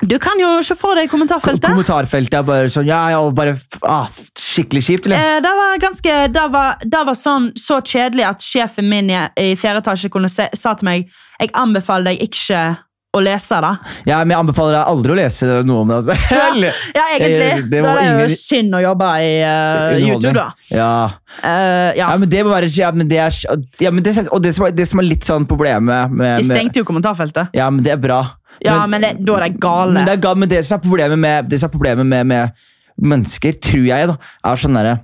Du 0.00 0.16
kan 0.18 0.40
jo 0.40 0.48
se 0.64 0.74
for 0.80 0.96
deg 0.96 1.08
i 1.08 1.10
kommentarfeltet. 1.12 1.66
Kommentarfeltet 1.68 2.38
er 2.38 2.44
bare 2.48 2.68
sånn 2.72 2.88
Ja, 2.88 3.00
ja, 3.12 3.20
bare 3.36 3.52
ah, 3.84 4.08
Skikkelig 4.38 4.84
kjipt, 4.86 5.08
eller? 5.08 5.20
Eh, 5.20 5.40
det 5.44 5.50
var 5.58 5.80
ganske, 5.82 6.14
det 6.32 6.44
var, 6.54 6.84
det 6.84 7.02
var 7.08 7.18
sånn, 7.18 7.50
så 7.60 7.80
kjedelig 7.84 8.24
at 8.30 8.44
sjefen 8.44 8.88
min 8.88 9.12
i, 9.12 9.18
i 9.40 9.50
fjerde 9.60 9.84
etasje 9.84 10.12
kunne 10.12 10.30
se, 10.32 10.48
sa 10.56 10.72
til 10.80 10.88
meg 10.88 11.10
Jeg 11.40 11.52
anbefaler 11.60 12.14
deg 12.14 12.24
ikke 12.30 12.62
å 13.10 13.20
lese 13.24 13.56
da. 13.62 13.70
Ja, 14.06 14.20
men 14.22 14.30
jeg 14.36 14.38
anbefaler 14.38 14.76
deg 14.76 14.90
aldri 14.92 15.10
å 15.12 15.16
lese 15.18 15.46
noe 15.66 15.80
om 15.82 15.88
det. 15.90 15.96
altså. 15.98 16.14
ja, 16.30 16.72
Ja, 16.94 17.04
egentlig. 17.16 17.48
Det 17.64 17.70
Det, 17.72 17.80
var 17.82 17.98
er 17.98 18.06
jo 18.06 18.18
ingen- 18.20 18.36
synd 18.38 18.76
å 18.78 18.82
jobbe 18.84 19.08
i 19.24 19.30
uh, 19.42 19.96
YouTube, 19.98 20.34
da. 20.36 20.44
Ja. 20.70 20.90
Uh, 21.40 21.48
ja. 21.50 22.04
ja, 22.04 22.10
men 22.22 22.30
det 22.30 22.44
må 22.46 22.52
være 22.54 22.68
ja, 22.70 22.92
men 22.94 23.10
det 23.10 23.18
er, 23.18 23.38
ja, 23.82 23.90
men 23.90 24.06
det, 24.06 24.14
Og 24.30 24.42
det 24.44 24.52
som, 24.54 24.68
er, 24.68 24.76
det 24.78 24.86
som 24.86 25.02
er 25.02 25.08
litt 25.08 25.26
sånn 25.26 25.46
problemet 25.50 26.14
med, 26.14 26.38
De 26.38 26.46
stengte 26.46 26.84
jo 26.84 26.86
kommentarfeltet. 26.86 27.50
Ja, 27.58 27.66
men 27.74 27.82
det 27.86 27.96
er 27.96 28.02
bra. 28.02 28.20
Ja, 28.62 28.78
men 28.86 29.02
det, 29.02 29.16
da 29.26 29.38
er 29.40 29.48
det 29.48 29.58
gale. 29.62 29.94
Men 29.96 30.06
det, 30.06 30.14
er, 30.18 30.22
ga- 30.22 30.36
men 30.38 30.48
det 30.52 30.62
som 30.68 30.78
er 30.78 30.84
problemet 30.86 31.18
med, 31.18 31.50
det 31.50 31.58
som 31.62 31.70
er 31.70 31.74
problemet 31.74 32.06
med, 32.06 32.26
med 32.30 32.62
mennesker, 33.00 33.58
tror 33.58 33.86
jeg, 33.90 34.10
da, 34.12 34.16
er 34.52 34.60
sånn 34.60 34.78
derre 34.78 34.98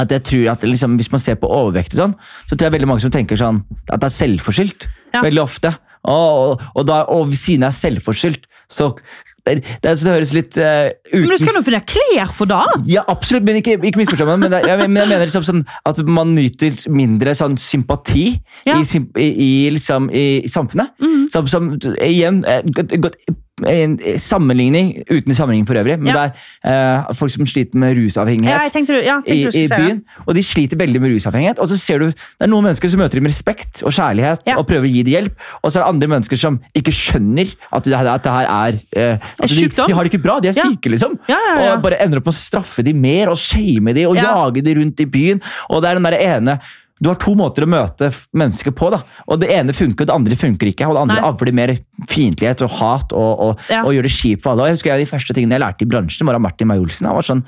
at 0.00 0.08
jeg 0.14 0.22
tror 0.24 0.46
at 0.54 0.62
liksom, 0.64 0.94
Hvis 0.96 1.10
man 1.12 1.20
ser 1.20 1.34
på 1.36 1.48
overvekt, 1.52 1.92
og 1.94 1.98
sånn, 2.00 2.12
så 2.48 2.56
tror 2.56 2.64
jeg 2.70 2.72
veldig 2.78 2.88
mange 2.88 3.02
som 3.04 3.10
tenker 3.12 3.36
sånn, 3.36 3.58
at 3.92 4.00
det 4.00 4.08
er 4.08 4.14
selvforskyldt. 4.14 4.86
Veldig 5.20 5.42
ofte. 5.42 5.74
Og, 6.02 6.38
og, 6.52 6.62
og, 6.74 6.86
da, 6.88 7.02
og 7.12 7.30
siden 7.36 7.62
jeg 7.66 7.70
er 7.70 7.78
selvforskyldt, 7.78 8.48
så 8.72 8.88
det, 9.46 9.58
det, 9.82 9.92
det 10.00 10.08
høres 10.08 10.30
litt 10.34 10.56
uh, 10.56 10.88
uten 11.12 11.26
Men 11.26 11.32
du 11.34 11.42
skal 11.42 11.58
jo 11.58 11.62
finne 11.66 11.80
klær 11.92 12.30
for 12.32 12.48
da? 12.50 12.60
ja, 12.88 13.02
absolutt, 13.10 13.44
men 13.46 13.58
ikke, 13.58 13.74
ikke 13.82 14.00
misforstå 14.00 14.26
meg. 14.28 14.44
Men, 14.44 14.54
jeg, 14.54 14.78
men 14.80 14.96
jeg 15.02 15.10
mener 15.10 15.24
liksom 15.26 15.44
sånn 15.46 15.62
at 15.88 15.98
man 16.06 16.32
nyter 16.38 16.78
mindre 16.94 17.34
sånn 17.36 17.58
sympati 17.60 18.28
Ja. 18.68 18.78
i, 18.78 18.86
i, 19.18 19.28
i, 19.28 19.50
liksom, 19.74 20.08
i, 20.14 20.24
samfunnet. 20.50 20.94
Mm. 21.02 21.26
Som, 21.34 21.50
som, 21.50 21.72
igjen, 21.98 22.44
eh, 22.48 22.62
godt- 22.72 23.26
sammenligning 24.18 24.92
uten 25.10 25.34
sammenligning 25.34 25.66
for 25.68 25.78
øvrig, 25.80 25.98
men 25.98 26.06
Ja. 26.14 26.22
det 26.28 26.32
er 26.64 27.04
uh, 27.08 27.14
folk 27.14 27.30
som 27.34 27.46
sliter 27.46 27.78
med 27.78 27.96
rusavhengighet. 27.98 28.52
Ja, 28.62 28.68
tenkte 28.72 28.98
ja, 29.04 29.18
I, 29.26 29.42
tenkte 29.44 29.58
i 29.60 29.66
det. 29.66 29.78
byen, 29.78 30.02
og 30.26 30.34
De 30.34 30.42
sliter 30.42 30.76
veldig 30.80 31.00
med 31.00 31.14
rusavhengighet. 31.14 31.58
Og 31.58 31.68
så 31.68 31.76
ser 31.78 31.98
du, 31.98 32.06
Det 32.06 32.46
er 32.46 32.50
noen 32.50 32.64
mennesker 32.64 32.88
som 32.88 33.00
møter 33.00 33.18
dem 33.20 33.22
med 33.28 33.32
respekt 33.32 33.82
og 33.82 33.92
kjærlighet 33.92 34.40
Ja. 34.46 34.56
og 34.58 34.66
prøver 34.66 34.86
å 34.88 34.92
gi 34.92 35.02
dem 35.02 35.12
hjelp. 35.14 35.34
Og 35.62 35.70
så 35.72 35.78
er 35.80 35.84
det 35.84 35.88
andre 35.94 36.08
mennesker 36.08 36.36
som 36.38 36.60
ikke 36.74 36.92
skjønner 36.92 37.54
at 37.72 37.84
det, 37.84 37.94
at 37.94 38.22
det 38.24 38.32
her 38.32 38.46
er 38.48 38.72
uh, 38.72 39.18
at 39.42 39.48
de, 39.48 39.68
de 39.68 39.92
har 39.94 40.04
det 40.04 40.12
ikke 40.12 40.22
bra, 40.22 40.40
de 40.40 40.48
er 40.48 40.56
Ja. 40.56 40.62
syke, 40.68 40.90
liksom. 40.90 41.18
Ja, 41.28 41.36
ja, 41.48 41.64
ja. 41.64 41.74
Og 41.76 41.82
bare 41.82 42.00
ender 42.02 42.18
opp 42.18 42.26
med 42.26 42.34
å 42.34 42.38
straffe 42.38 42.82
dem 42.84 43.00
mer 43.00 43.28
og 43.30 43.36
shame 43.38 43.92
dem 43.94 44.08
og 44.10 44.16
Ja. 44.16 44.32
jage 44.44 44.62
dem 44.64 44.78
rundt 44.82 45.00
i 45.00 45.04
byen. 45.06 45.40
Og 45.70 45.82
det 45.82 45.90
er 45.90 45.94
den 45.94 46.02
der 46.04 46.18
ene 46.36 46.58
du 47.02 47.08
har 47.10 47.18
to 47.18 47.32
måter 47.34 47.66
å 47.66 47.70
møte 47.70 48.08
mennesker 48.38 48.70
på. 48.78 48.90
da, 48.94 49.00
og 49.26 49.40
Det 49.42 49.48
ene 49.50 49.74
funker, 49.74 50.04
og 50.04 50.06
det 50.06 50.14
andre 50.14 50.36
funker 50.38 50.70
ikke. 50.70 50.86
og 50.86 50.94
Det 50.94 51.02
andre 51.02 51.22
avler 51.26 51.52
mer 51.58 51.72
fiendtlighet 52.06 52.62
og 52.62 52.70
hat 52.78 53.12
og, 53.12 53.40
og, 53.48 53.60
Ja. 53.68 53.82
og 53.82 53.92
gjør 53.96 54.06
det 54.06 54.12
kjipt 54.14 54.42
for 54.44 54.52
alle. 54.52 54.62
Og 54.62 54.68
jeg 54.70 54.76
husker 54.78 54.92
jeg, 54.94 55.06
De 55.06 55.10
første 55.10 55.34
tingene 55.34 55.58
jeg 55.58 55.64
lærte 55.64 55.82
i 55.82 55.90
bransjen, 55.90 56.26
var 56.26 56.38
av 56.38 56.44
Martin 56.44 56.68
Meyer-Olsen. 56.70 57.06
Han 57.10 57.18
var 57.18 57.26
sånn, 57.26 57.42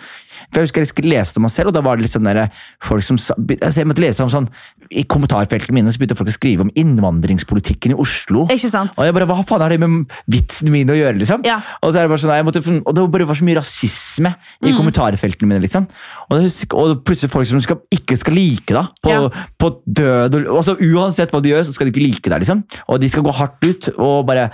for 0.53 0.61
Jeg 0.61 0.68
husker 0.68 0.85
jeg 1.03 1.11
leste 1.11 1.37
om 1.39 1.43
meg 1.47 1.51
selv, 1.55 1.68
og 1.68 1.74
da 1.74 1.80
var 1.80 1.97
det 1.97 2.11
sånn 2.11 2.24
der, 2.24 2.49
folk 2.82 3.03
som 3.03 3.18
sa, 3.18 3.35
altså 3.39 3.76
Jeg 3.82 3.87
måtte 3.91 4.03
lese 4.05 4.22
om 4.24 4.28
sånn, 4.32 4.49
I 4.91 5.05
kommentarfeltene 5.05 5.74
mine 5.74 5.91
så 5.93 5.99
begynte 5.99 6.16
folk 6.16 6.28
å 6.28 6.35
skrive 6.35 6.61
om 6.66 6.70
innvandringspolitikken 6.76 7.95
i 7.95 7.99
Oslo. 8.01 8.47
Ikke 8.53 8.68
sant? 8.70 8.97
Og 8.99 9.05
jeg 9.07 9.14
bare, 9.16 9.26
Hva 9.30 9.45
faen 9.47 9.61
har 9.64 9.70
det 9.74 9.80
med 9.80 10.11
vitsene 10.30 10.70
mine 10.74 10.93
å 10.95 10.99
gjøre? 10.99 11.18
liksom? 11.20 11.45
Ja. 11.47 11.61
Og 11.82 11.93
så 11.93 11.99
er 12.01 12.07
det 12.07 12.12
bare 12.12 12.22
sånn, 12.22 12.35
jeg 12.37 12.47
måtte, 12.49 12.62
og 12.87 12.95
det 12.95 13.07
bare 13.14 13.26
var 13.30 13.35
så 13.39 13.45
mye 13.49 13.59
rasisme 13.61 14.35
i 14.62 14.70
Mm. 14.72 14.76
kommentarfeltene 14.78 15.49
mine. 15.49 15.61
liksom. 15.62 15.89
Og, 16.30 16.41
husker, 16.43 16.76
og 16.78 17.05
plutselig 17.05 17.30
folk 17.30 17.47
som 17.47 17.61
skal, 17.61 17.76
ikke 17.93 18.16
skal 18.18 18.35
like 18.35 18.66
deg 18.74 18.87
på, 19.03 19.11
Ja. 19.11 19.28
på 19.59 19.70
død 19.87 20.35
og 20.49 20.57
altså 20.57 20.76
Uansett 20.80 21.30
hva 21.30 21.41
de 21.43 21.51
gjør, 21.51 21.64
så 21.64 21.72
skal 21.72 21.87
de 21.89 21.93
ikke 21.93 22.07
like 22.07 22.22
deg. 22.30 22.41
liksom. 22.41 22.64
Og 22.89 23.01
de 23.01 23.09
skal 23.09 23.22
gå 23.22 23.32
hardt 23.32 23.64
ut. 23.64 23.89
Og 23.99 24.26
bare, 24.26 24.51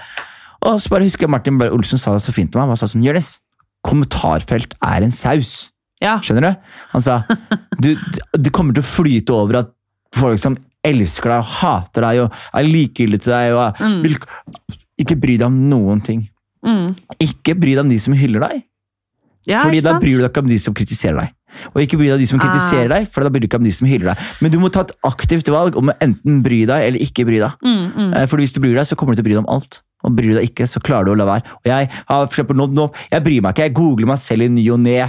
og 0.63 0.79
så 0.81 0.89
bare 0.91 1.05
husker 1.05 1.27
jeg 1.27 1.31
Martin 1.31 1.59
Olsen 1.61 1.99
sa 1.99 2.13
det 2.13 2.23
så 2.23 2.33
fint 2.33 2.51
til 2.53 2.61
meg. 2.61 2.69
Han 2.69 2.77
sa 2.77 2.87
sånn, 2.87 3.03
Jonis, 3.05 3.41
kommentarfelt 3.87 4.75
er 4.85 5.03
en 5.07 5.15
saus. 5.15 5.71
Ja. 6.01 6.19
Skjønner 6.25 6.47
du? 6.55 6.73
Han 6.95 7.05
sa 7.05 7.21
du, 7.85 7.95
det 8.39 8.53
kommer 8.57 8.77
til 8.77 8.85
å 8.85 8.89
flyte 8.89 9.37
over 9.37 9.61
at 9.65 9.73
folk 10.17 10.41
som 10.43 10.57
elsker 10.87 11.29
deg 11.29 11.43
og 11.43 11.51
hater 11.61 12.07
deg 12.07 12.23
og 12.25 12.39
er 12.57 12.69
likegyldige 12.69 13.27
til 13.27 13.35
deg 13.37 13.53
og 13.57 13.83
Mm. 13.85 13.99
vil 14.07 14.17
ikke 15.01 15.17
bry 15.21 15.35
deg 15.41 15.47
om 15.49 15.59
noen 15.71 16.01
ting. 16.05 16.23
Mm. 16.65 16.95
Ikke 17.25 17.55
bry 17.57 17.75
deg 17.77 17.85
om 17.85 17.93
de 17.93 17.99
som 18.01 18.17
hyller 18.17 18.41
deg, 18.49 18.65
Ja, 19.49 19.63
Fordi 19.65 19.81
da 19.81 19.95
bryr 19.99 20.19
du 20.19 20.21
deg 20.21 20.29
ikke 20.35 20.43
om 20.45 20.49
de 20.51 20.59
som 20.61 20.75
kritiserer 20.77 21.17
deg. 21.17 21.31
Og 21.73 21.81
ikke 21.83 21.97
bry 21.97 22.11
deg 22.11 22.19
om 22.19 22.21
de 22.21 22.27
som 22.29 22.41
Ah. 22.45 22.89
deg, 22.93 23.07
for 23.09 23.25
da 23.25 23.31
bryr 23.33 23.41
du 23.41 23.47
ikke 23.49 23.57
om 23.57 23.65
de 23.65 23.73
som 23.73 23.89
hyller 23.89 24.13
deg. 24.13 24.19
Men 24.45 24.51
du 24.53 24.59
må 24.61 24.69
ta 24.71 24.83
et 24.85 24.93
aktivt 25.09 25.49
valg 25.49 25.77
om 25.81 25.89
å 25.89 25.95
enten 26.05 26.43
bry 26.45 26.67
deg 26.69 26.85
eller 26.91 27.01
ikke 27.01 27.25
bry 27.25 27.39
deg. 27.41 27.53
Mm, 27.65 27.87
mm. 27.97 28.11
Eh, 28.21 28.27
For 28.29 28.37
hvis 28.37 28.53
du 28.53 28.61
bryr 28.61 28.75
deg, 28.77 28.85
så 28.87 28.95
kommer 29.01 29.17
du 29.17 29.23
til 29.23 29.25
å 29.25 29.29
bry 29.31 29.35
deg 29.39 29.45
om 29.49 29.49
alt. 29.57 29.81
Og 30.05 30.17
bryr 30.17 30.33
du 30.35 30.39
deg 30.41 30.51
ikke, 30.51 30.67
så 30.71 30.81
klarer 30.81 31.11
du 31.11 31.15
å 31.15 31.21
la 31.21 31.29
være. 31.29 31.57
Og 31.61 31.73
jeg 31.73 31.89
har 31.93 32.27
for 32.27 32.33
eksempel 32.35 32.57
nå, 32.57 32.71
nå, 32.77 32.91
jeg 33.13 33.25
bryr 33.27 33.41
meg 33.45 33.57
ikke, 33.57 33.67
jeg 33.69 33.75
googler 33.81 34.13
meg 34.15 34.21
selv 34.23 34.47
i 34.47 34.53
ny 34.53 34.69
og 34.73 34.81
ne. 34.85 35.01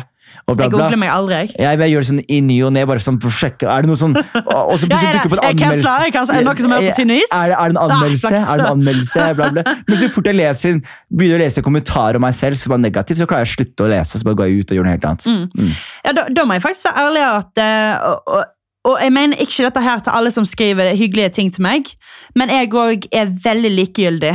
Og 0.47 0.55
bla, 0.55 0.63
Jeg 0.63 0.71
googler 0.71 0.95
meg 1.01 1.09
aldri, 1.11 1.35
jeg. 1.41 1.49
Jeg, 1.59 1.79
jeg 1.81 1.91
gjør 1.91 2.03
det 2.03 2.07
sånn 2.07 2.19
i 2.23 2.37
ny 2.47 2.55
og 2.63 2.69
ne, 2.71 2.83
bare 2.87 3.01
sånn 3.03 3.17
for 3.19 3.27
å 3.27 3.35
sjekke. 3.35 3.67
Er 3.67 3.83
det 3.83 3.89
noe 3.91 3.99
sånn 3.99 4.13
Og 4.71 4.77
så 4.79 4.87
plutselig 4.87 5.09
er 5.09 5.17
det- 5.17 5.23
dukker 5.25 5.33
opp 5.33 5.43
en 5.43 5.49
anmeldelse. 5.49 5.95
jeg 6.05 6.13
cancela. 6.15 6.37
Er 6.37 6.45
det 6.45 6.47
noe 6.47 6.63
som 6.63 6.75
er 6.77 6.85
på 6.85 6.93
tynn 6.95 7.11
is? 7.17 7.33
Er 7.35 7.51
det, 7.51 7.57
det 7.57 7.65
en 7.73 7.79
anmeldelse? 7.81 8.31
Nei, 8.31 8.39
er 8.39 8.61
det 8.61 8.63
en 8.63 8.71
anmeldelse? 8.71 9.25
Bla, 9.41 9.49
bla. 9.57 9.75
Men 9.89 9.99
så 9.99 10.09
fort 10.15 10.29
jeg 10.31 10.37
leser, 10.39 10.79
begynner 11.11 11.35
å 11.35 11.41
lese 11.43 11.63
kommentarer 11.67 12.19
om 12.19 12.23
meg 12.23 12.37
selv 12.39 12.61
som 12.61 12.77
er 12.77 12.81
negativ, 12.85 13.19
så 13.19 13.27
klarer 13.27 13.43
jeg 13.43 13.51
å 13.51 13.55
slutte 13.57 13.85
å 13.85 13.91
lese 13.91 14.21
så 14.21 14.29
bare 14.29 14.39
går 14.39 14.49
jeg 14.53 14.63
ut 14.63 14.71
og 14.71 14.79
gjør 14.79 14.87
noe 14.87 14.95
helt 14.95 15.09
annet. 15.11 15.27
Mm. 15.27 15.75
Ja, 16.07 16.15
da, 16.15 16.25
da 16.39 16.47
må 16.47 16.55
jeg 16.55 16.63
faktisk 16.63 16.87
være 16.87 17.03
ærlig 17.09 17.25
at 17.27 17.63
eh, 17.65 18.07
og, 18.07 18.31
og, 18.39 18.55
og 18.93 19.03
jeg 19.03 19.13
mener 19.19 19.43
ikke 19.43 19.67
dette 19.67 19.83
her 19.83 19.99
til 20.07 20.15
alle 20.15 20.31
som 20.33 20.47
skriver 20.47 20.93
hyggelige 20.95 21.35
ting 21.41 21.51
til 21.53 21.67
meg, 21.67 21.91
men 22.39 22.55
jeg 22.55 22.71
òg 22.71 23.09
er 23.11 23.35
veldig 23.43 23.73
likegyldig 23.81 24.31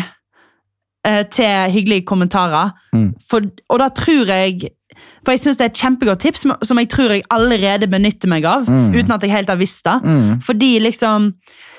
til 1.30 1.70
hyggelige 1.76 2.06
kommentarer. 2.08 2.72
Mm. 2.92 3.12
For, 3.30 3.46
og 3.70 3.78
da 3.82 3.88
tror 3.94 4.26
jeg 4.32 4.70
For 5.26 5.34
jeg 5.34 5.40
syns 5.42 5.56
det 5.58 5.64
er 5.66 5.70
et 5.72 5.80
kjempegodt 5.82 6.20
tips 6.22 6.40
som, 6.44 6.52
som 6.64 6.78
jeg 6.80 6.88
tror 6.88 7.10
jeg 7.12 7.22
allerede 7.34 7.88
benytter 7.90 8.30
meg 8.30 8.44
av, 8.48 8.64
Mm. 8.70 8.94
uten 8.94 9.12
at 9.12 9.22
jeg 9.26 9.32
helt 9.34 9.50
har 9.50 9.58
visst 9.60 9.84
det. 9.84 9.96
Mm. 10.04 10.40
Fordi 10.42 10.78
liksom 10.80 11.32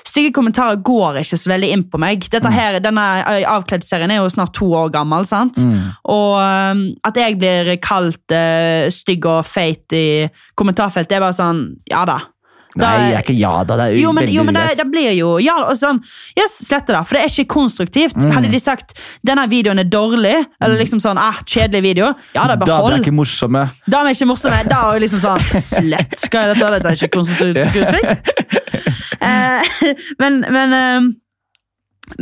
Stygge 0.08 0.30
kommentarer 0.32 0.78
går 0.80 1.18
ikke 1.20 1.36
så 1.36 1.50
veldig 1.50 1.68
inn 1.74 1.82
på 1.92 1.98
meg. 2.00 2.22
Dette 2.32 2.48
her, 2.54 2.78
Denne 2.80 3.02
avkledd-serien 3.44 4.10
er 4.14 4.22
jo 4.22 4.30
snart 4.32 4.54
to 4.56 4.70
år 4.72 4.88
gammel. 4.94 5.26
sant? 5.28 5.58
Mm. 5.60 5.74
Og 6.08 6.30
um, 6.40 6.80
at 7.04 7.18
jeg 7.20 7.36
blir 7.40 7.74
kalt 7.84 8.32
uh, 8.32 8.88
stygg 8.94 9.26
og 9.28 9.44
feit 9.44 9.92
i 9.92 10.28
kommentarfeltet, 10.56 11.10
det 11.10 11.18
er 11.18 11.26
bare 11.26 11.36
sånn 11.36 11.60
Ja 11.90 12.06
da. 12.08 12.20
Nei, 12.78 13.10
jeg 13.10 13.16
er 13.18 13.24
ikke 13.26 13.36
ja 13.38 13.52
da. 13.66 13.76
Det 13.80 13.84
er 13.88 13.96
Jo, 14.00 14.12
men, 14.16 14.28
jo, 14.32 14.44
men 14.46 14.54
det, 14.56 14.64
det 14.78 14.86
blir 14.92 15.10
jo 15.16 15.34
Ja, 15.42 15.56
og 15.66 15.76
sånn, 15.78 15.98
Yes, 16.38 16.56
slett 16.68 16.86
det, 16.86 17.00
for 17.08 17.18
det 17.18 17.24
er 17.24 17.32
ikke 17.32 17.52
konstruktivt. 17.56 18.16
Mm. 18.16 18.30
Hadde 18.36 18.50
de 18.52 18.60
sagt 18.62 18.94
'denne 19.26 19.44
videoen 19.50 19.78
er 19.82 19.88
dårlig', 19.90 20.46
eller 20.62 20.78
liksom 20.78 21.00
sånn 21.02 21.18
ah, 21.18 21.38
'kjedelig 21.44 21.82
video', 21.90 22.14
ja 22.34 22.46
da, 22.46 22.54
Da 22.54 22.64
blir 22.64 22.74
behold. 22.74 23.00
ikke 23.02 23.14
morsomme. 23.18 23.64
Da 23.90 24.00
er 24.00 24.08
vi 24.10 24.16
ikke 24.18 24.30
morsomme. 24.32 24.62
Da 24.70 24.82
er 24.94 25.00
liksom 25.04 25.20
sånn 25.24 25.42
Slett. 25.58 26.14
skal 26.18 26.48
jeg 26.48 26.56
dette? 26.56 26.70
Dette 26.78 26.88
er 26.88 27.00
ikke 27.02 27.14
konstruktivt. 27.18 28.38
Eh, 29.20 29.62
men 30.20 30.44
men, 30.54 30.72
eh, 30.72 31.00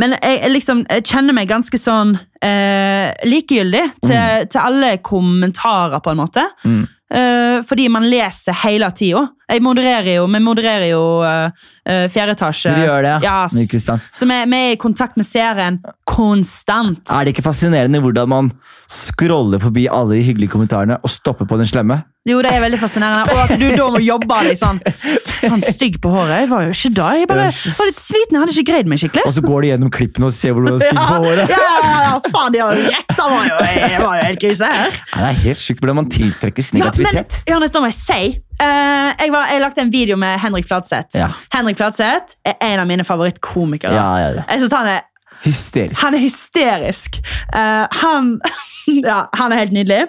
men 0.00 0.14
jeg, 0.16 0.38
jeg 0.42 0.50
liksom 0.54 0.80
jeg 0.88 1.04
kjenner 1.07 1.36
meg 1.36 1.48
ganske 1.50 1.78
sånn 1.78 2.14
eh, 2.42 3.12
likegyldig 3.28 3.82
til, 4.02 4.46
til 4.50 4.61
alle 4.62 4.94
kommentarer, 5.04 6.00
på 6.00 6.14
en 6.14 6.20
måte. 6.22 6.42
Mm. 6.64 6.86
eh, 7.12 7.59
fordi 7.68 7.88
man 7.92 8.09
leser 8.11 8.57
hele 8.64 8.88
tida. 8.96 9.26
Jeg 9.47 9.62
modererer 9.62 10.16
jo, 10.16 10.24
Vi 10.26 10.40
modererer 10.42 10.88
jo 10.90 11.03
uh, 11.22 11.68
fjerde 12.11 12.34
etasje. 12.34 12.72
Vi 12.74 12.86
gjør 12.88 13.05
det, 13.07 13.12
ja. 13.22 13.36
Yes. 13.47 13.86
Så 13.86 14.26
vi, 14.26 14.38
vi 14.51 14.62
er 14.70 14.74
i 14.74 14.80
kontakt 14.80 15.16
med 15.16 15.26
serien 15.28 15.78
konstant. 16.11 17.05
Er 17.14 17.26
det 17.26 17.36
ikke 17.36 17.47
fascinerende 17.47 18.01
hvordan 18.03 18.30
man 18.32 18.51
scroller 18.90 19.62
forbi 19.62 19.86
alle 19.90 20.18
de 20.18 20.26
hyggelige 20.26 20.51
kommentarene 20.53 20.99
og 21.03 21.11
stopper 21.11 21.47
på 21.47 21.59
den 21.61 21.66
slemme? 21.70 22.01
Jo, 22.26 22.40
det 22.42 22.51
er 22.51 22.59
veldig 22.64 22.78
fascinerende. 22.82 23.34
Og 23.36 23.42
at 23.44 23.53
du 23.61 23.66
da 23.70 23.86
må 23.94 24.01
jobbe 24.03 24.26
deg 24.49 24.59
sånn 24.59 24.80
Faen, 24.82 25.62
stygg 25.62 26.01
på 26.03 26.11
håret. 26.11 26.40
Jeg 26.42 26.49
var 26.51 26.64
jo 26.66 26.72
ikke 26.74 26.90
da. 26.97 27.11
Jeg 27.14 27.28
bare 27.30 27.44
var 27.53 27.86
litt 27.86 28.01
sliten. 28.01 28.34
Jeg 28.34 28.40
hadde 28.42 28.55
ikke 28.57 28.72
greid 28.72 28.90
meg 28.90 29.03
skikkelig. 29.03 29.28
Og 29.30 29.36
så 29.36 29.44
går 29.47 29.62
de 29.62 29.70
gjennom 29.70 29.92
klippene 29.94 30.26
og 30.26 30.34
ser 30.34 30.57
hvor 30.57 30.66
du 30.66 30.72
har 30.72 30.82
stygg 30.82 30.99
på 30.99 31.20
håret. 31.22 31.55
Ja, 31.55 31.61
ja, 31.62 32.01
ja, 32.09 32.16
faen, 32.34 32.57
de 32.57 32.64
har 32.64 32.74
jo 32.74 32.88
rett! 32.88 33.14
Det 33.16 33.28
var 33.30 33.47
jo, 33.47 33.61
det 33.62 34.01
var 34.03 34.18
jo 34.18 34.26
helt 34.26 34.42
krise 34.42 34.72
her. 34.72 34.99
Ja, 35.12 35.20
Det 35.20 35.30
er 35.30 35.38
helt 35.44 35.62
sykt 35.62 35.80
hvordan 35.84 36.01
man 36.03 36.11
tiltrekkes 36.11 36.72
Ja, 36.72 36.78
men 36.78 36.82
negativitet. 36.82 37.38
Johannes, 37.51 37.74
da 37.74 37.82
må 37.84 37.92
jeg 37.92 37.99
si 38.01 38.20
eh, 38.62 39.11
jeg, 39.20 39.32
var, 39.34 39.50
jeg 39.52 39.62
lagde 39.62 39.84
en 39.84 39.92
video 39.92 40.16
med 40.20 40.38
Henrik 40.42 40.68
Fladseth. 40.68 41.18
Ja. 41.18 41.28
Henrik 41.54 41.78
Fladseth 41.80 42.38
er 42.46 42.57
en 42.72 42.82
av 42.84 42.88
mine 42.88 43.07
favorittkomikere. 43.07 43.94
Ja, 43.94 44.09
ja, 44.22 44.32
ja. 44.38 44.46
Jeg 44.50 44.64
synes 44.64 44.76
han 44.76 44.94
er 44.94 45.04
Hysterisk. 45.44 46.00
Han 46.00 46.16
er 46.16 46.22
hysterisk. 46.22 47.18
Uh, 47.52 47.84
han, 48.00 48.30
ja, 49.09 49.18
han 49.36 49.52
er 49.52 49.62
helt 49.62 49.74
nydelig. 49.76 50.07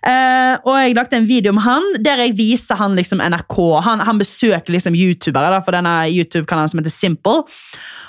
Uh, 0.00 0.56
og 0.64 0.74
jeg 0.80 0.96
lagde 0.96 1.18
en 1.20 1.28
video 1.28 1.52
med 1.56 1.66
han 1.66 1.86
der 2.02 2.22
jeg 2.24 2.36
viser 2.38 2.80
han 2.80 2.96
liksom 2.98 3.22
NRK. 3.22 3.58
Han, 3.86 4.02
han 4.06 4.20
besøker 4.20 4.72
liksom 4.74 4.96
youtubere 4.98 5.52
da, 5.54 5.60
for 5.64 5.76
denne 5.76 5.94
YouTube-kanalen 6.10 6.72
som 6.72 6.82
heter 6.82 6.94
Simple. 6.94 7.44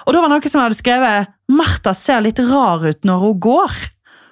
Og 0.07 0.15
da 0.15 0.21
var 0.21 0.31
det 0.31 0.37
noen 0.37 0.53
som 0.53 0.63
hadde 0.63 0.79
skrevet 0.79 1.33
Martha 1.51 1.93
ser 1.97 2.23
litt 2.25 2.39
rar 2.49 2.87
ut 2.87 3.03
når 3.07 3.25
hun 3.25 3.41
går. 3.43 3.81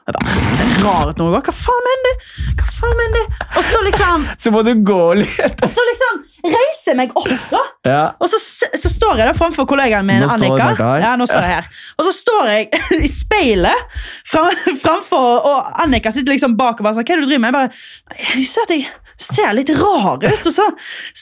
Jeg 0.09 0.15
bare, 0.17 0.43
ser 0.49 0.69
rar 0.81 1.09
ut 1.11 1.19
hun 1.21 1.27
går? 1.29 1.43
Hva 1.45 1.53
faen 1.53 1.83
mener 1.85 2.07
du? 2.07 2.29
Hva 2.57 2.69
faen 2.73 2.95
mener 2.97 3.19
du? 3.19 3.41
Og 3.59 3.65
så 3.67 3.81
liksom, 3.85 4.23
Så 4.41 4.53
må 4.55 4.63
du 4.65 4.71
gå 4.81 5.03
litt. 5.19 5.61
og 5.61 5.69
så 5.69 5.85
liksom 5.91 6.23
reiser 6.39 6.93
jeg 6.93 6.97
meg 6.97 7.11
opp, 7.19 7.43
da. 7.51 7.59
Ja. 7.85 8.01
Og 8.23 8.29
så, 8.31 8.39
så 8.39 8.89
står 8.89 9.19
jeg 9.19 9.27
der 9.27 9.37
framfor 9.37 9.67
kollegaen 9.69 10.07
min, 10.07 10.23
Nå 10.23 10.29
Annika. 10.33 10.69
Ja, 11.03 11.11
nå 11.19 11.27
står 11.29 11.45
jeg 11.45 11.57
her. 11.57 11.67
Og 11.99 12.07
så 12.07 12.13
står 12.15 12.49
jeg 12.53 12.81
i 13.07 13.11
speilet 13.11 13.97
fram, 14.27 14.47
framfor, 14.81 15.45
og 15.49 15.81
Annika 15.83 16.13
sitter 16.15 16.33
liksom 16.33 16.55
bak 16.59 16.79
og 16.79 16.87
bare 16.87 16.97
sånn, 16.97 17.05
hva 17.05 17.17
er 17.17 17.21
det 17.21 17.27
du 17.27 17.33
driver 17.33 17.43
med? 17.43 17.51
Jeg 17.51 17.57
bare, 17.59 18.23
jeg 18.23 18.39
de 18.39 18.47
ser 18.49 18.65
at 18.65 18.73
jeg 18.73 18.87
ser 19.29 19.57
litt 19.59 19.73
rar 19.77 20.23
ut, 20.25 20.47
og 20.49 20.55
så 20.55 20.69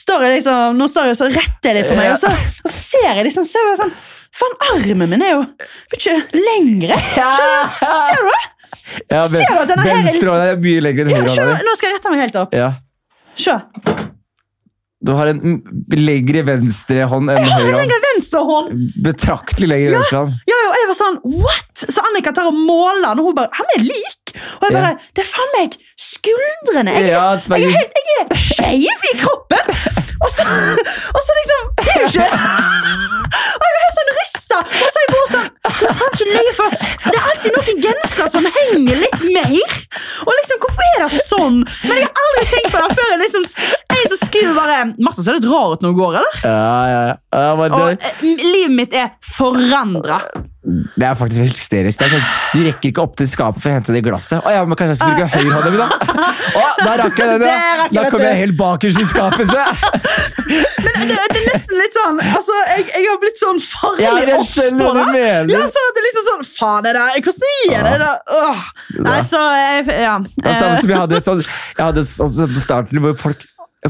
står 0.04 0.28
jeg 0.28 0.38
liksom, 0.38 0.78
nå 0.78 0.88
står 0.94 1.10
jeg 1.10 1.18
og 1.18 1.20
så 1.20 1.32
retter 1.34 1.80
litt 1.80 1.90
på 1.90 1.98
meg, 1.98 2.14
og 2.14 2.22
så, 2.22 2.32
og 2.62 2.70
så 2.70 2.78
ser 2.78 3.10
jeg 3.10 3.28
liksom, 3.28 3.48
ser 3.48 3.72
jeg 3.72 3.82
sånn, 3.82 3.94
faen, 4.38 4.54
armen 4.72 5.10
min 5.12 5.24
er 5.24 5.34
jo 5.34 5.42
mye 5.94 6.14
lengre. 6.34 6.98
Ser 7.14 8.22
du 8.22 8.28
det? 8.30 8.44
Ja, 9.12 9.22
Ser 9.28 9.44
du 9.52 9.62
at 9.62 9.72
denne 9.72 9.84
her 9.84 9.96
er 9.98 10.06
Venstre 10.08 10.36
er 10.48 10.60
mye 10.62 10.84
lenger 10.84 11.08
enn 11.08 11.18
høyre 11.18 11.34
Ja? 11.34 11.58
Nå 11.66 11.74
skal 11.78 11.90
jeg 11.90 11.98
rette 11.98 12.12
meg 12.14 12.22
helt 12.24 12.38
opp. 12.40 12.54
Ja. 12.56 12.70
Se. 13.38 13.58
Du 15.00 15.12
har 15.14 15.28
en 15.30 15.38
lengre 15.94 16.40
venstre 16.42 17.04
hånd 17.06 17.30
enn 17.30 17.36
Jeg 17.38 17.46
har 17.52 17.60
en 17.60 17.66
hånd. 17.68 17.76
lengre 17.78 17.98
venstre 18.02 18.40
hånd. 18.48 18.80
Betraktelig 19.06 19.68
lengre 19.70 19.92
venstre 19.94 20.22
hånd. 20.24 20.32
Ja, 20.50 20.56
og 20.72 20.74
jeg 20.80 20.88
var 20.90 20.96
sånn, 20.98 21.18
what? 21.38 21.84
Så 21.84 22.02
Annika 22.08 22.32
tar 22.34 22.48
og 22.50 22.56
måler 22.58 23.06
han, 23.12 23.20
og 23.22 23.28
hun 23.30 23.36
bare, 23.38 23.52
han 23.54 23.70
er 23.76 23.84
lik. 23.86 24.32
Og 24.58 24.66
jeg 24.66 24.74
bare, 24.74 24.90
det 25.14 25.22
er 25.22 25.28
faen 25.30 25.52
meg 25.54 25.76
skuldrene. 26.02 26.96
Jeg, 26.98 27.12
Ja, 27.14 27.28
jeg, 27.38 27.78
er, 27.78 28.02
jeg 28.10 28.26
er 28.26 28.42
skjev 28.42 29.06
i 29.12 29.14
kroppen. 29.22 29.70
Og 30.18 30.30
så, 30.34 30.42
og 31.14 31.20
så 31.22 31.36
liksom, 31.38 31.68
det 31.78 31.92
er 31.94 32.00
jo 32.02 32.08
ikke... 32.10 32.28
Og 33.38 33.64
jeg 33.68 33.74
var 33.76 33.82
helt 33.84 33.98
sånn 34.00 34.10
rystet. 34.18 34.72
Og 34.82 34.88
så 34.90 34.98
er 34.98 35.04
jeg 35.04 35.12
bare 35.14 35.30
sånn, 35.30 35.48
det 35.62 35.92
er 35.92 36.08
ikke 36.08 36.30
løye 36.34 36.54
for, 36.58 36.78
det 37.06 37.14
er 37.14 37.28
alltid 37.30 37.58
noen 37.60 37.82
gensere 37.86 38.26
som 38.34 38.48
henger 38.58 38.98
litt 39.04 39.22
mer. 39.30 39.76
Og 40.26 40.32
liksom, 40.40 40.58
hvorfor 40.66 40.90
er 40.90 41.04
det 41.06 41.22
sånn? 41.22 41.60
Men 41.86 42.00
jeg 42.02 42.08
har 42.10 42.24
aldri 42.26 42.48
tenkt 42.56 42.74
på 42.74 42.82
det 42.82 42.98
før. 42.98 43.12
Jeg 43.14 43.22
liksom, 43.28 43.46
skriver 44.38 44.54
bare, 44.58 44.78
Martha 45.02 45.24
ser 45.26 45.38
litt 45.38 45.48
rar 45.50 45.74
ut 45.74 45.82
når 45.84 45.94
hun 45.94 45.98
går, 45.98 46.18
eller? 46.20 46.38
Ja, 46.44 46.76
ja, 46.92 47.00
ja. 47.10 47.48
men 47.58 47.74
Og 47.74 47.88
det, 47.90 48.12
eh, 48.22 48.44
livet 48.44 48.76
mitt 48.78 48.94
er 48.96 49.10
forandret. 49.24 50.38
det 50.98 51.06
er 51.06 51.14
faktisk 51.16 51.40
helt 51.44 51.56
hysterisk. 51.58 51.98
Det 52.00 52.06
er 52.08 52.14
sånn, 52.16 52.26
du 52.54 52.64
rekker 52.66 52.90
ikke 52.92 53.04
opp 53.04 53.16
til 53.18 53.28
skapet 53.30 53.62
for 53.62 53.72
å 53.72 53.76
hente 53.78 53.94
det 53.94 54.02
glasset. 54.04 54.44
Å 54.44 54.52
ja, 54.52 54.64
men 54.68 54.78
Kanskje 54.78 54.96
jeg 54.96 55.00
skal 55.00 55.14
bruke 55.16 55.30
høyrehånda 55.34 55.70
mi, 55.72 55.80
da? 55.80 55.88
Å, 56.58 56.64
da 56.84 56.96
rakk 57.02 57.18
jeg 57.18 57.34
den, 57.34 57.44
Det 57.44 57.52
ja. 57.52 57.86
Da 57.98 58.04
kom 58.12 58.22
jeg 58.24 58.40
helt 58.42 58.56
bakerst 58.58 59.00
i 59.00 59.06
skapet. 59.08 59.48
se! 59.48 59.64
Men 60.48 61.10
det, 61.10 61.16
det 61.32 61.40
er 61.42 61.46
nesten 61.50 61.76
litt 61.76 61.96
sånn 61.96 62.20
altså, 62.22 62.54
jeg, 62.70 62.84
jeg 62.94 63.08
har 63.10 63.18
blitt 63.20 63.40
sånn 63.40 63.58
farlig 63.60 64.04
Ja, 64.04 64.12
mener. 64.16 65.50
Ja, 65.52 65.60
sånn 65.68 65.88
at 65.90 65.96
det 65.98 66.00
er 66.00 66.06
liksom 66.08 66.26
sånn 66.28 66.46
Faen, 66.48 66.88
er 66.88 66.96
det 66.96 67.04
Hvordan 67.26 67.74
er 67.74 67.88
det? 67.88 67.98
da? 68.00 68.12
Åh. 68.38 68.64
Nei, 69.04 69.18
så 69.26 69.42
jeg, 69.58 69.84
Ja. 69.98 70.16
Det 70.24 70.52
er 70.52 70.58
samme 70.62 70.80
som 70.80 70.94
jeg 70.94 71.02
hadde 71.02 71.22
sånn, 71.26 71.44
jeg 71.44 71.84
hadde 71.84 72.06
sånn 72.08 72.54
på 72.54 72.64
starten 72.64 73.02
hvor 73.04 73.16
folk 73.20 73.44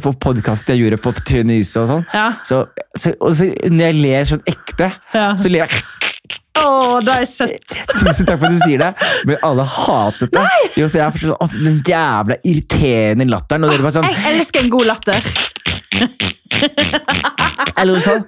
på 0.04 0.12
podkasten 0.22 0.74
jeg 0.74 0.84
gjorde 0.84 0.98
på 1.04 1.12
Tynise 1.28 1.82
og 1.82 1.88
sånn. 1.90 2.04
Ja. 2.14 2.28
Så, 2.46 2.62
så, 2.98 3.12
og 3.20 3.32
så, 3.38 3.48
når 3.70 3.84
jeg 3.90 3.98
ler 4.02 4.28
sånn 4.32 4.44
ekte, 4.48 4.90
Ja. 5.14 5.30
så 5.38 5.50
ler 5.52 5.64
jeg 5.66 5.84
Å, 6.58 6.98
det 7.06 7.12
er 7.22 7.26
søtt. 7.30 7.74
Tusen 8.00 8.26
takk 8.26 8.40
for 8.40 8.48
at 8.48 8.56
du 8.56 8.62
sier 8.64 8.80
det, 8.82 8.88
men 9.30 9.36
alle 9.46 9.62
hatet 9.62 10.32
det. 10.34 10.42
Jo, 10.80 10.88
så 10.90 10.98
jeg 11.04 11.14
forstår, 11.14 11.52
Den 11.62 11.76
jævla 11.86 12.34
irriterende 12.42 13.28
latteren. 13.30 13.62
Og 13.68 13.70
dere 13.70 13.84
bare 13.86 13.94
sånn, 14.00 14.08
Jeg 14.10 14.32
elsker 14.40 14.64
en 14.66 14.72
god 14.74 14.88
latter. 14.90 15.28
eller 17.78 17.92
noe 17.94 18.02
sånt. 18.02 18.26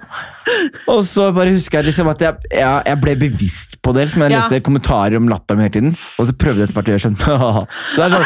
Og 0.89 1.03
så 1.05 1.27
bare 1.35 1.51
husker 1.53 1.79
jeg 1.81 1.91
liksom 1.91 2.07
at 2.11 2.21
jeg, 2.25 2.33
ja, 2.59 2.71
jeg 2.87 2.97
ble 3.03 3.13
bevisst 3.21 3.77
på 3.83 3.93
det. 3.95 4.07
Liksom, 4.07 4.23
jeg 4.25 4.31
Ja. 4.31 4.39
leste 4.41 4.59
kommentarer 4.65 5.15
om 5.19 5.27
latteren 5.29 5.57
min 5.61 5.67
hele 5.67 5.73
tiden, 5.75 5.91
og 6.19 6.25
så 6.29 6.33
prøvde 6.33 6.63
jeg 6.63 6.69
etter 6.69 6.77
hvert 6.79 6.89
å 6.89 6.93
gjøre 6.95 7.05
sånn. 7.05 7.17
Så 7.91 8.07
sånn 8.07 8.25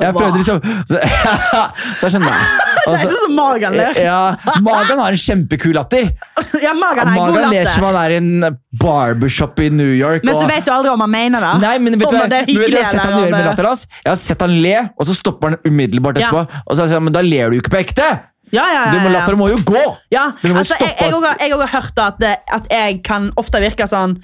jeg 0.00 0.14
prøvde 0.16 0.38
liksom 0.40 0.58
Så, 0.88 0.98
så 2.00 2.08
jeg 2.08 2.14
sånn 2.16 2.24
nei. 2.24 2.40
Det 2.80 2.94
er 2.94 2.96
så- 2.96 3.10
sånn 3.10 3.16
som 3.26 3.34
Magan 3.36 3.74
ler. 3.76 3.92
Ja, 4.00 4.36
Magan 4.64 4.98
har 4.98 5.12
en 5.12 5.20
kjempekul 5.20 5.74
latter. 5.76 6.08
Ja, 6.62 6.72
Magan 6.74 7.06
er 7.06 7.12
en 7.12 7.18
god 7.20 7.36
latter. 7.36 7.50
ler 7.52 7.66
som 7.68 7.84
han 7.84 7.96
er 8.00 8.14
i 8.14 8.16
en 8.16 8.56
barbershop 8.80 9.60
i 9.60 9.68
New 9.74 9.90
York. 9.92 10.24
Men 10.24 10.34
så 10.34 10.44
og- 10.46 10.50
vet 10.54 10.64
du 10.64 10.70
aldri 10.72 10.90
om 10.92 11.00
han 11.04 11.10
mener 11.12 11.40
det. 11.44 11.52
Nei, 11.60 11.74
men 11.78 11.98
vet 12.00 12.08
du 12.08 12.16
hva 12.16 12.26
jeg 12.30 12.74
har 12.74 12.84
sett 12.90 13.00
han 13.04 13.18
gjøre 13.22 13.30
med 13.36 13.46
latteren 13.50 13.66
hans? 13.70 13.86
Jeg 14.04 14.10
har 14.10 14.16
sett 14.16 14.40
han 14.40 14.56
le, 14.62 14.74
og 14.98 15.06
så 15.06 15.14
stopper 15.18 15.50
han 15.50 15.58
umiddelbart 15.68 16.18
Ja. 16.18 16.30
etterpå. 16.30 16.62
Og 16.66 16.76
så 16.76 16.88
han, 16.88 17.04
men 17.04 17.12
da 17.12 17.20
ler 17.20 17.50
du 17.50 17.60
ikke 17.60 17.70
på 17.76 17.79
ekte! 17.82 18.08
Ja, 18.50 18.64
ja, 18.66 18.84
ja, 18.90 19.02
ja, 19.06 19.10
Dere 19.14 19.38
må 19.38 19.46
jo 19.50 19.58
gå! 19.62 19.82
Ja, 20.10 20.30
må 20.42 20.58
altså, 20.58 20.74
jeg, 20.82 21.12
også 21.14 21.60
har 21.60 21.70
hørt 21.70 22.00
at, 22.02 22.16
det, 22.18 22.32
at 22.50 22.66
jeg 22.72 22.96
kan 23.06 23.28
ofte 23.38 23.60
virke 23.62 23.86
sånn 23.86 24.16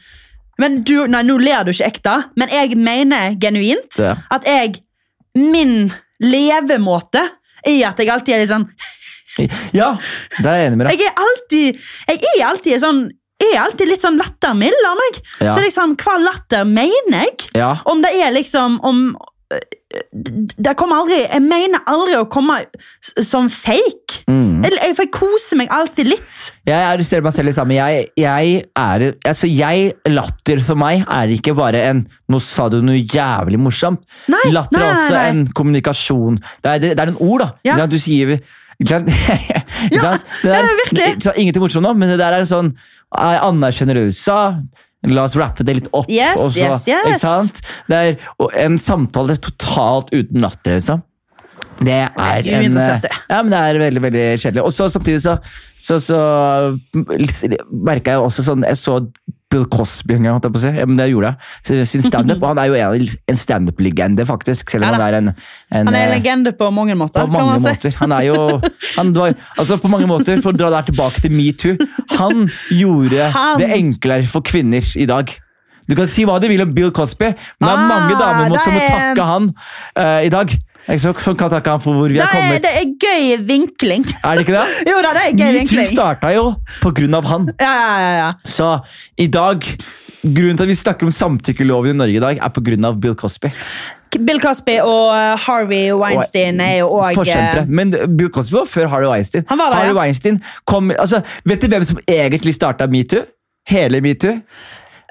Men 0.58 0.80
du, 0.88 1.04
nei, 1.06 1.20
nå 1.28 1.36
ler 1.38 1.62
du 1.66 1.70
ikke 1.70 1.90
ekte, 1.92 2.14
men 2.34 2.50
jeg 2.50 2.74
mener 2.80 3.36
genuint 3.38 4.00
Ja. 4.02 4.16
at 4.34 4.48
jeg 4.48 4.80
Min 5.36 5.92
levemåte 6.22 7.22
er 7.66 7.86
at 7.90 8.00
jeg 8.02 8.10
alltid 8.10 8.34
er 8.34 8.42
litt 8.42 8.54
sånn 8.54 8.66
Ja, 9.76 9.92
der 10.40 10.50
er 10.50 10.58
jeg 10.62 10.68
enig 10.70 10.80
med 10.80 10.88
deg. 10.88 11.00
Jeg 11.02 11.12
er 11.12 11.22
alltid, 11.22 11.80
jeg 12.08 12.20
er 12.32 12.44
alltid 12.48 12.82
sånn 12.82 13.00
er 13.44 13.58
alltid 13.60 13.90
litt 13.90 14.00
sånn 14.00 14.16
lattermild 14.16 14.86
av 14.88 14.94
meg. 14.96 15.18
Ja. 15.44 15.52
Så 15.52 15.60
liksom, 15.60 15.92
hva 16.00 16.14
latter 16.22 16.64
mener 16.68 17.26
jeg? 17.26 17.50
Ja. 17.58 17.74
Om 17.88 18.00
det 18.04 18.14
er 18.16 18.32
liksom 18.32 18.78
om, 18.86 19.10
Det 20.12 20.72
kommer 20.78 21.02
aldri 21.02 21.18
Jeg 21.20 21.42
mener 21.44 21.82
aldri 21.90 22.16
å 22.18 22.26
komme 22.30 22.58
som 23.24 23.48
fake. 23.52 24.22
Mm. 24.30 24.64
Jeg, 24.66 24.74
jeg, 24.76 24.96
jeg 25.00 25.10
koser 25.14 25.60
meg 25.60 25.72
alltid 25.74 26.10
litt. 26.10 26.48
Jeg 26.68 26.88
arresterer 26.90 27.24
meg 27.26 27.36
selv 27.36 27.50
litt 27.50 27.58
sammen. 27.58 27.76
Jeg, 27.78 28.08
jeg 28.20 28.60
er 28.66 29.06
altså 29.12 29.50
jeg, 29.50 29.94
Latter 30.10 30.62
for 30.66 30.80
meg 30.80 31.06
er 31.06 31.34
ikke 31.36 31.56
bare 31.58 31.82
en 31.92 32.04
Nå 32.32 32.40
sa 32.42 32.66
du 32.72 32.80
noe 32.82 32.98
jævlig 32.98 33.60
morsomt. 33.62 34.02
Nei, 34.32 34.44
Latter 34.54 34.80
nei, 34.80 34.86
er 34.86 34.94
også 34.96 35.18
en 35.22 35.42
kommunikasjon. 35.54 36.40
Det 36.64 36.72
er, 36.72 36.82
det, 36.82 36.94
det 36.98 37.04
er 37.04 37.12
en 37.12 37.20
ord, 37.22 37.44
da. 37.44 37.50
Ja. 37.68 37.86
Du 37.90 37.98
sier? 38.02 38.38
Ja, 38.86 40.10
ja, 40.44 40.60
virkelig. 40.84 41.22
Så 41.24 41.32
ingenting 41.36 41.62
morsomt 41.62 41.86
nå, 41.86 41.94
men 41.96 42.10
det 42.12 42.18
der 42.20 42.34
er 42.36 42.44
sånn 42.48 42.74
Jeg 42.74 43.38
anerkjenner 43.46 43.96
det 43.96 44.10
du 44.10 44.16
sa. 44.16 44.56
La 45.06 45.26
oss 45.26 45.36
rappe 45.38 45.64
det 45.66 45.74
litt 45.80 45.90
opp. 45.94 46.08
Yes, 46.10 46.38
og 46.40 46.54
så, 46.54 46.72
yes, 46.72 47.22
yes. 47.22 47.60
Det 47.90 47.98
er, 47.98 48.16
en 48.64 48.78
samtale 48.80 49.36
totalt 49.38 50.10
uten 50.14 50.42
latter, 50.42 50.78
liksom. 50.78 51.04
Det 51.84 51.92
er 51.92 52.10
er 52.16 52.46
en 52.56 52.78
Ja, 52.80 53.42
men 53.42 53.52
det 53.52 53.58
er 53.60 53.78
veldig 53.80 54.02
veldig 54.02 54.24
kjedelig. 54.40 54.64
Og 54.64 54.72
så 54.72 54.88
samtidig 54.88 55.20
så, 55.22 55.36
så, 55.76 55.98
så 56.00 56.18
merka 57.68 58.14
jeg 58.14 58.22
også 58.24 58.44
sånn 58.46 58.64
Jeg 58.64 58.78
så 58.80 58.96
Bill 59.50 59.64
Cosby 59.70 60.16
en 60.16 60.24
gang, 60.26 60.34
holdt 60.34 60.48
jeg 60.48 60.54
på 60.56 60.58
å 60.58 60.62
si. 60.64 60.70
Ja, 60.74 60.86
men 60.90 60.96
det 60.98 61.04
gjorde 61.12 61.28
jeg. 61.30 61.86
Sin 61.86 62.02
standup. 62.02 62.42
han 62.50 62.58
er 62.58 62.66
jo 62.72 62.74
en, 62.98 63.06
en 63.30 63.38
standup-legende, 63.38 64.26
faktisk. 64.26 64.72
Selv 64.74 64.82
om 64.82 64.88
Ja 64.90 64.96
han 64.96 65.04
er 65.06 65.18
en, 65.20 65.30
en 65.70 65.86
Han 65.86 65.94
er 65.94 66.00
en 66.08 66.10
eh, 66.10 66.14
legende 66.16 66.52
på 66.58 66.70
mange 66.74 66.96
måter. 66.98 67.22
på 67.22 67.30
kan 67.30 67.46
mange 67.46 67.60
måter. 67.62 67.90
si. 67.94 67.96
Han 68.00 68.12
er 68.16 68.26
jo 68.26 68.36
han 68.98 69.14
var, 69.14 69.36
altså 69.56 69.78
På 69.82 69.90
mange 69.92 70.08
måter, 70.10 70.42
for 70.42 70.50
å 70.50 70.58
dra 70.58 70.72
der 70.74 70.88
tilbake 70.90 71.22
til 71.22 71.34
metoo 71.36 71.76
Han 72.18 72.48
gjorde 72.74 73.30
Han- 73.36 73.60
det 73.62 73.70
enklere 73.78 74.26
for 74.26 74.42
kvinner 74.46 74.82
i 74.98 75.06
dag. 75.06 75.30
Du 75.88 75.94
kan 75.98 76.08
si 76.10 76.24
hva 76.26 76.38
du 76.42 76.48
vil 76.50 76.62
om 76.64 76.72
Bill 76.74 76.90
Cosby, 76.94 77.32
men 77.60 77.66
det 77.66 77.72
er 77.72 77.82
Ah, 77.82 77.90
mange 77.90 78.16
damer 78.18 78.48
mot, 78.50 78.62
som 78.62 78.74
må 78.74 78.80
takke 78.86 79.26
han 79.28 79.50
uh, 79.98 80.20
i 80.26 80.30
dag. 80.32 80.54
Så, 80.86 81.10
som 81.18 81.34
kan 81.38 81.50
takke 81.50 81.72
han 81.74 81.82
for 81.82 81.98
hvor 81.98 82.12
vi 82.12 82.20
har 82.22 82.30
kommet. 82.30 82.62
det 82.62 82.72
er 82.78 82.90
gøy 83.02 83.46
vinkling. 83.48 84.04
Er 84.22 84.38
det 84.38 84.46
ikke 84.46 84.54
det? 84.54 84.66
Jo 84.92 85.00
da, 85.02 85.12
det 85.18 85.22
er 85.24 85.32
gøy 85.32 85.46
Metoo 85.46 85.58
vinkling. 85.60 85.88
starta 85.90 86.32
jo 86.34 86.48
på 86.82 86.92
grunn 86.94 87.14
av 87.18 87.26
han. 87.30 87.48
Ja, 87.58 87.72
ja, 87.74 87.94
ja, 88.02 88.12
ja. 88.20 88.32
Så 88.46 88.74
i 89.18 89.26
dag 89.26 89.66
Grunnen 90.26 90.56
til 90.58 90.64
at 90.64 90.70
vi 90.72 90.74
snakker 90.74 91.06
om 91.06 91.12
samtykkeloven 91.14 91.92
i 91.92 91.98
Norge 92.00 92.16
i 92.18 92.22
dag, 92.22 92.38
er 92.42 92.50
pga. 92.50 92.90
Bill 92.98 93.14
Cosby. 93.14 93.50
Bill 94.26 94.40
Cosby 94.42 94.78
og 94.82 95.12
eh, 95.14 95.36
Harvey 95.44 95.92
Weinstein 95.94 96.58
er 96.64 96.80
jo 96.80 96.88
òg 96.98 97.18
Forkjempere. 97.20 97.66
Men 97.68 97.92
Bill 98.18 98.30
Cosby 98.34 98.56
var 98.56 98.66
før 98.70 98.88
Harvey 98.90 99.10
Weinstein. 99.12 99.44
Han 99.50 99.60
var 99.60 99.70
det, 99.70 99.78
Harvey 99.82 99.92
ja. 99.94 100.00
Weinstein 100.00 100.40
kom, 100.66 100.90
altså, 100.98 101.20
Vet 101.46 101.62
du 101.62 101.68
hvem 101.70 101.84
som 101.86 102.00
egentlig 102.10 102.56
starta 102.56 102.88
metoo? 102.90 103.22
Hele 103.70 104.00
metoo? 104.02 104.34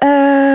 eh, 0.04 0.45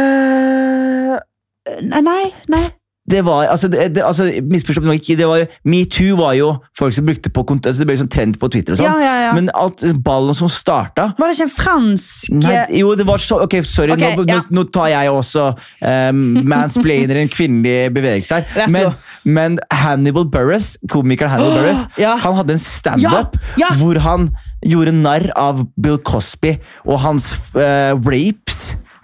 Nei, 1.81 2.23
nei. 2.51 2.67
Det 3.09 3.21
var, 3.25 3.47
altså, 3.49 3.67
det, 3.67 3.95
det, 3.95 4.03
altså 4.05 4.27
Misforstå 4.51 4.83
meg 4.85 4.99
ikke. 5.01 5.15
det 5.17 5.27
var, 5.27 5.41
Metoo 5.65 6.17
var 6.19 6.35
jo 6.37 6.51
folk 6.77 6.93
som 6.93 7.07
brukte 7.07 7.31
på 7.33 7.43
altså, 7.49 7.73
Det 7.79 7.87
ble 7.89 7.95
sånn 7.97 8.11
trend 8.13 8.37
på 8.39 8.49
Twitter 8.53 8.75
og 8.75 8.79
sånn. 8.79 8.87
Ja, 8.87 8.99
ja, 9.01 9.15
ja. 9.25 9.31
Men 9.33 9.49
alt 9.57 9.81
ballen 10.05 10.37
som 10.37 10.51
starta 10.51 11.09
Var 11.17 11.31
det 11.31 11.37
ikke 11.39 11.47
en 11.47 11.55
fransk 11.55 12.35
Nei, 12.37 12.53
jo, 12.77 12.93
det 12.99 13.07
var 13.09 13.23
så 13.23 13.41
Ok, 13.47 13.57
sorry. 13.65 13.95
okay, 13.97 14.13
nå, 14.19 14.27
nå, 14.29 14.37
nå 14.53 14.65
tar 14.69 14.91
jeg 14.93 15.09
også 15.09 15.47
um, 15.81 16.21
mansplainer 16.45 17.23
en 17.23 17.31
kvinnelig 17.31 17.89
bevegelse 17.95 18.37
her. 18.37 18.69
Men, 18.71 18.93
men 19.25 19.57
Hannibal 19.73 20.27
Burris, 20.29 20.75
komikeren 20.91 21.33
Hannibal 21.33 21.57
Burris, 21.59 21.83
han 21.97 22.37
hadde 22.37 22.57
en 22.59 22.63
standup 22.63 23.37
ja. 23.59 23.73
hvor 23.81 23.97
han 24.05 24.29
gjorde 24.61 24.93
narr 24.93 25.25
av 25.39 25.63
Bill 25.81 25.97
Cosby 26.05 26.53
og 26.85 27.01
hans 27.01 27.31
uh, 27.57 27.97
rapes 27.97 28.60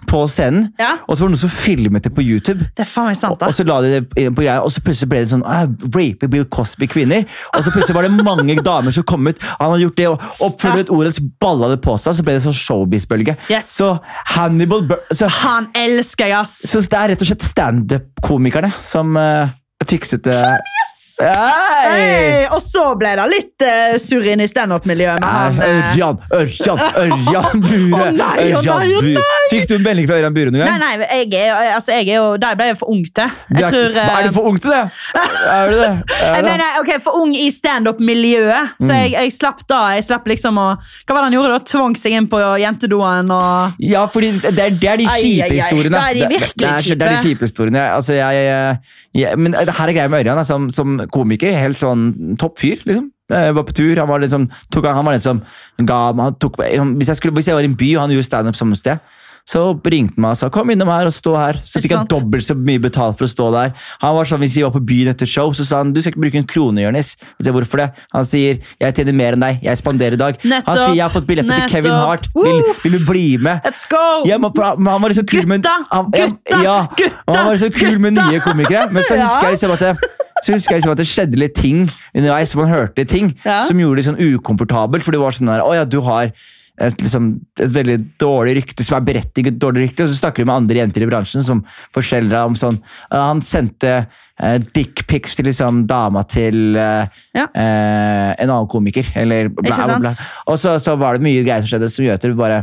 på 0.08 0.22
scenen. 0.30 0.68
Ja. 0.80 0.94
Og 1.06 1.16
så 1.16 1.24
var 1.24 1.30
det 1.30 1.36
noen 1.36 1.42
som 1.42 1.52
filmet 1.52 2.06
det 2.06 2.12
på 2.16 2.24
YouTube. 2.24 2.66
Det 2.76 2.84
er 2.84 2.90
faen 2.90 3.10
meg 3.10 3.18
sant, 3.20 3.38
da. 3.40 3.50
Og 3.50 3.56
så 3.56 3.66
la 3.68 3.78
de 3.84 3.92
det 3.94 4.02
på 4.34 4.42
greia, 4.42 4.58
og 4.64 4.72
så 4.72 4.82
plutselig 4.84 5.10
ble 5.12 5.22
det 5.24 5.32
sånn 5.32 5.44
ah, 5.48 5.66
Rape 5.94 6.30
Bill 6.32 6.46
Cosby 6.54 6.88
kvinner. 6.90 7.26
Og 7.54 7.64
så 7.64 7.72
plutselig 7.74 7.96
var 7.98 8.08
det 8.08 8.26
mange 8.26 8.58
damer 8.70 8.94
som 8.94 9.06
kom 9.08 9.28
ut. 9.28 9.40
Han 9.58 9.74
hadde 9.74 9.84
gjort 9.86 10.00
det, 10.00 10.08
og 10.12 10.48
oppførte 10.48 10.86
et 10.86 10.92
ord, 10.94 11.10
og 11.10 11.18
så 11.18 11.26
balla 11.44 11.72
det 11.74 11.80
på 11.84 11.96
seg. 12.00 12.18
Så 12.18 12.26
ble 12.26 12.38
det 12.38 12.44
sånn 12.46 12.58
showbiz-bølge. 12.58 13.38
Yes. 13.52 13.72
Så 13.78 13.94
Hannibal 14.34 14.86
Bur 14.88 15.00
så, 15.14 15.30
Han 15.42 15.70
elsker 15.76 16.32
jeg, 16.32 16.38
ass! 16.42 16.60
så 16.68 16.82
det 16.84 16.98
er 16.98 17.14
rett 17.14 17.24
og 17.24 17.32
slett 17.32 17.46
standup-komikerne 17.46 18.72
som 18.84 19.16
uh, 19.18 19.50
fikset 19.88 20.24
det. 20.26 20.38
Hei! 20.38 20.97
Hey, 21.18 22.44
og 22.54 22.60
så 22.62 22.84
ble 22.98 23.10
det 23.18 23.24
litt 23.32 23.64
uh, 23.66 23.96
surr 24.00 24.26
inn 24.32 24.42
i 24.44 24.46
standup-miljøet 24.48 25.18
med 25.24 25.62
eh, 25.64 25.88
Ørjan, 25.90 26.20
Ørjan, 26.38 26.82
Ørjan 27.02 27.62
Bure! 27.64 27.98
Å 27.98 28.10
nei, 28.14 28.34
Ørjan 28.52 28.68
nei, 28.68 28.92
å 28.94 29.02
Bure. 29.02 29.24
Fikk 29.50 29.66
du 29.70 29.74
en 29.78 29.84
melding 29.86 30.06
fra 30.10 30.18
Ørjan 30.20 30.36
Bure 30.36 30.52
noen 30.54 30.62
gang? 30.64 30.78
nei, 30.82 31.08
jeg 31.24 31.42
er, 31.42 31.72
altså, 31.74 31.92
jeg 31.96 32.06
er 32.12 32.20
jo 32.20 32.28
Der 32.42 32.58
ble 32.60 32.68
jeg 32.70 32.78
for 32.80 32.92
ung 32.94 33.02
til. 33.04 33.32
Jeg 33.50 33.64
er, 33.66 33.72
tror 33.74 33.98
uh, 33.98 34.12
er 34.18 34.28
du 34.28 34.36
for 34.36 34.48
ung 34.52 34.60
til 34.62 34.74
det? 34.74 34.82
Er 35.18 35.72
du 35.72 35.76
det? 35.80 35.90
Er 36.28 36.36
jeg 36.38 36.44
det? 36.44 36.50
mener, 36.52 36.76
ok, 36.82 36.90
For 37.08 37.18
ung 37.22 37.34
i 37.38 37.48
standup-miljøet. 37.54 38.74
Så 38.82 38.88
Mm. 38.88 38.94
jeg, 39.02 39.10
jeg 39.18 39.32
slapp 39.34 39.60
da. 39.68 39.78
Jeg 39.98 40.04
slapp 40.06 40.26
liksom 40.30 40.56
å 40.60 40.68
Hva 40.78 41.12
var 41.16 41.20
det 41.20 41.26
han 41.28 41.34
gjorde 41.36 41.56
da? 41.58 41.64
Tvang 41.68 41.96
seg 41.98 42.14
inn 42.16 42.28
på 42.30 42.38
jentedoen 42.62 43.28
og 43.34 43.82
Ja, 43.84 44.04
fordi 44.10 44.30
det 44.44 44.54
er, 44.54 44.76
det 44.80 44.88
er 44.94 45.00
de 45.02 45.08
kjipe 45.12 45.50
historiene. 45.52 45.98
Det 45.98 46.04
er 46.04 46.16
de 46.16 46.30
virkelig 46.36 46.62
det, 46.62 46.70
er, 46.70 46.96
det 47.02 47.08
er 47.08 47.12
de 47.12 47.18
kjipe. 47.18 47.26
kjipe 47.26 47.48
historiene. 47.50 47.82
Altså, 47.98 48.16
jeg, 48.16 48.78
jeg, 49.18 49.36
men 49.40 49.52
det 49.56 49.74
her 49.76 49.90
er 49.92 49.96
greia 49.98 50.12
med 50.12 50.22
Ørjan. 50.24 50.40
Som, 50.48 50.68
som 50.72 50.96
komiker, 51.14 51.54
helt 51.56 51.80
sånn 51.80 52.36
topp 52.40 52.58
fyr, 52.62 52.82
liksom. 52.84 53.12
Jeg 53.28 53.54
var 53.58 53.64
på 53.68 53.74
tur, 53.76 53.98
han 54.00 54.08
var 54.08 54.22
liksom, 54.24 54.46
tok, 54.72 54.86
han 54.88 55.04
var 55.04 55.12
den 55.12 55.20
som 55.24 55.42
ga 55.84 56.14
meg 56.16 56.38
hvis, 56.40 57.10
jeg 57.10 57.18
skulle, 57.18 57.34
hvis 57.36 57.50
jeg 57.50 57.58
var 57.58 57.66
i 57.66 57.68
en 57.68 57.76
by 57.76 57.90
og 57.96 58.06
han 58.06 58.14
gjorde 58.14 58.24
standup 58.24 58.56
samme 58.56 58.78
sted, 58.78 59.02
så 59.48 59.62
ringte 59.88 60.18
han 60.18 60.24
meg 60.26 60.34
og 60.34 60.36
sa 60.36 60.48
'kom 60.52 60.70
innom 60.70 60.90
her 60.92 61.08
og 61.08 61.14
stå 61.14 61.32
her'. 61.36 61.60
Så 61.64 61.80
fikk 61.80 61.94
han 61.96 62.06
dobbelt 62.06 62.44
så 62.44 62.54
mye 62.54 62.78
betalt 62.78 63.16
for 63.16 63.24
å 63.24 63.32
stå 63.32 63.46
der. 63.52 63.72
Han 64.00 64.14
var 64.16 64.24
sånn, 64.28 64.40
Hvis 64.44 64.56
vi 64.56 64.62
var 64.62 64.70
på 64.70 64.84
byen 64.84 65.08
etter 65.08 65.26
show, 65.26 65.52
så 65.52 65.64
sa 65.64 65.78
han 65.78 65.92
'du 65.92 66.00
skal 66.00 66.12
ikke 66.12 66.20
bruke 66.20 66.36
en 66.36 66.44
krone', 66.44 66.84
Jonis. 66.84 67.16
Jeg 67.40 67.52
Hvorfor 67.52 67.78
det? 67.78 67.92
Han 68.12 68.24
sier 68.24 68.60
'jeg 68.80 68.94
tjener 68.94 69.14
mer 69.14 69.32
enn 69.32 69.40
deg, 69.40 69.60
jeg 69.62 69.76
spanderer 69.76 70.12
i 70.12 70.16
dag'. 70.20 70.36
Han 70.66 70.76
sier 70.76 70.94
'jeg 70.94 71.02
har 71.02 71.10
fått 71.10 71.26
billetter 71.26 71.54
til 71.56 71.70
Kevin 71.70 71.90
Hart, 71.92 72.28
vil, 72.34 72.62
vil 72.84 72.92
du 72.92 73.04
bli 73.06 73.36
med'? 73.38 73.62
Let's 73.64 73.88
go! 73.88 74.28
Ja, 74.28 74.36
men, 74.36 74.52
han 74.52 75.00
var 75.00 75.08
liksom 75.08 75.26
kul 75.26 75.46
med, 75.46 75.62
Gutta, 75.62 75.76
han, 75.90 76.12
ja, 76.14 76.26
gutta, 76.26 76.62
ja, 76.62 77.34
han 77.34 77.46
var 77.46 77.52
liksom 77.56 77.72
kul 77.72 77.98
med 77.98 78.12
nye 78.12 78.40
komikere. 78.40 78.92
Men 78.92 79.02
så 79.02 79.16
husker 79.22 79.48
jeg 79.48 79.52
liksom 79.56 79.70
at 79.72 79.78
det, 79.78 79.96
så 80.44 80.54
husker 80.54 80.74
jeg 80.76 80.80
liksom 80.82 80.92
at 80.94 81.00
det 81.02 81.08
skjedde 81.08 81.40
litt 81.40 81.56
ting 81.58 81.86
underveis. 82.14 82.54
Man 82.58 82.70
hørte 82.70 83.04
ting 83.08 83.34
Ja. 83.44 83.62
som 83.66 83.78
gjorde 83.80 84.02
det 84.02 84.06
sånn 84.10 84.20
ukomfortabelt. 84.22 85.02
For 85.04 85.12
det 85.12 85.20
var 85.22 85.34
sånn 85.36 85.50
der, 85.50 85.64
å 85.64 85.74
ja, 85.74 85.84
du 85.84 86.00
har 86.06 86.30
et, 86.78 86.94
liksom, 87.02 87.40
et 87.58 87.72
veldig 87.74 87.98
dårlig 88.22 88.54
rykte, 88.60 88.84
som 88.86 89.00
er 89.00 89.06
berettiget 89.08 89.58
dårlig 89.58 89.88
rykte. 89.88 90.04
Og 90.06 90.12
så 90.12 90.20
snakker 90.20 90.44
vi 90.44 90.48
med 90.50 90.60
andre 90.60 90.78
jenter 90.78 91.02
i 91.02 91.10
bransjen 91.10 91.42
som 91.46 91.64
forteller 91.94 92.38
om 92.46 92.54
sånn 92.54 92.78
Han 93.10 93.42
sendte 93.42 94.06
uh, 94.06 94.58
dickpics 94.76 95.34
til 95.34 95.48
liksom 95.50 95.86
dama 95.90 96.22
til 96.30 96.76
eh, 96.78 97.08
Ja. 97.34 97.48
eh, 97.50 98.34
en 98.38 98.50
annen 98.52 98.68
komiker. 98.70 99.06
Eller 99.18 99.48
bla, 99.50 99.74
bla, 99.74 99.98
bla. 100.06 100.12
Og 100.46 100.58
så, 100.62 100.76
så 100.78 100.94
var 100.96 101.18
det 101.18 101.26
mye 101.26 101.42
greier 101.42 101.64
som 101.66 101.72
skjedde 101.74 101.90
som 101.90 102.06
gjør 102.06 102.14
at 102.20 102.22
det 102.28 102.36
bare 102.38 102.60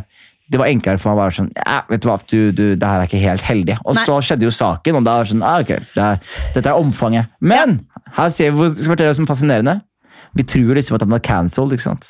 det 0.52 0.60
var 0.62 0.70
enklere 0.70 1.02
for 1.02 1.12
meg 1.12 1.18
å 1.18 1.24
være 1.24 1.36
sånn 1.40 1.50
ja, 1.58 1.80
vet 1.90 2.04
du 2.04 2.08
hva, 2.10 2.20
du, 2.30 2.40
du, 2.54 2.64
det 2.78 2.86
her 2.92 3.02
er 3.02 3.10
ikke 3.10 3.24
helt 3.24 3.46
heldig. 3.46 3.80
Og 3.84 3.98
Nei. 3.98 4.06
så 4.06 4.20
skjedde 4.22 4.46
jo 4.46 4.54
saken, 4.54 5.00
og 5.00 5.08
da 5.08 5.18
var 5.18 5.26
det 5.26 5.34
sånn 5.34 5.44
ah, 5.46 5.58
ok, 5.64 5.74
det 5.96 6.06
er, 6.06 6.22
dette 6.54 6.72
er 6.72 6.80
omfanget. 6.86 7.32
Men 7.42 7.80
her 8.18 8.32
ser 8.34 8.54
vi 8.54 8.62
hvor 8.62 8.74
fortelle 8.76 9.12
deg 9.12 9.20
som 9.20 9.30
fascinerende. 9.30 9.80
Vi 10.36 10.44
tror 10.52 10.76
liksom 10.76 10.98
at 10.98 11.04
han 11.06 11.16
er 11.16 11.22
cancelled. 11.24 11.72
ikke 11.72 11.86
sant? 11.86 12.10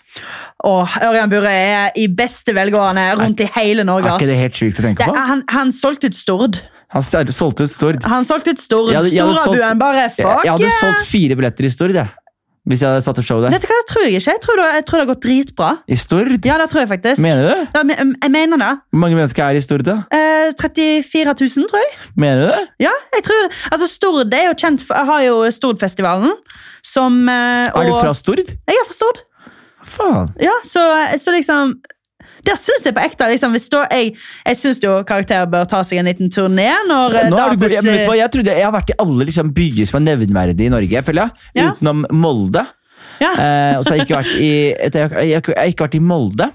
Åh, 0.66 0.96
Ørjan 1.06 1.30
Burre 1.30 1.52
er 1.54 1.98
i 2.00 2.08
beste 2.10 2.56
velgående 2.58 3.04
rundt 3.20 3.44
i 3.46 3.50
hele 3.54 3.86
Norge. 3.86 4.10
Er 4.10 4.18
ikke 4.18 4.32
det 4.32 4.40
helt 4.40 4.58
sykt 4.58 4.82
å 4.82 4.88
tenke 4.88 5.06
på? 5.06 5.14
er- 5.14 5.30
han, 5.30 5.44
han 5.54 5.74
solgte 5.76 6.10
ut 6.10 6.18
Stord. 6.18 6.60
Han 6.96 7.06
solgte 7.06 7.68
ut 7.68 7.72
Stord. 7.72 8.04
Han 8.10 8.26
solgte 8.26 8.56
ut 8.56 8.62
Stord. 8.64 8.94
Storabuen 9.06 9.82
bare 9.82 10.08
fuck 10.10 10.26
fuck 10.26 10.46
jeg 10.48 10.56
hadde 10.58 10.72
solgt 10.80 11.06
fire 11.10 11.38
billetter 11.38 11.70
i 11.70 11.74
Stord, 11.74 11.94
jeg. 11.98 12.10
Hvis 12.66 12.82
jeg 12.82 12.90
hadde 12.90 13.04
satt 13.06 13.20
opp 13.22 13.26
show 13.28 13.38
der. 13.44 13.54
Vet 13.54 13.62
du 13.62 13.68
hva, 13.70 13.76
det 13.78 13.88
tror 13.92 14.02
jeg 14.06 14.16
ikke. 14.18 14.32
Jeg 14.34 14.42
tror 14.42 14.58
det, 14.58 14.64
jeg 14.74 14.86
tror 14.88 14.98
det 14.98 15.04
har 15.06 15.10
gått 15.14 15.24
dritbra. 15.26 15.68
I 15.86 15.98
Stord? 16.02 16.32
Ja, 16.50 16.56
det 16.58 16.66
tror 16.72 16.82
jeg 16.82 16.90
faktisk. 16.90 17.22
Mener 17.22 17.44
du 17.46 17.50
det? 17.52 17.68
Ja, 17.76 17.84
men- 17.86 18.16
jeg 18.24 18.32
mener 18.34 18.58
det. 18.64 18.72
Hvor 18.90 19.02
mange 19.04 19.16
mennesker 19.20 19.44
er 19.46 19.60
i 19.60 19.62
Stord, 19.62 19.84
da? 19.86 20.00
Eh, 20.12 20.50
34 20.58 21.36
000, 21.38 21.68
tror 21.70 21.84
jeg. 21.84 21.92
Mener 22.18 22.42
du 22.42 22.48
det? 22.56 22.64
Ja, 22.88 22.94
jeg 23.14 23.24
tror 23.28 23.44
Altså, 23.72 23.88
Stord 23.88 24.34
er 24.34 24.48
jo 24.50 24.56
kjent 24.58 24.82
for 24.82 24.96
Jeg 24.98 25.06
har 25.06 25.22
jo 25.28 25.36
Stordfestivalen, 25.52 26.34
som 26.82 27.22
eh, 27.30 27.70
Er 27.70 27.86
du 27.86 27.94
fra 28.02 28.14
Stord? 28.18 28.42
Jeg 28.42 28.82
er 28.82 28.86
fra 28.90 28.98
Stord. 28.98 29.22
Faen. 29.86 30.32
Ja, 30.42 30.56
så, 30.66 30.82
så 31.22 31.32
liksom 31.36 31.76
Der 32.46 32.58
syns 32.62 32.86
jeg 32.86 32.94
på 32.96 33.02
ekte 33.04 33.28
liksom, 33.32 33.56
da, 33.74 33.84
Jeg, 33.92 34.14
jeg 34.46 34.58
syns 34.60 34.80
jo 34.84 34.96
karakterer 35.08 35.50
bør 35.52 35.66
ta 35.70 35.82
seg 35.88 36.00
en 36.02 36.10
liten 36.10 36.30
turné 36.34 36.70
når 36.88 37.20
eh, 37.24 37.30
Nå 37.32 37.38
da 37.38 37.50
er 37.52 37.60
du. 37.60 37.68
Ja, 37.74 37.82
vet 37.82 38.08
hva? 38.08 38.16
Jeg, 38.20 38.32
trodde, 38.36 38.56
jeg 38.60 38.66
har 38.68 38.74
vært 38.76 38.94
i 38.94 38.98
alle 39.02 39.28
liksom, 39.30 39.54
byer 39.56 39.86
som 39.90 40.00
er 40.02 40.06
nevnverdige 40.12 40.68
i 40.70 40.74
Norge, 40.74 41.04
føler 41.08 41.26
jeg. 41.26 41.48
Ja. 41.62 41.70
Utenom 41.74 42.06
Molde. 42.14 42.66
ja. 43.24 43.32
uh, 43.32 43.78
og 43.80 43.86
så 43.86 43.94
har 43.94 43.98
jeg 44.00 44.06
ikke 44.08 44.18
vært 44.20 44.34
i, 44.44 44.50
jeg, 44.76 45.10
har- 45.10 45.24
jeg, 45.24 45.74
ikke 45.74 45.86
vært 45.88 45.96
i 45.96 46.04
Molde. 46.04 46.50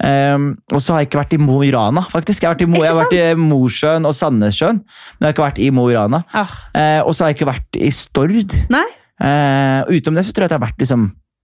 Um, 0.00 0.44
og 0.72 0.80
så 0.80 0.94
har 0.94 1.02
jeg 1.02 1.10
ikke 1.10 1.20
vært 1.20 1.34
i 1.36 1.40
Mo 1.42 1.58
i 1.66 1.70
Rana, 1.74 2.04
faktisk. 2.08 2.44
Jeg 2.44 2.48
har 2.48 2.54
vært 2.56 2.62
i, 2.64 2.70
Mo, 2.70 2.80
har 2.84 2.96
vært 3.02 3.16
i? 3.18 3.24
Mosjøen 3.40 4.06
og 4.08 4.14
Sandnessjøen, 4.16 4.78
men 4.80 5.26
jeg 5.26 5.28
har 5.28 5.34
ikke 5.36 5.48
vært 5.48 5.60
i 5.66 5.70
Mo 5.74 5.88
i 5.90 5.96
Rana. 5.98 6.22
Ah, 6.32 6.56
Uh, 6.70 7.00
og 7.04 7.12
så 7.16 7.24
har 7.26 7.32
jeg 7.34 7.40
ikke 7.40 7.50
vært 7.50 7.80
i 7.82 7.90
Stord. 7.92 8.54
Eh, 9.20 9.80
utenom 9.92 10.16
det 10.16 10.24
så 10.24 10.32
tror 10.32 10.46
jeg 10.46 10.48
at 10.48 10.54
jeg 10.54 10.60
har 10.60 10.64
vært 10.64 10.78
liksom, 10.80 11.02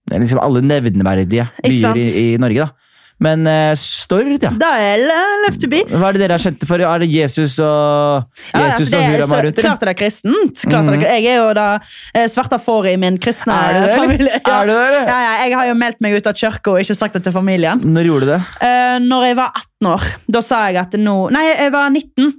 liksom 0.09 0.39
alle 0.41 0.63
nevneverdige 0.65 1.43
byer 1.61 1.99
i, 2.01 2.05
i 2.23 2.37
Norge. 2.41 2.65
da. 2.65 2.86
Men 3.19 3.47
uh, 3.49 3.71
Stord, 3.73 4.27
ja. 4.43 4.51
Da 4.61 4.67
er 4.77 5.01
det 5.01 5.15
left 5.47 5.61
to 5.63 5.67
be. 5.71 5.79
Hva 5.89 6.09
er 6.11 6.17
det 6.17 6.21
dere 6.21 6.35
er 6.37 6.43
kjente 6.43 6.67
for? 6.69 6.77
Er 6.85 6.99
det 7.01 7.07
Jesus 7.09 7.55
og 7.57 8.27
Ja, 8.53 8.59
altså, 8.67 8.85
det, 8.91 8.93
og 8.93 9.01
er- 9.01 9.23
Hurra 9.25 9.39
rundt? 9.47 9.61
klart 9.63 9.81
er 9.81 9.89
det 9.91 9.95
kristent. 9.97 10.61
Klart 10.69 10.85
er 10.85 10.91
det, 10.91 10.99
Mhm. 10.99 11.07
jeg 11.09 11.25
er 11.31 11.37
jo 11.41 11.53
da 11.57 11.79
eh, 12.13 12.27
svarta 12.29 12.59
får 12.61 12.91
i 12.93 12.95
min 13.01 13.17
kristne 13.17 13.53
Er 13.57 13.73
det 13.73 13.81
det, 13.89 13.95
familie. 13.97 14.33
Ja. 14.45 14.61
Er 14.61 14.65
det 14.69 14.75
det. 14.77 15.01
Ja, 15.07 15.17
ja, 15.25 15.33
jeg 15.47 15.57
har 15.57 15.65
jo 15.71 15.73
meldt 15.81 16.01
meg 16.05 16.13
ut 16.19 16.27
av 16.29 16.33
kirka 16.37 16.71
og 16.75 16.79
ikke 16.83 16.95
sagt 16.95 17.13
det 17.17 17.23
til 17.25 17.33
familien. 17.33 17.81
Når 17.81 18.05
gjorde 18.11 18.25
du 18.27 18.31
det? 18.35 18.41
Uh, 18.61 18.97
når 19.09 19.25
jeg 19.31 19.35
var 19.41 19.51
18 19.55 19.91
år, 19.95 20.03
da 20.37 20.41
sa 20.41 20.61
jeg 20.69 20.77
at 20.85 20.93
nå 21.01 21.17
Nei, 21.33 21.43
jeg 21.57 21.71
var 21.73 21.89
19. 21.89 22.33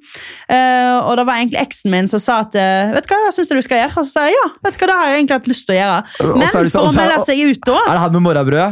Uh, 0.48 0.98
og 1.10 1.16
da 1.18 1.24
var 1.28 1.42
egentlig 1.42 1.60
eksen 1.66 1.90
min 1.90 2.06
som 2.10 2.20
sa 2.22 2.40
at 2.46 2.54
Vet 2.54 3.06
du 3.06 3.14
hva, 3.14 3.32
syns 3.34 3.48
du 3.50 3.56
du 3.58 3.62
skal 3.66 3.82
gjøre? 3.82 3.96
Og 3.98 4.06
så 4.06 4.12
sa 4.20 4.26
jeg 4.30 4.34
ja, 4.38 4.46
vet 4.64 4.78
du 4.78 4.84
hva, 4.84 4.86
det 4.92 4.96
har 4.98 5.06
jeg 5.10 5.18
egentlig 5.24 5.38
hatt 5.42 5.48
lyst 5.50 5.66
til 5.66 5.74
å 5.74 5.78
gjøre. 5.82 6.36
Men 6.38 6.46
så 6.48 6.62
er 6.62 6.68
for 6.70 6.86
å 6.86 6.92
er- 6.92 7.00
melde 7.02 7.24
seg 7.26 7.42
ut 7.50 7.64
da 7.66 7.78
Er 7.88 7.92
det 7.98 8.02
han 8.06 8.12
med 8.18 8.22
morrabrødet? 8.30 8.70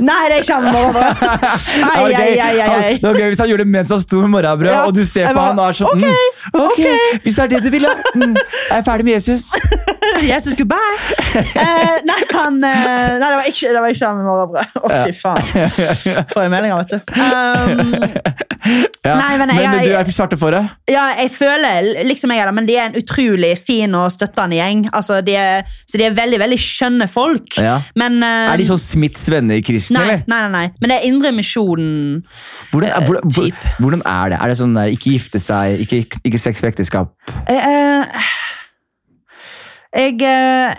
Nei, 0.00 0.20
det 0.32 0.40
kommer 0.48 0.72
nå! 0.72 0.82
Ai, 0.96 2.04
ai, 2.04 2.12
gøy. 2.14 2.38
ai, 2.40 2.60
ai, 2.64 2.92
Det 3.00 3.04
var 3.04 3.18
gøy 3.20 3.28
hvis 3.34 3.42
han 3.42 3.50
gjorde 3.52 3.64
det 3.66 3.72
mens 3.74 3.90
han 3.92 4.00
sto 4.00 4.22
med 4.24 4.32
morrabrød, 4.34 4.70
Ja, 4.72 4.82
og 4.88 4.94
du 4.96 5.02
ser 5.04 5.28
på 5.28 5.34
var, 5.36 5.50
han 5.50 5.60
og 5.60 5.68
er 5.68 5.78
sånn 5.80 5.92
ok, 5.92 6.04
okay, 6.62 6.94
ok, 6.96 7.20
Hvis 7.26 7.36
det 7.36 7.44
er 7.44 7.52
det 7.54 7.62
du 7.66 7.70
vil, 7.74 7.84
da. 7.88 7.96
Mm, 8.16 8.36
er 8.38 8.80
jeg 8.80 8.86
ferdig 8.88 9.08
med 9.10 9.18
Jesus? 9.18 9.50
Jesus 10.30 10.56
goodbye. 10.58 10.96
Eh, 11.60 11.96
nei, 12.06 12.16
han, 12.32 12.56
eh, 12.64 13.18
nei, 13.20 13.28
det 13.30 13.36
var 13.38 13.46
ikke, 13.48 13.70
det 13.74 13.80
var 13.84 13.92
ikke 13.92 14.08
han 14.08 14.16
med 14.18 14.26
morgenbrød. 14.26 14.78
Å, 14.80 14.90
fy 15.04 15.12
faen. 15.14 15.44
Får 16.32 16.44
jeg 16.46 16.52
meldinger, 16.52 16.80
vet 16.80 16.92
du. 16.94 16.98
Um, 17.20 18.40
Ja. 19.00 19.14
Nei, 19.16 19.36
men 19.40 19.48
jeg, 19.54 19.64
men 19.72 19.84
du 19.86 19.92
er 19.96 20.04
for 20.04 20.12
svarte 20.12 20.36
for 20.36 20.52
det? 20.52 20.60
Ja, 20.92 21.06
jeg 21.16 21.30
føler 21.32 21.86
liksom 22.04 22.32
jeg 22.34 22.42
er 22.42 22.50
det, 22.50 22.54
men 22.58 22.66
de 22.68 22.74
er 22.76 22.90
en 22.90 22.98
utrolig 23.00 23.54
fin 23.64 23.94
og 23.96 24.10
støttende 24.12 24.58
gjeng. 24.58 24.82
Altså, 24.96 25.22
de 25.24 25.32
er, 25.40 25.70
så 25.88 25.96
de 25.96 26.04
er 26.10 26.16
veldig 26.18 26.40
veldig 26.42 26.58
skjønne 26.60 27.08
folk. 27.10 27.56
Ja. 27.56 27.78
Men, 27.98 28.18
eh, 28.26 28.50
Er 28.52 28.60
de 28.60 28.66
sånn 28.68 28.80
Smiths 28.82 29.24
venner-kristne, 29.32 29.96
nei, 29.96 30.04
eller? 30.18 30.26
nei, 30.28 30.40
nei, 30.44 30.50
nei. 30.58 30.66
Men 30.82 30.92
det 30.92 30.98
er 30.98 31.08
Indremisjonen. 31.08 32.20
Hvordan, 32.74 32.90
Eh, 32.90 33.06
hvordan, 33.08 33.56
hvordan 33.80 34.02
er 34.04 34.34
det? 34.34 34.38
Er 34.42 34.52
det 34.52 34.58
sånn 34.60 34.76
der, 34.76 34.92
ikke 34.92 35.14
gifte 35.16 35.40
seg, 35.40 35.80
ikke, 35.86 36.02
ikke 36.28 36.40
sex 36.44 36.60
for 36.60 36.68
ekteskap? 36.68 37.16
Eh, 37.48 37.56
eh, 37.56 38.24
jeg 39.96 40.20
eh, 40.22 40.74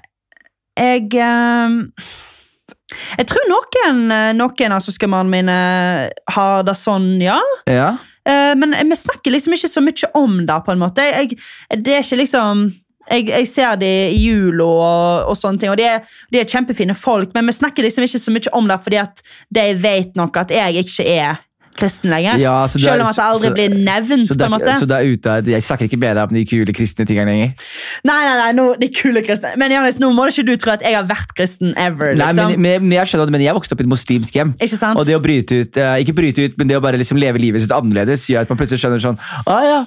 Jeg 0.80 1.08
eh, 1.14 2.12
Jeg 3.18 3.28
tror 3.32 3.50
noen, 3.50 4.06
eh, 4.12 4.32
noen 4.36 4.76
av 4.76 4.84
søskenbarna 4.84 5.32
mine 5.32 5.58
har 6.36 6.64
det 6.68 6.78
sånn, 6.80 7.14
ja. 7.24 7.40
Ja. 7.70 7.96
Men 8.22 8.76
vi 8.76 8.96
snakker 8.96 9.34
liksom 9.34 9.56
ikke 9.56 9.70
så 9.72 9.82
mye 9.82 10.10
om 10.20 10.44
det, 10.46 10.58
på 10.66 10.74
en 10.76 10.82
måte. 10.84 11.02
Jeg, 11.02 11.40
det 11.82 11.96
er 11.96 12.04
ikke 12.04 12.20
liksom 12.20 12.68
jeg, 13.10 13.26
jeg 13.32 13.48
ser 13.50 13.80
de 13.82 13.90
i 14.12 14.20
jula 14.22 14.68
og, 14.68 15.32
og 15.32 15.40
sånne 15.40 15.62
ting, 15.62 15.72
og 15.72 15.80
de 15.80 15.88
er, 15.90 16.04
de 16.32 16.42
er 16.42 16.52
kjempefine 16.52 16.94
folk, 16.96 17.32
men 17.34 17.50
vi 17.50 17.56
snakker 17.58 17.88
liksom 17.88 18.06
ikke 18.06 18.22
så 18.22 18.34
mye 18.36 18.54
om 18.60 18.70
det 18.70 18.78
fordi 18.84 19.00
at 19.02 19.24
de 19.58 19.66
vet 19.82 20.20
nok 20.20 20.38
at 20.44 20.54
jeg 20.54 20.84
ikke 20.86 21.08
er 21.10 21.42
kristen 21.78 22.10
lenger. 22.12 22.38
Ja, 22.42 22.64
er- 22.64 22.68
Selv 22.68 23.02
om 23.02 23.08
at 23.08 23.16
det 23.16 23.24
aldri 23.24 23.48
så- 23.50 23.54
blir 23.56 23.70
nevnt. 23.76 24.28
Så, 24.28 24.36
på 24.38 24.46
en 24.46 24.52
måte. 24.52 24.74
så 24.80 24.88
du 24.88 24.94
er 24.94 25.04
ute 25.06 25.44
Jeg 25.52 25.64
snakker 25.64 25.88
ikke 25.88 26.00
med 26.00 26.16
deg 26.18 26.24
om 26.24 26.36
de 26.36 26.46
kule 26.46 26.74
kristne 26.74 27.06
tingene 27.06 27.26
lenger? 27.32 27.54
Nei, 28.04 28.20
nei, 28.26 28.36
nei, 28.42 28.52
nå, 28.54 28.66
de 28.80 28.88
kule 28.90 29.22
kristne. 29.24 29.56
Men 29.58 29.72
Janis, 29.72 29.98
nå 30.00 30.12
må 30.14 30.28
ikke 30.28 30.46
du 30.46 30.56
tro 30.56 30.72
at 30.72 30.82
jeg 30.82 30.96
har 30.96 31.04
vært 31.06 31.34
kristen 31.36 31.74
ever. 31.78 32.14
Nei, 32.16 32.26
liksom. 32.32 32.52
men, 32.52 32.62
men, 32.62 32.82
men 32.90 32.92
jeg 33.00 33.08
skjønner 33.08 33.26
det, 33.26 33.32
men 33.32 33.42
jeg 33.42 33.56
vokste 33.56 33.74
opp 33.74 33.82
i 33.82 33.84
et 33.84 33.90
muslimsk 33.90 34.34
hjem. 34.34 34.54
Ikke 34.60 34.78
sant? 34.78 35.00
Og 35.00 35.06
det 35.06 35.16
å 35.16 35.22
bryte 35.24 35.62
ut, 35.62 35.78
eh, 35.78 35.96
ikke 36.04 36.14
bryte 36.16 36.46
ut, 36.46 36.58
men 36.58 36.68
det 36.68 36.78
å 36.78 36.82
bare 36.82 36.98
liksom 36.98 37.18
leve 37.20 37.40
livet 37.40 37.62
sitt 37.62 37.72
annerledes, 37.72 38.28
gjør 38.30 38.42
at 38.42 38.50
man 38.50 38.58
plutselig 38.58 38.80
skjønner 38.84 39.00
sånn 39.02 39.18
ah, 39.48 39.62
ja. 39.64 39.86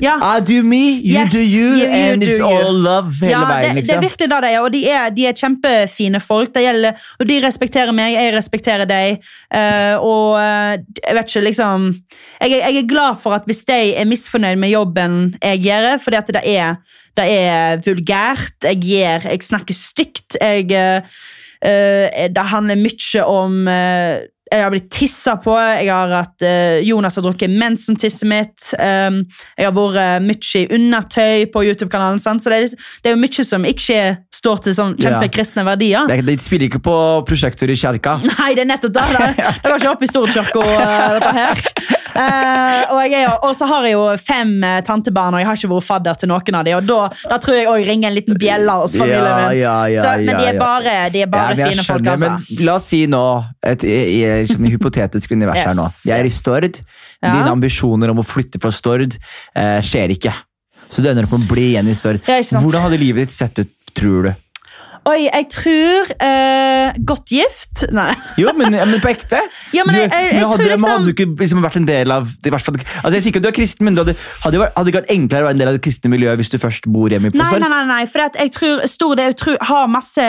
Ja. 0.00 0.18
I 0.36 0.40
do 0.40 0.62
me, 0.62 1.00
you 1.00 1.14
Yes, 1.18 1.32
do 1.32 1.38
you, 1.40 1.74
you- 1.74 1.86
and 1.88 2.20
do 2.20 2.26
it's 2.28 2.38
you. 2.38 2.46
all 2.46 2.72
love 2.74 3.14
hele 3.20 3.30
ja, 3.32 3.44
veien. 3.48 3.74
det, 3.74 3.84
det 3.84 3.90
er 3.94 4.00
liksom. 4.00 4.02
virkelig 4.04 4.28
det 4.30 4.40
det 4.44 4.50
er, 4.52 4.60
og 4.60 4.72
de 4.72 4.82
er, 4.90 5.10
de 5.10 5.26
er 5.26 5.32
kjempefine 5.32 6.20
folk. 6.22 6.52
Det 6.54 6.62
gjelder, 6.62 6.92
og 7.20 7.26
de 7.28 7.40
respekterer 7.40 7.92
meg, 7.96 8.14
jeg 8.14 8.34
respekterer 8.34 8.86
deg. 8.86 9.20
eh, 9.54 9.96
og 9.98 10.38
eh, 10.38 10.76
jeg 11.00 11.16
vet 11.16 11.30
ikke, 11.30 11.44
liksom 11.48 11.86
jeg, 12.40 12.50
jeg 12.58 12.76
er 12.80 12.88
glad 12.90 13.20
for 13.22 13.36
at 13.36 13.48
hvis 13.48 13.64
de 13.68 13.78
er 13.94 14.08
misfornøyd 14.08 14.60
med 14.60 14.72
jobben 14.74 15.16
jeg 15.42 15.62
gjør, 15.66 15.98
fordi 16.02 16.20
at 16.20 16.32
det 16.36 16.44
er, 16.54 16.76
det 17.16 17.26
er 17.30 17.82
vulgært, 17.86 18.56
jeg 18.64 18.80
gjør, 18.82 19.28
jeg 19.30 19.48
snakker 19.48 19.74
stygt, 19.78 20.38
jeg 20.40 20.70
eh, 20.74 22.28
Det 22.28 22.44
handler 22.50 22.76
mye 22.76 23.24
om 23.24 23.68
eh, 23.68 24.26
jeg 24.52 24.62
har 24.62 24.70
blitt 24.70 24.90
tissa 24.92 25.36
på. 25.40 25.54
Jeg 25.80 25.88
har 25.90 26.10
hatt, 26.12 26.42
eh, 26.44 26.78
Jonas 26.84 27.16
har 27.16 27.24
drukket 27.24 27.50
mensentisset 27.50 28.28
mitt. 28.28 28.66
Um, 28.78 29.22
jeg 29.58 29.66
har 29.66 29.72
vært 29.74 30.22
mye 30.22 30.60
i 30.60 30.66
undertøy 30.76 31.46
på 31.50 31.62
YouTube-kanalen. 31.64 32.20
Så 32.20 32.36
det 32.50 32.52
er, 32.58 32.62
liksom- 32.66 32.84
det 33.02 33.10
er 33.10 33.16
jo 33.16 33.22
mye 33.22 33.44
som 33.44 33.64
ikke 33.64 34.18
står 34.34 34.62
til 34.62 34.72
sånn 34.74 34.94
Ja. 35.00 35.10
kjempekristne 35.20 35.64
verdier. 35.64 36.06
Det, 36.06 36.24
de 36.26 36.36
spiller 36.36 36.68
ikke 36.68 36.82
på 36.84 37.24
prosjektor 37.26 37.68
i 37.70 37.74
kjerka. 37.74 38.18
Nei, 38.38 38.54
det 38.54 38.62
er 38.66 38.70
nettopp 38.76 38.92
det. 38.92 39.02
Det 39.36 39.62
det 39.64 39.70
går 39.72 39.78
ikke 39.80 39.90
opp 39.90 40.02
i 40.02 40.06
Storkirka, 40.06 40.60
uh, 40.60 41.18
dette 41.18 41.32
her. 41.34 41.64
Uh, 42.14 42.94
og, 42.94 43.10
jo- 43.10 43.38
og 43.48 43.54
så 43.58 43.66
har 43.66 43.82
jeg 43.88 43.92
jo 43.96 44.04
fem 44.22 44.52
uh, 44.62 44.80
tantebarn, 44.86 45.34
og 45.34 45.40
jeg 45.42 45.46
har 45.48 45.56
ikke 45.58 45.70
vært 45.72 45.86
fadder 45.88 46.14
til 46.20 46.28
noen 46.30 46.54
av 46.60 46.64
dem. 46.68 46.76
Og 46.78 46.86
da, 46.86 47.08
da 47.32 47.38
tror 47.42 47.56
jeg 47.58 47.66
òg 47.72 47.86
ringer 47.88 48.10
en 48.12 48.14
liten 48.14 48.38
bjelle 48.38 48.70
hos 48.78 48.94
familien 48.94 49.24
Ja, 49.24 49.48
min. 49.48 49.58
ja, 49.58 49.74
ja, 49.90 50.02
så, 50.04 50.12
men 50.22 50.36
de 50.38 50.46
er 50.52 50.58
bare, 50.60 50.94
de 51.10 51.22
er 51.24 51.26
bare 51.32 51.56
Ja, 51.58 51.70
fine 51.72 51.82
folk, 51.86 52.06
altså. 52.06 52.30
Men 52.30 52.64
la 52.68 52.76
oss 52.78 52.86
si 52.92 53.02
nå, 53.10 53.24
et, 53.64 53.84
i, 53.84 54.18
som 54.50 54.64
i 54.64 54.72
hypotetisk 54.72 55.32
univers 55.34 55.60
her 55.62 55.76
nå. 55.78 55.86
Jeg 56.06 56.18
er 56.18 56.28
i. 56.28 56.32
Stord. 56.32 56.80
Ja. 57.20 57.30
Dine 57.30 57.52
ambisjoner 57.54 58.12
om 58.12 58.20
å 58.20 58.26
flytte 58.26 58.60
fra 58.62 58.72
Stord 58.74 59.16
eh, 59.16 59.78
skjer 59.84 60.12
ikke. 60.16 60.34
Så 60.92 61.02
du 61.02 61.08
ender 61.10 61.26
opp 61.26 61.36
med 61.36 61.46
å 61.46 61.52
bli 61.54 61.70
igjen 61.72 61.88
i 61.88 61.96
Stord. 61.96 62.20
Hvordan 62.24 62.86
hadde 62.86 63.00
livet 63.00 63.26
ditt 63.26 63.36
sett 63.36 63.62
ut, 63.62 63.72
tror 63.96 64.28
du? 64.28 64.32
Oi, 65.04 65.26
jeg 65.28 65.46
tror 65.52 66.10
uh, 66.16 66.94
Godt 67.04 67.28
gift? 67.34 67.82
Nei. 67.92 68.14
Jo, 68.40 68.52
men, 68.56 68.72
men 68.72 69.00
på 69.02 69.10
ekte. 69.10 69.40
Ja, 69.76 69.84
men 69.84 69.98
jeg- 69.98 70.08
jeg- 70.10 70.32
jeg 70.32 70.40
hadde, 70.40 70.56
tror 70.56 70.70
liksom- 70.70 70.90
hadde 70.90 71.04
du 71.04 71.12
ikke 71.12 71.26
liksom 71.42 71.62
vært 71.64 71.76
en 71.76 71.86
del 71.88 72.10
av 72.14 72.28
i 72.44 72.50
hvert 72.50 72.62
fall, 72.64 72.76
altså 73.02 73.12
Jeg 73.18 73.22
sier 73.22 73.32
ikke 73.32 73.42
at 73.42 73.46
du 73.46 73.48
er 73.48 73.56
kristen, 73.58 73.84
men 73.84 73.94
du 73.94 74.02
hadde, 74.04 74.14
hadde, 74.44 74.56
det 74.58 74.72
hadde 74.76 74.88
ikke 74.92 75.00
vært 75.02 75.12
enklere 75.16 75.42
å 75.42 75.48
være 75.48 75.56
en 75.58 75.62
del 75.62 75.68
av 75.68 75.74
det 75.78 75.82
kristne 75.84 76.10
miljøet 76.12 76.40
hvis 76.40 76.50
du 76.54 76.58
først 76.62 76.88
bor 76.92 77.08
hjemme 77.12 77.30
på 77.34 77.38
Nei, 77.40 77.58
nei, 77.58 77.68
nei, 77.68 77.84
nei, 77.90 78.06
for 78.06 78.24
jeg 78.24 78.52
tror 78.56 78.84
Stor 78.88 79.14
det 79.18 79.26
er, 79.28 79.58
har 79.68 79.86
masse 79.92 80.28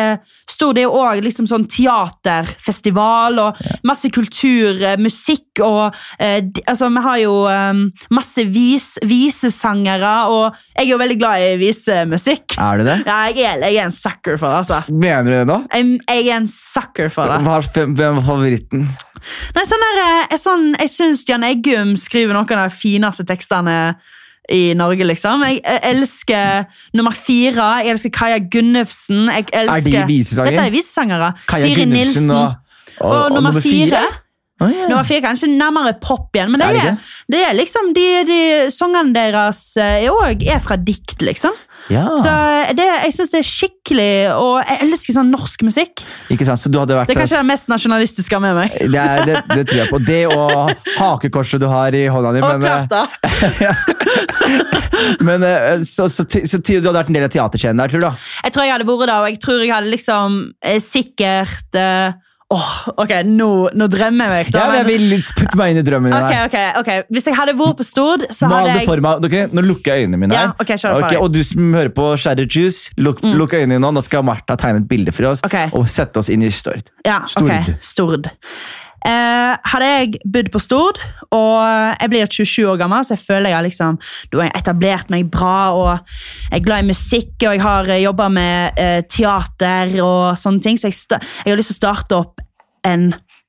Stor 0.50 0.74
det 0.76 0.86
også 0.88 1.22
liksom 1.24 1.48
sånn 1.50 1.68
teaterfestival 1.72 3.40
og 3.40 3.64
masse 3.88 4.10
kultur, 4.14 4.82
eh, 4.82 4.98
musikk 5.02 5.62
og 5.64 5.94
uh, 5.96 6.42
Altså, 6.68 6.90
vi 6.92 7.02
har 7.06 7.18
jo 7.22 7.34
um, 7.48 7.82
masse 8.14 8.44
vis, 8.52 8.96
visesangere, 9.06 10.14
og 10.32 10.56
jeg 10.76 10.86
er 10.86 10.90
jo 10.92 10.98
veldig 11.00 11.18
glad 11.20 11.44
i 11.46 11.56
visemusikk. 11.62 12.56
Er 12.60 12.82
du 12.82 12.86
det? 12.88 12.98
Ja, 13.10 13.18
jeg 13.30 13.46
er, 13.46 13.62
jeg 13.70 13.78
er 13.82 13.86
en 13.90 13.96
sucker 13.96 14.38
for 14.42 14.50
det, 14.52 14.65
altså. 14.66 14.94
Mener 14.94 15.30
du 15.30 15.34
det 15.36 15.46
nå? 15.50 15.60
Jeg, 15.74 16.00
jeg 16.10 16.28
er 16.28 16.40
en 16.40 16.50
sucker 16.52 17.14
for 17.14 17.32
det. 17.32 17.40
Hva, 17.46 17.60
hvem 17.86 18.20
var 18.20 18.26
favoritten? 18.26 18.86
Nei, 19.56 19.64
sånn 19.66 19.86
der, 19.86 20.02
eh, 20.26 20.36
sånn, 20.42 20.68
jeg 20.80 20.94
syns 20.94 21.24
Jan 21.30 21.46
Eggum 21.48 21.96
skriver 22.00 22.36
noen 22.36 22.60
av 22.60 22.70
de 22.70 22.78
fineste 22.78 23.26
tekstene 23.28 23.78
i 24.54 24.76
Norge, 24.78 25.08
liksom. 25.10 25.42
Jeg, 25.50 25.62
elsker 25.90 26.68
nummer 26.98 27.16
fire. 27.18 27.70
Jeg 27.82 27.96
elsker 27.96 28.14
Kaja 28.14 28.42
Gunnufsen. 28.44 29.26
Jeg 29.32 29.48
elsker, 29.50 29.80
Er 29.80 30.06
de 30.06 30.12
visesanger? 30.12 30.52
Dette 30.52 30.68
er 30.68 30.76
visesangere. 30.76 31.32
Kaja 31.50 31.66
Siri 31.66 31.88
Gunnufsen 31.88 32.30
Nilsen. 32.30 32.36
og, 32.36 32.78
og, 33.00 33.16
Og, 33.16 33.34
nummer 33.40 33.58
fire. 33.62 34.04
Oh, 34.64 34.70
yeah. 34.72 34.88
Nummer 34.88 35.04
fikk 35.04 35.18
jeg 35.20 35.26
kanskje 35.26 35.50
nærmere 35.52 35.98
pop 36.00 36.30
igjen, 36.38 36.54
men 36.54 36.62
det 36.62 36.68
Er 36.70 36.78
det 36.78 36.84
er, 36.88 37.00
det 37.34 37.40
er 37.44 37.56
liksom 37.58 37.90
de, 37.92 38.06
de 38.30 38.38
Sangene 38.72 39.12
deres 39.12 39.60
eh, 39.76 40.06
er 40.06 40.14
også, 40.14 40.46
er 40.54 40.62
fra 40.64 40.78
dikt, 40.80 41.18
liksom. 41.28 41.58
Ja. 41.94 42.06
Så 42.18 42.32
det, 42.78 42.86
jeg 43.06 43.14
syns 43.14 43.30
det 43.30 43.40
er 43.44 43.46
skikkelig 43.46 44.08
Og 44.42 44.56
jeg 44.58 44.80
elsker 44.88 45.14
sånn 45.20 45.28
norsk 45.30 45.66
musikk. 45.68 46.02
Ikke 46.34 46.48
sant? 46.48 46.58
Så 46.58 46.72
du 46.74 46.80
hadde 46.82 46.98
vært 46.98 47.12
Det 47.12 47.14
er 47.14 47.22
kanskje 47.22 47.42
det 47.44 47.50
mest 47.52 47.70
nasjonalistiske 47.70 48.40
med 48.42 48.58
meg. 48.58 48.78
det, 48.80 49.04
er, 49.04 49.22
det, 49.30 49.44
det 49.52 49.66
tror 49.70 49.82
jeg 49.84 49.92
på. 49.92 50.00
Det 50.08 50.22
og 50.34 50.74
hakekorset 50.98 51.62
du 51.62 51.68
har 51.70 51.94
i 51.94 52.06
hånda 52.10 52.34
di. 52.34 52.42
Og 52.42 52.50
Men, 52.56 52.66
klart 52.66 52.90
da. 52.90 53.04
eh, 53.70 53.86
men 55.28 55.46
så, 55.86 56.08
så, 56.10 56.26
så, 56.26 56.42
så 56.50 56.62
du 56.62 56.74
hadde 56.80 56.96
vært 56.98 57.12
en 57.14 57.20
del 57.20 57.28
av 57.28 57.34
teaterscenen 57.36 57.82
der, 57.84 57.94
tror 57.94 58.02
du? 58.02 58.08
da? 58.08 58.14
Jeg 58.48 58.56
tror 58.56 58.68
jeg 58.68 58.76
hadde 58.76 58.90
vært 58.90 59.10
der, 59.12 59.18
og 59.20 59.30
jeg 59.30 59.42
tror 59.46 59.62
jeg 59.66 59.76
hadde 59.76 59.94
liksom 59.94 60.40
eh, 60.66 60.80
sikkert 60.84 61.82
eh, 62.56 62.60
Åh, 62.60 62.94
ok, 63.04 63.12
nå, 63.28 63.50
nå 63.76 63.88
drømmer 63.92 64.32
jeg 64.32 64.46
meg. 64.46 64.52
Ja, 64.54 64.56
da, 64.56 64.66
men 64.72 64.78
jeg 64.80 64.88
vil 64.88 65.26
putte 65.40 65.60
meg 65.60 65.74
inn 65.74 65.82
i 65.82 65.86
drømmen 65.88 66.14
din 66.14 66.20
Ok, 66.20 66.32
her. 66.32 66.46
okay. 66.50 66.70
ok. 66.82 67.12
Hvis 67.16 67.28
jeg 67.30 67.38
hadde 67.38 67.56
vært 67.60 67.80
på 67.82 67.88
Stord, 67.88 68.26
så 68.30 68.50
Mal 68.52 68.70
hadde 68.70 68.80
det 68.80 68.88
for 68.90 69.04
meg. 69.06 69.28
Okay, 69.28 69.50
nå 69.52 69.66
lukker 69.66 69.96
jeg 69.96 70.06
øynene 70.08 70.22
mine 70.22 70.38
her. 70.38 70.52
Ja, 70.52 70.56
okay, 70.62 70.80
kjør 70.80 70.96
det 70.96 71.02
for 71.02 71.10
Ok, 71.10 71.18
deg. 71.18 71.22
og 71.26 71.36
du 71.36 71.42
som 71.48 71.76
hører 71.80 71.94
på 72.00 72.08
Shadow 72.22 72.48
Juice, 72.48 72.96
lukk, 73.02 73.22
lukk 73.36 73.58
øynene 73.60 73.82
nå. 73.84 73.92
Nå 73.96 74.06
skal 74.06 74.26
Martha 74.28 74.58
tegne 74.60 74.84
et 74.84 74.90
bilde 74.90 75.14
for 75.16 75.34
oss 75.34 75.44
og 75.46 75.86
sette 75.92 76.24
oss 76.24 76.32
inn 76.34 76.46
i 76.46 76.54
Stord. 76.54 76.90
Ja, 77.08 77.22
Stord. 77.30 77.76
Stord. 77.84 78.32
Eh, 79.06 79.54
hadde 79.70 79.88
jeg 79.90 80.20
bodd 80.34 80.48
på 80.50 80.60
Stord, 80.64 80.98
og 81.36 81.60
jeg 82.02 82.10
blir 82.10 82.26
27 82.26 82.64
år 82.72 82.80
gammel, 82.82 83.04
så 83.06 83.14
jeg 83.14 83.22
føler 83.22 83.52
jeg 83.52 83.58
har 83.60 83.66
liksom, 83.68 84.00
har 84.34 84.56
etablert 84.58 85.12
meg 85.14 85.28
bra, 85.30 85.58
og 85.78 85.92
jeg 86.50 86.58
er 86.58 86.66
glad 86.66 86.82
i 86.86 86.90
musikk, 86.90 87.36
og 87.44 87.54
jeg 87.54 87.62
har 87.62 87.92
jobba 88.02 88.30
med 88.34 88.82
eh, 88.82 89.04
teater 89.12 89.94
og 90.02 90.40
sånne 90.42 90.66
ting, 90.66 90.82
så 90.82 90.90
jeg, 90.90 91.22
jeg 91.46 91.54
har 91.54 91.62
lyst 91.62 91.76
til 91.76 91.78
å 91.78 91.82
starte 91.84 92.18
opp 92.18 92.42
en, 92.86 93.08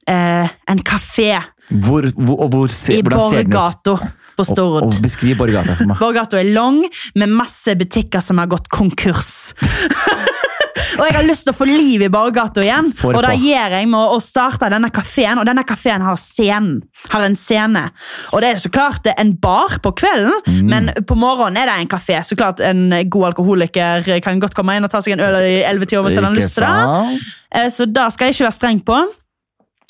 eh, 0.09 0.49
en 0.73 0.81
kafé 0.87 1.33
Hvor, 1.71 2.07
hvor, 2.17 2.41
og 2.47 2.51
hvor 2.55 2.69
se, 2.73 2.99
i? 2.99 3.03
Borgata 3.03 3.97
på 4.37 4.45
Og, 4.45 4.47
Stord. 4.47 4.83
og 4.85 4.99
beskriv 5.03 5.37
Borgato 5.41 5.73
for 5.79 5.89
meg. 5.89 5.97
Borgato 6.03 6.37
er 6.37 6.51
lang, 6.53 6.83
med 7.17 7.31
masse 7.33 7.73
butikker 7.81 8.21
som 8.21 8.37
har 8.43 8.47
gått 8.53 8.69
konkurs. 8.69 9.55
og 10.99 11.05
jeg 11.09 11.15
har 11.17 11.25
lyst 11.25 11.47
til 11.47 11.55
å 11.55 11.57
få 11.57 11.67
liv 11.69 12.05
i 12.05 12.11
Borgato 12.13 12.61
igjen, 12.61 12.91
og 13.09 13.17
det 13.25 13.31
på. 13.33 13.41
gjør 13.49 13.75
jeg 13.79 13.89
med 13.89 14.13
å- 14.13 14.21
starte 14.23 14.69
denne 14.73 14.91
kafeen. 14.93 15.41
Og 15.41 15.49
denne 15.49 15.65
kafeen 15.67 16.05
har 16.05 16.17
scenen. 16.21 16.83
Har 17.13 17.25
en 17.27 17.37
scene. 17.37 17.87
Og 18.37 18.45
det 18.45 18.51
er 18.53 18.61
så 18.61 18.71
klart 18.77 19.03
det 19.09 19.15
er 19.17 19.25
en 19.25 19.35
bar 19.41 19.79
på 19.83 19.95
kvelden, 19.97 20.37
Mm. 20.47 20.69
men 20.69 20.93
på 21.09 21.17
morgenen 21.17 21.57
er 21.63 21.67
det 21.73 21.81
en 21.81 21.89
kafé. 21.97 22.21
Så 22.25 22.37
klart 22.37 22.61
En 22.61 22.91
god 23.09 23.33
alkoholiker 23.33 24.21
kan 24.23 24.39
godt 24.41 24.55
komme 24.55 24.77
inn 24.77 24.85
og 24.85 24.91
ta 24.93 25.01
seg 25.01 25.13
en 25.17 25.21
øl 25.21 25.37
i 25.43 25.63
11-tida 25.65 26.03
hvis 26.05 26.15
han 26.21 26.25
har 26.29 26.35
lyst 26.37 26.55
til 26.59 26.65
det. 26.69 27.21
Eh, 27.53 27.69
Så 27.73 27.87
da 27.91 28.11
skal 28.11 28.27
jeg 28.29 28.35
ikke 28.37 28.51
være 28.51 28.61
streng 28.61 28.85
på. 28.85 29.01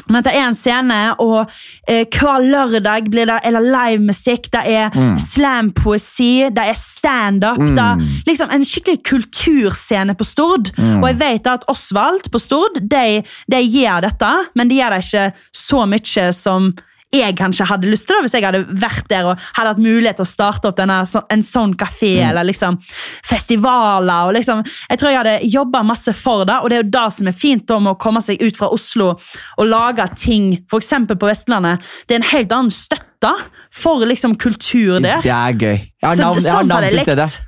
Men 0.09 0.23
det 0.23 0.33
er 0.37 0.45
en 0.47 0.55
scene, 0.55 0.99
og 1.19 1.51
eh, 1.89 2.05
hver 2.15 2.45
lørdag 2.47 3.09
blir 3.11 3.27
det 3.27 3.41
eller 3.49 3.61
livemusikk, 3.66 4.51
det 4.53 4.62
er 4.70 4.91
Mm. 4.97 5.16
slampoesi, 5.19 6.49
det 6.55 6.62
er 6.70 6.74
standup. 6.78 7.59
Mm. 7.59 8.03
Liksom 8.27 8.51
en 8.55 8.65
skikkelig 8.65 9.03
kulturscene 9.05 10.15
på 10.16 10.24
Stord. 10.24 10.70
Mm. 10.78 11.03
Og 11.03 11.09
jeg 11.11 11.19
vet 11.20 11.47
at 11.47 11.65
Osvald 11.69 12.31
på 12.33 12.39
Stord 12.43 12.81
de, 12.81 13.23
de 13.51 13.62
gjør 13.62 14.01
dette, 14.09 14.33
men 14.55 14.69
de 14.69 14.78
gjør 14.81 14.97
det 14.97 15.05
ikke 15.05 15.33
så 15.53 15.87
mye 15.87 16.33
som 16.33 16.73
jeg 17.15 17.37
kanskje 17.39 17.65
hadde 17.69 17.89
lyst 17.89 18.07
til 18.09 18.16
da, 18.16 18.23
hvis 18.24 18.35
jeg 18.35 18.45
hadde 18.45 18.65
vært 18.83 19.07
der 19.09 19.24
og 19.31 19.39
hadde 19.57 19.69
hatt 19.73 19.78
mulighet 19.81 20.16
til 20.19 20.27
å 20.27 20.28
starte 20.28 20.69
opp 20.69 20.77
denne, 20.77 20.99
en 21.31 21.43
sånn 21.43 21.74
kafé, 21.78 22.16
Mm. 22.20 22.28
eller 22.31 22.45
liksom 22.45 22.78
festivaler. 23.24 24.27
og 24.28 24.35
liksom, 24.35 24.65
Jeg 24.91 24.99
tror 24.99 25.11
jeg 25.11 25.19
hadde 25.23 25.51
jobba 25.51 25.83
masse 25.85 26.12
for 26.15 26.45
det, 26.45 26.55
og 26.62 26.69
det 26.70 26.78
er 26.78 26.83
jo 26.83 26.91
det 26.91 27.12
som 27.12 27.28
er 27.28 27.33
fint 27.33 27.66
da 27.66 27.78
med 27.78 27.95
å 27.95 27.99
komme 27.99 28.20
seg 28.20 28.43
ut 28.43 28.57
fra 28.57 28.69
Oslo 28.69 29.19
og 29.59 29.66
lage 29.66 30.07
ting, 30.16 30.59
f.eks. 30.70 30.91
på 31.07 31.16
Vestlandet. 31.28 31.81
Det 32.07 32.15
er 32.16 32.23
en 32.23 32.31
helt 32.33 32.53
annen 32.53 32.70
støtte 32.70 33.33
for 33.70 34.05
liksom 34.05 34.37
kultur 34.37 35.01
der. 35.01 35.23
Det 35.23 35.33
er 35.33 35.53
gøy. 35.53 35.78
Jeg 35.78 35.91
har 36.03 36.12
Så 36.12 36.23
sånn 36.23 36.43
jeg 36.43 36.53
har 36.53 36.61
sånn 36.62 36.69
navn 36.69 36.91
til 36.91 37.01
stedet. 37.01 37.41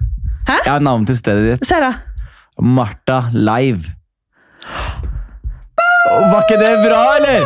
Hæ? 0.48 0.56
Jeg 0.64 0.72
har 0.72 0.80
navn 0.80 1.06
til 1.06 1.16
stedet 1.16 1.58
ditt. 1.60 1.68
Se 1.68 1.80
da. 1.80 1.94
Martha 2.60 3.30
Live. 3.34 3.92
Var 6.08 6.42
ikke 6.44 6.58
det 6.60 6.72
bra, 6.82 7.00
eller? 7.18 7.42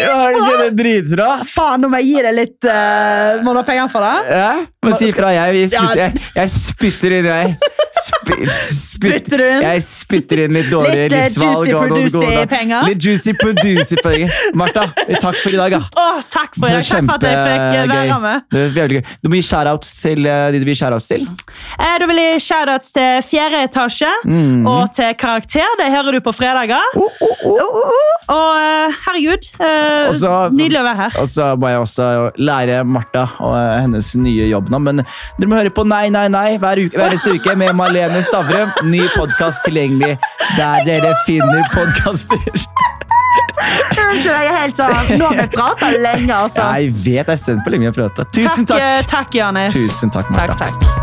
Var 0.00 0.36
ikke 0.38 0.56
det 0.62 0.70
dritbra? 0.78 1.28
Faen, 1.46 1.82
nå 1.84 1.90
må 1.92 2.00
jeg 2.00 2.08
gi 2.10 2.22
deg 2.26 2.34
litt 2.36 2.66
uh, 2.68 3.42
Må 3.44 3.52
du 3.54 3.60
ha 3.60 3.66
penger 3.68 3.90
for 3.92 4.04
det? 4.06 4.34
Ja, 4.40 4.48
må 4.86 4.94
si 4.96 5.10
ifra. 5.12 5.30
Jeg, 5.36 5.60
jeg, 5.68 5.96
jeg, 6.00 6.24
jeg 6.36 6.52
spytter 6.54 7.18
inn 7.20 7.28
spytt- 7.30 7.54
Spytter 8.50 9.40
inn? 9.44 9.62
Jeg 9.64 9.82
spytter 9.84 10.42
inn 10.44 10.54
litt 10.56 10.68
dårlige 10.72 11.06
Litt, 11.10 11.12
eh, 11.12 11.24
livsvalg. 11.28 11.56
juicy 11.56 11.72
producer-penger. 11.76 12.82
Litt 12.88 13.04
juicy 13.04 13.34
producer-penger. 13.40 14.36
Martha, 14.58 14.86
takk 15.20 15.36
for 15.40 15.50
i 15.54 15.58
dag. 15.60 15.76
Ja. 15.76 15.80
Oh, 16.00 16.20
takk 16.32 16.54
for 16.56 16.68
dag. 16.68 16.82
Takk 16.84 17.04
for 17.06 17.14
at 17.18 17.26
jeg 17.26 17.40
fikk 17.46 17.60
eh, 17.60 17.86
være 17.90 18.20
med. 18.24 18.42
Det 18.50 18.88
gøy. 18.94 19.02
Du 19.22 19.28
må 19.32 19.38
gi 19.40 19.44
shoutouts 19.50 19.92
til 20.02 20.26
eh, 20.26 20.46
de 20.54 20.60
du 20.60 20.66
vil 20.68 20.74
gi 20.74 20.80
shoutouts 20.84 21.10
til. 21.10 21.26
Eh, 21.78 21.96
Da 22.00 22.06
vil 22.08 22.16
jeg 22.22 22.40
shoutouts 22.44 22.92
til 22.96 23.22
fjerde 23.28 23.62
etasje 23.68 24.10
Mm. 24.24 24.66
og 24.66 24.92
til 24.94 25.14
Karakter. 25.20 25.66
Det 25.78 25.88
hører 25.92 26.12
du 26.16 26.20
på 26.24 26.32
fredager. 26.34 26.80
Oh, 26.96 27.10
oh, 27.20 27.44
oh. 27.44 27.60
Oh, 27.60 27.76
oh. 27.84 28.16
Og 28.30 28.94
herregud, 29.06 29.46
eh, 29.60 30.08
også, 30.10 30.50
nydelig 30.54 30.80
å 30.80 30.84
være 30.86 30.96
her. 31.02 31.16
Og 31.20 31.26
så 31.28 31.50
må 31.58 31.68
jeg 31.72 31.80
også 31.82 32.08
lære 32.38 32.84
Martha 32.86 33.24
og 33.40 33.54
hennes 33.82 34.12
nye 34.16 34.46
jobb 34.50 34.70
nå. 34.70 34.78
Men 34.80 35.02
dere 35.02 35.50
må 35.50 35.58
høre 35.58 35.70
på 35.74 35.84
Nei, 35.90 36.06
nei, 36.14 36.28
nei 36.30 36.56
hver, 36.62 36.78
uke, 36.86 36.94
hver 37.00 37.16
uke 37.18 37.56
med 37.58 37.74
Malene 37.90 38.22
Stavrum. 38.22 38.68
Ny 38.86 39.00
podkast 39.16 39.64
tilgjengelig 39.66 40.12
der 40.54 40.84
dere 40.86 41.10
finner 41.26 41.64
podkaster. 41.74 42.38
Unnskyld, 42.50 44.30
jeg 44.30 44.46
er 44.46 44.56
helt 44.56 44.78
sånn 44.78 45.10
Nå 45.20 45.26
har 45.30 45.36
vi 45.40 45.48
prata 45.56 45.90
lenge, 45.98 46.30
altså. 46.34 46.68
Jeg 46.78 46.94
vet 47.02 47.18
jeg 47.18 47.26
er 47.34 47.42
spent 47.42 47.64
på 47.64 47.66
hvor 47.66 47.74
lenge 47.76 47.88
vi 47.88 47.90
har 47.90 47.98
prata. 47.98 48.28
Tusen 48.30 48.66
takk, 48.66 48.78
takk. 48.78 48.86
eh, 48.86 49.06
takk, 49.10 49.38
Johannes. 49.42 49.74
Tusen 49.74 50.14
takk, 50.14 50.30
Martha. 50.34 50.70
Takk, 50.70 50.78
takk. 50.78 50.99